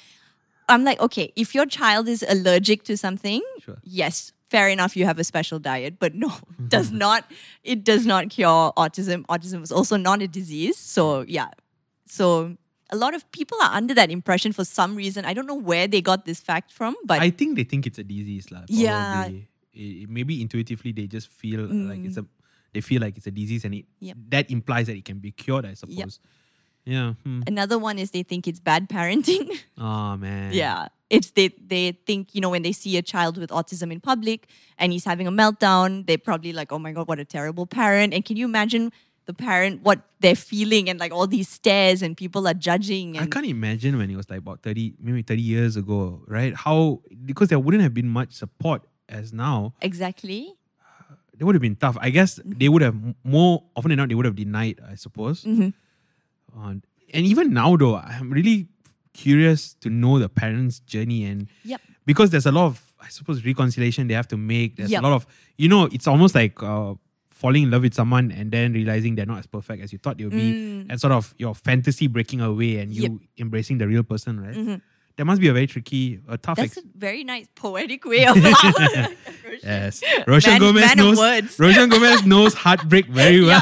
I'm 0.70 0.84
like, 0.84 1.00
okay, 1.02 1.34
if 1.36 1.54
your 1.54 1.66
child 1.66 2.08
is 2.08 2.24
allergic 2.28 2.84
to 2.84 2.96
something, 2.98 3.42
Sure. 3.64 3.78
yes, 3.84 4.32
fair 4.50 4.70
enough, 4.70 4.96
you 4.96 5.06
have 5.06 5.20
a 5.20 5.24
special 5.24 5.60
diet, 5.60 6.00
but 6.00 6.16
no, 6.16 6.32
does 6.70 6.92
not, 6.92 7.30
it 7.64 7.84
does 7.84 8.06
not 8.06 8.30
cure 8.30 8.72
autism. 8.78 9.26
Autism 9.26 9.62
is 9.64 9.72
also 9.72 9.98
not 9.98 10.22
a 10.22 10.28
disease. 10.28 10.78
So, 10.78 11.26
yeah. 11.28 11.50
So, 12.08 12.56
a 12.92 12.96
lot 12.98 13.14
of 13.14 13.30
people 13.32 13.58
are 13.62 13.72
under 13.74 13.94
that 13.94 14.12
impression 14.12 14.52
for 14.52 14.66
some 14.66 14.96
reason. 14.96 15.26
I 15.26 15.34
don't 15.34 15.48
know 15.48 15.56
where 15.56 15.88
they 15.88 16.02
got 16.02 16.26
this 16.26 16.40
fact 16.40 16.72
from, 16.72 16.96
but 17.06 17.22
I 17.22 17.30
think 17.30 17.56
they 17.56 17.64
think 17.64 17.88
it's 17.88 18.00
a 18.00 18.04
disease, 18.04 18.52
lah. 18.52 18.64
Yeah. 18.68 19.28
It- 19.74 20.10
maybe 20.10 20.42
intuitively 20.42 20.92
they 20.92 21.08
just 21.08 21.30
feel 21.32 21.62
like 21.72 22.04
it's 22.04 22.18
a. 22.18 22.26
They 22.74 22.82
feel 22.82 23.02
like 23.02 23.16
it's 23.18 23.28
a 23.28 23.32
disease, 23.32 23.64
and 23.66 23.74
it 23.76 23.86
Mm. 23.86 24.08
Yep. 24.08 24.18
that 24.30 24.52
implies 24.52 24.88
that 24.88 24.96
it 24.96 25.06
can 25.06 25.20
be 25.20 25.32
cured. 25.32 25.66
I 25.66 25.74
suppose. 25.76 26.20
Yeah. 26.84 27.14
Hmm. 27.24 27.44
another 27.46 27.78
one 27.78 28.00
is 28.00 28.10
they 28.12 28.24
think 28.24 28.48
it's 28.48 28.60
bad 28.60 28.90
parenting. 28.90 29.48
Oh 29.78 30.18
man. 30.18 30.52
Yeah. 30.52 30.88
It's 31.12 31.32
they 31.32 31.50
they 31.62 31.92
think, 32.08 32.34
you 32.34 32.42
know, 32.42 32.50
when 32.50 32.64
they 32.64 32.72
see 32.72 32.98
a 32.98 33.02
child 33.04 33.38
with 33.38 33.52
autism 33.52 33.92
in 33.92 34.00
public 34.00 34.48
and 34.80 34.92
he's 34.92 35.06
having 35.06 35.28
a 35.28 35.32
meltdown, 35.32 36.08
they're 36.08 36.18
probably 36.18 36.54
like, 36.54 36.72
oh 36.72 36.80
my 36.80 36.92
God, 36.92 37.08
what 37.08 37.20
a 37.20 37.26
terrible 37.26 37.68
parent. 37.68 38.14
And 38.16 38.26
can 38.26 38.36
you 38.36 38.46
imagine 38.46 38.92
the 39.32 39.44
parent, 39.44 39.82
what 39.84 40.00
they're 40.20 40.36
feeling 40.36 40.90
and 40.90 41.00
like 41.00 41.12
all 41.12 41.28
these 41.28 41.50
stares 41.50 42.02
and 42.02 42.16
people 42.16 42.48
are 42.48 42.54
judging 42.54 43.18
I 43.18 43.26
can't 43.26 43.46
imagine 43.46 43.98
when 43.98 44.10
it 44.12 44.16
was 44.16 44.30
like 44.30 44.40
about 44.40 44.62
30, 44.62 44.94
maybe 45.00 45.22
30 45.22 45.42
years 45.42 45.76
ago, 45.78 46.22
right? 46.28 46.54
How, 46.56 47.02
because 47.26 47.48
there 47.50 47.60
wouldn't 47.60 47.84
have 47.84 47.94
been 47.94 48.08
much 48.10 48.34
support 48.34 48.82
as 49.10 49.34
now, 49.34 49.74
exactly. 49.82 50.54
it 51.40 51.44
would 51.44 51.56
have 51.56 51.62
been 51.62 51.76
tough. 51.76 51.98
I 52.00 52.10
guess 52.12 52.40
they 52.46 52.70
would 52.70 52.82
have, 52.82 52.96
more 53.24 53.64
often 53.76 53.90
than 53.90 53.98
not, 53.98 54.10
they 54.10 54.16
would 54.16 54.26
have 54.26 54.36
denied, 54.36 54.80
I 54.88 54.96
suppose. 54.96 55.44
Mm-hmm. 55.44 55.70
Uh, 56.60 56.70
and 57.14 57.26
even 57.26 57.54
now, 57.54 57.76
though, 57.78 57.96
I'm 57.96 58.30
really 58.32 58.68
curious 59.14 59.74
to 59.82 59.90
know 59.90 60.20
the 60.20 60.30
parents' 60.30 60.80
journey 60.80 61.26
and 61.26 61.48
Yep. 61.66 61.82
because 62.06 62.30
there's 62.32 62.46
a 62.46 62.52
lot 62.52 62.66
of, 62.68 62.94
I 63.02 63.10
suppose, 63.10 63.44
reconciliation 63.46 64.08
they 64.08 64.14
have 64.14 64.28
to 64.30 64.38
make. 64.38 64.76
There's 64.78 64.92
Yep. 64.92 65.02
a 65.02 65.04
lot 65.08 65.14
of, 65.14 65.26
you 65.58 65.68
know, 65.68 65.86
it's 65.92 66.08
almost 66.08 66.36
like 66.36 66.62
uh, 66.64 66.94
falling 67.42 67.64
in 67.64 67.72
love 67.72 67.82
with 67.82 67.94
someone 67.96 68.32
and 68.32 68.52
then 68.52 68.72
realizing 68.74 69.16
they're 69.16 69.26
not 69.26 69.40
as 69.40 69.48
perfect 69.48 69.82
as 69.84 69.92
you 69.92 69.98
thought 69.98 70.18
they 70.18 70.26
would 70.26 70.34
be, 70.38 70.86
and 70.90 71.02
sort 71.02 71.12
of 71.14 71.34
your 71.38 71.56
fantasy 71.56 72.06
breaking 72.08 72.40
away 72.42 72.78
and 72.78 72.94
you 72.94 73.02
Mm. 73.02 73.04
Yep. 73.04 73.12
Mm-hmm. 73.12 73.42
embracing 73.42 73.78
the 73.80 73.88
real 73.88 74.04
person, 74.04 74.40
right? 74.40 74.80
That 75.18 75.26
must 75.26 75.42
be 75.42 75.50
a 75.50 75.54
very 75.54 75.68
tricky, 75.68 76.22
a 76.30 76.38
tough. 76.38 76.58
That's 76.58 76.78
Ex- 76.78 76.86
a 76.86 76.98
very 76.98 77.24
nice 77.26 77.48
poetic 77.56 78.06
way 78.06 78.26
of 78.28 78.38
yes, 79.64 80.02
Roshan 80.26 80.52
Man- 80.54 80.60
Gomez 80.62 80.86
man 80.96 80.98
knows. 80.98 81.60
Roshan 81.60 81.90
Gomez 81.90 82.24
knows 82.32 82.54
heartbreak 82.54 83.08
very 83.08 83.42
well. 83.44 83.62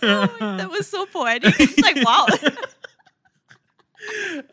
that 0.00 0.68
was 0.70 0.86
so 0.88 1.06
poetic. 1.06 1.54
It's 1.58 1.78
like 1.78 1.96
wow. 2.04 2.26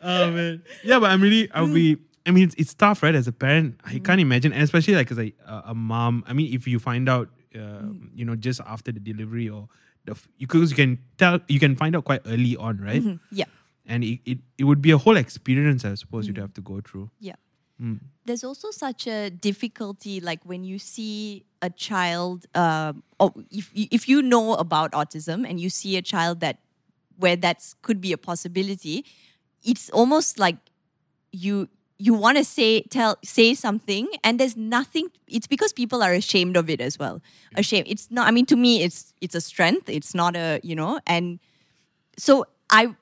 oh 0.02 0.30
man, 0.30 0.62
yeah, 0.84 0.98
but 0.98 1.10
I'm 1.10 1.22
really, 1.22 1.50
I'll 1.52 1.72
be. 1.72 1.96
I 2.28 2.30
mean, 2.30 2.44
it's, 2.44 2.54
it's 2.56 2.74
tough, 2.74 3.02
right? 3.02 3.14
As 3.14 3.26
a 3.26 3.32
parent. 3.32 3.80
I 3.84 3.98
can't 3.98 4.20
imagine, 4.20 4.52
and 4.52 4.62
especially 4.62 4.94
like 4.94 5.10
as 5.10 5.18
a 5.18 5.32
a 5.72 5.74
mom. 5.74 6.24
I 6.26 6.32
mean, 6.34 6.52
if 6.54 6.66
you 6.68 6.78
find 6.78 7.08
out, 7.08 7.28
uh, 7.54 7.58
Mm. 7.58 8.10
you 8.14 8.24
know, 8.24 8.36
just 8.36 8.60
after 8.74 8.92
the 8.92 9.00
delivery 9.00 9.48
or 9.48 9.68
the, 10.04 10.12
you 10.38 10.46
because 10.46 10.70
you 10.70 10.76
can 10.76 10.98
tell, 11.16 11.40
you 11.48 11.58
can 11.58 11.74
find 11.76 11.96
out 11.96 12.04
quite 12.04 12.20
early 12.26 12.54
on, 12.56 12.78
right? 12.78 13.02
yeah. 13.32 13.46
And 13.86 14.04
it, 14.04 14.20
it 14.26 14.38
it 14.58 14.64
would 14.64 14.82
be 14.82 14.90
a 14.92 14.98
whole 14.98 15.16
experience, 15.16 15.84
I 15.84 15.94
suppose, 15.94 16.24
Mm. 16.24 16.28
you'd 16.28 16.38
have 16.44 16.52
to 16.54 16.60
go 16.60 16.80
through. 16.80 17.10
Yeah. 17.20 17.36
Mm. 17.80 18.00
There's 18.26 18.44
also 18.44 18.70
such 18.70 19.06
a 19.06 19.30
difficulty, 19.30 20.20
like 20.20 20.44
when 20.44 20.64
you 20.64 20.78
see 20.78 21.44
a 21.62 21.70
child, 21.70 22.44
um, 22.54 23.02
or 23.18 23.32
if 23.50 23.70
you- 23.72 23.88
if 23.90 24.08
you 24.08 24.20
know 24.22 24.54
about 24.54 24.92
autism 24.92 25.48
and 25.48 25.58
you 25.60 25.70
see 25.70 25.96
a 25.96 26.02
child 26.02 26.40
that 26.40 26.58
where 27.16 27.36
that 27.36 27.58
could 27.82 28.00
be 28.00 28.12
a 28.12 28.18
possibility, 28.18 29.04
it's 29.64 29.88
almost 29.90 30.38
like 30.38 30.56
you 31.32 31.68
you 31.98 32.14
want 32.14 32.38
to 32.38 32.44
say 32.44 32.82
tell 32.82 33.18
say 33.24 33.54
something 33.54 34.08
and 34.22 34.38
there's 34.38 34.56
nothing 34.56 35.08
it's 35.26 35.46
because 35.46 35.72
people 35.72 36.02
are 36.02 36.12
ashamed 36.12 36.56
of 36.56 36.70
it 36.70 36.80
as 36.80 36.98
well. 36.98 37.20
Ashamed 37.56 37.86
it's 37.88 38.10
not 38.10 38.28
i 38.28 38.30
mean 38.30 38.46
to 38.46 38.56
me 38.56 38.82
it's 38.82 39.12
it's 39.20 39.34
a 39.34 39.40
strength 39.40 39.88
it's 39.88 40.14
not 40.14 40.36
a 40.36 40.60
you 40.62 40.76
know 40.76 41.00
and 41.06 41.40
so 42.16 42.46
i 42.70 42.94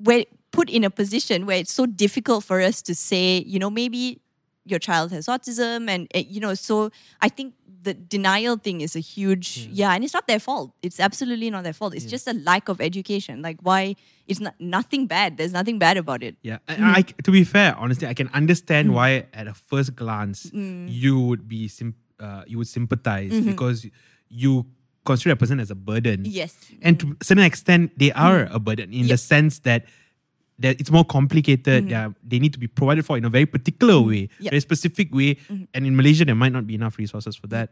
we're 0.00 0.24
put 0.50 0.70
in 0.70 0.82
a 0.82 0.90
position 0.90 1.46
where 1.46 1.58
it's 1.58 1.72
so 1.72 1.86
difficult 1.86 2.44
for 2.44 2.60
us 2.60 2.82
to 2.82 2.94
say 2.94 3.44
you 3.46 3.58
know 3.58 3.70
maybe 3.70 4.20
your 4.64 4.78
child 4.78 5.10
has 5.10 5.26
autism 5.26 5.88
and 5.88 6.08
uh, 6.14 6.18
you 6.18 6.40
know 6.40 6.54
so 6.54 6.90
i 7.22 7.28
think 7.28 7.54
the 7.82 7.94
denial 7.94 8.56
thing 8.56 8.80
is 8.80 8.94
a 8.94 9.00
huge 9.00 9.66
hmm. 9.66 9.72
yeah 9.72 9.92
and 9.92 10.04
it's 10.04 10.14
not 10.14 10.26
their 10.26 10.38
fault. 10.38 10.72
It's 10.82 11.00
absolutely 11.00 11.50
not 11.50 11.64
their 11.64 11.72
fault. 11.72 11.94
It's 11.94 12.04
just 12.04 12.26
a 12.28 12.34
lack 12.34 12.68
of 12.68 12.80
education. 12.80 13.42
Like 13.42 13.58
why 13.62 13.96
it's 14.26 14.40
not 14.40 14.54
nothing 14.60 15.06
bad. 15.06 15.36
There's 15.36 15.52
nothing 15.52 15.78
bad 15.78 15.96
about 15.96 16.22
it. 16.22 16.36
Yeah, 16.42 16.58
and 16.68 16.78
hmm. 16.78 16.90
I, 16.90 17.02
to 17.02 17.30
be 17.30 17.44
fair, 17.44 17.74
honestly, 17.76 18.06
I 18.06 18.14
can 18.14 18.28
understand 18.28 18.88
hmm. 18.88 18.94
why 18.94 19.26
at 19.32 19.46
a 19.46 19.54
first 19.54 19.96
glance 19.96 20.50
you 20.52 21.20
would 21.20 21.48
be 21.48 21.68
sim- 21.68 21.96
uh, 22.18 22.44
you 22.46 22.58
would 22.58 22.68
sympathize 22.68 23.32
mm-hmm. 23.32 23.50
because 23.50 23.86
you 24.28 24.66
consider 25.04 25.32
a 25.32 25.36
person 25.36 25.58
as 25.58 25.70
a 25.70 25.74
burden. 25.74 26.24
yes. 26.24 26.54
And 26.82 27.00
to 27.00 27.16
a 27.20 27.24
certain 27.24 27.44
extent, 27.44 27.98
they 27.98 28.12
are 28.12 28.46
a 28.50 28.58
burden 28.58 28.92
in 28.92 29.08
the 29.08 29.16
sense 29.16 29.60
that 29.60 29.86
it's 30.68 30.90
more 30.90 31.04
complicated. 31.04 31.84
Mm-hmm. 31.84 31.88
They, 31.88 31.94
are- 31.94 32.14
they 32.22 32.38
need 32.38 32.52
to 32.52 32.58
be 32.58 32.66
provided 32.66 33.04
for 33.06 33.16
in 33.16 33.24
a 33.24 33.30
very 33.30 33.46
particular 33.46 33.94
mm-hmm. 33.94 34.08
way, 34.08 34.28
Yep. 34.40 34.50
very 34.50 34.60
specific 34.60 35.14
way. 35.14 35.34
Mm-hmm. 35.34 35.64
And 35.74 35.86
in 35.86 35.96
Malaysia, 35.96 36.24
there 36.24 36.34
might 36.34 36.52
not 36.52 36.66
be 36.66 36.74
enough 36.74 36.98
resources 36.98 37.36
for 37.36 37.46
that. 37.48 37.70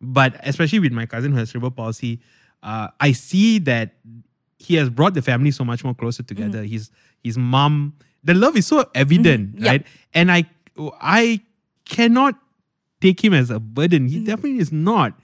But 0.00 0.36
especially 0.42 0.80
with 0.80 0.92
my 0.92 1.06
cousin 1.06 1.32
who 1.32 1.38
has 1.38 1.50
cerebral 1.50 1.70
palsy, 1.70 2.20
uh, 2.62 2.88
I 3.00 3.12
see 3.12 3.58
that 3.60 3.94
he 4.58 4.74
has 4.74 4.90
brought 4.90 5.14
the 5.14 5.22
family 5.22 5.50
so 5.50 5.64
much 5.64 5.84
more 5.84 5.94
closer 5.94 6.22
together. 6.22 6.64
His 6.64 6.90
his 7.22 7.38
mom, 7.38 7.94
the 8.22 8.34
love 8.34 8.56
is 8.56 8.66
so 8.66 8.84
evident, 8.94 9.58
Yep. 9.58 9.68
right? 9.68 9.86
And 10.12 10.30
I 10.30 10.44
I 11.00 11.40
cannot 11.86 12.34
take 13.00 13.24
him 13.24 13.32
as 13.32 13.50
a 13.50 13.58
burden. 13.60 14.08
He 14.08 14.24
definitely 14.24 14.58
is 14.58 14.72
not. 14.72 15.14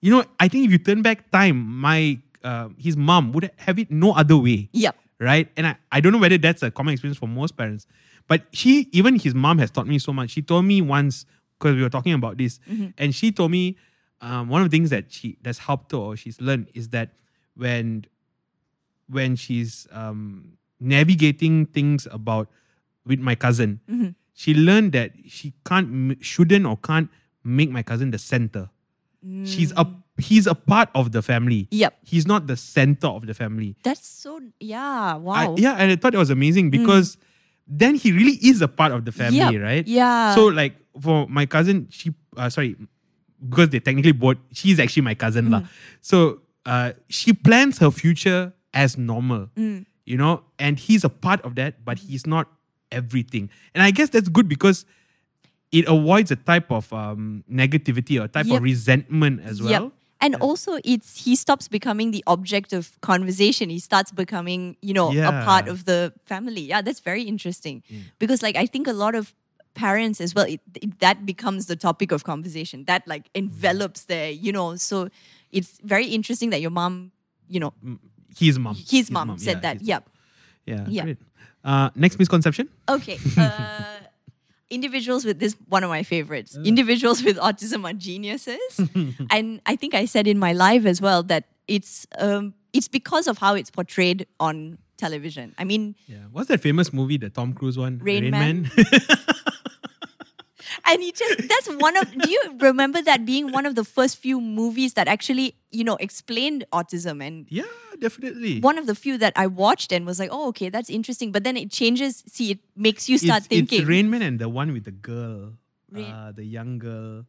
You 0.00 0.10
know, 0.10 0.24
I 0.40 0.48
think 0.48 0.64
if 0.64 0.70
you 0.72 0.78
turn 0.78 1.02
back 1.02 1.30
time, 1.30 1.58
my 1.80 2.18
uh, 2.44 2.68
his 2.78 2.96
mom 2.96 3.32
would 3.32 3.50
have 3.56 3.78
it 3.78 3.90
no 3.90 4.12
other 4.12 4.36
way 4.36 4.68
yep 4.72 4.96
right? 5.20 5.50
And 5.56 5.66
I, 5.66 5.76
I 5.92 6.00
don't 6.00 6.12
know 6.12 6.18
whether 6.18 6.38
that's 6.38 6.62
a 6.62 6.70
common 6.70 6.92
experience 6.92 7.18
for 7.18 7.28
most 7.28 7.56
parents, 7.56 7.86
but 8.26 8.42
she, 8.52 8.88
even 8.92 9.18
his 9.18 9.34
mom 9.34 9.58
has 9.58 9.70
taught 9.70 9.86
me 9.86 9.98
so 9.98 10.12
much. 10.12 10.30
She 10.30 10.42
told 10.42 10.64
me 10.64 10.80
once, 10.82 11.24
because 11.58 11.74
we 11.76 11.82
were 11.82 11.88
talking 11.90 12.12
about 12.12 12.36
this, 12.38 12.60
and 12.98 13.14
she 13.14 13.32
told 13.32 13.50
me 13.50 13.76
um, 14.20 14.48
one 14.48 14.62
of 14.62 14.70
the 14.70 14.76
things 14.76 14.90
that 14.90 15.12
she 15.12 15.38
that's 15.42 15.58
helped 15.58 15.92
her 15.92 15.98
or 15.98 16.16
she's 16.16 16.40
learned 16.40 16.68
is 16.74 16.88
that 16.90 17.10
when 17.54 18.04
when 19.08 19.36
she's 19.36 19.86
um, 19.92 20.52
navigating 20.80 21.66
things 21.66 22.06
about 22.10 22.48
with 23.06 23.18
my 23.20 23.34
cousin, 23.34 23.80
she 24.34 24.54
learned 24.54 24.92
that 24.92 25.12
she 25.26 25.52
can't, 25.64 26.16
shouldn't, 26.22 26.66
or 26.66 26.76
can't 26.76 27.08
make 27.42 27.70
my 27.70 27.82
cousin 27.82 28.10
the 28.10 28.18
center. 28.18 28.68
She's 29.44 29.72
a 29.72 29.86
he's 30.18 30.46
a 30.46 30.54
part 30.54 30.88
of 30.94 31.12
the 31.12 31.22
family. 31.22 31.68
Yep. 31.70 31.94
He's 32.04 32.26
not 32.26 32.46
the 32.46 32.56
center 32.56 33.06
of 33.08 33.26
the 33.26 33.34
family. 33.34 33.76
that's 33.82 34.06
so 34.06 34.40
yeah 34.60 35.14
I- 35.14 35.16
wow 35.16 35.54
yeah, 35.58 35.74
and 35.78 35.90
I 35.92 35.96
thought 35.96 36.14
it 36.14 36.18
was 36.18 36.30
amazing 36.30 36.70
because 36.70 37.16
then 37.66 37.94
he 37.94 38.12
really 38.12 38.38
is 38.42 38.62
a 38.62 38.68
part 38.68 38.92
of 38.92 39.04
the 39.04 39.12
family, 39.12 39.38
Yep. 39.38 39.62
right? 39.62 39.86
Yeah. 39.86 40.34
So 40.34 40.46
like 40.46 40.74
for 41.00 41.26
my 41.28 41.46
cousin, 41.46 41.86
she 41.90 42.14
uh, 42.36 42.48
sorry, 42.50 42.76
because 43.48 43.68
they 43.70 43.80
technically 43.80 44.12
both 44.12 44.38
she's 44.52 44.80
actually 44.80 45.02
my 45.02 45.14
cousin 45.14 45.50
lah. 45.50 45.62
So 46.00 46.40
uh, 46.66 46.92
she 47.08 47.32
plans 47.32 47.78
her 47.78 47.90
future 47.90 48.52
as 48.74 48.96
normal, 48.98 49.48
you 49.56 50.16
know, 50.16 50.42
and 50.58 50.78
he's 50.78 51.04
a 51.04 51.08
part 51.08 51.40
of 51.42 51.54
that, 51.56 51.84
but 51.84 51.98
he's 51.98 52.26
not 52.26 52.48
everything. 52.90 53.50
And 53.74 53.82
I 53.82 53.90
guess 53.90 54.08
that's 54.10 54.28
good 54.28 54.48
because 54.48 54.84
it 55.72 55.86
avoids 55.86 56.30
a 56.30 56.36
type 56.36 56.70
of 56.72 56.90
um, 56.92 57.44
negativity 57.52 58.18
or 58.20 58.24
a 58.24 58.28
type 58.28 58.46
Yep. 58.46 58.56
of 58.56 58.62
resentment 58.62 59.40
as 59.44 59.60
well. 59.60 59.70
Yep. 59.70 59.92
And 60.20 60.34
also, 60.40 60.78
it's 60.84 61.24
he 61.24 61.36
stops 61.36 61.68
becoming 61.68 62.10
the 62.10 62.24
object 62.26 62.72
of 62.72 63.00
conversation. 63.00 63.70
He 63.70 63.78
starts 63.78 64.10
becoming, 64.10 64.76
you 64.82 64.92
know, 64.92 65.10
a 65.12 65.44
part 65.44 65.68
of 65.68 65.84
the 65.84 66.12
family. 66.26 66.62
Yeah, 66.62 66.82
that's 66.82 67.00
very 67.00 67.22
interesting 67.22 67.82
because, 68.18 68.42
like, 68.42 68.56
I 68.56 68.66
think 68.66 68.86
a 68.88 68.92
lot 68.92 69.14
of 69.14 69.32
parents 69.74 70.20
as 70.20 70.34
well, 70.34 70.44
it, 70.46 70.60
it- 70.82 70.98
that 70.98 71.24
becomes 71.24 71.66
the 71.66 71.76
topic 71.76 72.10
of 72.12 72.24
conversation. 72.24 72.84
That 72.86 73.06
like 73.06 73.28
envelops 73.34 74.04
their, 74.06 74.30
you 74.30 74.50
know. 74.52 74.74
So 74.76 75.08
it's 75.52 75.78
very 75.84 76.06
interesting 76.06 76.50
that 76.50 76.60
your 76.60 76.70
mom, 76.72 77.12
you 77.48 77.60
know, 77.60 77.72
His 78.36 78.58
mom. 78.58 78.74
his, 78.74 79.10
mom, 79.10 79.38
said 79.38 79.58
yeah, 79.58 79.60
that. 79.74 79.82
Yep. 79.82 80.10
Yeah, 80.66 80.84
Yeah. 80.88 81.02
great. 81.04 81.18
Uh, 81.64 81.90
next 81.94 82.18
misconception. 82.18 82.68
Okay. 82.88 83.18
Uh, 83.38 83.97
individuals 84.70 85.24
with 85.24 85.38
this 85.38 85.54
one 85.68 85.84
of 85.84 85.90
my 85.90 86.02
favorites. 86.02 86.56
Mm. 86.56 86.66
Individuals 86.66 87.22
with 87.22 87.36
autism 87.38 87.84
are 87.88 87.94
geniuses, 87.94 88.80
and 89.30 89.60
I 89.66 89.76
think 89.76 89.94
I 89.94 90.04
said 90.04 90.26
in 90.26 90.38
my 90.38 90.52
live 90.52 90.86
as 90.86 91.00
well 91.00 91.22
that 91.24 91.44
it's 91.66 92.06
um, 92.18 92.54
it's 92.72 92.88
because 92.88 93.26
of 93.26 93.38
how 93.38 93.54
it's 93.54 93.70
portrayed 93.70 94.26
on 94.40 94.78
television. 94.96 95.54
I 95.58 95.64
mean, 95.64 95.94
Yeah. 96.06 96.18
What's 96.32 96.48
that 96.48 96.60
famous 96.60 96.92
movie, 96.92 97.16
the 97.16 97.30
Tom 97.30 97.52
Cruise 97.52 97.78
one? 97.78 97.98
Rain 97.98 98.30
Man? 98.30 98.70
and 100.86 101.02
he 101.02 101.12
just 101.12 101.48
that's 101.48 101.68
one 101.76 101.96
of. 101.96 102.10
Do 102.10 102.30
you 102.30 102.40
remember 102.60 103.02
that 103.02 103.24
being 103.24 103.52
one 103.52 103.66
of 103.66 103.74
the 103.74 103.84
first 103.84 104.18
few 104.18 104.40
movies 104.40 104.94
that 104.94 105.08
actually 105.08 105.56
you 105.70 105.84
know 105.84 105.96
explained 105.96 106.64
autism 106.72 107.24
and 107.24 107.46
yeah, 107.50 107.64
definitely. 107.98 108.60
one 108.60 108.78
of 108.78 108.86
the 108.86 108.94
few 108.94 109.18
that 109.18 109.32
I 109.36 109.46
watched 109.46 109.92
and 109.92 110.06
was 110.06 110.18
like, 110.18 110.30
oh, 110.32 110.48
okay, 110.48 110.68
that's 110.68 110.90
interesting. 110.90 111.32
But 111.32 111.44
then 111.44 111.56
it 111.56 111.70
changes. 111.70 112.24
See, 112.26 112.52
it 112.52 112.58
makes 112.76 113.08
you 113.08 113.18
start 113.18 113.38
it's, 113.38 113.46
thinking. 113.48 113.80
It's 113.80 113.88
Rain 113.88 114.10
Man 114.10 114.22
and 114.22 114.38
the 114.38 114.48
one 114.48 114.72
with 114.72 114.84
the 114.84 114.92
girl, 114.92 115.52
Rain- 115.90 116.04
uh, 116.04 116.32
the 116.34 116.44
young 116.44 116.78
girl. 116.78 117.24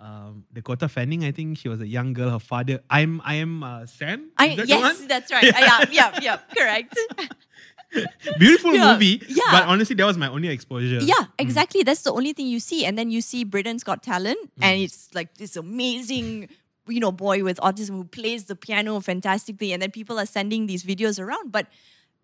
Um, 0.00 0.46
Dakota 0.50 0.88
Fanning, 0.88 1.24
I 1.24 1.30
think 1.30 1.58
she 1.58 1.68
was 1.68 1.82
a 1.82 1.86
young 1.86 2.14
girl. 2.14 2.30
Her 2.30 2.38
father, 2.38 2.80
I'm, 2.88 3.20
I 3.22 3.34
am 3.34 3.62
uh, 3.62 3.84
Sam. 3.84 4.30
I, 4.38 4.56
that 4.56 4.66
yes, 4.66 5.04
that's 5.04 5.30
right. 5.30 5.44
yeah, 5.44 5.84
yeah, 5.90 6.18
yeah, 6.22 6.38
correct. 6.56 6.98
beautiful 8.38 8.74
Yeah, 8.74 8.92
movie. 8.92 9.22
yeah. 9.28 9.42
but 9.50 9.64
honestly, 9.64 9.96
that 9.96 10.06
was 10.06 10.16
my 10.16 10.28
only 10.28 10.48
exposure. 10.48 11.00
Yeah, 11.00 11.14
mm. 11.14 11.28
exactly. 11.38 11.82
That's 11.82 12.02
the 12.02 12.12
only 12.12 12.32
thing 12.32 12.46
you 12.46 12.60
see. 12.60 12.84
And 12.84 12.96
then 12.96 13.10
you 13.10 13.20
see 13.20 13.44
Britain's 13.44 13.84
Got 13.84 14.02
Talent, 14.02 14.38
mm. 14.38 14.62
and 14.64 14.80
it's 14.80 15.08
like 15.14 15.34
this 15.38 15.56
amazing, 15.56 16.48
you 16.86 17.00
know, 17.00 17.12
boy 17.12 17.42
with 17.44 17.58
autism 17.58 17.90
who 17.90 18.04
plays 18.04 18.44
the 18.44 18.56
piano 18.56 19.00
fantastically. 19.00 19.72
And 19.72 19.82
then 19.82 19.90
people 19.90 20.18
are 20.18 20.26
sending 20.26 20.66
these 20.66 20.84
videos 20.84 21.20
around. 21.20 21.52
But 21.52 21.66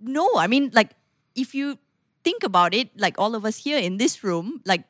no, 0.00 0.30
I 0.36 0.46
mean, 0.46 0.70
like, 0.72 0.90
if 1.34 1.54
you 1.54 1.78
think 2.24 2.42
about 2.42 2.74
it, 2.74 2.90
like 2.98 3.18
all 3.18 3.34
of 3.34 3.44
us 3.44 3.56
here 3.56 3.78
in 3.78 3.98
this 3.98 4.22
room, 4.22 4.60
like, 4.64 4.84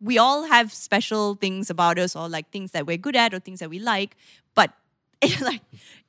we 0.00 0.16
all 0.18 0.44
have 0.44 0.72
special 0.72 1.34
things 1.34 1.70
about 1.70 1.98
us 1.98 2.14
or 2.14 2.28
like 2.28 2.50
things 2.50 2.70
that 2.70 2.86
we're 2.86 2.96
good 2.96 3.16
at 3.16 3.34
or 3.34 3.40
things 3.40 3.58
that 3.60 3.68
we 3.68 3.78
like. 3.80 4.16
But 4.54 4.72
like 5.40 5.62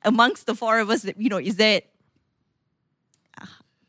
amongst 0.04 0.46
the 0.46 0.54
four 0.54 0.78
of 0.78 0.90
us, 0.90 1.04
you 1.16 1.28
know, 1.28 1.38
is 1.38 1.56
there 1.56 1.82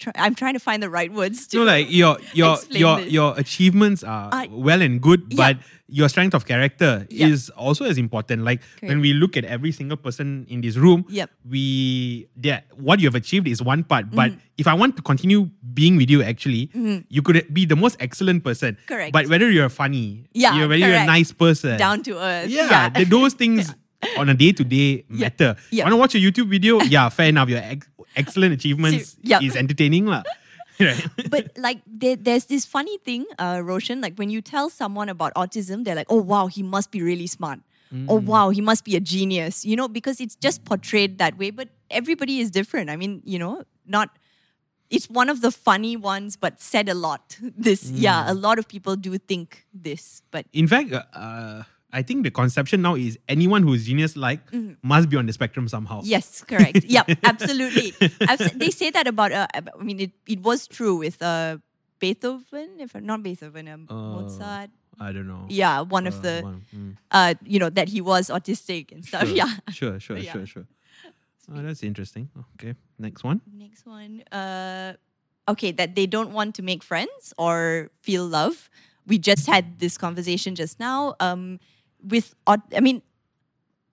try, 0.02 0.12
I'm 0.18 0.34
trying 0.36 0.54
to 0.58 0.60
find 0.60 0.82
the 0.82 0.90
right 0.90 1.12
words 1.14 1.46
to 1.54 1.58
So 1.58 1.64
like 1.64 1.88
your 1.94 2.18
your 2.34 2.58
your 2.74 2.98
this. 3.00 3.12
your 3.14 3.38
achievements 3.38 4.04
are 4.04 4.30
I- 4.34 4.50
well 4.52 4.82
and 4.82 5.00
good, 5.00 5.22
Yeah. 5.30 5.54
but 5.54 5.58
your 5.88 6.08
strength 6.10 6.34
of 6.34 6.46
character 6.50 7.06
Yeah. 7.12 7.28
is 7.28 7.50
also 7.54 7.86
as 7.86 7.98
important. 7.98 8.44
Like 8.44 8.62
when 8.82 9.00
we 9.02 9.14
look 9.14 9.36
at 9.38 9.44
every 9.46 9.72
single 9.72 9.98
person 9.98 10.48
in 10.50 10.62
this 10.62 10.76
room, 10.76 11.06
Yep. 11.10 11.30
we 11.48 12.28
yeah, 12.42 12.62
what 12.80 13.00
you 13.00 13.08
have 13.08 13.16
achieved 13.16 13.48
is 13.48 13.62
one 13.62 13.84
part. 13.84 14.06
Mm-hmm. 14.08 14.16
But 14.16 14.32
if 14.58 14.68
I 14.68 14.74
want 14.74 14.96
to 14.98 15.02
continue 15.04 15.50
being 15.74 15.98
with 15.98 16.10
you, 16.10 16.24
actually, 16.24 16.72
you 17.10 17.22
could 17.22 17.46
be 17.54 17.66
the 17.66 17.76
most 17.76 17.98
excellent 18.00 18.44
person. 18.44 18.78
Correct. 18.88 19.12
But 19.12 19.28
whether 19.28 19.50
you're 19.52 19.70
funny, 19.70 20.26
Yeah, 20.34 20.56
you're 20.58 20.68
whether 20.68 20.80
you're 20.80 21.04
a 21.04 21.06
nice 21.06 21.32
person, 21.32 21.78
down 21.78 22.04
to 22.04 22.18
earth. 22.20 22.50
yeah, 22.50 22.90
the- 22.90 23.06
those 23.06 23.34
things 23.34 23.74
on 24.18 24.30
a 24.30 24.34
day 24.34 24.52
to 24.52 24.64
day 24.64 25.04
matter. 25.10 25.56
Yeah. 25.72 25.84
Want 25.86 25.94
to 25.94 25.98
watch 25.98 26.16
a 26.16 26.20
YouTube 26.20 26.50
video? 26.50 26.80
Yeah, 26.96 27.10
fair 27.10 27.30
enough. 27.30 27.50
Your 27.50 27.60
ex- 27.60 27.88
excellent 28.16 28.54
achievements 28.54 29.18
Yep. 29.24 29.44
is 29.44 29.56
entertaining, 29.56 30.06
right. 30.08 30.26
but 31.30 31.52
like 31.58 31.82
there, 31.86 32.16
there's 32.16 32.46
this 32.46 32.66
funny 32.66 32.98
thing, 33.00 33.26
uh, 33.40 33.62
Roshan. 33.64 34.02
Like 34.02 34.16
when 34.18 34.30
you 34.30 34.42
tell 34.42 34.70
someone 34.70 35.10
about 35.10 35.34
autism, 35.36 35.84
they're 35.86 35.96
like, 35.96 36.08
"Oh 36.10 36.22
wow, 36.22 36.48
he 36.48 36.64
must 36.64 36.92
be 36.92 37.02
really 37.02 37.28
smart." 37.28 37.60
Oh 38.08 38.20
Mm. 38.22 38.24
wow, 38.24 38.50
he 38.52 38.62
must 38.62 38.86
be 38.86 38.96
a 38.96 39.00
genius. 39.02 39.66
You 39.66 39.76
know, 39.76 39.88
because 39.88 40.20
it's 40.22 40.36
just 40.38 40.64
portrayed 40.66 41.18
that 41.20 41.38
way. 41.38 41.52
But 41.52 41.70
everybody 41.90 42.40
is 42.40 42.50
different. 42.50 42.90
I 42.90 42.96
mean, 42.96 43.22
you 43.26 43.38
know, 43.38 43.64
not. 43.86 44.10
It's 44.90 45.10
one 45.10 45.30
of 45.30 45.40
the 45.42 45.52
funny 45.52 45.96
ones, 45.96 46.36
but 46.36 46.60
said 46.62 46.90
a 46.90 46.94
lot. 46.94 47.38
This, 47.42 47.90
yeah, 47.92 48.26
Mm. 48.26 48.30
a 48.32 48.34
lot 48.34 48.60
of 48.60 48.68
people 48.68 48.96
do 48.98 49.18
think 49.18 49.66
this, 49.74 50.22
but 50.32 50.46
In 50.52 50.68
fact, 50.68 50.92
uh, 50.92 51.04
uh, 51.14 51.64
I 51.94 52.02
think 52.02 52.24
the 52.24 52.32
conception 52.32 52.82
now 52.82 52.96
is 52.96 53.20
anyone 53.28 53.64
who's 53.64 53.86
genius 53.86 54.16
like 54.16 54.40
must 54.82 55.10
be 55.10 55.18
on 55.18 55.26
the 55.26 55.34
spectrum 55.34 55.68
somehow. 55.68 56.00
Mm-hmm. 56.00 56.08
Yes, 56.16 56.44
correct. 56.44 56.84
yep, 56.88 57.10
absolutely. 57.24 57.94
Abs- 58.28 58.52
they 58.56 58.70
say 58.72 58.90
that 58.92 59.08
about. 59.08 59.32
Uh, 59.32 59.48
I 59.54 59.84
mean, 59.84 60.00
it, 60.00 60.12
it 60.28 60.40
was 60.42 60.68
true 60.68 60.96
with 60.96 61.22
uh, 61.22 61.58
Beethoven, 62.00 62.70
if 62.80 62.96
not 62.96 63.24
Beethoven, 63.24 63.68
um, 63.68 63.88
Uh, 63.90 63.94
Mozart. 63.94 64.70
I 65.00 65.12
don't 65.12 65.28
know. 65.28 65.46
Yeah, 65.50 65.82
one 65.82 66.06
of 66.08 66.20
Uh, 66.20 66.22
the, 66.22 66.36
one- 66.44 66.66
mm. 66.76 66.98
uh, 67.12 67.34
you 67.46 67.60
know, 67.60 67.70
that 67.70 67.90
he 67.90 68.02
was 68.02 68.30
autistic 68.30 68.92
and 68.92 69.04
stuff. 69.06 69.28
Sure, 69.28 69.36
Yeah. 69.36 69.52
Sure, 69.72 70.00
sure, 70.00 70.18
Yeah. 70.22 70.32
sure, 70.34 70.46
sure. 70.46 70.68
Oh, 71.52 71.62
that's 71.62 71.84
interesting. 71.84 72.30
Okay. 72.56 72.76
Next 73.00 73.24
one. 73.24 73.42
Next 73.52 73.86
one. 73.86 74.22
Uh, 74.32 74.94
okay, 75.50 75.72
that 75.74 75.96
they 75.96 76.06
don't 76.06 76.32
want 76.32 76.56
to 76.56 76.64
make 76.64 76.84
friends 76.84 77.34
or 77.38 77.90
feel 78.02 78.26
love. 78.26 78.70
We 79.08 79.18
just 79.18 79.48
had 79.48 79.80
this 79.80 79.98
conversation 79.98 80.56
just 80.56 80.80
now. 80.80 81.16
Um, 81.20 81.60
with, 82.04 82.34
I 82.48 82.80
mean, 82.80 83.02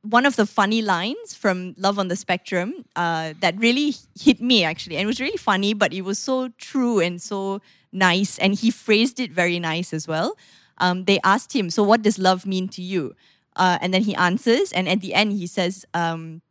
one 0.03 0.25
of 0.27 0.37
the 0.37 0.47
funny 0.47 0.81
lines 0.81 1.35
from 1.35 1.75
Love 1.77 1.99
on 1.99 2.09
the 2.09 2.17
Spectrum 2.17 2.85
uh, 2.97 3.35
that 3.41 3.59
really 3.59 3.95
hit 4.19 4.41
me 4.41 4.65
actually, 4.65 4.97
and 4.97 5.03
it 5.03 5.07
was 5.07 5.21
really 5.21 5.37
funny, 5.37 5.75
but 5.75 5.93
it 5.93 6.03
was 6.03 6.19
so 6.19 6.49
true 6.59 7.01
and 7.01 7.21
so 7.21 7.61
nice, 7.93 8.39
and 8.39 8.55
he 8.55 8.71
phrased 8.71 9.21
it 9.21 9.33
very 9.33 9.59
nice 9.59 9.93
as 9.93 10.07
well. 10.07 10.37
Um, 10.79 11.05
they 11.05 11.19
asked 11.25 11.55
him, 11.55 11.71
"So, 11.71 11.83
what 11.83 12.03
does 12.03 12.19
love 12.19 12.47
mean 12.47 12.69
to 12.69 12.83
you?" 12.83 13.15
Uh, 13.57 13.79
and 13.81 13.93
then 13.93 14.03
he 14.03 14.15
answers, 14.15 14.73
and 14.73 14.89
at 14.89 15.01
the 15.01 15.15
end 15.15 15.33
he 15.33 15.47
says, 15.47 15.85
um, 15.95 16.43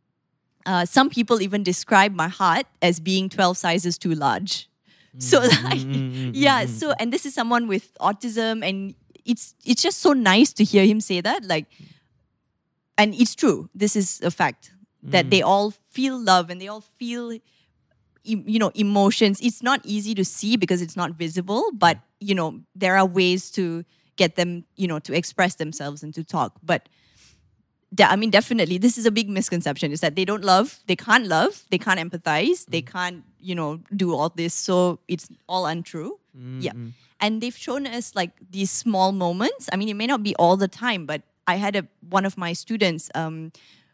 uh, 0.66 0.84
"Some 0.84 1.08
people 1.08 1.40
even 1.40 1.62
describe 1.62 2.14
my 2.14 2.28
heart 2.28 2.66
as 2.82 3.00
being 3.00 3.28
twelve 3.28 3.56
sizes 3.56 3.98
too 3.98 4.12
large." 4.14 4.68
So, 5.18 5.40
like, 5.40 5.80
yeah. 6.32 6.66
So, 6.66 6.92
and 7.00 7.12
this 7.12 7.26
is 7.26 7.34
someone 7.34 7.66
with 7.66 7.90
autism, 7.98 8.62
and 8.62 8.94
it's 9.28 9.54
it's 9.64 9.82
just 9.82 10.00
so 10.00 10.12
nice 10.12 10.52
to 10.54 10.64
hear 10.64 10.84
him 10.84 11.00
say 11.00 11.20
that, 11.20 11.44
like 11.44 11.66
and 12.96 13.14
it's 13.14 13.34
true. 13.34 13.70
This 13.74 13.94
is 13.94 14.20
a 14.22 14.30
fact 14.30 14.72
that 15.04 15.26
mm. 15.26 15.30
they 15.30 15.42
all 15.42 15.70
feel 15.90 16.18
love 16.18 16.50
and 16.50 16.60
they 16.60 16.66
all 16.66 16.80
feel, 16.98 17.32
you 18.24 18.58
know, 18.58 18.72
emotions. 18.74 19.38
It's 19.40 19.62
not 19.62 19.80
easy 19.84 20.14
to 20.14 20.24
see 20.24 20.56
because 20.56 20.82
it's 20.82 20.96
not 20.96 21.12
visible, 21.12 21.70
but 21.72 21.98
you 22.18 22.34
know, 22.34 22.60
there 22.74 22.96
are 22.96 23.06
ways 23.06 23.50
to 23.52 23.84
get 24.16 24.34
them, 24.34 24.64
you 24.74 24.88
know, 24.88 24.98
to 24.98 25.14
express 25.14 25.54
themselves 25.54 26.02
and 26.02 26.12
to 26.14 26.24
talk. 26.24 26.58
But 26.64 26.88
de- 27.94 28.10
I 28.10 28.16
mean, 28.16 28.30
definitely, 28.30 28.78
this 28.78 28.98
is 28.98 29.06
a 29.06 29.12
big 29.12 29.28
misconception: 29.28 29.92
is 29.92 30.00
that 30.00 30.16
they 30.16 30.24
don't 30.24 30.42
love, 30.42 30.80
they 30.86 30.96
can't 30.96 31.26
love, 31.26 31.64
they 31.70 31.78
can't 31.78 32.00
empathize, 32.00 32.66
they 32.66 32.82
mm. 32.82 32.90
can't, 32.90 33.24
you 33.38 33.54
know, 33.54 33.80
do 33.94 34.12
all 34.14 34.30
this. 34.30 34.54
So 34.54 34.98
it's 35.06 35.28
all 35.48 35.66
untrue. 35.66 36.18
Mm-hmm. 36.36 36.60
Yeah, 36.60 36.72
and 37.20 37.40
they've 37.40 37.56
shown 37.56 37.86
us 37.86 38.14
like 38.14 38.30
these 38.50 38.70
small 38.70 39.12
moments. 39.12 39.68
I 39.72 39.76
mean, 39.76 39.88
it 39.88 39.94
may 39.94 40.06
not 40.06 40.22
be 40.22 40.34
all 40.36 40.56
the 40.56 40.68
time, 40.68 41.06
but 41.06 41.22
I 41.46 41.56
had 41.56 41.76
a 41.76 41.86
one 42.08 42.24
of 42.26 42.36
my 42.36 42.52
students 42.52 43.10
um, 43.14 43.52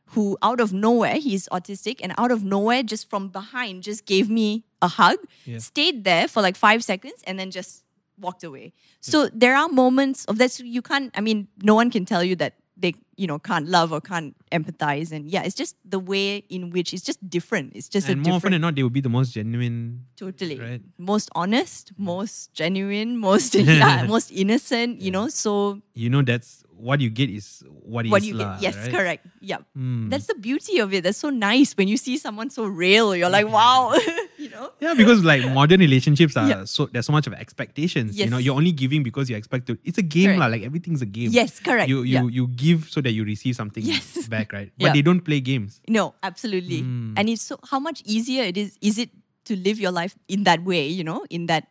who, 0.09 0.37
out 0.43 0.61
of 0.61 0.73
nowhere, 0.73 1.15
he's 1.17 1.49
autistic, 1.49 2.01
and 2.03 2.13
out 2.19 2.31
of 2.31 2.45
nowhere, 2.45 2.83
just 2.83 3.09
from 3.11 3.29
behind, 3.29 3.83
just 3.83 4.07
gave 4.07 4.29
me 4.29 4.65
a 4.83 4.89
hug, 4.89 5.17
Yeah. 5.45 5.59
stayed 5.59 6.05
there 6.05 6.29
for 6.29 6.43
like 6.43 6.57
five 6.57 6.85
seconds, 6.85 7.23
and 7.27 7.39
then 7.39 7.51
just 7.51 7.83
walked 8.19 8.45
away. 8.45 8.73
So 9.01 9.29
there 9.33 9.57
are 9.57 9.69
moments 9.69 10.25
of 10.27 10.39
that. 10.39 10.59
You 10.61 10.83
can't. 10.83 11.11
I 11.17 11.21
mean, 11.21 11.49
no 11.63 11.75
one 11.75 11.91
can 11.91 12.05
tell 12.05 12.23
you 12.23 12.37
that 12.37 12.55
they, 12.77 12.95
you 13.17 13.27
know, 13.27 13.39
can't 13.39 13.69
love 13.69 13.93
or 13.93 14.01
can't 14.01 14.35
empathize, 14.51 15.13
and 15.13 15.27
yeah, 15.31 15.43
it's 15.43 15.55
just 15.55 15.77
the 15.85 15.99
way 15.99 16.39
in 16.49 16.71
which 16.71 16.93
it's 16.93 17.03
just 17.03 17.19
different. 17.29 17.73
It's 17.75 17.89
just 17.89 18.09
And 18.09 18.21
a 18.21 18.29
more 18.29 18.37
often 18.37 18.53
than 18.53 18.61
not, 18.61 18.75
they 18.75 18.83
will 18.83 18.91
be 18.91 19.01
the 19.01 19.09
most 19.09 19.33
genuine. 19.33 20.07
Totally. 20.17 20.59
Right. 20.59 20.83
Most 20.99 21.31
honest, 21.35 21.93
most 21.97 22.53
genuine, 22.55 23.19
most 23.19 23.55
yeah, 23.55 24.07
most 24.09 24.31
innocent, 24.33 25.01
you 25.01 25.11
know. 25.11 25.29
So 25.29 25.81
You 25.95 26.11
know, 26.11 26.23
that's 26.23 26.65
what 26.85 27.01
you 27.01 27.09
get 27.09 27.33
is 27.33 27.65
what, 27.81 28.05
what 28.13 28.21
is 28.21 28.29
you 28.29 28.35
lah, 28.37 28.61
get. 28.61 28.63
Yes, 28.63 28.77
right? 28.77 28.93
correct. 28.93 29.23
Yeah. 29.41 29.65
Mm. 29.73 30.11
That's 30.13 30.29
the 30.29 30.37
beauty 30.37 30.79
of 30.85 30.93
it. 30.93 31.01
That's 31.05 31.17
so 31.17 31.31
nice 31.33 31.73
when 31.81 31.89
you 31.89 31.97
see 31.97 32.19
someone 32.21 32.51
so 32.53 32.69
real. 32.69 33.17
You're 33.17 33.33
like, 33.33 33.49
wow, 33.49 33.97
you 34.37 34.51
know. 34.53 34.69
Yeah, 34.85 34.93
because 34.93 35.25
like 35.25 35.41
modern 35.57 35.81
relationships 35.81 36.37
are 36.37 36.45
Yeah. 36.49 36.65
so 36.69 36.85
there's 36.93 37.09
so 37.09 37.13
much 37.17 37.25
of 37.27 37.33
expectations. 37.33 38.19
You 38.21 38.29
know, 38.29 38.37
you're 38.37 38.55
only 38.57 38.73
giving 38.73 39.01
because 39.03 39.33
you 39.33 39.37
expect 39.41 39.65
to. 39.73 39.79
It's 39.83 39.97
a 39.97 40.05
game, 40.05 40.37
lah. 40.37 40.53
Like 40.53 40.61
everything's 40.63 41.01
a 41.01 41.09
game. 41.09 41.33
Yes, 41.33 41.57
correct. 41.59 41.89
You 41.89 42.05
you 42.05 42.29
Yeah. 42.29 42.29
you 42.29 42.45
give 42.53 42.93
so 42.93 43.01
that 43.01 43.17
you 43.17 43.25
receive 43.25 43.57
something 43.57 43.81
Yes. 43.81 44.29
back, 44.37 44.53
right? 44.53 44.69
But 44.77 44.93
Yeah. 44.93 44.93
they 44.93 45.03
don't 45.03 45.25
play 45.25 45.41
games. 45.41 45.81
No, 45.89 46.13
absolutely. 46.21 46.85
Mm. 46.85 47.17
And 47.17 47.33
it's 47.33 47.41
so 47.49 47.57
how 47.65 47.81
much 47.81 48.05
easier 48.05 48.45
it 48.45 48.61
is 48.61 48.77
is 48.85 49.01
it 49.01 49.09
to 49.49 49.57
live 49.57 49.81
your 49.81 49.93
life 49.93 50.17
in 50.29 50.45
that 50.45 50.61
way, 50.69 50.85
you 50.89 51.05
know, 51.05 51.25
in 51.33 51.49
that 51.49 51.69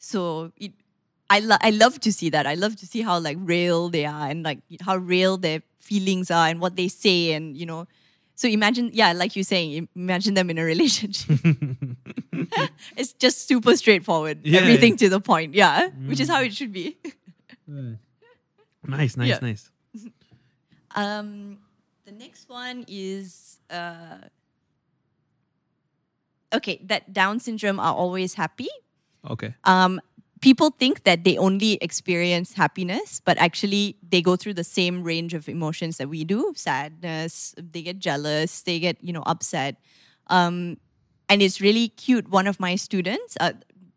so 0.00 0.52
it 0.56 0.72
I 1.30 1.40
lo- 1.40 1.56
I 1.60 1.70
love 1.70 1.98
to 2.00 2.12
see 2.12 2.30
that. 2.30 2.46
I 2.46 2.54
love 2.54 2.76
to 2.76 2.86
see 2.86 3.02
how 3.02 3.18
like 3.18 3.38
real 3.40 3.88
they 3.88 4.04
are 4.04 4.28
and 4.28 4.42
like 4.44 4.60
how 4.82 4.96
real 4.96 5.36
their 5.36 5.62
feelings 5.80 6.30
are 6.30 6.46
and 6.48 6.60
what 6.60 6.76
they 6.76 6.88
say 6.88 7.32
and 7.32 7.56
you 7.56 7.66
know 7.66 7.86
so 8.34 8.48
imagine 8.48 8.90
yeah 8.94 9.12
like 9.12 9.36
you're 9.36 9.44
saying 9.44 9.86
imagine 9.94 10.32
them 10.34 10.48
in 10.50 10.56
a 10.58 10.64
relationship 10.64 11.38
it's 12.96 13.12
just 13.12 13.46
super 13.46 13.76
straightforward 13.76 14.40
Yeah, 14.42 14.60
everything 14.60 14.92
yeah. 14.92 14.96
to 15.04 15.08
the 15.10 15.20
point 15.20 15.54
yeah 15.54 15.88
which 16.06 16.20
is 16.20 16.28
how 16.28 16.40
it 16.40 16.54
should 16.54 16.72
be 16.72 16.96
Nice, 18.86 19.16
nice, 19.16 19.28
Yeah. 19.28 19.38
nice. 19.42 19.70
Um, 20.96 21.58
the 22.06 22.12
next 22.12 22.48
one 22.48 22.84
is 22.86 23.58
uh, 23.68 24.18
okay. 26.54 26.80
That 26.84 27.12
Down 27.12 27.40
syndrome 27.40 27.80
are 27.80 27.92
always 27.94 28.34
happy. 28.34 28.68
Okay. 29.28 29.54
Um, 29.64 30.00
people 30.44 30.68
think 30.78 31.04
that 31.04 31.24
they 31.24 31.38
only 31.38 31.78
experience 31.80 32.52
happiness, 32.52 33.22
but 33.24 33.38
actually 33.38 33.96
they 34.06 34.20
go 34.20 34.36
through 34.36 34.52
the 34.52 34.62
same 34.62 35.02
range 35.02 35.32
of 35.32 35.48
emotions 35.48 35.96
that 35.96 36.08
we 36.10 36.22
do: 36.22 36.52
sadness, 36.54 37.54
they 37.56 37.80
get 37.80 37.98
jealous, 37.98 38.60
they 38.60 38.78
get 38.78 39.02
you 39.02 39.12
know 39.12 39.24
upset. 39.24 39.76
Um, 40.26 40.76
and 41.30 41.40
it's 41.40 41.62
really 41.62 41.88
cute. 41.88 42.28
One 42.28 42.46
of 42.46 42.60
my 42.60 42.76
students, 42.76 43.38
uh, 43.40 43.52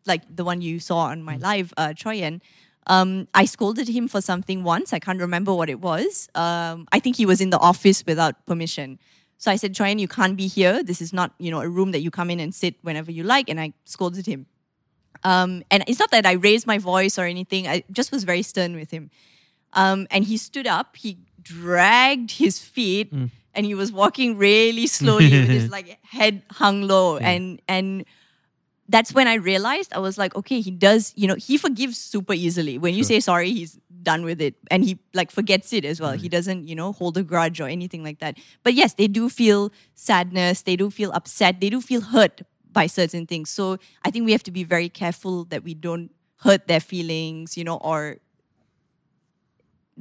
like 0.05 0.23
the 0.33 0.45
one 0.45 0.61
you 0.61 0.79
saw 0.79 1.11
on 1.11 1.21
my 1.21 1.35
live, 1.35 1.73
uh, 1.75 1.89
Troyan, 1.89 2.39
um, 2.87 3.27
I 3.33 3.43
scolded 3.43 3.89
him 3.89 4.07
for 4.07 4.21
something 4.21 4.63
once. 4.63 4.93
I 4.93 4.99
can't 4.99 5.19
remember 5.19 5.53
what 5.53 5.69
it 5.69 5.81
was. 5.81 6.29
Um, 6.33 6.87
I 6.93 6.99
think 7.01 7.17
he 7.17 7.25
was 7.25 7.41
in 7.41 7.49
the 7.49 7.59
office 7.59 8.05
without 8.07 8.45
permission. 8.45 8.99
So 9.37 9.51
I 9.51 9.57
said, 9.57 9.73
Troyan, 9.73 9.99
you 9.99 10.07
can't 10.07 10.37
be 10.37 10.47
here. 10.47 10.81
This 10.81 11.01
is 11.01 11.11
not, 11.11 11.33
you 11.37 11.51
know, 11.51 11.59
a 11.59 11.67
room 11.67 11.91
that 11.91 11.99
you 11.99 12.09
come 12.09 12.29
in 12.29 12.39
and 12.39 12.55
sit 12.55 12.75
whenever 12.81 13.11
you 13.11 13.23
like. 13.23 13.49
And 13.49 13.59
I 13.59 13.73
scolded 13.83 14.25
him. 14.25 14.47
Um, 15.23 15.63
and 15.71 15.83
it's 15.87 15.99
not 15.99 16.11
that 16.11 16.25
I 16.25 16.33
raised 16.33 16.67
my 16.67 16.77
voice 16.77 17.17
or 17.17 17.23
anything. 17.25 17.67
I 17.67 17.83
just 17.91 18.11
was 18.11 18.23
very 18.23 18.41
stern 18.41 18.75
with 18.75 18.91
him. 18.91 19.09
Um, 19.73 20.07
and 20.11 20.23
he 20.23 20.37
stood 20.37 20.67
up. 20.67 20.95
He 20.95 21.17
dragged 21.41 22.31
his 22.31 22.59
feet, 22.59 23.11
and 23.53 23.65
he 23.65 23.73
was 23.75 23.91
walking 23.91 24.37
really 24.37 24.87
slowly 24.87 25.31
with 25.31 25.49
his 25.49 25.69
like 25.75 25.99
head 26.03 26.41
hung 26.51 26.83
low. 26.83 27.17
And 27.17 27.61
and 27.67 28.05
that's 28.89 29.13
when 29.13 29.27
I 29.27 29.35
realized 29.35 29.91
I 29.93 29.99
was 29.99 30.17
like, 30.17 30.35
okay, 30.35 30.61
he 30.61 30.71
does. 30.71 31.13
You 31.15 31.27
know, 31.27 31.35
he 31.35 31.57
forgives 31.57 31.97
super 31.97 32.33
easily. 32.33 32.77
When 32.77 32.93
you 32.93 33.03
say 33.03 33.19
sorry, 33.19 33.51
he's 33.51 33.77
done 34.03 34.23
with 34.23 34.41
it, 34.41 34.55
and 34.71 34.83
he 34.83 34.99
like 35.13 35.31
forgets 35.31 35.73
it 35.73 35.83
as 35.83 35.99
well. 35.99 36.13
He 36.13 36.29
doesn't, 36.29 36.67
you 36.67 36.75
know, 36.75 36.93
hold 36.93 37.17
a 37.17 37.23
grudge 37.23 37.59
or 37.59 37.67
anything 37.67 38.03
like 38.03 38.19
that. 38.19 38.37
But 38.63 38.73
yes, 38.73 38.93
they 38.93 39.07
do 39.07 39.29
feel 39.29 39.71
sadness. 39.95 40.61
They 40.61 40.75
do 40.75 40.89
feel 40.89 41.11
upset. 41.11 41.59
They 41.59 41.69
do 41.69 41.81
feel 41.81 42.01
hurt 42.01 42.41
by 42.77 42.85
certain 42.85 43.25
things. 43.25 43.49
So 43.49 43.65
I 44.05 44.11
think 44.11 44.25
we 44.29 44.33
have 44.37 44.45
to 44.49 44.53
be 44.59 44.63
very 44.75 44.89
careful 45.01 45.45
that 45.51 45.63
we 45.67 45.73
don't 45.73 46.11
hurt 46.45 46.67
their 46.71 46.83
feelings, 46.91 47.57
you 47.57 47.63
know, 47.69 47.77
or 47.91 48.17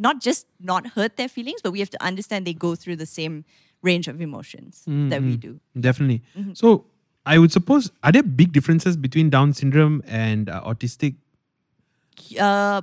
not 0.06 0.20
just 0.20 0.46
not 0.60 0.88
hurt 0.96 1.16
their 1.16 1.28
feelings, 1.36 1.60
but 1.64 1.72
we 1.72 1.80
have 1.84 1.88
to 1.96 2.02
understand 2.10 2.46
they 2.46 2.52
go 2.68 2.74
through 2.76 2.96
the 2.96 3.08
same 3.08 3.44
range 3.80 4.08
of 4.12 4.20
emotions 4.20 4.82
that 5.12 5.22
we 5.22 5.36
do. 5.46 5.52
Definitely. 5.88 6.20
Mm-hmm. 6.36 6.52
So 6.52 6.84
I 7.24 7.38
would 7.38 7.52
suppose 7.58 7.90
are 8.02 8.12
there 8.12 8.22
big 8.40 8.52
differences 8.52 8.96
between 9.06 9.30
Down 9.30 9.54
syndrome 9.54 10.02
and 10.06 10.50
uh, 10.50 10.60
autistic 10.72 11.16
Uh, 12.48 12.82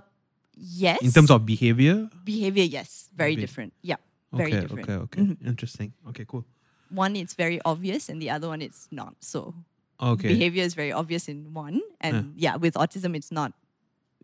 yes. 0.58 1.00
in 1.02 1.12
terms 1.12 1.30
of 1.30 1.46
behavior? 1.46 2.10
behavior, 2.24 2.66
yes, 2.78 3.10
very 3.16 3.36
Be- 3.36 3.42
different. 3.46 3.74
Yeah, 3.82 4.02
very 4.32 4.54
okay, 4.54 4.62
different. 4.62 4.90
okay, 4.90 5.22
okay. 5.22 5.38
Interesting. 5.54 5.94
Okay, 6.10 6.26
cool. 6.32 6.46
One, 6.90 7.16
it's 7.22 7.34
very 7.34 7.60
obvious, 7.66 8.10
and 8.10 8.22
the 8.22 8.30
other 8.36 8.48
one, 8.54 8.62
it's 8.62 8.88
not. 8.92 9.14
So 9.22 9.54
Okay. 10.02 10.28
behavior 10.30 10.64
is 10.64 10.74
very 10.74 10.92
obvious 10.92 11.28
in 11.30 11.54
one, 11.54 11.82
and 12.02 12.34
yeah, 12.36 12.56
with 12.58 12.74
autism, 12.74 13.16
it's 13.16 13.32
not 13.32 13.54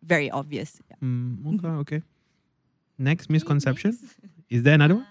very 0.03 0.30
obvious. 0.32 0.82
Yeah. 0.89 0.95
Mm, 1.03 1.55
okay, 1.59 1.67
okay. 1.84 2.01
Next 2.97 3.30
misconception. 3.30 3.97
Is 4.49 4.63
there 4.63 4.74
another 4.76 4.95
one? 4.95 5.07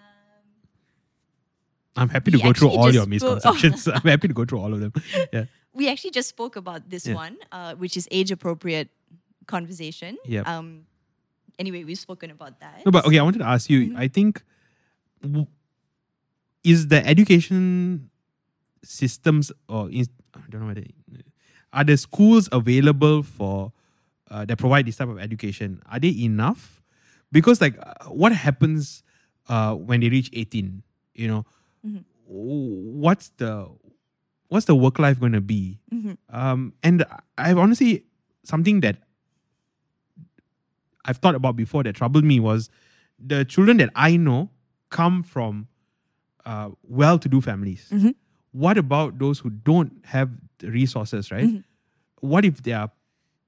I'm 1.97 2.09
happy 2.09 2.31
to 2.31 2.37
we 2.37 2.43
go 2.43 2.53
through 2.53 2.71
all 2.71 2.93
your 2.93 3.03
spoke- 3.05 3.09
misconceptions. 3.09 3.89
I'm 3.95 4.03
happy 4.03 4.29
to 4.29 4.35
go 4.35 4.45
through 4.45 4.61
all 4.61 4.73
of 4.73 4.81
them. 4.81 4.93
Yeah. 5.33 5.45
we 5.75 5.89
actually 5.89 6.11
just 6.13 6.29
spoke 6.29 6.57
about 6.57 6.89
this 6.91 7.07
Yeah. 7.07 7.15
one, 7.15 7.37
uh, 7.51 7.75
which 7.75 7.97
is 7.97 8.07
age 8.11 8.31
appropriate 8.31 8.89
conversation. 9.47 10.17
Yep. 10.27 10.47
Um. 10.47 10.87
Anyway, 11.59 11.83
we've 11.83 11.99
spoken 11.99 12.31
about 12.31 12.61
that. 12.61 12.83
No, 12.87 12.93
but 12.93 13.05
okay, 13.07 13.19
I 13.19 13.23
wanted 13.23 13.39
to 13.41 13.47
ask 13.47 13.69
you. 13.69 13.81
Mm-hmm. 13.89 13.97
I 13.97 14.07
think 14.09 14.43
w- 15.23 15.47
is 16.63 16.87
the 16.89 17.05
education 17.05 18.11
systems 18.85 19.51
or 19.69 19.91
is, 19.91 20.09
I 20.47 20.51
don't 20.51 20.61
know 20.63 20.67
whether 20.69 20.85
are 21.73 21.85
the 21.85 21.97
schools 21.97 22.49
available 22.53 23.23
for 23.23 23.73
uh, 24.31 24.45
that 24.47 24.57
provide 24.59 24.87
this 24.87 24.97
type 24.97 25.09
of 25.09 25.19
education? 25.19 25.83
Are 25.91 25.99
they 25.99 26.09
enough? 26.23 26.83
Because 27.33 27.61
like, 27.61 27.77
uh, 27.79 28.09
what 28.09 28.33
happens 28.33 29.03
uh, 29.49 29.75
when 29.75 30.01
they 30.01 30.09
reach 30.09 30.31
eighteen? 30.33 30.83
You 31.15 31.29
know, 31.29 31.47
Mm-hmm. 31.87 31.99
what's 32.27 33.31
the 33.37 33.69
what's 34.49 34.67
the 34.67 34.75
work 34.75 34.99
life 34.99 35.21
going 35.21 35.33
to 35.33 35.41
be? 35.41 35.79
Mm-hmm. 35.95 36.13
Um, 36.35 36.73
and 36.83 37.05
I've 37.37 37.59
honestly 37.59 38.05
something 38.45 38.81
that 38.81 38.97
I've 41.05 41.19
thought 41.19 41.35
about 41.35 41.57
before 41.57 41.83
that 41.85 41.95
troubled 41.95 42.25
me 42.25 42.41
was 42.41 42.69
the 43.19 43.45
children 43.45 43.77
that 43.79 43.91
I 43.95 44.17
know 44.17 44.51
come 44.91 45.23
from 45.23 45.69
uh, 46.45 46.71
well-to-do 46.83 47.41
families 47.41 47.89
Mhm. 47.93 48.15
What 48.53 48.79
about 48.79 49.19
those 49.19 49.39
who 49.39 49.51
don't 49.51 49.93
have 50.05 50.31
the 50.59 50.71
resources, 50.71 51.31
right? 51.31 51.45
Mm-hmm. 51.45 51.61
What 52.21 52.45
if 52.45 52.63
their 52.63 52.91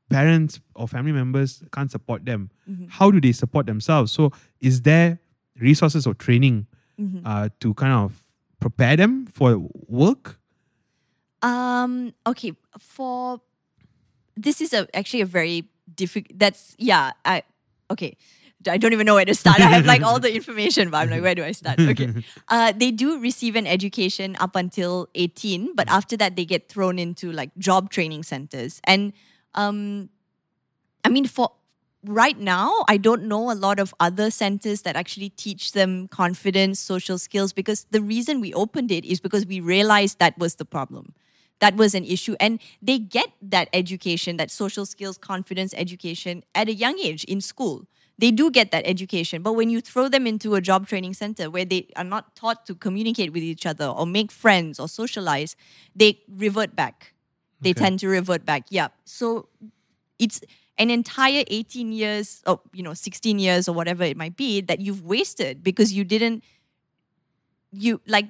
parents 0.09 0.61
or 0.75 0.87
family 0.89 1.13
members 1.13 1.63
can't 1.73 1.91
support 1.91 2.25
them? 2.25 2.51
Mm-hmm. 2.69 2.87
How 2.89 3.11
do 3.11 3.21
they 3.21 3.33
support 3.33 3.67
themselves? 3.67 4.13
So, 4.13 4.33
is 4.61 4.83
there 4.83 5.19
resources 5.59 6.07
or 6.07 6.15
training 6.15 6.67
Mm-hmm. 7.01 7.25
uh, 7.25 7.49
to 7.61 7.73
kind 7.75 7.95
of 7.95 8.21
prepare 8.61 8.95
them 8.95 9.25
for 9.27 9.57
work? 9.89 10.39
Um. 11.41 12.13
Okay. 12.27 12.53
For 12.79 13.41
this 14.37 14.61
is 14.61 14.75
a 14.75 14.87
actually 14.95 15.23
a 15.23 15.27
very 15.27 15.65
difficult. 15.95 16.39
That's 16.39 16.77
yeah. 16.79 17.13
I 17.25 17.43
okay. 17.91 18.19
I 18.69 18.77
don't 18.77 18.93
even 18.93 19.07
know 19.07 19.15
where 19.15 19.25
to 19.25 19.35
start. 19.35 19.61
I 19.61 19.69
have 19.69 19.87
like 19.87 20.03
all 20.03 20.21
the 20.21 20.35
information, 20.41 20.91
but 20.91 20.99
I'm 20.99 21.11
like, 21.11 21.23
where 21.23 21.35
do 21.35 21.45
I 21.45 21.53
start? 21.53 21.81
Okay. 21.81 22.13
Uh, 22.49 22.73
they 22.73 22.91
do 22.91 23.21
receive 23.21 23.55
an 23.55 23.67
education 23.67 24.37
up 24.41 24.57
until 24.57 25.09
18, 25.15 25.75
but 25.77 25.89
after 25.89 26.17
that, 26.17 26.35
they 26.35 26.45
get 26.45 26.69
thrown 26.69 26.99
into 26.99 27.31
like 27.31 27.51
job 27.59 27.91
training 27.91 28.25
centers. 28.25 28.81
And 28.85 29.13
um, 29.55 30.11
I 31.05 31.09
mean, 31.11 31.27
for 31.27 31.53
right 32.05 32.39
now, 32.39 32.85
I 32.89 32.97
don't 32.97 33.25
know 33.25 33.51
a 33.51 33.55
lot 33.55 33.79
of 33.79 33.95
other 34.01 34.31
centers 34.31 34.83
that 34.83 34.97
actually 34.97 35.31
teach 35.31 35.73
them 35.73 36.09
confidence, 36.09 36.81
social 36.81 37.19
skills, 37.19 37.53
because 37.53 37.87
the 37.91 38.03
reason 38.03 38.41
we 38.41 38.53
opened 38.55 38.91
it 38.91 39.05
is 39.05 39.21
because 39.21 39.47
we 39.47 39.61
realized 39.61 40.19
that 40.19 40.37
was 40.39 40.57
the 40.57 40.65
problem. 40.65 41.15
That 41.61 41.77
was 41.77 41.95
an 41.95 42.05
issue. 42.05 42.37
And 42.41 42.59
they 42.81 42.99
get 42.99 43.31
that 43.43 43.69
education, 43.73 44.39
that 44.39 44.51
social 44.51 44.87
skills, 44.87 45.19
confidence 45.19 45.75
education 45.77 46.43
at 46.55 46.69
a 46.69 46.75
young 46.75 46.99
age 46.99 47.25
in 47.25 47.41
school. 47.41 47.87
They 48.21 48.31
do 48.31 48.51
get 48.51 48.71
that 48.73 48.85
education. 48.87 49.43
But 49.43 49.55
when 49.55 49.71
you 49.71 49.81
throw 49.81 50.09
them 50.09 50.27
into 50.27 50.55
a 50.55 50.61
job 50.61 50.87
training 50.87 51.15
center 51.15 51.49
where 51.51 51.65
they 51.65 51.89
are 51.97 52.05
not 52.05 52.37
taught 52.37 52.67
to 52.67 52.75
communicate 52.75 53.33
with 53.33 53.43
each 53.43 53.65
other 53.65 53.87
or 53.87 54.07
make 54.07 54.31
friends 54.31 54.79
or 54.79 54.89
socialize, 54.89 55.57
they 55.97 56.19
revert 56.29 56.77
back. 56.77 57.15
They 57.63 57.71
Okay. 57.71 57.81
tend 57.85 58.01
to 58.01 58.09
revert 58.09 58.45
back. 58.45 58.65
Yeah. 58.69 58.89
So 59.05 59.49
it's 60.19 60.41
an 60.77 60.91
entire 60.91 61.45
18 61.49 61.93
years 61.93 62.43
or 62.47 62.61
you 62.73 62.83
know 62.83 62.95
16 62.95 63.39
years 63.39 63.69
or 63.69 63.75
whatever 63.75 64.05
it 64.05 64.17
might 64.17 64.37
be 64.37 64.61
that 64.63 64.81
you've 64.81 65.03
wasted 65.05 65.63
because 65.63 65.93
you 65.93 66.05
didn't 66.05 66.43
you 67.73 68.01
like 68.07 68.27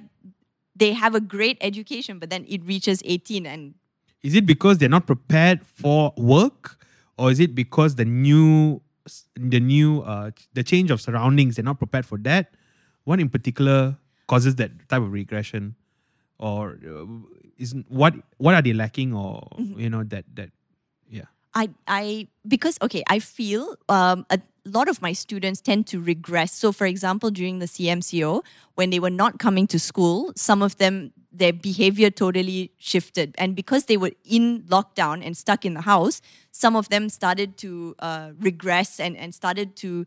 they 0.75 0.93
have 0.93 1.15
a 1.15 1.21
great 1.21 1.57
education 1.61 2.19
but 2.19 2.29
then 2.29 2.45
it 2.47 2.63
reaches 2.65 3.01
18 3.05 3.45
and 3.45 3.73
Is 4.23 4.35
it 4.35 4.45
because 4.45 4.77
they're 4.77 4.89
not 4.97 5.07
prepared 5.07 5.65
for 5.65 6.13
work, 6.17 6.77
or 7.17 7.31
is 7.31 7.39
it 7.39 7.55
because 7.55 7.95
the 7.95 8.05
new, 8.05 8.81
the 9.35 9.59
new, 9.59 10.01
uh, 10.01 10.31
the 10.53 10.63
change 10.63 10.91
of 10.91 11.01
surroundings 11.01 11.55
they're 11.55 11.65
not 11.65 11.79
prepared 11.79 12.05
for 12.05 12.17
that? 12.19 12.53
What 13.03 13.19
in 13.19 13.29
particular 13.29 13.97
causes 14.27 14.55
that 14.55 14.71
type 14.89 15.01
of 15.01 15.11
regression, 15.11 15.75
or 16.37 16.77
uh, 16.85 17.05
is 17.57 17.75
what 17.87 18.13
what 18.37 18.53
are 18.53 18.61
they 18.61 18.73
lacking, 18.73 19.13
or 19.13 19.47
you 19.57 19.89
know 19.89 20.03
that 20.03 20.25
that 20.35 20.51
yeah. 21.09 21.25
I 21.53 21.69
I 21.87 22.27
because 22.47 22.77
okay, 22.81 23.03
I 23.07 23.19
feel 23.19 23.75
um, 23.89 24.25
a 24.29 24.39
lot 24.65 24.87
of 24.87 25.01
my 25.01 25.13
students 25.13 25.61
tend 25.61 25.87
to 25.87 26.01
regress. 26.01 26.53
So, 26.53 26.71
for 26.71 26.85
example, 26.85 27.31
during 27.31 27.59
the 27.59 27.65
CMCO, 27.65 28.43
when 28.75 28.89
they 28.89 28.99
were 28.99 29.09
not 29.09 29.39
coming 29.39 29.67
to 29.67 29.79
school, 29.79 30.31
some 30.35 30.61
of 30.61 30.77
them 30.77 31.13
their 31.31 31.53
behavior 31.53 32.09
totally 32.09 32.71
shifted, 32.77 33.35
and 33.37 33.55
because 33.55 33.85
they 33.85 33.97
were 33.97 34.11
in 34.25 34.63
lockdown 34.63 35.25
and 35.25 35.35
stuck 35.35 35.65
in 35.65 35.73
the 35.73 35.81
house, 35.81 36.21
some 36.51 36.75
of 36.75 36.89
them 36.89 37.09
started 37.09 37.57
to 37.57 37.95
uh, 37.99 38.31
regress 38.39 38.99
and 38.99 39.17
and 39.17 39.33
started 39.33 39.75
to. 39.77 40.05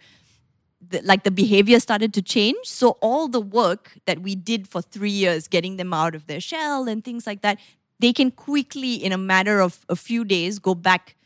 The, 0.86 1.00
like 1.00 1.22
the 1.22 1.30
behavior 1.30 1.80
started 1.80 2.12
to 2.12 2.20
change. 2.20 2.66
So 2.66 2.98
all 3.00 3.26
the 3.26 3.40
work 3.40 3.92
that 4.04 4.20
we 4.20 4.34
did 4.34 4.68
for 4.68 4.82
three 4.82 5.08
years, 5.08 5.48
getting 5.48 5.78
them 5.78 5.94
out 5.94 6.14
of 6.14 6.26
their 6.26 6.40
shell 6.40 6.88
and 6.88 7.02
things 7.02 7.26
like 7.26 7.40
that, 7.40 7.58
they 8.00 8.12
can 8.12 8.30
quickly, 8.30 8.96
in 8.96 9.10
a 9.10 9.16
matter 9.16 9.60
of 9.60 9.86
a 9.88 9.96
few 9.96 10.26
days, 10.26 10.58
go 10.58 10.74
back 10.74 11.16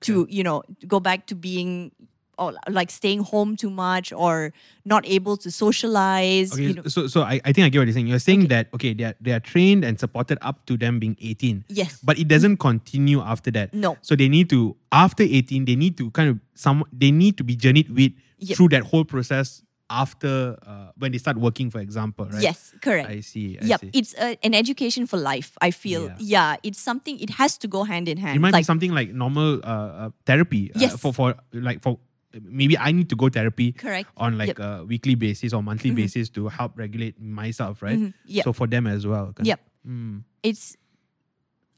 to 0.00 0.26
you 0.30 0.42
know 0.42 0.62
go 0.86 1.00
back 1.00 1.26
to 1.26 1.34
being 1.34 1.92
or 2.36 2.52
like 2.68 2.90
staying 2.90 3.22
home 3.22 3.54
too 3.54 3.70
much 3.70 4.12
or 4.12 4.52
not 4.84 5.06
able 5.06 5.36
to 5.36 5.50
socialize 5.50 6.52
Okay, 6.52 6.62
you 6.62 6.74
know 6.74 6.82
so 6.90 7.06
so 7.06 7.22
I, 7.22 7.40
I 7.44 7.52
think 7.52 7.64
I 7.64 7.68
get 7.68 7.78
what 7.78 7.86
you're 7.86 7.94
saying. 7.94 8.08
You're 8.08 8.18
saying 8.18 8.48
that 8.48 8.68
okay, 8.74 8.92
they 8.92 9.04
are 9.04 9.14
they 9.20 9.32
are 9.32 9.40
trained 9.40 9.84
and 9.84 9.98
supported 10.00 10.38
up 10.42 10.66
to 10.66 10.76
them 10.76 10.98
being 10.98 11.16
18. 11.20 11.64
Yes. 11.68 12.00
But 12.02 12.18
it 12.18 12.26
doesn't 12.26 12.56
continue 12.58 13.20
after 13.20 13.50
that. 13.52 13.72
No. 13.72 13.98
So 14.02 14.16
they 14.16 14.28
need 14.28 14.50
to 14.50 14.74
after 14.90 15.22
18, 15.22 15.64
they 15.64 15.76
need 15.76 15.96
to 15.98 16.10
kind 16.10 16.28
of 16.30 16.40
some 16.54 16.82
they 16.92 17.10
need 17.12 17.36
to 17.38 17.44
be 17.44 17.54
journeyed 17.56 17.90
with 17.90 18.12
Yep. 18.38 18.56
through 18.58 18.68
that 18.70 18.82
whole 18.82 19.04
process 19.06 19.62
after 19.90 20.56
uh, 20.66 20.90
when 20.96 21.12
they 21.12 21.18
start 21.18 21.36
working, 21.36 21.70
for 21.70 21.78
example, 21.80 22.24
right? 22.26 22.42
yes 22.42 22.72
correct 22.80 23.08
I 23.08 23.20
see. 23.20 23.58
I 23.60 23.64
yep 23.66 23.80
see. 23.80 23.90
it's 23.92 24.14
a, 24.18 24.36
an 24.42 24.54
education 24.54 25.06
for 25.06 25.16
life 25.18 25.52
i 25.60 25.70
feel 25.70 26.06
Yeah. 26.06 26.16
yeah. 26.18 26.56
it's 26.62 26.80
something 26.80 27.18
it 27.20 27.30
has 27.30 27.58
to 27.58 27.68
go 27.68 27.84
hand 27.84 28.08
in 28.08 28.16
hand 28.18 28.36
it 28.36 28.40
might 28.40 28.52
like 28.52 28.62
be 28.62 28.64
something 28.72 28.92
like 28.92 29.12
normal 29.12 29.60
uh, 29.62 29.68
uh, 30.08 30.10
therapy 30.26 30.72
uh, 30.74 30.78
Yes. 30.80 30.96
for 31.00 31.12
for 31.12 31.34
like 31.52 31.82
for 31.82 31.98
maybe 32.42 32.76
I 32.76 32.90
need 32.90 33.08
to 33.10 33.16
go 33.16 33.28
therapy 33.28 33.70
Correct. 33.72 34.08
on 34.16 34.36
like 34.38 34.48
Yep. 34.48 34.56
Mm-hmm. 34.58 34.82
a 34.82 34.84
weekly 34.86 35.14
basis 35.14 35.52
or 35.52 35.62
monthly 35.62 35.90
basis 35.92 36.28
to 36.30 36.48
help 36.48 36.72
regulate 36.76 37.20
myself, 37.20 37.80
right? 37.80 38.12
Yep. 38.26 38.44
So 38.44 38.52
for 38.52 38.66
them 38.66 38.86
as 38.88 39.06
well. 39.06 39.32
Yep. 39.40 39.60
Mm. 39.86 40.24
it's 40.42 40.76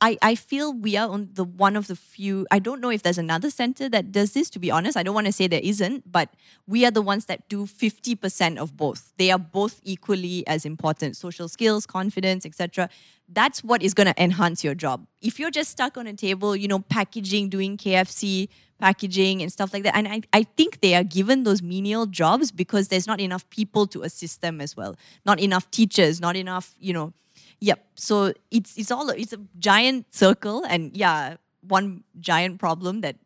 I, 0.00 0.18
I 0.20 0.34
feel 0.34 0.74
we 0.74 0.96
are 0.96 1.08
on 1.08 1.30
the 1.32 1.44
one 1.44 1.74
of 1.74 1.86
the 1.86 1.96
few 1.96 2.46
I 2.50 2.58
don't 2.58 2.80
know 2.80 2.90
if 2.90 3.02
there's 3.02 3.16
another 3.18 3.50
center 3.50 3.88
that 3.88 4.12
does 4.12 4.32
this 4.32 4.50
to 4.50 4.58
be 4.58 4.70
honest. 4.70 4.96
I 4.96 5.02
don't 5.02 5.14
want 5.14 5.26
to 5.26 5.32
say 5.32 5.46
there 5.46 5.60
isn't 5.62 6.10
but 6.10 6.28
we 6.66 6.84
are 6.84 6.90
the 6.90 7.00
ones 7.00 7.26
that 7.26 7.48
do 7.48 7.64
50% 7.66 8.58
of 8.58 8.76
both. 8.76 9.12
They 9.16 9.30
are 9.30 9.38
both 9.38 9.80
equally 9.84 10.46
as 10.46 10.66
important. 10.66 11.16
Social 11.16 11.48
skills 11.48 11.86
confidence 11.86 12.44
etc 12.44 12.90
that's 13.28 13.64
what 13.64 13.82
is 13.82 13.92
going 13.92 14.06
to 14.06 14.22
enhance 14.22 14.62
your 14.62 14.74
job. 14.74 15.04
If 15.20 15.40
you're 15.40 15.50
just 15.50 15.70
stuck 15.70 15.96
on 15.96 16.06
a 16.06 16.12
table 16.12 16.54
you 16.54 16.68
know 16.68 16.80
packaging 16.80 17.48
doing 17.48 17.78
KFC 17.78 18.48
packaging 18.78 19.40
and 19.40 19.50
stuff 19.50 19.72
like 19.72 19.84
that 19.84 19.96
and 19.96 20.06
I, 20.06 20.20
I 20.34 20.42
think 20.42 20.80
they 20.80 20.94
are 20.94 21.04
given 21.04 21.44
those 21.44 21.62
menial 21.62 22.04
jobs 22.04 22.52
because 22.52 22.88
there's 22.88 23.06
not 23.06 23.20
enough 23.20 23.48
people 23.48 23.86
to 23.86 24.02
assist 24.02 24.42
them 24.42 24.60
as 24.60 24.76
well. 24.76 24.96
Not 25.24 25.40
enough 25.40 25.70
teachers 25.70 26.20
not 26.20 26.36
enough 26.36 26.74
you 26.78 26.92
know 26.92 27.14
Yep. 27.60 27.78
So 27.94 28.32
it's 28.50 28.76
it's 28.76 28.90
all 28.90 29.08
it's 29.10 29.32
a 29.32 29.40
giant 29.58 30.12
circle, 30.14 30.64
and 30.68 30.96
yeah, 30.96 31.36
one 31.66 32.04
giant 32.20 32.58
problem 32.58 33.00
that 33.00 33.16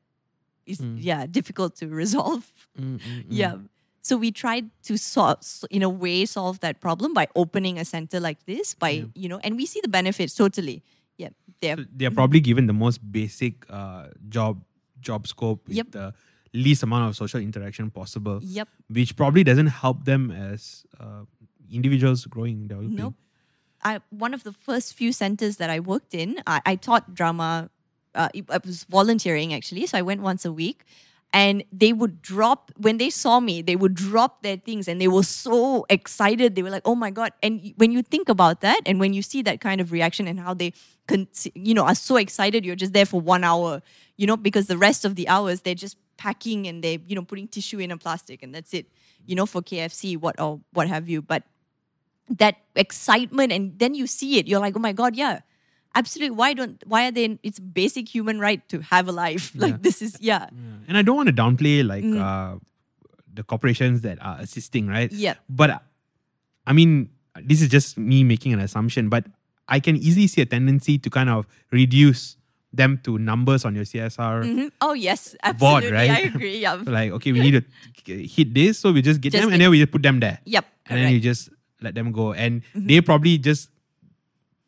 is 0.66 0.80
yeah 0.96 1.26
difficult 1.26 1.74
to 1.76 1.88
resolve. 2.02 2.52
Yeah. 3.28 3.56
So 4.02 4.16
we 4.16 4.30
tried 4.32 4.70
to 4.84 4.96
solve, 4.96 5.44
in 5.70 5.82
a 5.82 5.88
way, 5.88 6.24
solve 6.24 6.60
that 6.60 6.80
problem 6.80 7.12
by 7.12 7.28
opening 7.36 7.78
a 7.78 7.84
center 7.84 8.18
like 8.18 8.44
this. 8.46 8.74
By 8.74 9.04
you 9.14 9.28
know, 9.28 9.38
and 9.44 9.56
we 9.56 9.66
see 9.66 9.80
the 9.82 9.88
benefits 9.90 10.34
totally. 10.34 10.82
Yeah. 11.18 11.30
They're 11.60 11.76
So 11.76 11.84
they 11.94 12.06
are 12.06 12.10
probably 12.14 12.40
given 12.40 12.66
the 12.66 12.72
most 12.72 12.98
basic 13.12 13.66
uh, 13.68 14.08
job 14.28 14.62
job 15.00 15.26
scope 15.26 15.68
with 15.68 15.76
Yep. 15.76 15.90
the 15.90 16.14
least 16.54 16.82
amount 16.82 17.08
of 17.08 17.16
social 17.16 17.40
interaction 17.40 17.90
possible. 17.90 18.40
Yep. 18.42 18.68
Which 18.88 19.16
probably 19.16 19.44
doesn't 19.44 19.68
help 19.68 20.04
them 20.04 20.30
as 20.30 20.84
uh, 20.98 21.24
individuals 21.70 22.24
growing, 22.26 22.66
developing. 22.68 22.96
Nope. 22.96 23.14
I 23.82 24.00
one 24.10 24.34
of 24.34 24.44
the 24.44 24.52
first 24.52 24.94
few 24.94 25.12
centers 25.12 25.56
that 25.56 25.70
I 25.70 25.80
worked 25.80 26.14
in, 26.14 26.42
I, 26.46 26.60
I 26.66 26.76
taught 26.76 27.14
drama. 27.14 27.70
Uh, 28.14 28.28
I 28.34 28.58
was 28.64 28.84
volunteering 28.84 29.54
actually, 29.54 29.86
so 29.86 29.96
I 29.96 30.02
went 30.02 30.20
once 30.20 30.44
a 30.44 30.52
week, 30.52 30.84
and 31.32 31.62
they 31.72 31.92
would 31.92 32.20
drop 32.22 32.72
when 32.76 32.98
they 32.98 33.08
saw 33.08 33.38
me. 33.38 33.62
They 33.62 33.76
would 33.76 33.94
drop 33.94 34.42
their 34.42 34.56
things, 34.56 34.88
and 34.88 35.00
they 35.00 35.08
were 35.08 35.22
so 35.22 35.86
excited. 35.88 36.56
They 36.56 36.62
were 36.62 36.70
like, 36.70 36.82
"Oh 36.84 36.94
my 36.96 37.10
god!" 37.10 37.32
And 37.42 37.72
when 37.76 37.92
you 37.92 38.02
think 38.02 38.28
about 38.28 38.60
that, 38.62 38.80
and 38.84 38.98
when 38.98 39.12
you 39.12 39.22
see 39.22 39.42
that 39.42 39.60
kind 39.60 39.80
of 39.80 39.92
reaction 39.92 40.26
and 40.26 40.40
how 40.40 40.54
they, 40.54 40.72
con- 41.06 41.28
you 41.54 41.74
know, 41.74 41.84
are 41.84 41.94
so 41.94 42.16
excited, 42.16 42.64
you're 42.64 42.76
just 42.76 42.92
there 42.92 43.06
for 43.06 43.20
one 43.20 43.44
hour, 43.44 43.80
you 44.16 44.26
know, 44.26 44.36
because 44.36 44.66
the 44.66 44.78
rest 44.78 45.04
of 45.04 45.14
the 45.14 45.28
hours 45.28 45.60
they're 45.62 45.74
just 45.74 45.96
packing 46.16 46.66
and 46.66 46.82
they're, 46.84 46.98
you 47.06 47.14
know, 47.14 47.22
putting 47.22 47.48
tissue 47.48 47.78
in 47.78 47.90
a 47.92 47.96
plastic, 47.96 48.42
and 48.42 48.54
that's 48.54 48.74
it, 48.74 48.86
you 49.26 49.36
know, 49.36 49.46
for 49.46 49.62
KFC, 49.62 50.16
what 50.16 50.38
or 50.40 50.60
what 50.72 50.88
have 50.88 51.08
you, 51.08 51.22
but 51.22 51.44
that 52.38 52.56
excitement 52.76 53.52
and 53.52 53.78
then 53.78 53.94
you 53.94 54.06
see 54.06 54.38
it 54.38 54.46
you're 54.46 54.60
like 54.60 54.76
oh 54.76 54.78
my 54.78 54.92
god 54.92 55.16
yeah 55.16 55.40
absolutely 55.94 56.30
why 56.30 56.54
don't 56.54 56.82
why 56.86 57.06
are 57.08 57.10
they 57.10 57.38
it's 57.42 57.58
basic 57.58 58.08
human 58.08 58.38
right 58.38 58.62
to 58.68 58.80
have 58.80 59.08
a 59.08 59.12
life 59.12 59.50
like 59.58 59.82
this 59.82 60.00
is 60.00 60.16
yeah 60.20 60.46
Yeah. 60.52 60.86
And 60.88 60.96
I 60.98 61.02
don't 61.02 61.16
want 61.16 61.28
to 61.28 61.34
downplay 61.34 61.82
like 61.86 62.04
uh, 62.06 62.56
the 63.32 63.42
corporations 63.42 64.00
that 64.02 64.18
are 64.22 64.38
assisting, 64.40 64.86
right? 64.90 65.10
Yeah. 65.12 65.34
But 65.48 65.82
I 66.66 66.72
mean, 66.72 67.10
this 67.42 67.62
is 67.62 67.68
just 67.68 67.96
me 67.98 68.24
making 68.24 68.52
an 68.52 68.58
assumption, 68.58 69.08
but 69.08 69.24
I 69.68 69.78
can 69.78 69.94
easily 69.96 70.26
see 70.26 70.42
a 70.42 70.46
tendency 70.46 70.98
to 70.98 71.08
kind 71.10 71.30
of 71.30 71.46
reduce 71.70 72.36
them 72.72 72.98
to 73.06 73.18
numbers 73.18 73.64
on 73.64 73.74
your 73.78 73.84
CSR 73.86 74.42
Mhm. 74.46 74.70
oh 74.80 74.94
yes 74.94 75.34
board, 75.58 75.82
absolutely 75.86 75.90
right? 75.92 76.10
i 76.10 76.20
agree 76.30 76.58
yeah 76.58 76.74
like, 76.86 77.10
okay, 77.18 77.30
we 77.32 77.38
need 77.40 77.54
to 77.58 77.62
hit 78.34 78.54
this, 78.54 78.78
so 78.78 78.90
we 78.90 79.02
just 79.02 79.20
get 79.20 79.30
Just 79.32 79.42
them 79.42 79.50
hit- 79.50 79.54
and 79.54 79.62
then 79.62 79.70
we 79.70 79.78
just 79.78 79.90
put 79.94 80.02
them 80.02 80.18
there. 80.18 80.38
yep 80.44 80.66
And 80.86 80.98
then 81.02 81.12
you 81.14 81.20
just 81.22 81.50
let 81.82 81.94
them 81.94 82.12
go. 82.12 82.32
And 82.32 82.62
mm-hmm. 82.62 82.86
they 82.86 83.00
probably 83.00 83.38
just 83.38 83.70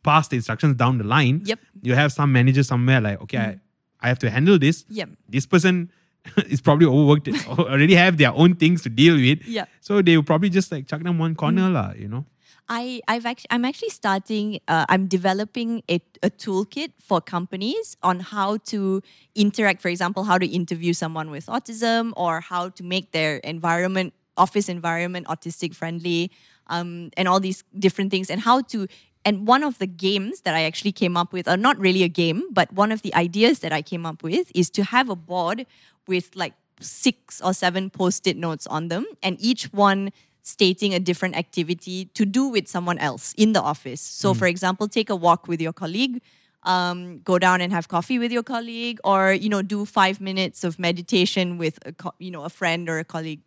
pass 0.03 0.29
the 0.29 0.37
instructions 0.37 0.77
down 0.77 0.99
the 0.99 1.05
line. 1.05 1.43
Yep. 1.45 1.61
You 1.83 1.95
have 1.95 2.13
some 2.13 2.33
manager 2.33 2.63
somewhere 2.63 3.01
like, 3.01 3.21
okay, 3.23 3.39
I, 3.39 3.41
mm-hmm. 3.41 3.57
I 4.01 4.09
have 4.09 4.19
to 4.21 4.31
handle 4.31 4.59
this. 4.59 4.85
Yep. 4.89 5.11
This 5.29 5.47
person 5.47 5.91
is 6.49 6.61
probably 6.61 6.87
overworked, 6.87 7.29
already 7.49 7.95
have 7.95 8.17
their 8.17 8.33
own 8.33 8.55
things 8.57 8.83
to 8.83 8.89
deal 8.89 9.15
with. 9.15 9.47
Yep. 9.47 9.69
So 9.81 10.03
they 10.03 10.17
will 10.17 10.25
probably 10.25 10.51
just 10.51 10.73
like 10.73 10.87
chuck 10.87 11.03
them 11.03 11.19
one 11.19 11.35
corner, 11.35 11.63
mm-hmm. 11.63 11.75
lah, 11.75 11.93
you 11.97 12.09
know. 12.09 12.25
I, 12.69 13.03
I've 13.09 13.27
actually, 13.27 13.49
I'm 13.51 13.65
actually 13.65 13.91
starting, 13.91 14.61
uh, 14.69 14.87
I'm 14.89 15.07
developing 15.07 15.83
a, 15.91 16.01
a 16.23 16.31
toolkit 16.31 16.93
for 17.01 17.21
companies 17.21 17.97
on 18.03 18.21
how 18.21 18.59
to 18.67 19.03
interact, 19.35 19.83
for 19.83 19.89
example, 19.89 20.25
how 20.25 20.39
to 20.39 20.47
interview 20.47 20.93
someone 20.93 21.31
with 21.31 21.47
autism 21.47 22.13
or 22.17 22.41
how 22.41 22.71
to 22.71 22.83
make 22.83 23.11
their 23.13 23.39
environment, 23.39 24.15
office 24.37 24.69
environment, 24.69 25.27
autistic 25.27 25.75
friendly, 25.75 26.31
um, 26.73 27.11
and 27.17 27.29
all 27.29 27.41
these 27.41 27.65
different 27.79 28.11
things, 28.11 28.31
and 28.31 28.41
how 28.41 28.57
to. 28.73 28.87
And 29.25 29.47
one 29.47 29.63
of 29.63 29.79
the 29.79 29.87
games 29.87 30.41
that 30.41 30.55
I 30.61 30.63
actually 30.65 30.91
came 30.91 31.17
up 31.17 31.33
with, 31.33 31.47
or 31.47 31.57
not 31.57 31.79
really 31.79 32.03
a 32.03 32.09
game, 32.09 32.43
but 32.51 32.73
one 32.73 32.91
of 32.91 33.03
the 33.03 33.15
ideas 33.15 33.61
that 33.61 33.73
I 33.73 33.81
came 33.81 34.05
up 34.05 34.25
with 34.25 34.51
is 34.53 34.69
to 34.71 34.83
have 34.83 35.09
a 35.09 35.15
board 35.15 35.65
with 36.09 36.35
like 36.35 36.55
six 36.81 37.41
or 37.41 37.55
seven 37.55 37.89
post 37.89 38.27
it 38.27 38.37
notes 38.37 38.67
on 38.67 38.89
them, 38.89 39.07
and 39.23 39.37
each 39.41 39.65
one 39.73 40.11
stating 40.43 40.93
a 40.93 40.99
different 40.99 41.37
activity 41.37 42.07
to 42.19 42.27
do 42.27 42.49
with 42.49 42.67
someone 42.67 42.99
else 42.99 43.33
in 43.35 43.53
the 43.53 43.63
office. 43.63 44.01
So, 44.01 44.35
for 44.35 44.49
example, 44.49 44.89
take 44.89 45.09
a 45.09 45.15
walk 45.15 45.47
with 45.47 45.61
your 45.61 45.73
colleague, 45.73 46.21
um, 46.65 47.21
go 47.21 47.39
down 47.39 47.61
and 47.61 47.73
have 47.73 47.87
coffee 47.87 48.19
with 48.19 48.33
your 48.33 48.43
colleague, 48.43 48.99
or 49.05 49.33
you 49.33 49.49
know, 49.49 49.63
do 49.63 49.85
five 49.87 50.21
minutes 50.21 50.65
of 50.65 50.79
meditation 50.79 51.59
with 51.59 51.79
a 51.87 51.93
co- 51.93 52.15
you 52.19 52.31
know 52.31 52.43
a 52.43 52.51
friend 52.51 52.89
or 52.89 52.99
a 52.99 53.05
colleague, 53.05 53.41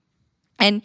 and 0.57 0.81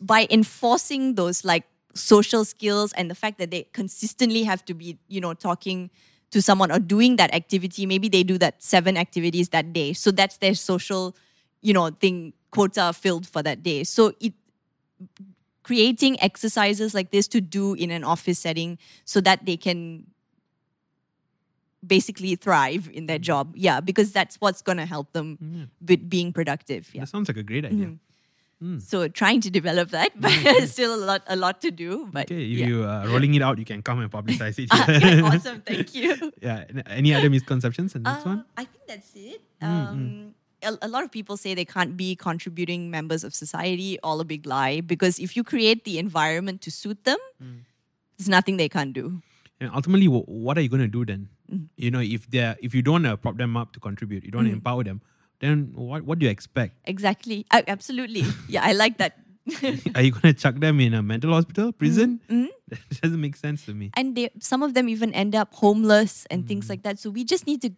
by 0.00 0.26
enforcing 0.30 1.14
those 1.14 1.44
like 1.44 1.64
social 1.94 2.44
skills 2.44 2.92
and 2.92 3.10
the 3.10 3.14
fact 3.14 3.38
that 3.38 3.50
they 3.50 3.64
consistently 3.72 4.44
have 4.44 4.64
to 4.66 4.74
be 4.74 4.98
you 5.08 5.20
know 5.20 5.34
talking 5.34 5.90
to 6.30 6.42
someone 6.42 6.70
or 6.70 6.78
doing 6.78 7.16
that 7.16 7.32
activity 7.32 7.86
maybe 7.86 8.08
they 8.08 8.22
do 8.22 8.36
that 8.38 8.62
seven 8.62 8.96
activities 8.96 9.50
that 9.50 9.72
day. 9.72 9.92
So 9.92 10.10
that's 10.10 10.38
their 10.38 10.54
social 10.54 11.16
you 11.62 11.72
know 11.72 11.90
thing 11.90 12.32
quota 12.50 12.92
filled 12.92 13.26
for 13.26 13.42
that 13.42 13.62
day. 13.62 13.84
So 13.84 14.12
it 14.20 14.34
creating 15.62 16.20
exercises 16.22 16.94
like 16.94 17.10
this 17.10 17.26
to 17.26 17.40
do 17.40 17.74
in 17.74 17.90
an 17.90 18.04
office 18.04 18.38
setting 18.38 18.78
so 19.04 19.20
that 19.20 19.44
they 19.46 19.56
can 19.56 20.06
basically 21.84 22.36
thrive 22.36 22.88
in 22.92 23.06
their 23.06 23.18
mm. 23.18 23.22
job. 23.22 23.52
Yeah 23.56 23.80
because 23.80 24.12
that's 24.12 24.36
what's 24.36 24.62
going 24.62 24.78
to 24.78 24.86
help 24.86 25.12
them 25.12 25.70
with 25.86 26.08
being 26.08 26.32
productive. 26.32 26.90
Yeah. 26.92 27.02
That 27.02 27.08
sounds 27.08 27.28
like 27.28 27.36
a 27.36 27.42
great 27.42 27.64
idea. 27.64 27.86
Mm-hmm. 27.86 27.94
So 28.78 29.06
trying 29.08 29.40
to 29.42 29.50
develop 29.50 29.90
that 29.90 30.12
but 30.18 30.30
still 30.74 30.94
a 30.94 31.00
lot 31.08 31.22
a 31.28 31.36
lot 31.36 31.60
to 31.60 31.70
do 31.70 32.08
but 32.12 32.24
Okay, 32.30 32.42
if 32.52 32.58
yeah. 32.58 32.66
you 32.66 32.84
uh, 32.84 33.04
rolling 33.06 33.34
it 33.34 33.42
out, 33.42 33.58
you 33.58 33.66
can 33.66 33.82
come 33.82 34.00
and 34.00 34.10
publicize 34.10 34.58
it. 34.58 34.70
Okay, 34.88 35.20
awesome 35.20 35.60
thank 35.60 35.94
you 35.94 36.32
yeah. 36.40 36.64
Any 36.86 37.12
other 37.14 37.28
misconceptions 37.28 37.94
in 37.94 38.02
this 38.02 38.24
Uh, 38.24 38.28
one? 38.32 38.44
I 38.56 38.64
think 38.64 38.86
that's 38.88 39.12
it. 39.14 39.42
Um, 39.60 40.34
a, 40.62 40.72
a 40.82 40.88
lot 40.88 41.04
of 41.04 41.10
people 41.12 41.36
say 41.36 41.52
they 41.54 41.66
can't 41.66 41.96
be 41.98 42.16
contributing 42.16 42.90
members 42.90 43.24
of 43.24 43.34
society. 43.34 43.98
All 44.02 44.20
a 44.20 44.24
big 44.24 44.46
lie. 44.46 44.80
Because 44.80 45.18
if 45.18 45.36
you 45.36 45.44
create 45.44 45.84
the 45.84 45.98
environment 45.98 46.62
to 46.62 46.70
suit 46.70 47.04
them, 47.04 47.18
there's 48.16 48.28
nothing 48.28 48.56
they 48.56 48.68
can't 48.68 48.92
do. 48.94 49.20
And 49.60 49.70
ultimately, 49.74 50.06
what 50.08 50.56
are 50.58 50.60
you 50.62 50.68
going 50.68 50.82
to 50.82 50.88
do 50.88 51.04
then? 51.04 51.28
Mm. 51.52 51.68
You 51.76 51.90
know, 51.90 52.00
if 52.00 52.28
they're 52.30 52.56
if 52.60 52.74
you 52.74 52.82
don't 52.82 53.04
uh, 53.06 53.16
prop 53.16 53.36
them 53.36 53.56
up 53.56 53.72
to 53.76 53.80
contribute, 53.80 54.24
you 54.24 54.30
don't 54.30 54.46
empower 54.46 54.82
them, 54.84 55.00
then 55.40 55.72
what 55.74 56.02
what 56.02 56.18
do 56.18 56.26
you 56.26 56.30
expect? 56.30 56.76
Exactly. 56.84 57.46
Uh, 57.50 57.62
absolutely. 57.68 58.24
Yeah, 58.48 58.62
I 58.64 58.72
like 58.72 58.98
that. 58.98 59.18
are 59.94 60.02
you 60.02 60.10
going 60.10 60.34
to 60.34 60.34
chuck 60.34 60.56
them 60.58 60.80
in 60.80 60.92
a 60.94 61.02
mental 61.02 61.30
hospital, 61.32 61.70
prison? 61.72 62.20
Mm-hmm. 62.28 62.50
That 62.68 63.00
doesn't 63.00 63.20
make 63.20 63.36
sense 63.36 63.64
to 63.66 63.74
me. 63.74 63.90
and 63.94 64.16
they, 64.18 64.30
some 64.40 64.62
of 64.66 64.74
them 64.74 64.88
even 64.88 65.14
end 65.14 65.36
up 65.38 65.54
homeless 65.54 66.26
and 66.34 66.42
Mm. 66.42 66.48
things 66.48 66.68
like 66.68 66.82
that. 66.82 66.98
So 66.98 67.10
we 67.10 67.22
just 67.22 67.46
need 67.46 67.62
to 67.62 67.70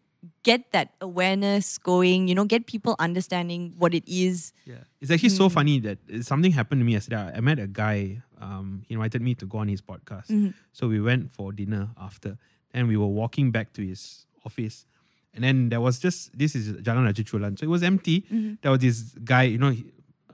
get 0.48 0.72
that 0.72 0.94
awareness 1.04 1.76
going. 1.76 2.24
You 2.26 2.34
know, 2.34 2.46
get 2.48 2.64
people 2.64 2.96
understanding 2.98 3.74
what 3.76 3.92
it 3.92 4.08
is. 4.08 4.54
Yeah, 4.64 4.88
it's 5.02 5.10
actually 5.12 5.28
Mm. 5.36 5.36
so 5.44 5.48
funny 5.52 5.76
that 5.80 5.98
something 6.24 6.52
happened 6.52 6.80
to 6.80 6.86
me 6.88 6.92
yesterday. 6.96 7.20
I 7.36 7.40
met 7.44 7.58
a 7.58 7.66
guy. 7.68 8.22
Um, 8.40 8.80
he 8.88 8.94
invited 8.96 9.20
me 9.20 9.34
to 9.36 9.44
go 9.44 9.58
on 9.58 9.68
his 9.68 9.82
podcast. 9.84 10.32
Mm-hmm. 10.32 10.56
So 10.72 10.88
we 10.88 11.00
went 11.04 11.30
for 11.36 11.52
dinner 11.52 11.90
after, 12.00 12.38
and 12.72 12.88
we 12.88 12.96
were 12.96 13.12
walking 13.12 13.50
back 13.52 13.74
to 13.76 13.84
his 13.84 14.24
office, 14.46 14.86
and 15.38 15.44
then 15.46 15.68
there 15.72 15.80
was 15.80 15.98
just 16.02 16.34
this 16.42 16.54
is 16.58 16.72
Jalan 16.86 17.04
Raja 17.06 17.22
Chulan, 17.22 17.54
so 17.58 17.62
it 17.68 17.70
was 17.70 17.82
empty. 17.86 18.22
Mm-hmm. 18.26 18.54
There 18.62 18.72
was 18.74 18.80
this 18.82 18.96
guy, 19.22 19.44
you 19.54 19.58
know, 19.62 19.70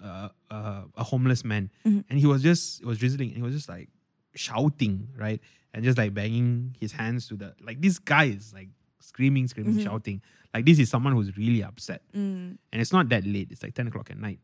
uh, 0.03 0.29
uh, 0.51 0.83
a 0.97 1.05
homeless 1.05 1.45
man, 1.45 1.69
Mm-hmm. 1.85 2.01
and 2.09 2.17
he 2.19 2.27
was 2.33 2.41
just 2.43 2.81
it 2.83 2.87
was 2.87 2.97
drizzling, 3.03 3.29
and 3.33 3.37
he 3.37 3.45
was 3.49 3.55
just 3.55 3.69
like 3.69 3.89
shouting, 4.35 5.09
right, 5.17 5.41
and 5.73 5.85
just 5.85 5.99
like 5.99 6.15
banging 6.15 6.75
his 6.81 6.93
hands 6.93 7.29
to 7.29 7.35
the 7.37 7.55
like 7.61 7.81
this 7.81 7.99
guy 7.99 8.25
is 8.25 8.53
like 8.55 8.69
screaming, 9.01 9.47
screaming, 9.49 9.75
Mm-hmm. 9.75 9.85
shouting. 9.85 10.23
Like 10.55 10.65
this 10.65 10.79
is 10.79 10.89
someone 10.89 11.13
who's 11.15 11.37
really 11.37 11.63
upset 11.65 12.03
Mm. 12.17 12.57
and 12.73 12.77
it's 12.83 12.93
not 12.93 13.09
that 13.11 13.25
late. 13.27 13.49
It's 13.51 13.63
like 13.63 13.75
ten 13.75 13.87
o'clock 13.89 14.11
at 14.11 14.19
night, 14.19 14.41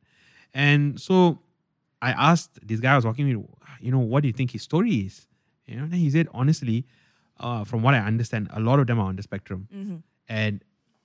and 0.54 1.00
so 1.00 1.38
I 2.02 2.10
asked 2.12 2.58
this 2.66 2.80
guy 2.80 2.92
I 2.92 2.96
was 2.96 3.04
walking 3.06 3.26
with, 3.28 3.46
you 3.80 3.90
know, 3.92 3.98
what 4.00 4.22
do 4.22 4.28
you 4.28 4.32
think 4.32 4.50
his 4.52 4.62
story 4.62 4.94
is? 5.06 5.26
You 5.66 5.76
know, 5.76 5.84
and 5.84 5.94
he 5.94 6.10
said 6.10 6.28
honestly, 6.32 6.86
uh, 7.38 7.62
from 7.64 7.82
what 7.82 7.94
I 7.94 7.98
understand, 8.00 8.48
a 8.52 8.58
lot 8.60 8.80
of 8.80 8.86
them 8.88 8.98
are 8.98 9.06
on 9.06 9.16
the 9.16 9.22
spectrum, 9.22 9.68
Mm-hmm. 9.74 9.96
And 10.30 10.62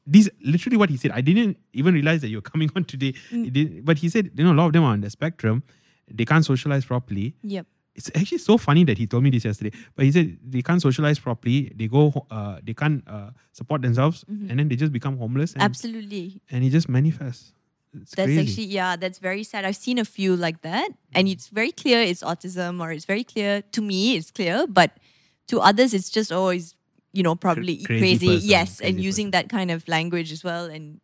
this 0.08 0.30
literally 0.42 0.78
what 0.78 0.90
he 0.90 0.98
said. 0.98 1.12
I 1.12 1.22
didn't 1.22 1.58
even 1.74 1.94
realize 1.96 2.22
that 2.22 2.30
you're 2.30 2.42
coming 2.54 2.70
on 2.78 2.84
today. 2.86 3.14
Mm. 3.32 3.84
But 3.84 3.98
he 3.98 4.08
said, 4.10 4.30
you 4.36 4.44
know, 4.46 4.54
a 4.54 4.58
lot 4.62 4.68
of 4.68 4.74
them 4.74 4.84
are 4.84 4.94
on 4.94 5.02
the 5.02 5.10
spectrum. 5.10 5.64
They 6.08 6.26
can't 6.26 6.46
socialize 6.46 6.86
properly. 6.86 7.34
Yep. 7.42 7.66
It's 7.96 8.12
actually 8.14 8.38
so 8.40 8.58
funny 8.58 8.84
that 8.84 8.98
he 9.00 9.08
told 9.08 9.24
me 9.24 9.30
this 9.32 9.46
yesterday. 9.46 9.72
But 9.96 10.06
he 10.06 10.12
said 10.12 10.38
they 10.48 10.62
can't 10.62 10.82
socialize 10.82 11.18
properly. 11.18 11.72
They 11.76 11.88
go, 11.88 12.26
uh, 12.30 12.60
they 12.64 12.74
can't 12.76 13.04
uh, 13.08 13.32
support 13.54 13.82
themselves, 13.82 14.24
Mm-hmm. 14.30 14.50
and 14.50 14.60
then 14.60 14.68
they 14.70 14.76
just 14.76 14.92
become 14.92 15.18
homeless. 15.18 15.54
And, 15.54 15.64
Absolutely. 15.64 16.42
and 16.52 16.64
it 16.64 16.70
just 16.70 16.88
manifests. 16.90 17.54
It's 18.00 18.12
That's 18.14 18.28
crazy. 18.28 18.42
actually 18.52 18.66
yeah, 18.66 18.98
that's 18.98 19.20
very 19.20 19.44
sad. 19.44 19.64
I've 19.64 19.78
seen 19.78 19.98
a 19.98 20.04
few 20.06 20.36
like 20.36 20.62
that, 20.64 20.90
and 21.14 21.30
it's 21.30 21.48
very 21.48 21.72
clear 21.72 22.02
it's 22.02 22.22
autism, 22.22 22.82
or 22.82 22.92
it's 22.92 23.06
very 23.06 23.24
clear 23.24 23.64
to 23.72 23.82
me 23.82 24.18
it's 24.18 24.30
clear, 24.32 24.68
but 24.68 24.92
to 25.48 25.62
others 25.62 25.94
it's 25.94 26.10
just 26.10 26.30
oh, 26.34 26.50
it's 26.50 26.76
you 27.16 27.24
know 27.24 27.36
probably 27.36 27.78
crazy 27.84 28.06
crazy. 28.18 28.28
person, 28.28 28.50
yes, 28.50 28.80
and 28.80 28.96
crazy 28.96 29.02
using 29.06 29.32
that 29.32 29.50
kind 29.50 29.72
of 29.72 29.88
language 29.88 30.32
as 30.32 30.44
well, 30.44 30.66
and 30.66 31.00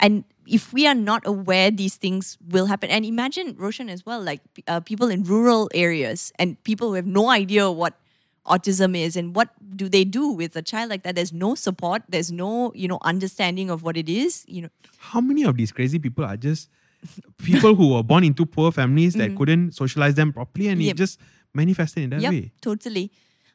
and 0.00 0.24
if 0.46 0.72
we 0.72 0.86
are 0.86 0.94
not 0.94 1.22
aware 1.26 1.70
these 1.70 1.96
things 1.96 2.36
will 2.48 2.66
happen, 2.66 2.90
and 2.90 3.04
imagine 3.04 3.54
Roshan 3.58 3.88
as 3.88 4.04
well, 4.06 4.20
like 4.22 4.40
uh, 4.66 4.80
people 4.80 5.08
in 5.08 5.22
rural 5.24 5.68
areas 5.74 6.32
and 6.38 6.56
people 6.64 6.88
who 6.88 6.94
have 6.94 7.06
no 7.06 7.30
idea 7.30 7.70
what 7.70 7.98
autism 8.44 8.96
is 8.98 9.14
and 9.16 9.36
what 9.36 9.50
do 9.76 9.88
they 9.88 10.02
do 10.04 10.26
with 10.28 10.56
a 10.56 10.62
child 10.62 10.90
like 10.90 11.04
that 11.04 11.14
there's 11.14 11.32
no 11.32 11.54
support 11.54 12.02
there's 12.08 12.32
no 12.32 12.72
you 12.74 12.88
know 12.88 12.98
understanding 13.02 13.70
of 13.70 13.84
what 13.84 13.96
it 13.96 14.08
is 14.08 14.44
you 14.48 14.60
know 14.62 14.68
How 14.98 15.20
many 15.20 15.44
of 15.44 15.56
these 15.56 15.70
crazy 15.70 16.00
people 16.00 16.24
are 16.24 16.36
just 16.36 16.68
people 17.44 17.76
who 17.76 17.94
were 17.94 18.02
born 18.02 18.24
into 18.24 18.44
poor 18.44 18.72
families 18.72 19.14
that 19.14 19.36
couldn't 19.38 19.72
socialize 19.78 20.16
them 20.16 20.32
properly 20.32 20.66
and 20.66 20.80
Mm-hmm. 20.80 20.86
Yep. 20.88 20.94
it 20.96 20.98
just 20.98 21.20
manifested 21.54 22.02
in 22.02 22.10
that 22.10 22.20
Yep, 22.22 22.30
way? 22.32 22.52
totally. 22.60 23.12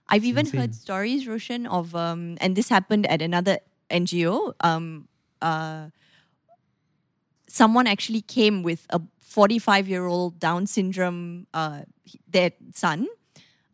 I've 0.10 0.26
even 0.26 0.46
insane. 0.46 0.62
heard 0.62 0.76
stories, 0.76 1.28
Roshan, 1.28 1.68
of 1.68 1.96
um, 1.96 2.38
and 2.40 2.56
this 2.56 2.70
happened 2.70 3.06
at 3.08 3.22
another 3.22 3.60
NGO. 3.90 4.54
Um, 4.62 5.08
uh, 5.42 5.90
someone 7.48 7.88
actually 7.88 8.22
came 8.22 8.64
with 8.64 8.86
a 8.90 9.02
45 9.22 9.88
year 9.88 10.06
old 10.06 10.40
Down 10.40 10.66
syndrome, 10.68 11.48
uh, 11.54 11.82
their 12.28 12.52
son, 12.74 13.08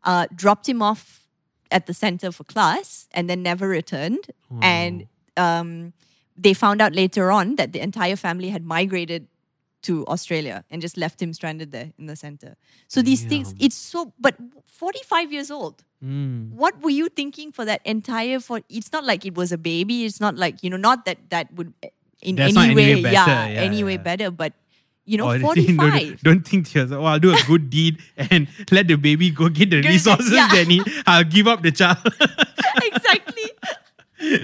uh, 0.03 0.27
dropped 0.33 0.67
him 0.67 0.81
off 0.81 1.27
at 1.71 1.85
the 1.85 1.93
center 1.93 2.31
for 2.31 2.43
class, 2.43 3.07
and 3.11 3.29
then 3.29 3.41
never 3.43 3.67
returned. 3.67 4.27
And 4.61 5.07
um, 5.37 5.93
they 6.37 6.53
found 6.53 6.81
out 6.81 6.93
later 6.93 7.31
on 7.31 7.55
that 7.55 7.73
the 7.73 7.79
entire 7.79 8.15
family 8.15 8.49
had 8.49 8.65
migrated 8.65 9.27
to 9.83 10.05
Australia 10.07 10.63
and 10.69 10.81
just 10.81 10.97
left 10.97 11.21
him 11.21 11.33
stranded 11.33 11.71
there 11.71 11.91
in 11.97 12.05
the 12.05 12.15
center. 12.15 12.55
So 12.87 13.01
these 13.01 13.23
things, 13.23 13.53
it's 13.59 13.75
so, 13.75 14.13
but 14.19 14.35
45 14.67 15.31
years 15.31 15.51
old. 15.51 15.83
Mm. 16.03 16.51
What 16.51 16.81
were 16.81 16.89
you 16.89 17.07
thinking 17.07 17.51
for 17.51 17.63
that 17.63 17.81
entire? 17.85 18.39
For 18.39 18.61
it's 18.67 18.91
not 18.91 19.05
like 19.05 19.25
it 19.25 19.35
was 19.35 19.51
a 19.51 19.57
baby. 19.57 20.03
It's 20.03 20.19
not 20.19 20.35
like 20.35 20.61
you 20.61 20.69
know, 20.69 20.77
not 20.77 21.05
that 21.05 21.17
that 21.29 21.53
would 21.53 21.73
in 22.21 22.35
That's 22.35 22.57
any 22.57 22.75
way, 22.75 22.95
way 22.95 23.03
better, 23.03 23.13
yeah, 23.13 23.47
yeah, 23.47 23.61
any 23.61 23.83
way 23.83 23.93
yeah. 23.93 23.97
better. 23.97 24.31
But 24.31 24.53
you 25.05 25.17
know, 25.17 25.29
Or 25.31 25.39
forty 25.39 25.67
don't, 25.67 25.77
five. 25.77 26.21
don't 26.21 26.45
think 26.45 26.69
to 26.69 26.79
yourself, 26.79 27.01
oh, 27.01 27.05
I'll 27.05 27.19
do 27.19 27.33
a 27.33 27.39
good 27.47 27.69
deed 27.69 27.99
and 28.17 28.47
let 28.71 28.87
the 28.87 28.95
baby 28.95 29.29
go 29.29 29.47
get 29.47 29.69
the 29.69 29.81
resources 29.81 30.33
yeah. 30.33 30.49
they 30.51 30.65
need. 30.65 30.83
I'll 31.07 31.23
give 31.23 31.47
up 31.47 31.61
the 31.61 31.71
child. 31.71 31.99
exactly. 32.83 33.51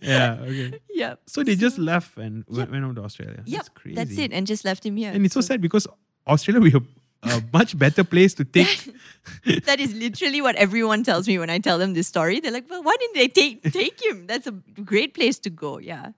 yeah, 0.00 0.38
okay. 0.40 0.80
Yeah. 0.90 1.14
So 1.26 1.42
they 1.42 1.56
just 1.56 1.78
left 1.78 2.16
and 2.16 2.44
went, 2.48 2.70
went 2.70 2.84
out 2.84 2.96
to 2.96 3.02
Australia. 3.02 3.42
Yep. 3.44 3.58
That's 3.58 3.68
crazy. 3.70 3.94
That's 3.94 4.18
it, 4.18 4.32
and 4.32 4.46
just 4.46 4.64
left 4.64 4.84
him 4.86 4.96
here. 4.96 5.12
And 5.12 5.24
it's 5.24 5.34
so 5.34 5.40
sad 5.42 5.60
because 5.60 5.86
Australia 6.26 6.60
we 6.60 6.70
a, 7.24 7.42
much 7.52 7.78
better 7.78 8.04
place 8.04 8.34
to 8.34 8.44
take. 8.44 8.94
that 9.64 9.80
is 9.80 9.94
literally 9.94 10.40
what 10.40 10.54
everyone 10.56 11.02
tells 11.02 11.26
me 11.26 11.38
when 11.38 11.50
I 11.50 11.58
tell 11.58 11.78
them 11.78 11.94
this 11.94 12.08
story. 12.08 12.40
They're 12.40 12.52
like, 12.52 12.68
"Well, 12.68 12.82
why 12.82 12.96
didn't 12.98 13.14
they 13.14 13.28
take 13.28 13.72
take 13.72 14.02
him? 14.04 14.26
That's 14.26 14.46
a 14.46 14.52
great 14.84 15.14
place 15.14 15.38
to 15.40 15.50
go." 15.50 15.78
Yeah. 15.78 16.10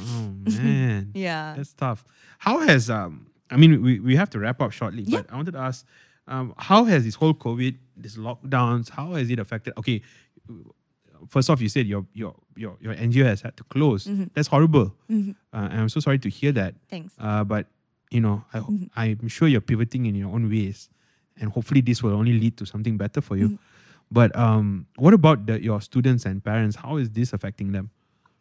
oh 0.00 0.32
man. 0.62 1.10
Yeah. 1.14 1.54
That's 1.56 1.72
tough. 1.72 2.04
How 2.38 2.58
has 2.60 2.90
um 2.90 3.26
I 3.50 3.56
mean 3.56 3.82
we, 3.82 4.00
we 4.00 4.16
have 4.16 4.30
to 4.30 4.38
wrap 4.38 4.60
up 4.60 4.72
shortly, 4.72 5.02
Yeah. 5.02 5.22
but 5.22 5.32
I 5.32 5.36
wanted 5.36 5.52
to 5.52 5.58
ask 5.60 5.86
um 6.26 6.54
how 6.56 6.84
has 6.84 7.04
this 7.04 7.14
whole 7.14 7.34
COVID, 7.34 7.76
this 7.96 8.16
lockdowns, 8.16 8.90
how 8.90 9.12
has 9.14 9.30
it 9.30 9.38
affected 9.38 9.74
okay 9.78 10.02
first 11.28 11.48
off 11.50 11.60
you 11.60 11.68
said 11.68 11.86
your 11.86 12.06
your 12.12 12.34
your, 12.56 12.76
your 12.80 12.94
NGO 12.94 13.24
has 13.24 13.40
had 13.42 13.56
to 13.56 13.64
close. 13.64 14.06
Mm-hmm. 14.06 14.24
That's 14.34 14.48
horrible. 14.48 14.94
Uh, 15.10 15.14
and 15.52 15.80
I'm 15.80 15.88
so 15.88 16.00
sorry 16.00 16.18
to 16.20 16.28
hear 16.28 16.52
that. 16.52 16.74
Thanks. 16.88 17.14
Uh, 17.18 17.44
but 17.44 17.66
you 18.14 18.20
know, 18.20 18.44
I, 18.54 19.16
I'm 19.20 19.28
sure 19.28 19.48
you're 19.48 19.60
pivoting 19.60 20.06
in 20.06 20.14
your 20.14 20.30
own 20.30 20.48
ways. 20.48 20.88
and 21.40 21.50
hopefully 21.50 21.80
this 21.80 22.00
will 22.02 22.14
only 22.14 22.34
lead 22.38 22.56
to 22.56 22.64
something 22.64 22.96
better 22.96 23.20
for 23.20 23.36
you. 23.36 23.48
Mm. 23.48 23.58
But 24.10 24.36
um, 24.38 24.86
what 24.96 25.14
about 25.14 25.46
the, 25.46 25.60
your 25.60 25.80
students 25.80 26.24
and 26.24 26.44
parents? 26.44 26.76
How 26.76 26.96
is 26.96 27.10
this 27.10 27.32
affecting 27.32 27.72
them? 27.72 27.90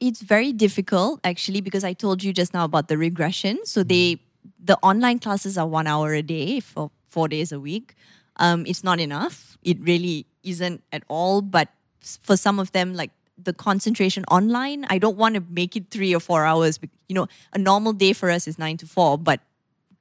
it's 0.08 0.22
very 0.22 0.52
difficult 0.52 1.22
actually 1.24 1.62
because 1.62 1.84
I 1.84 1.94
told 1.94 2.24
you 2.24 2.34
just 2.34 2.54
now 2.54 2.66
about 2.66 2.90
the 2.90 2.98
regression. 2.98 3.66
So 3.66 3.84
they 3.84 4.20
the 4.62 4.78
online 4.84 5.20
classes 5.20 5.58
are 5.58 5.68
one 5.68 5.88
hour 5.88 6.14
a 6.14 6.22
day 6.22 6.60
for 6.60 6.92
four 7.10 7.28
days 7.30 7.52
a 7.54 7.60
week. 7.60 7.96
Um, 8.38 8.66
it's 8.68 8.84
not 8.84 9.00
enough. 9.00 9.58
It 9.64 9.78
really 9.80 10.26
isn't 10.44 10.84
at 10.92 11.04
all. 11.08 11.42
But 11.42 11.70
for 12.02 12.36
some 12.36 12.60
of 12.60 12.72
them, 12.74 12.94
like 12.94 13.12
the 13.38 13.54
concentration 13.54 14.26
online, 14.30 14.86
I 14.90 14.98
don't 14.98 15.16
want 15.16 15.36
to 15.36 15.44
make 15.50 15.78
it 15.78 15.90
three 15.90 16.14
or 16.14 16.20
four 16.20 16.44
hours. 16.44 16.80
You 17.08 17.16
know, 17.16 17.28
a 17.54 17.58
normal 17.58 17.94
day 17.94 18.12
for 18.12 18.30
us 18.30 18.48
is 18.48 18.60
nine 18.60 18.76
to 18.78 18.86
four, 18.86 19.18
but 19.18 19.40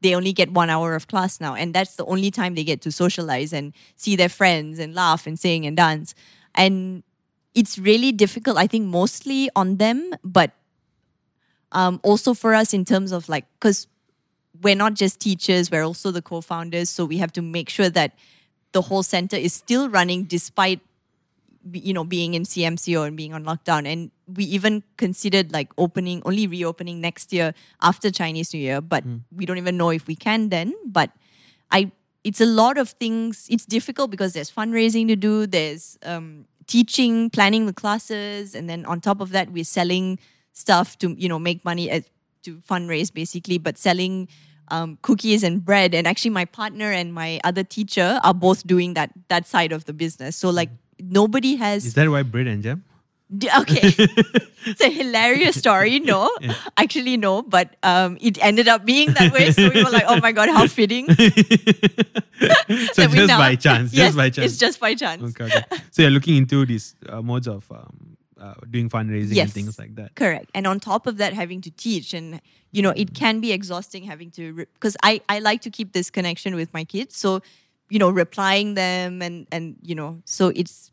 they 0.03 0.15
only 0.15 0.33
get 0.33 0.51
one 0.51 0.69
hour 0.69 0.95
of 0.95 1.09
class 1.09 1.41
now. 1.41 1.55
And 1.55 1.73
that's 1.73 1.97
the 1.97 2.05
only 2.07 2.31
time 2.31 2.55
they 2.55 2.65
get 2.65 2.81
to 2.83 2.93
socialize 2.93 3.53
and 3.53 3.73
see 3.97 4.17
their 4.17 4.29
friends 4.29 4.79
and 4.79 4.95
laugh 4.95 5.27
and 5.27 5.39
sing 5.39 5.65
and 5.65 5.77
dance. 5.77 6.15
And 6.55 7.03
it's 7.55 7.79
really 7.79 8.13
difficult, 8.13 8.57
I 8.59 8.67
think, 8.67 8.87
mostly 8.87 9.49
on 9.55 9.77
them, 9.77 10.13
but 10.25 10.51
um, 11.71 12.01
also 12.03 12.35
for 12.35 12.55
us 12.55 12.75
in 12.75 12.85
terms 12.85 13.13
of 13.13 13.29
like, 13.29 13.47
because 13.59 13.87
we're 14.61 14.75
not 14.75 14.95
just 14.95 15.21
teachers, 15.21 15.71
we're 15.71 15.85
also 15.85 16.11
the 16.11 16.23
co 16.23 16.41
founders. 16.41 16.91
So 16.91 17.05
we 17.05 17.19
have 17.19 17.33
to 17.35 17.43
make 17.43 17.71
sure 17.71 17.89
that 17.91 18.13
the 18.73 18.83
whole 18.83 19.03
center 19.03 19.37
is 19.37 19.53
still 19.55 19.89
running 19.89 20.25
despite 20.25 20.81
you 21.73 21.93
know 21.93 22.05
being 22.05 22.35
in 22.35 22.43
CMCO 22.43 23.07
and 23.07 23.17
being 23.17 23.33
on 23.33 23.45
lockdown 23.45 23.87
and 23.87 24.11
we 24.35 24.45
even 24.45 24.83
considered 24.97 25.53
like 25.53 25.73
opening 25.79 26.23
only 26.25 26.47
reopening 26.47 27.01
next 27.01 27.33
year 27.33 27.55
after 27.81 28.11
Chinese 28.11 28.53
New 28.55 28.61
Year 28.61 28.81
but 28.81 29.05
we 29.35 29.47
don't 29.47 29.59
even 29.59 29.77
know 29.77 29.91
if 29.91 30.07
we 30.07 30.15
can 30.15 30.49
then. 30.49 30.75
But 30.87 31.11
I 31.71 31.91
it's 32.25 32.41
a 32.41 32.47
lot 32.47 32.79
of 32.79 32.91
things. 32.91 33.47
It's 33.51 33.67
difficult 33.67 34.11
because 34.11 34.33
there's 34.33 34.51
fundraising 34.51 35.09
to 35.09 35.17
do 35.17 35.47
there's 35.47 35.99
um, 36.05 36.47
teaching 36.67 37.31
planning 37.31 37.67
the 37.67 37.73
classes 37.73 38.55
and 38.55 38.69
then 38.69 38.85
on 38.87 39.01
top 39.01 39.21
of 39.21 39.31
that 39.31 39.51
we're 39.51 39.65
selling 39.65 40.19
stuff 40.53 40.99
to 40.99 41.15
you 41.19 41.29
know 41.29 41.39
make 41.39 41.65
money 41.65 41.91
at, 41.91 42.05
to 42.45 42.57
fundraise 42.59 43.13
basically. 43.13 43.59
But 43.59 43.79
selling 43.79 44.29
um, 44.69 44.99
cookies 45.03 45.43
and 45.43 45.65
bread 45.65 45.95
and 45.95 46.07
actually 46.07 46.31
my 46.31 46.45
partner 46.45 46.91
and 46.93 47.13
my 47.13 47.41
other 47.45 47.65
teacher 47.65 48.21
are 48.23 48.35
both 48.35 48.67
doing 48.67 48.95
that 48.95 49.11
that 49.29 49.47
side 49.47 49.73
of 49.73 49.85
the 49.85 49.93
business. 49.93 50.37
So 50.37 50.51
like 50.51 50.71
nobody 51.01 51.57
has 51.57 51.85
Is 51.85 51.95
that 51.95 52.09
why 52.09 52.23
bread 52.23 52.47
and 52.47 52.63
jam? 52.63 52.85
Okay. 53.33 53.81
it's 54.67 54.81
a 54.81 54.91
hilarious 54.91 55.57
story. 55.59 56.01
No, 56.01 56.31
actually, 56.77 57.17
no, 57.17 57.43
but 57.43 57.77
um, 57.83 58.19
it 58.21 58.37
ended 58.45 58.69
up 58.69 58.85
being 58.85 59.13
that 59.15 59.33
way. 59.33 59.53
So 59.53 59.71
we 59.71 59.83
were 59.83 59.91
like, 59.91 60.05
oh 60.07 60.21
my 60.21 60.33
God, 60.33 60.49
how 60.49 60.67
fitting. 60.67 61.09
So 62.93 63.07
just 63.07 63.29
now- 63.29 63.39
by 63.39 63.55
chance, 63.55 63.93
Yes, 63.93 64.09
just 64.09 64.17
by 64.17 64.31
chance. 64.31 64.51
It's 64.53 64.59
just 64.59 64.81
by 64.81 64.95
chance. 64.95 65.23
Okay, 65.23 65.45
okay. 65.45 65.63
So 65.93 66.03
you're 66.03 66.11
looking 66.11 66.37
into 66.37 66.67
these 66.67 66.97
uh, 67.09 67.23
modes 67.23 67.47
of 67.47 67.71
um, 67.71 68.17
uh, 68.41 68.55
doing 68.69 68.91
fundraising 68.91 69.37
and 69.41 69.53
things 69.53 69.79
like 69.79 69.95
that. 69.95 70.15
Correct. 70.17 70.51
And 70.55 70.67
on 70.67 70.81
top 70.81 71.07
of 71.07 71.19
that, 71.19 71.33
having 71.33 71.61
to 71.63 71.71
teach 71.71 72.13
and 72.15 72.41
you 72.73 72.83
know, 72.83 72.93
it 72.97 73.15
can 73.15 73.41
be 73.41 73.53
exhausting 73.53 74.03
having 74.03 74.31
to 74.33 74.55
because 74.55 74.97
I 75.03 75.21
I 75.29 75.39
like 75.39 75.61
to 75.63 75.71
keep 75.71 75.93
this 75.93 76.11
connection 76.11 76.55
with 76.57 76.73
my 76.75 76.85
kids. 76.85 77.17
So, 77.17 77.41
you 77.91 77.99
know, 77.99 78.11
replying 78.11 78.75
them 78.75 79.23
and 79.23 79.47
and 79.53 79.77
you 79.83 79.95
know, 79.95 80.21
so 80.25 80.49
it's 80.49 80.91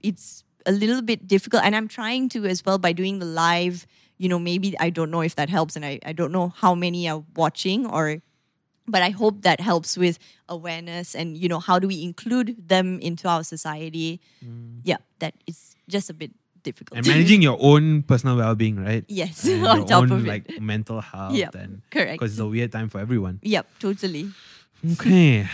it's 0.00 0.42
a 0.68 0.72
little 0.72 1.00
bit 1.02 1.26
difficult. 1.26 1.64
And 1.64 1.72
I'm 1.74 1.88
trying 1.88 2.28
to 2.36 2.44
as 2.44 2.60
well 2.64 2.76
by 2.78 2.92
doing 2.92 3.18
the 3.18 3.26
live. 3.26 3.86
You 4.20 4.28
know, 4.28 4.38
maybe 4.38 4.76
I 4.78 4.90
don't 4.90 5.10
know 5.10 5.22
if 5.24 5.34
that 5.40 5.48
helps, 5.48 5.76
and 5.76 5.84
I 5.84 5.98
I 6.04 6.12
don't 6.12 6.30
know 6.36 6.52
how 6.62 6.74
many 6.76 7.08
are 7.08 7.24
watching 7.34 7.86
or. 7.88 8.20
But 8.88 9.04
I 9.04 9.12
hope 9.12 9.42
that 9.44 9.60
helps 9.60 10.00
with 10.00 10.16
awareness 10.48 11.12
and 11.12 11.36
you 11.36 11.44
know 11.44 11.60
how 11.60 11.76
do 11.76 11.84
we 11.84 12.00
include 12.00 12.56
them 12.56 12.96
into 13.04 13.28
our 13.28 13.44
society? 13.44 14.16
Mm. 14.40 14.80
Yeah, 14.80 14.96
that 15.20 15.36
is 15.44 15.76
just 15.92 16.08
a 16.08 16.16
bit 16.16 16.32
difficult. 16.64 16.96
And 16.96 17.04
managing 17.06 17.44
your 17.44 17.60
own 17.60 18.00
personal 18.08 18.40
well-being, 18.40 18.80
right? 18.80 19.04
Yes, 19.06 19.44
And 19.44 19.60
on 19.72 19.84
your 19.84 19.92
top 19.92 20.02
own, 20.08 20.12
of 20.16 20.24
it. 20.24 20.28
like 20.32 20.48
mental 20.56 21.04
health 21.04 21.36
Yep, 21.36 21.52
and 21.60 21.82
correct. 21.92 22.16
because 22.16 22.32
it's 22.32 22.40
a 22.40 22.48
weird 22.48 22.72
time 22.72 22.88
for 22.88 22.96
everyone. 22.96 23.44
Yep, 23.44 23.66
totally. 23.78 24.32
Okay. 24.96 25.44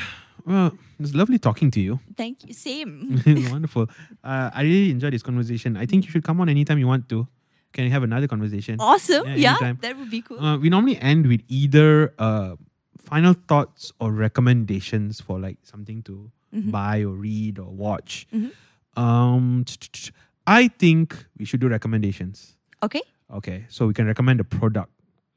Well, 0.47 0.77
it's 1.01 1.15
lovely 1.15 1.39
talking 1.39 1.71
to 1.73 1.81
you. 1.81 2.01
Thank 2.17 2.45
you. 2.47 2.53
Same. 2.53 3.21
Wonderful. 3.51 3.89
Uh, 4.23 4.51
I 4.55 4.63
really 4.63 4.91
enjoyed 4.91 5.13
this 5.13 5.23
conversation. 5.23 5.77
I 5.77 5.87
think 5.87 6.05
you 6.05 6.11
should 6.11 6.25
come 6.25 6.41
on 6.41 6.49
anytime 6.49 6.79
you 6.79 6.87
want 6.87 7.09
to. 7.11 7.27
Can 7.73 7.85
we 7.85 7.91
have 7.91 8.03
another 8.05 8.29
conversation? 8.29 8.77
Awesome. 8.79 9.27
Yeah, 9.27 9.51
anytime. 9.57 9.79
that 9.83 9.97
would 9.99 10.11
be 10.11 10.21
cool. 10.23 10.39
Uh, 10.39 10.59
we 10.59 10.69
normally 10.69 10.97
end 10.99 11.27
with 11.27 11.41
either 11.49 12.13
uh, 12.19 12.57
final 13.01 13.33
thoughts 13.35 13.91
or 13.99 14.13
recommendations 14.13 15.21
for 15.21 15.39
like 15.41 15.59
something 15.63 16.03
to 16.05 16.31
Mm-hmm. 16.55 16.71
buy 16.71 17.01
or 17.03 17.09
read 17.19 17.59
or 17.59 17.67
watch. 17.67 18.29
Um, 18.97 19.65
I 20.47 20.69
think 20.69 21.17
we 21.37 21.45
should 21.45 21.59
do 21.61 21.67
recommendations. 21.69 22.57
okay. 22.83 23.03
Okay, 23.33 23.65
so 23.69 23.87
we 23.89 23.95
can 23.95 24.07
recommend 24.07 24.39
a 24.39 24.45
product, 24.45 24.93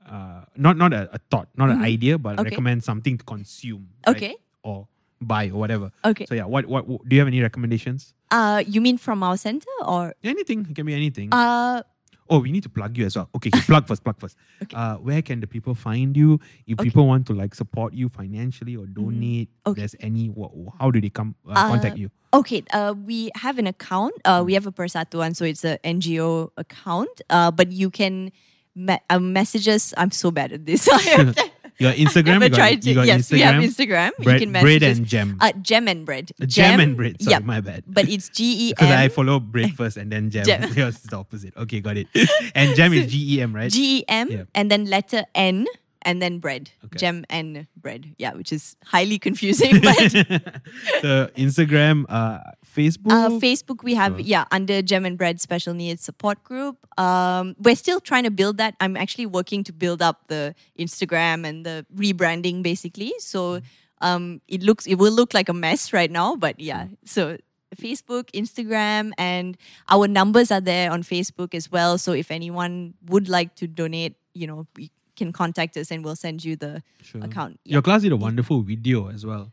uh, 0.05 0.41
not 0.55 0.77
not 0.77 0.93
a, 0.93 1.09
a 1.13 1.17
thought, 1.31 1.47
not 1.57 1.71
an 1.71 1.81
idea, 1.81 2.19
but 2.19 2.31
Mm-hmm. 2.35 2.41
Okay. 2.41 2.49
recommend 2.51 2.83
something 2.83 3.17
to 3.17 3.23
consume. 3.25 3.89
right? 4.05 4.15
Okay. 4.15 4.35
Or 4.61 4.87
buy 5.21 5.49
or 5.49 5.59
whatever. 5.59 5.91
Okay. 6.05 6.25
So 6.25 6.35
yeah, 6.35 6.45
what, 6.45 6.65
what 6.65 6.87
what 6.87 7.07
do 7.07 7.15
you 7.15 7.21
have 7.21 7.27
any 7.27 7.41
recommendations? 7.41 8.13
Uh, 8.31 8.63
you 8.67 8.81
mean 8.81 8.97
from 8.97 9.23
our 9.23 9.37
center 9.37 9.69
or 9.85 10.13
Anything. 10.23 10.67
It 10.69 10.75
can 10.75 10.85
be 10.85 10.93
anything. 10.93 11.29
uh? 11.31 11.81
Oh, 12.29 12.39
we 12.39 12.51
need 12.51 12.63
to 12.63 12.69
plug 12.69 12.97
you 12.97 13.05
as 13.05 13.15
well. 13.15 13.29
Okay, 13.37 13.47
okay, 13.55 13.61
plug 13.61 13.87
first, 13.87 14.03
plug 14.03 14.19
first. 14.19 14.35
Okay. 14.63 14.75
Uh, 14.75 14.95
where 14.97 15.21
can 15.21 15.39
the 15.39 15.47
people 15.47 15.73
find 15.73 16.17
you? 16.17 16.41
If 16.67 16.77
people 16.79 17.07
want 17.07 17.25
to 17.27 17.33
like 17.33 17.55
support 17.55 17.93
you 17.93 18.09
financially 18.09 18.75
or 18.75 18.85
donate, 18.85 19.47
Mm-hmm. 19.47 19.71
Okay. 19.71 19.79
there's 19.79 19.95
any, 20.01 20.27
what, 20.27 20.51
how 20.77 20.91
do 20.91 20.99
they 20.99 21.09
come 21.09 21.35
uh, 21.47 21.69
contact 21.69 21.95
you? 21.97 22.11
Okay, 22.33 22.63
uh, 22.73 22.93
we 23.05 23.31
have 23.35 23.57
an 23.57 23.65
account. 23.67 24.11
Uh, 24.25 24.43
we 24.45 24.53
have 24.55 24.67
a 24.67 24.73
Persatuan, 24.73 25.37
so 25.37 25.45
it's 25.45 25.63
a 25.63 25.77
NGO 25.85 26.49
account. 26.57 27.21
Uh, 27.29 27.49
but 27.49 27.71
you 27.71 27.89
can 27.89 28.33
me- 28.75 28.99
uh, 29.09 29.19
message 29.19 29.69
us. 29.69 29.93
I'm 29.95 30.11
so 30.11 30.29
bad 30.29 30.51
at 30.51 30.65
this. 30.65 30.89
Your 31.79 31.93
Instagram, 31.93 32.41
you 32.41 32.49
got, 32.49 32.55
tried 32.57 32.81
to. 32.81 32.89
you 32.89 32.95
got 32.95 33.05
yes, 33.05 33.29
Instagram. 33.29 33.31
we 33.31 33.39
have 33.41 33.63
Instagram. 33.63 34.11
Bread, 34.17 34.33
you 34.33 34.45
can 34.45 34.51
message 34.51 34.63
bread 34.79 34.83
and 34.83 35.05
jam. 35.05 35.37
Uh, 35.39 35.51
gem 35.61 35.87
and 35.87 36.05
bread. 36.05 36.31
jam 36.47 36.79
and 36.79 36.97
bread. 36.97 37.21
Sorry, 37.21 37.33
yeah, 37.33 37.39
my 37.39 37.61
bad. 37.61 37.83
But 37.87 38.09
it's 38.09 38.29
G 38.29 38.69
E 38.69 38.71
Because 38.73 38.89
I 39.03 39.09
follow 39.09 39.39
bread 39.39 39.73
first 39.75 39.97
and 39.97 40.11
then 40.11 40.29
jam. 40.29 40.45
Jam. 40.45 40.73
Yours 40.75 40.95
is 40.95 41.03
the 41.03 41.17
opposite. 41.17 41.55
Okay, 41.55 41.79
got 41.81 41.97
it. 41.97 42.07
And 42.55 42.75
jam 42.75 42.93
is 42.93 43.05
G 43.11 43.37
E 43.37 43.41
M, 43.41 43.55
right? 43.55 43.71
G 43.71 43.99
E 43.99 44.05
M 44.07 44.29
Yeah. 44.31 44.43
and 44.55 44.71
then 44.71 44.85
letter 44.85 45.23
N 45.35 45.67
and 46.07 46.21
then 46.21 46.39
bread. 46.39 46.71
Okay. 46.85 46.97
Gem 46.97 47.25
and 47.29 47.67
bread. 47.75 48.15
Yeah, 48.17 48.33
which 48.33 48.53
is 48.53 48.75
highly 48.83 49.19
confusing. 49.19 49.81
But 49.87 49.97
so 51.03 51.27
Instagram, 51.35 52.05
uh, 52.07 52.39
Facebook. 52.65 53.11
Uh, 53.11 53.29
Facebook, 53.43 53.83
we 53.83 53.93
have 53.93 54.19
yeah 54.19 54.45
under 54.51 54.81
Gem 54.81 55.05
and 55.05 55.17
Bread 55.17 55.41
Special 55.41 55.73
Needs 55.73 56.01
Support 56.01 56.43
Group. 56.43 56.77
Um, 56.97 57.55
we're 57.59 57.75
still 57.75 57.99
trying 57.99 58.23
to 58.23 58.31
build 58.31 58.57
that. 58.57 58.75
I'm 58.79 58.95
actually 58.95 59.27
working 59.27 59.63
to 59.65 59.73
build 59.73 60.01
up 60.01 60.23
the 60.27 60.55
Instagram 60.79 61.45
and 61.45 61.65
the 61.65 61.85
rebranding 61.93 62.63
basically. 62.63 63.13
So 63.19 63.59
um, 64.01 64.41
it 64.47 64.63
looks 64.63 64.87
it 64.87 64.95
will 64.95 65.13
look 65.13 65.33
like 65.33 65.49
a 65.49 65.53
mess 65.53 65.91
right 65.91 66.09
now, 66.09 66.35
but 66.35 66.59
yeah. 66.59 66.87
So 67.03 67.37
Facebook, 67.75 68.31
Instagram, 68.31 69.11
and 69.17 69.57
our 69.89 70.07
numbers 70.07 70.51
are 70.51 70.61
there 70.63 70.89
on 70.89 71.03
Facebook 71.03 71.53
as 71.53 71.69
well. 71.69 71.97
So 71.97 72.13
if 72.13 72.31
anyone 72.31 72.93
would 73.07 73.27
like 73.27 73.55
to 73.55 73.67
donate, 73.67 74.15
you 74.33 74.47
know, 74.47 74.65
you 74.77 74.87
can 75.17 75.33
contact 75.33 75.75
us 75.77 75.91
and 75.91 76.05
we'll 76.05 76.15
send 76.15 76.45
you 76.45 76.55
the 76.55 76.81
Sure. 77.03 77.21
account. 77.23 77.59
Yeah. 77.65 77.73
Your 77.73 77.81
class 77.81 78.03
did 78.03 78.11
a 78.13 78.17
wonderful 78.17 78.61
video 78.61 79.09
as 79.09 79.25
well. 79.25 79.51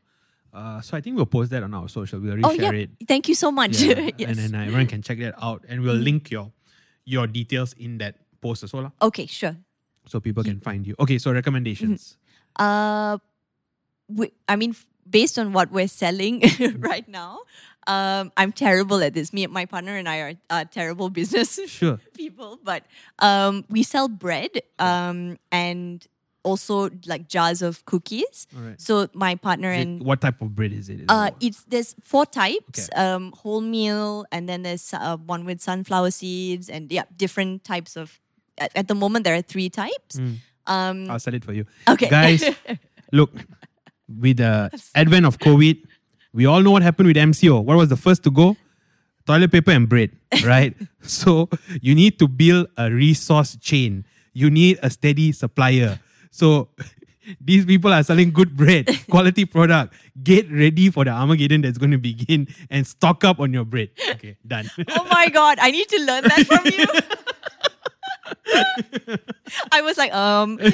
Uh, 0.52 0.80
so 0.80 0.96
I 0.96 1.00
think 1.00 1.16
we'll 1.16 1.26
post 1.26 1.50
that 1.50 1.64
on 1.64 1.74
our 1.74 1.88
social. 1.88 2.20
We'll 2.20 2.34
Oh 2.46 2.50
reshare 2.50 2.60
yeah! 2.60 2.84
it. 2.86 2.90
Thank 3.08 3.28
you 3.28 3.34
so 3.34 3.50
much. 3.50 3.80
Yeah, 3.80 3.98
yes. 3.98 4.12
Mm-hmm. 4.12 4.30
And 4.30 4.38
then 4.38 4.54
uh, 4.54 4.62
everyone 4.66 4.86
can 4.86 5.02
check 5.02 5.18
that 5.18 5.34
out. 5.42 5.64
And 5.68 5.82
we'll 5.82 5.96
link 5.96 6.30
your 6.30 6.52
your 7.04 7.26
details 7.26 7.72
in 7.74 7.98
that 7.98 8.14
post 8.40 8.62
as 8.62 8.72
well. 8.72 8.92
okay, 9.02 9.26
sure. 9.26 9.56
So 10.06 10.20
people 10.20 10.44
can 10.44 10.60
find 10.60 10.86
you. 10.86 10.94
Okay, 11.00 11.18
so 11.18 11.32
recommendations. 11.32 12.16
Uh, 12.56 13.18
we, 14.08 14.30
I 14.48 14.56
mean, 14.56 14.76
based 15.08 15.38
on 15.38 15.52
what 15.52 15.72
we're 15.72 15.88
selling 15.88 16.42
right 16.78 17.08
now, 17.08 17.40
um, 17.86 18.32
I'm 18.36 18.52
terrible 18.52 19.02
at 19.02 19.14
this. 19.14 19.32
Me, 19.32 19.46
my 19.46 19.66
partner, 19.66 19.96
and 19.96 20.08
I 20.08 20.36
are 20.50 20.64
terrible 20.64 21.10
business 21.20 21.58
Sure. 21.68 21.98
people. 22.14 22.58
But 22.62 22.84
um, 23.18 23.64
we 23.68 23.82
sell 23.82 24.08
bread 24.08 24.50
um, 24.78 25.38
and 25.52 26.06
also 26.42 26.90
like 27.06 27.26
jars 27.28 27.62
of 27.62 27.84
cookies. 27.86 28.46
Alright. 28.56 28.80
So 28.80 29.08
my 29.14 29.34
partner 29.34 29.70
it- 29.72 29.80
and 29.80 30.02
what 30.04 30.20
type 30.20 30.42
of 30.42 30.54
bread 30.54 30.72
is 30.72 30.88
it? 30.88 31.00
Is 31.00 31.06
uh, 31.08 31.30
it- 31.40 31.46
it's 31.46 31.64
there's 31.64 31.94
four 32.02 32.26
types: 32.26 32.88
Okay. 32.90 33.00
um, 33.00 33.32
wholemeal, 33.32 34.24
and 34.32 34.48
then 34.48 34.62
there's 34.62 34.92
uh, 34.92 35.16
one 35.16 35.44
with 35.44 35.60
sunflower 35.60 36.10
seeds, 36.10 36.68
and 36.68 36.90
yeah, 36.92 37.04
different 37.16 37.64
types 37.64 37.96
of. 37.96 38.20
At, 38.56 38.70
at 38.76 38.86
the 38.88 38.94
moment, 38.94 39.24
there 39.24 39.34
are 39.34 39.42
three 39.42 39.68
types. 39.68 40.16
Um, 40.66 41.10
I'll 41.10 41.18
sell 41.18 41.34
it 41.34 41.44
for 41.44 41.52
you. 41.52 41.66
okay, 41.88 42.08
Guys, 42.08 42.44
look, 43.12 43.32
with 44.08 44.36
the 44.38 44.70
advent 44.94 45.26
of 45.26 45.38
COVID, 45.38 45.82
we 46.34 46.44
all 46.44 46.60
know 46.60 46.72
what 46.72 46.82
happened 46.82 47.06
with 47.06 47.16
MCO. 47.16 47.64
What 47.64 47.78
was 47.78 47.88
the 47.88 47.96
first 47.96 48.22
to 48.24 48.30
go? 48.30 48.56
Toilet 49.26 49.50
paper 49.50 49.70
and 49.70 49.88
bread, 49.88 50.10
right? 50.44 50.74
so 51.00 51.48
you 51.80 51.94
need 51.94 52.18
to 52.18 52.28
build 52.28 52.66
a 52.76 52.90
resource 52.90 53.56
chain. 53.56 54.04
You 54.34 54.50
need 54.50 54.78
a 54.82 54.90
steady 54.90 55.32
supplier. 55.32 55.98
So 56.30 56.68
These 57.40 57.64
people 57.64 57.92
are 57.92 58.02
selling 58.02 58.30
good 58.30 58.56
bread, 58.56 58.88
quality 59.10 59.44
product. 59.44 59.94
Get 60.22 60.50
ready 60.50 60.90
for 60.90 61.04
the 61.04 61.10
Armageddon 61.10 61.62
that's 61.62 61.78
going 61.78 61.90
to 61.90 61.98
begin 61.98 62.48
and 62.70 62.86
stock 62.86 63.24
up 63.24 63.40
on 63.40 63.52
your 63.52 63.64
bread. 63.64 63.90
Okay, 64.10 64.36
done. 64.46 64.70
Oh 64.90 65.06
my 65.10 65.28
god, 65.28 65.58
I 65.60 65.70
need 65.70 65.88
to 65.88 65.98
learn 66.04 66.24
that 66.24 66.46
from 66.46 66.66
you. 66.66 66.86
I 69.72 69.82
was 69.82 69.98
like, 69.98 70.12
um, 70.14 70.58
um, 70.62 70.70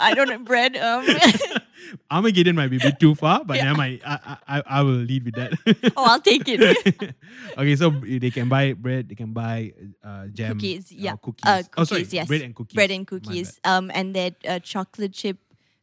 I 0.00 0.12
don't 0.14 0.28
know, 0.28 0.38
bread, 0.38 0.76
um. 0.76 1.06
Armageddon 2.10 2.54
might 2.54 2.68
be 2.68 2.76
a 2.76 2.80
bit 2.80 3.00
too 3.00 3.14
far, 3.14 3.44
but 3.44 3.56
Yeah. 3.56 3.64
never 3.64 3.78
mind. 3.78 4.00
I, 4.06 4.36
I, 4.46 4.62
I 4.66 4.82
will 4.82 5.02
lead 5.02 5.24
with 5.24 5.34
that. 5.34 5.54
oh, 5.96 6.04
I'll 6.04 6.20
take 6.20 6.42
it. 6.46 6.60
okay, 7.58 7.76
so 7.76 7.90
they 7.90 8.30
can 8.30 8.48
buy 8.48 8.74
bread, 8.74 9.08
they 9.08 9.14
can 9.14 9.32
buy 9.32 9.72
uh, 10.04 10.26
jam, 10.28 10.54
cookies, 10.54 10.92
uh, 10.92 10.96
yeah. 10.96 11.16
cookies. 11.16 11.46
Uh, 11.46 11.62
oh, 11.76 11.84
sorry, 11.84 12.06
yes. 12.10 12.28
bread 12.28 12.42
and 12.42 12.54
cookies. 12.54 12.74
Bread 12.74 12.90
and 12.90 13.06
cookies. 13.06 13.58
Um, 13.64 13.90
and 13.94 14.14
that 14.14 14.34
uh, 14.46 14.58
chocolate 14.60 15.12
chip 15.12 15.38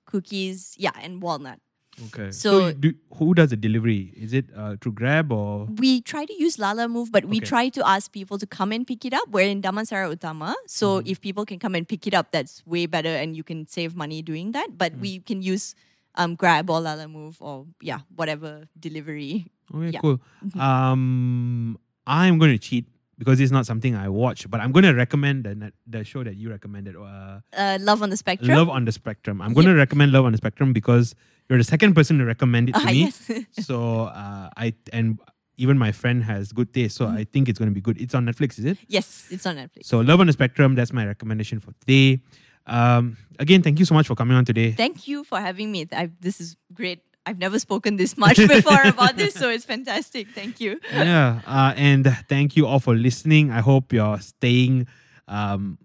cookies, 0.05 0.75
yeah, 0.77 0.91
and 1.01 1.21
walnut. 1.21 1.59
Okay. 2.05 2.31
So- 2.31 2.69
So, 2.69 2.71
do, 2.73 2.93
who 3.15 3.33
does 3.33 3.49
the 3.49 3.55
delivery? 3.57 4.13
Is 4.15 4.33
it 4.33 4.45
uh, 4.55 4.75
through 4.79 4.93
Grab 4.93 5.31
or? 5.31 5.65
We 5.65 6.01
try 6.01 6.25
to 6.25 6.33
use 6.41 6.57
Lalamove, 6.57 7.11
but 7.11 7.25
we 7.25 7.37
Okay. 7.37 7.45
try 7.45 7.69
to 7.69 7.87
ask 7.87 8.11
people 8.11 8.37
to 8.37 8.45
come 8.45 8.71
and 8.71 8.85
pick 8.85 9.03
it 9.05 9.13
up. 9.13 9.27
We're 9.29 9.49
in 9.49 9.61
Damansara 9.61 10.13
Utama, 10.15 10.53
so 10.67 10.99
Mm-hmm. 10.99 11.09
if 11.09 11.21
people 11.21 11.45
can 11.45 11.59
come 11.59 11.73
and 11.75 11.87
pick 11.87 12.05
it 12.05 12.13
up, 12.13 12.31
that's 12.31 12.61
way 12.65 12.85
better, 12.85 13.09
and 13.09 13.35
you 13.35 13.43
can 13.43 13.65
save 13.67 13.95
money 13.95 14.21
doing 14.21 14.51
that. 14.53 14.77
But 14.77 14.93
Mm. 14.93 15.01
we 15.01 15.19
can 15.19 15.41
use 15.41 15.73
um, 16.15 16.33
Grab 16.35 16.69
or 16.69 16.79
Lalamove 16.81 17.37
or 17.41 17.65
yeah, 17.81 17.99
whatever 18.15 18.67
delivery. 18.79 19.45
Okay, 19.73 19.91
Yeah. 19.93 19.99
cool. 20.01 20.19
Mm-hmm. 20.45 20.59
Um, 20.59 21.77
I'm 22.07 22.37
going 22.39 22.51
to 22.51 22.57
cheat 22.57 22.85
because 23.19 23.39
it's 23.39 23.51
not 23.51 23.65
something 23.65 23.93
I 23.95 24.09
watch, 24.09 24.49
but 24.49 24.59
I'm 24.61 24.71
going 24.71 24.85
to 24.85 24.93
recommend 24.93 25.43
the 25.45 25.71
the 25.85 26.03
show 26.03 26.23
that 26.23 26.35
you 26.35 26.49
recommended. 26.49 26.95
Uh, 26.95 27.41
Uh, 27.53 27.77
Love 27.81 28.01
on 28.01 28.09
the 28.09 28.17
Spectrum. 28.17 28.55
Love 28.57 28.69
on 28.69 28.85
the 28.85 28.91
Spectrum. 28.91 29.41
I'm 29.41 29.53
going 29.53 29.67
to 29.67 29.75
recommend 29.75 30.11
Love 30.11 30.25
on 30.25 30.31
the 30.31 30.37
Spectrum 30.41 30.73
because 30.73 31.13
you're 31.49 31.57
the 31.57 31.63
second 31.63 31.93
person 31.95 32.17
to 32.19 32.25
recommend 32.25 32.69
it 32.69 32.75
to 32.75 32.81
Ah, 32.81 32.85
me. 32.85 32.99
yes. 33.05 33.29
so 33.65 34.03
uh, 34.03 34.49
I 34.57 34.73
and 34.91 35.19
even 35.57 35.77
my 35.77 35.91
friend 35.91 36.23
has 36.23 36.51
good 36.51 36.73
taste, 36.73 36.97
so 36.97 37.05
Mm-hmm. 37.07 37.17
I 37.17 37.23
think 37.23 37.49
it's 37.49 37.57
going 37.59 37.69
to 37.69 37.73
be 37.73 37.81
good. 37.81 37.99
It's 37.99 38.13
on 38.13 38.25
Netflix, 38.25 38.59
is 38.59 38.65
it? 38.65 38.77
yes, 38.87 39.27
it's 39.31 39.45
on 39.45 39.55
Netflix. 39.55 39.85
So 39.85 39.99
Love 40.01 40.19
on 40.19 40.27
the 40.27 40.33
Spectrum. 40.33 40.75
That's 40.75 40.93
my 40.93 41.05
recommendation 41.05 41.59
for 41.59 41.71
today. 41.81 42.21
Um, 42.67 43.17
again, 43.39 43.61
thank 43.63 43.79
you 43.79 43.85
so 43.85 43.93
much 43.95 44.07
for 44.07 44.13
coming 44.15 44.35
on 44.37 44.43
today. 44.45 44.71
Thank 44.73 45.07
you 45.07 45.23
for 45.23 45.39
having 45.39 45.71
me. 45.71 45.87
I, 45.91 46.11
this 46.19 46.39
is 46.41 46.57
great. 46.73 46.99
I've 47.25 47.39
never 47.39 47.59
spoken 47.59 47.95
this 47.97 48.17
much 48.17 48.35
before 48.55 48.81
about 48.85 49.15
this, 49.17 49.33
so 49.33 49.49
it's 49.49 49.65
fantastic. 49.65 50.27
Thank 50.35 50.59
you. 50.61 50.79
yeah, 50.93 51.41
uh, 51.47 51.73
and 51.75 52.05
thank 52.29 52.55
you 52.55 52.67
all 52.67 52.79
for 52.79 52.93
listening. 52.95 53.51
I 53.51 53.59
hope 53.61 53.91
you're 53.93 54.19
staying 54.19 54.87
um, 55.27 55.77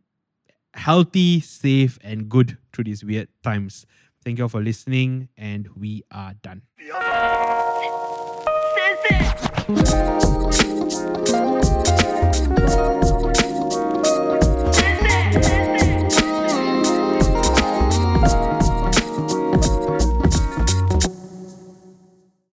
healthy, 0.75 1.41
safe, 1.41 1.99
and 2.03 2.29
good 2.29 2.59
through 2.73 2.85
these 2.85 3.05
weird 3.05 3.29
times. 3.43 3.87
Thank 4.25 4.39
you 4.39 4.45
all 4.45 4.49
for 4.49 4.63
listening, 4.63 5.29
and 5.37 5.69
we 5.77 6.05
are 6.11 6.35
done. 6.43 6.63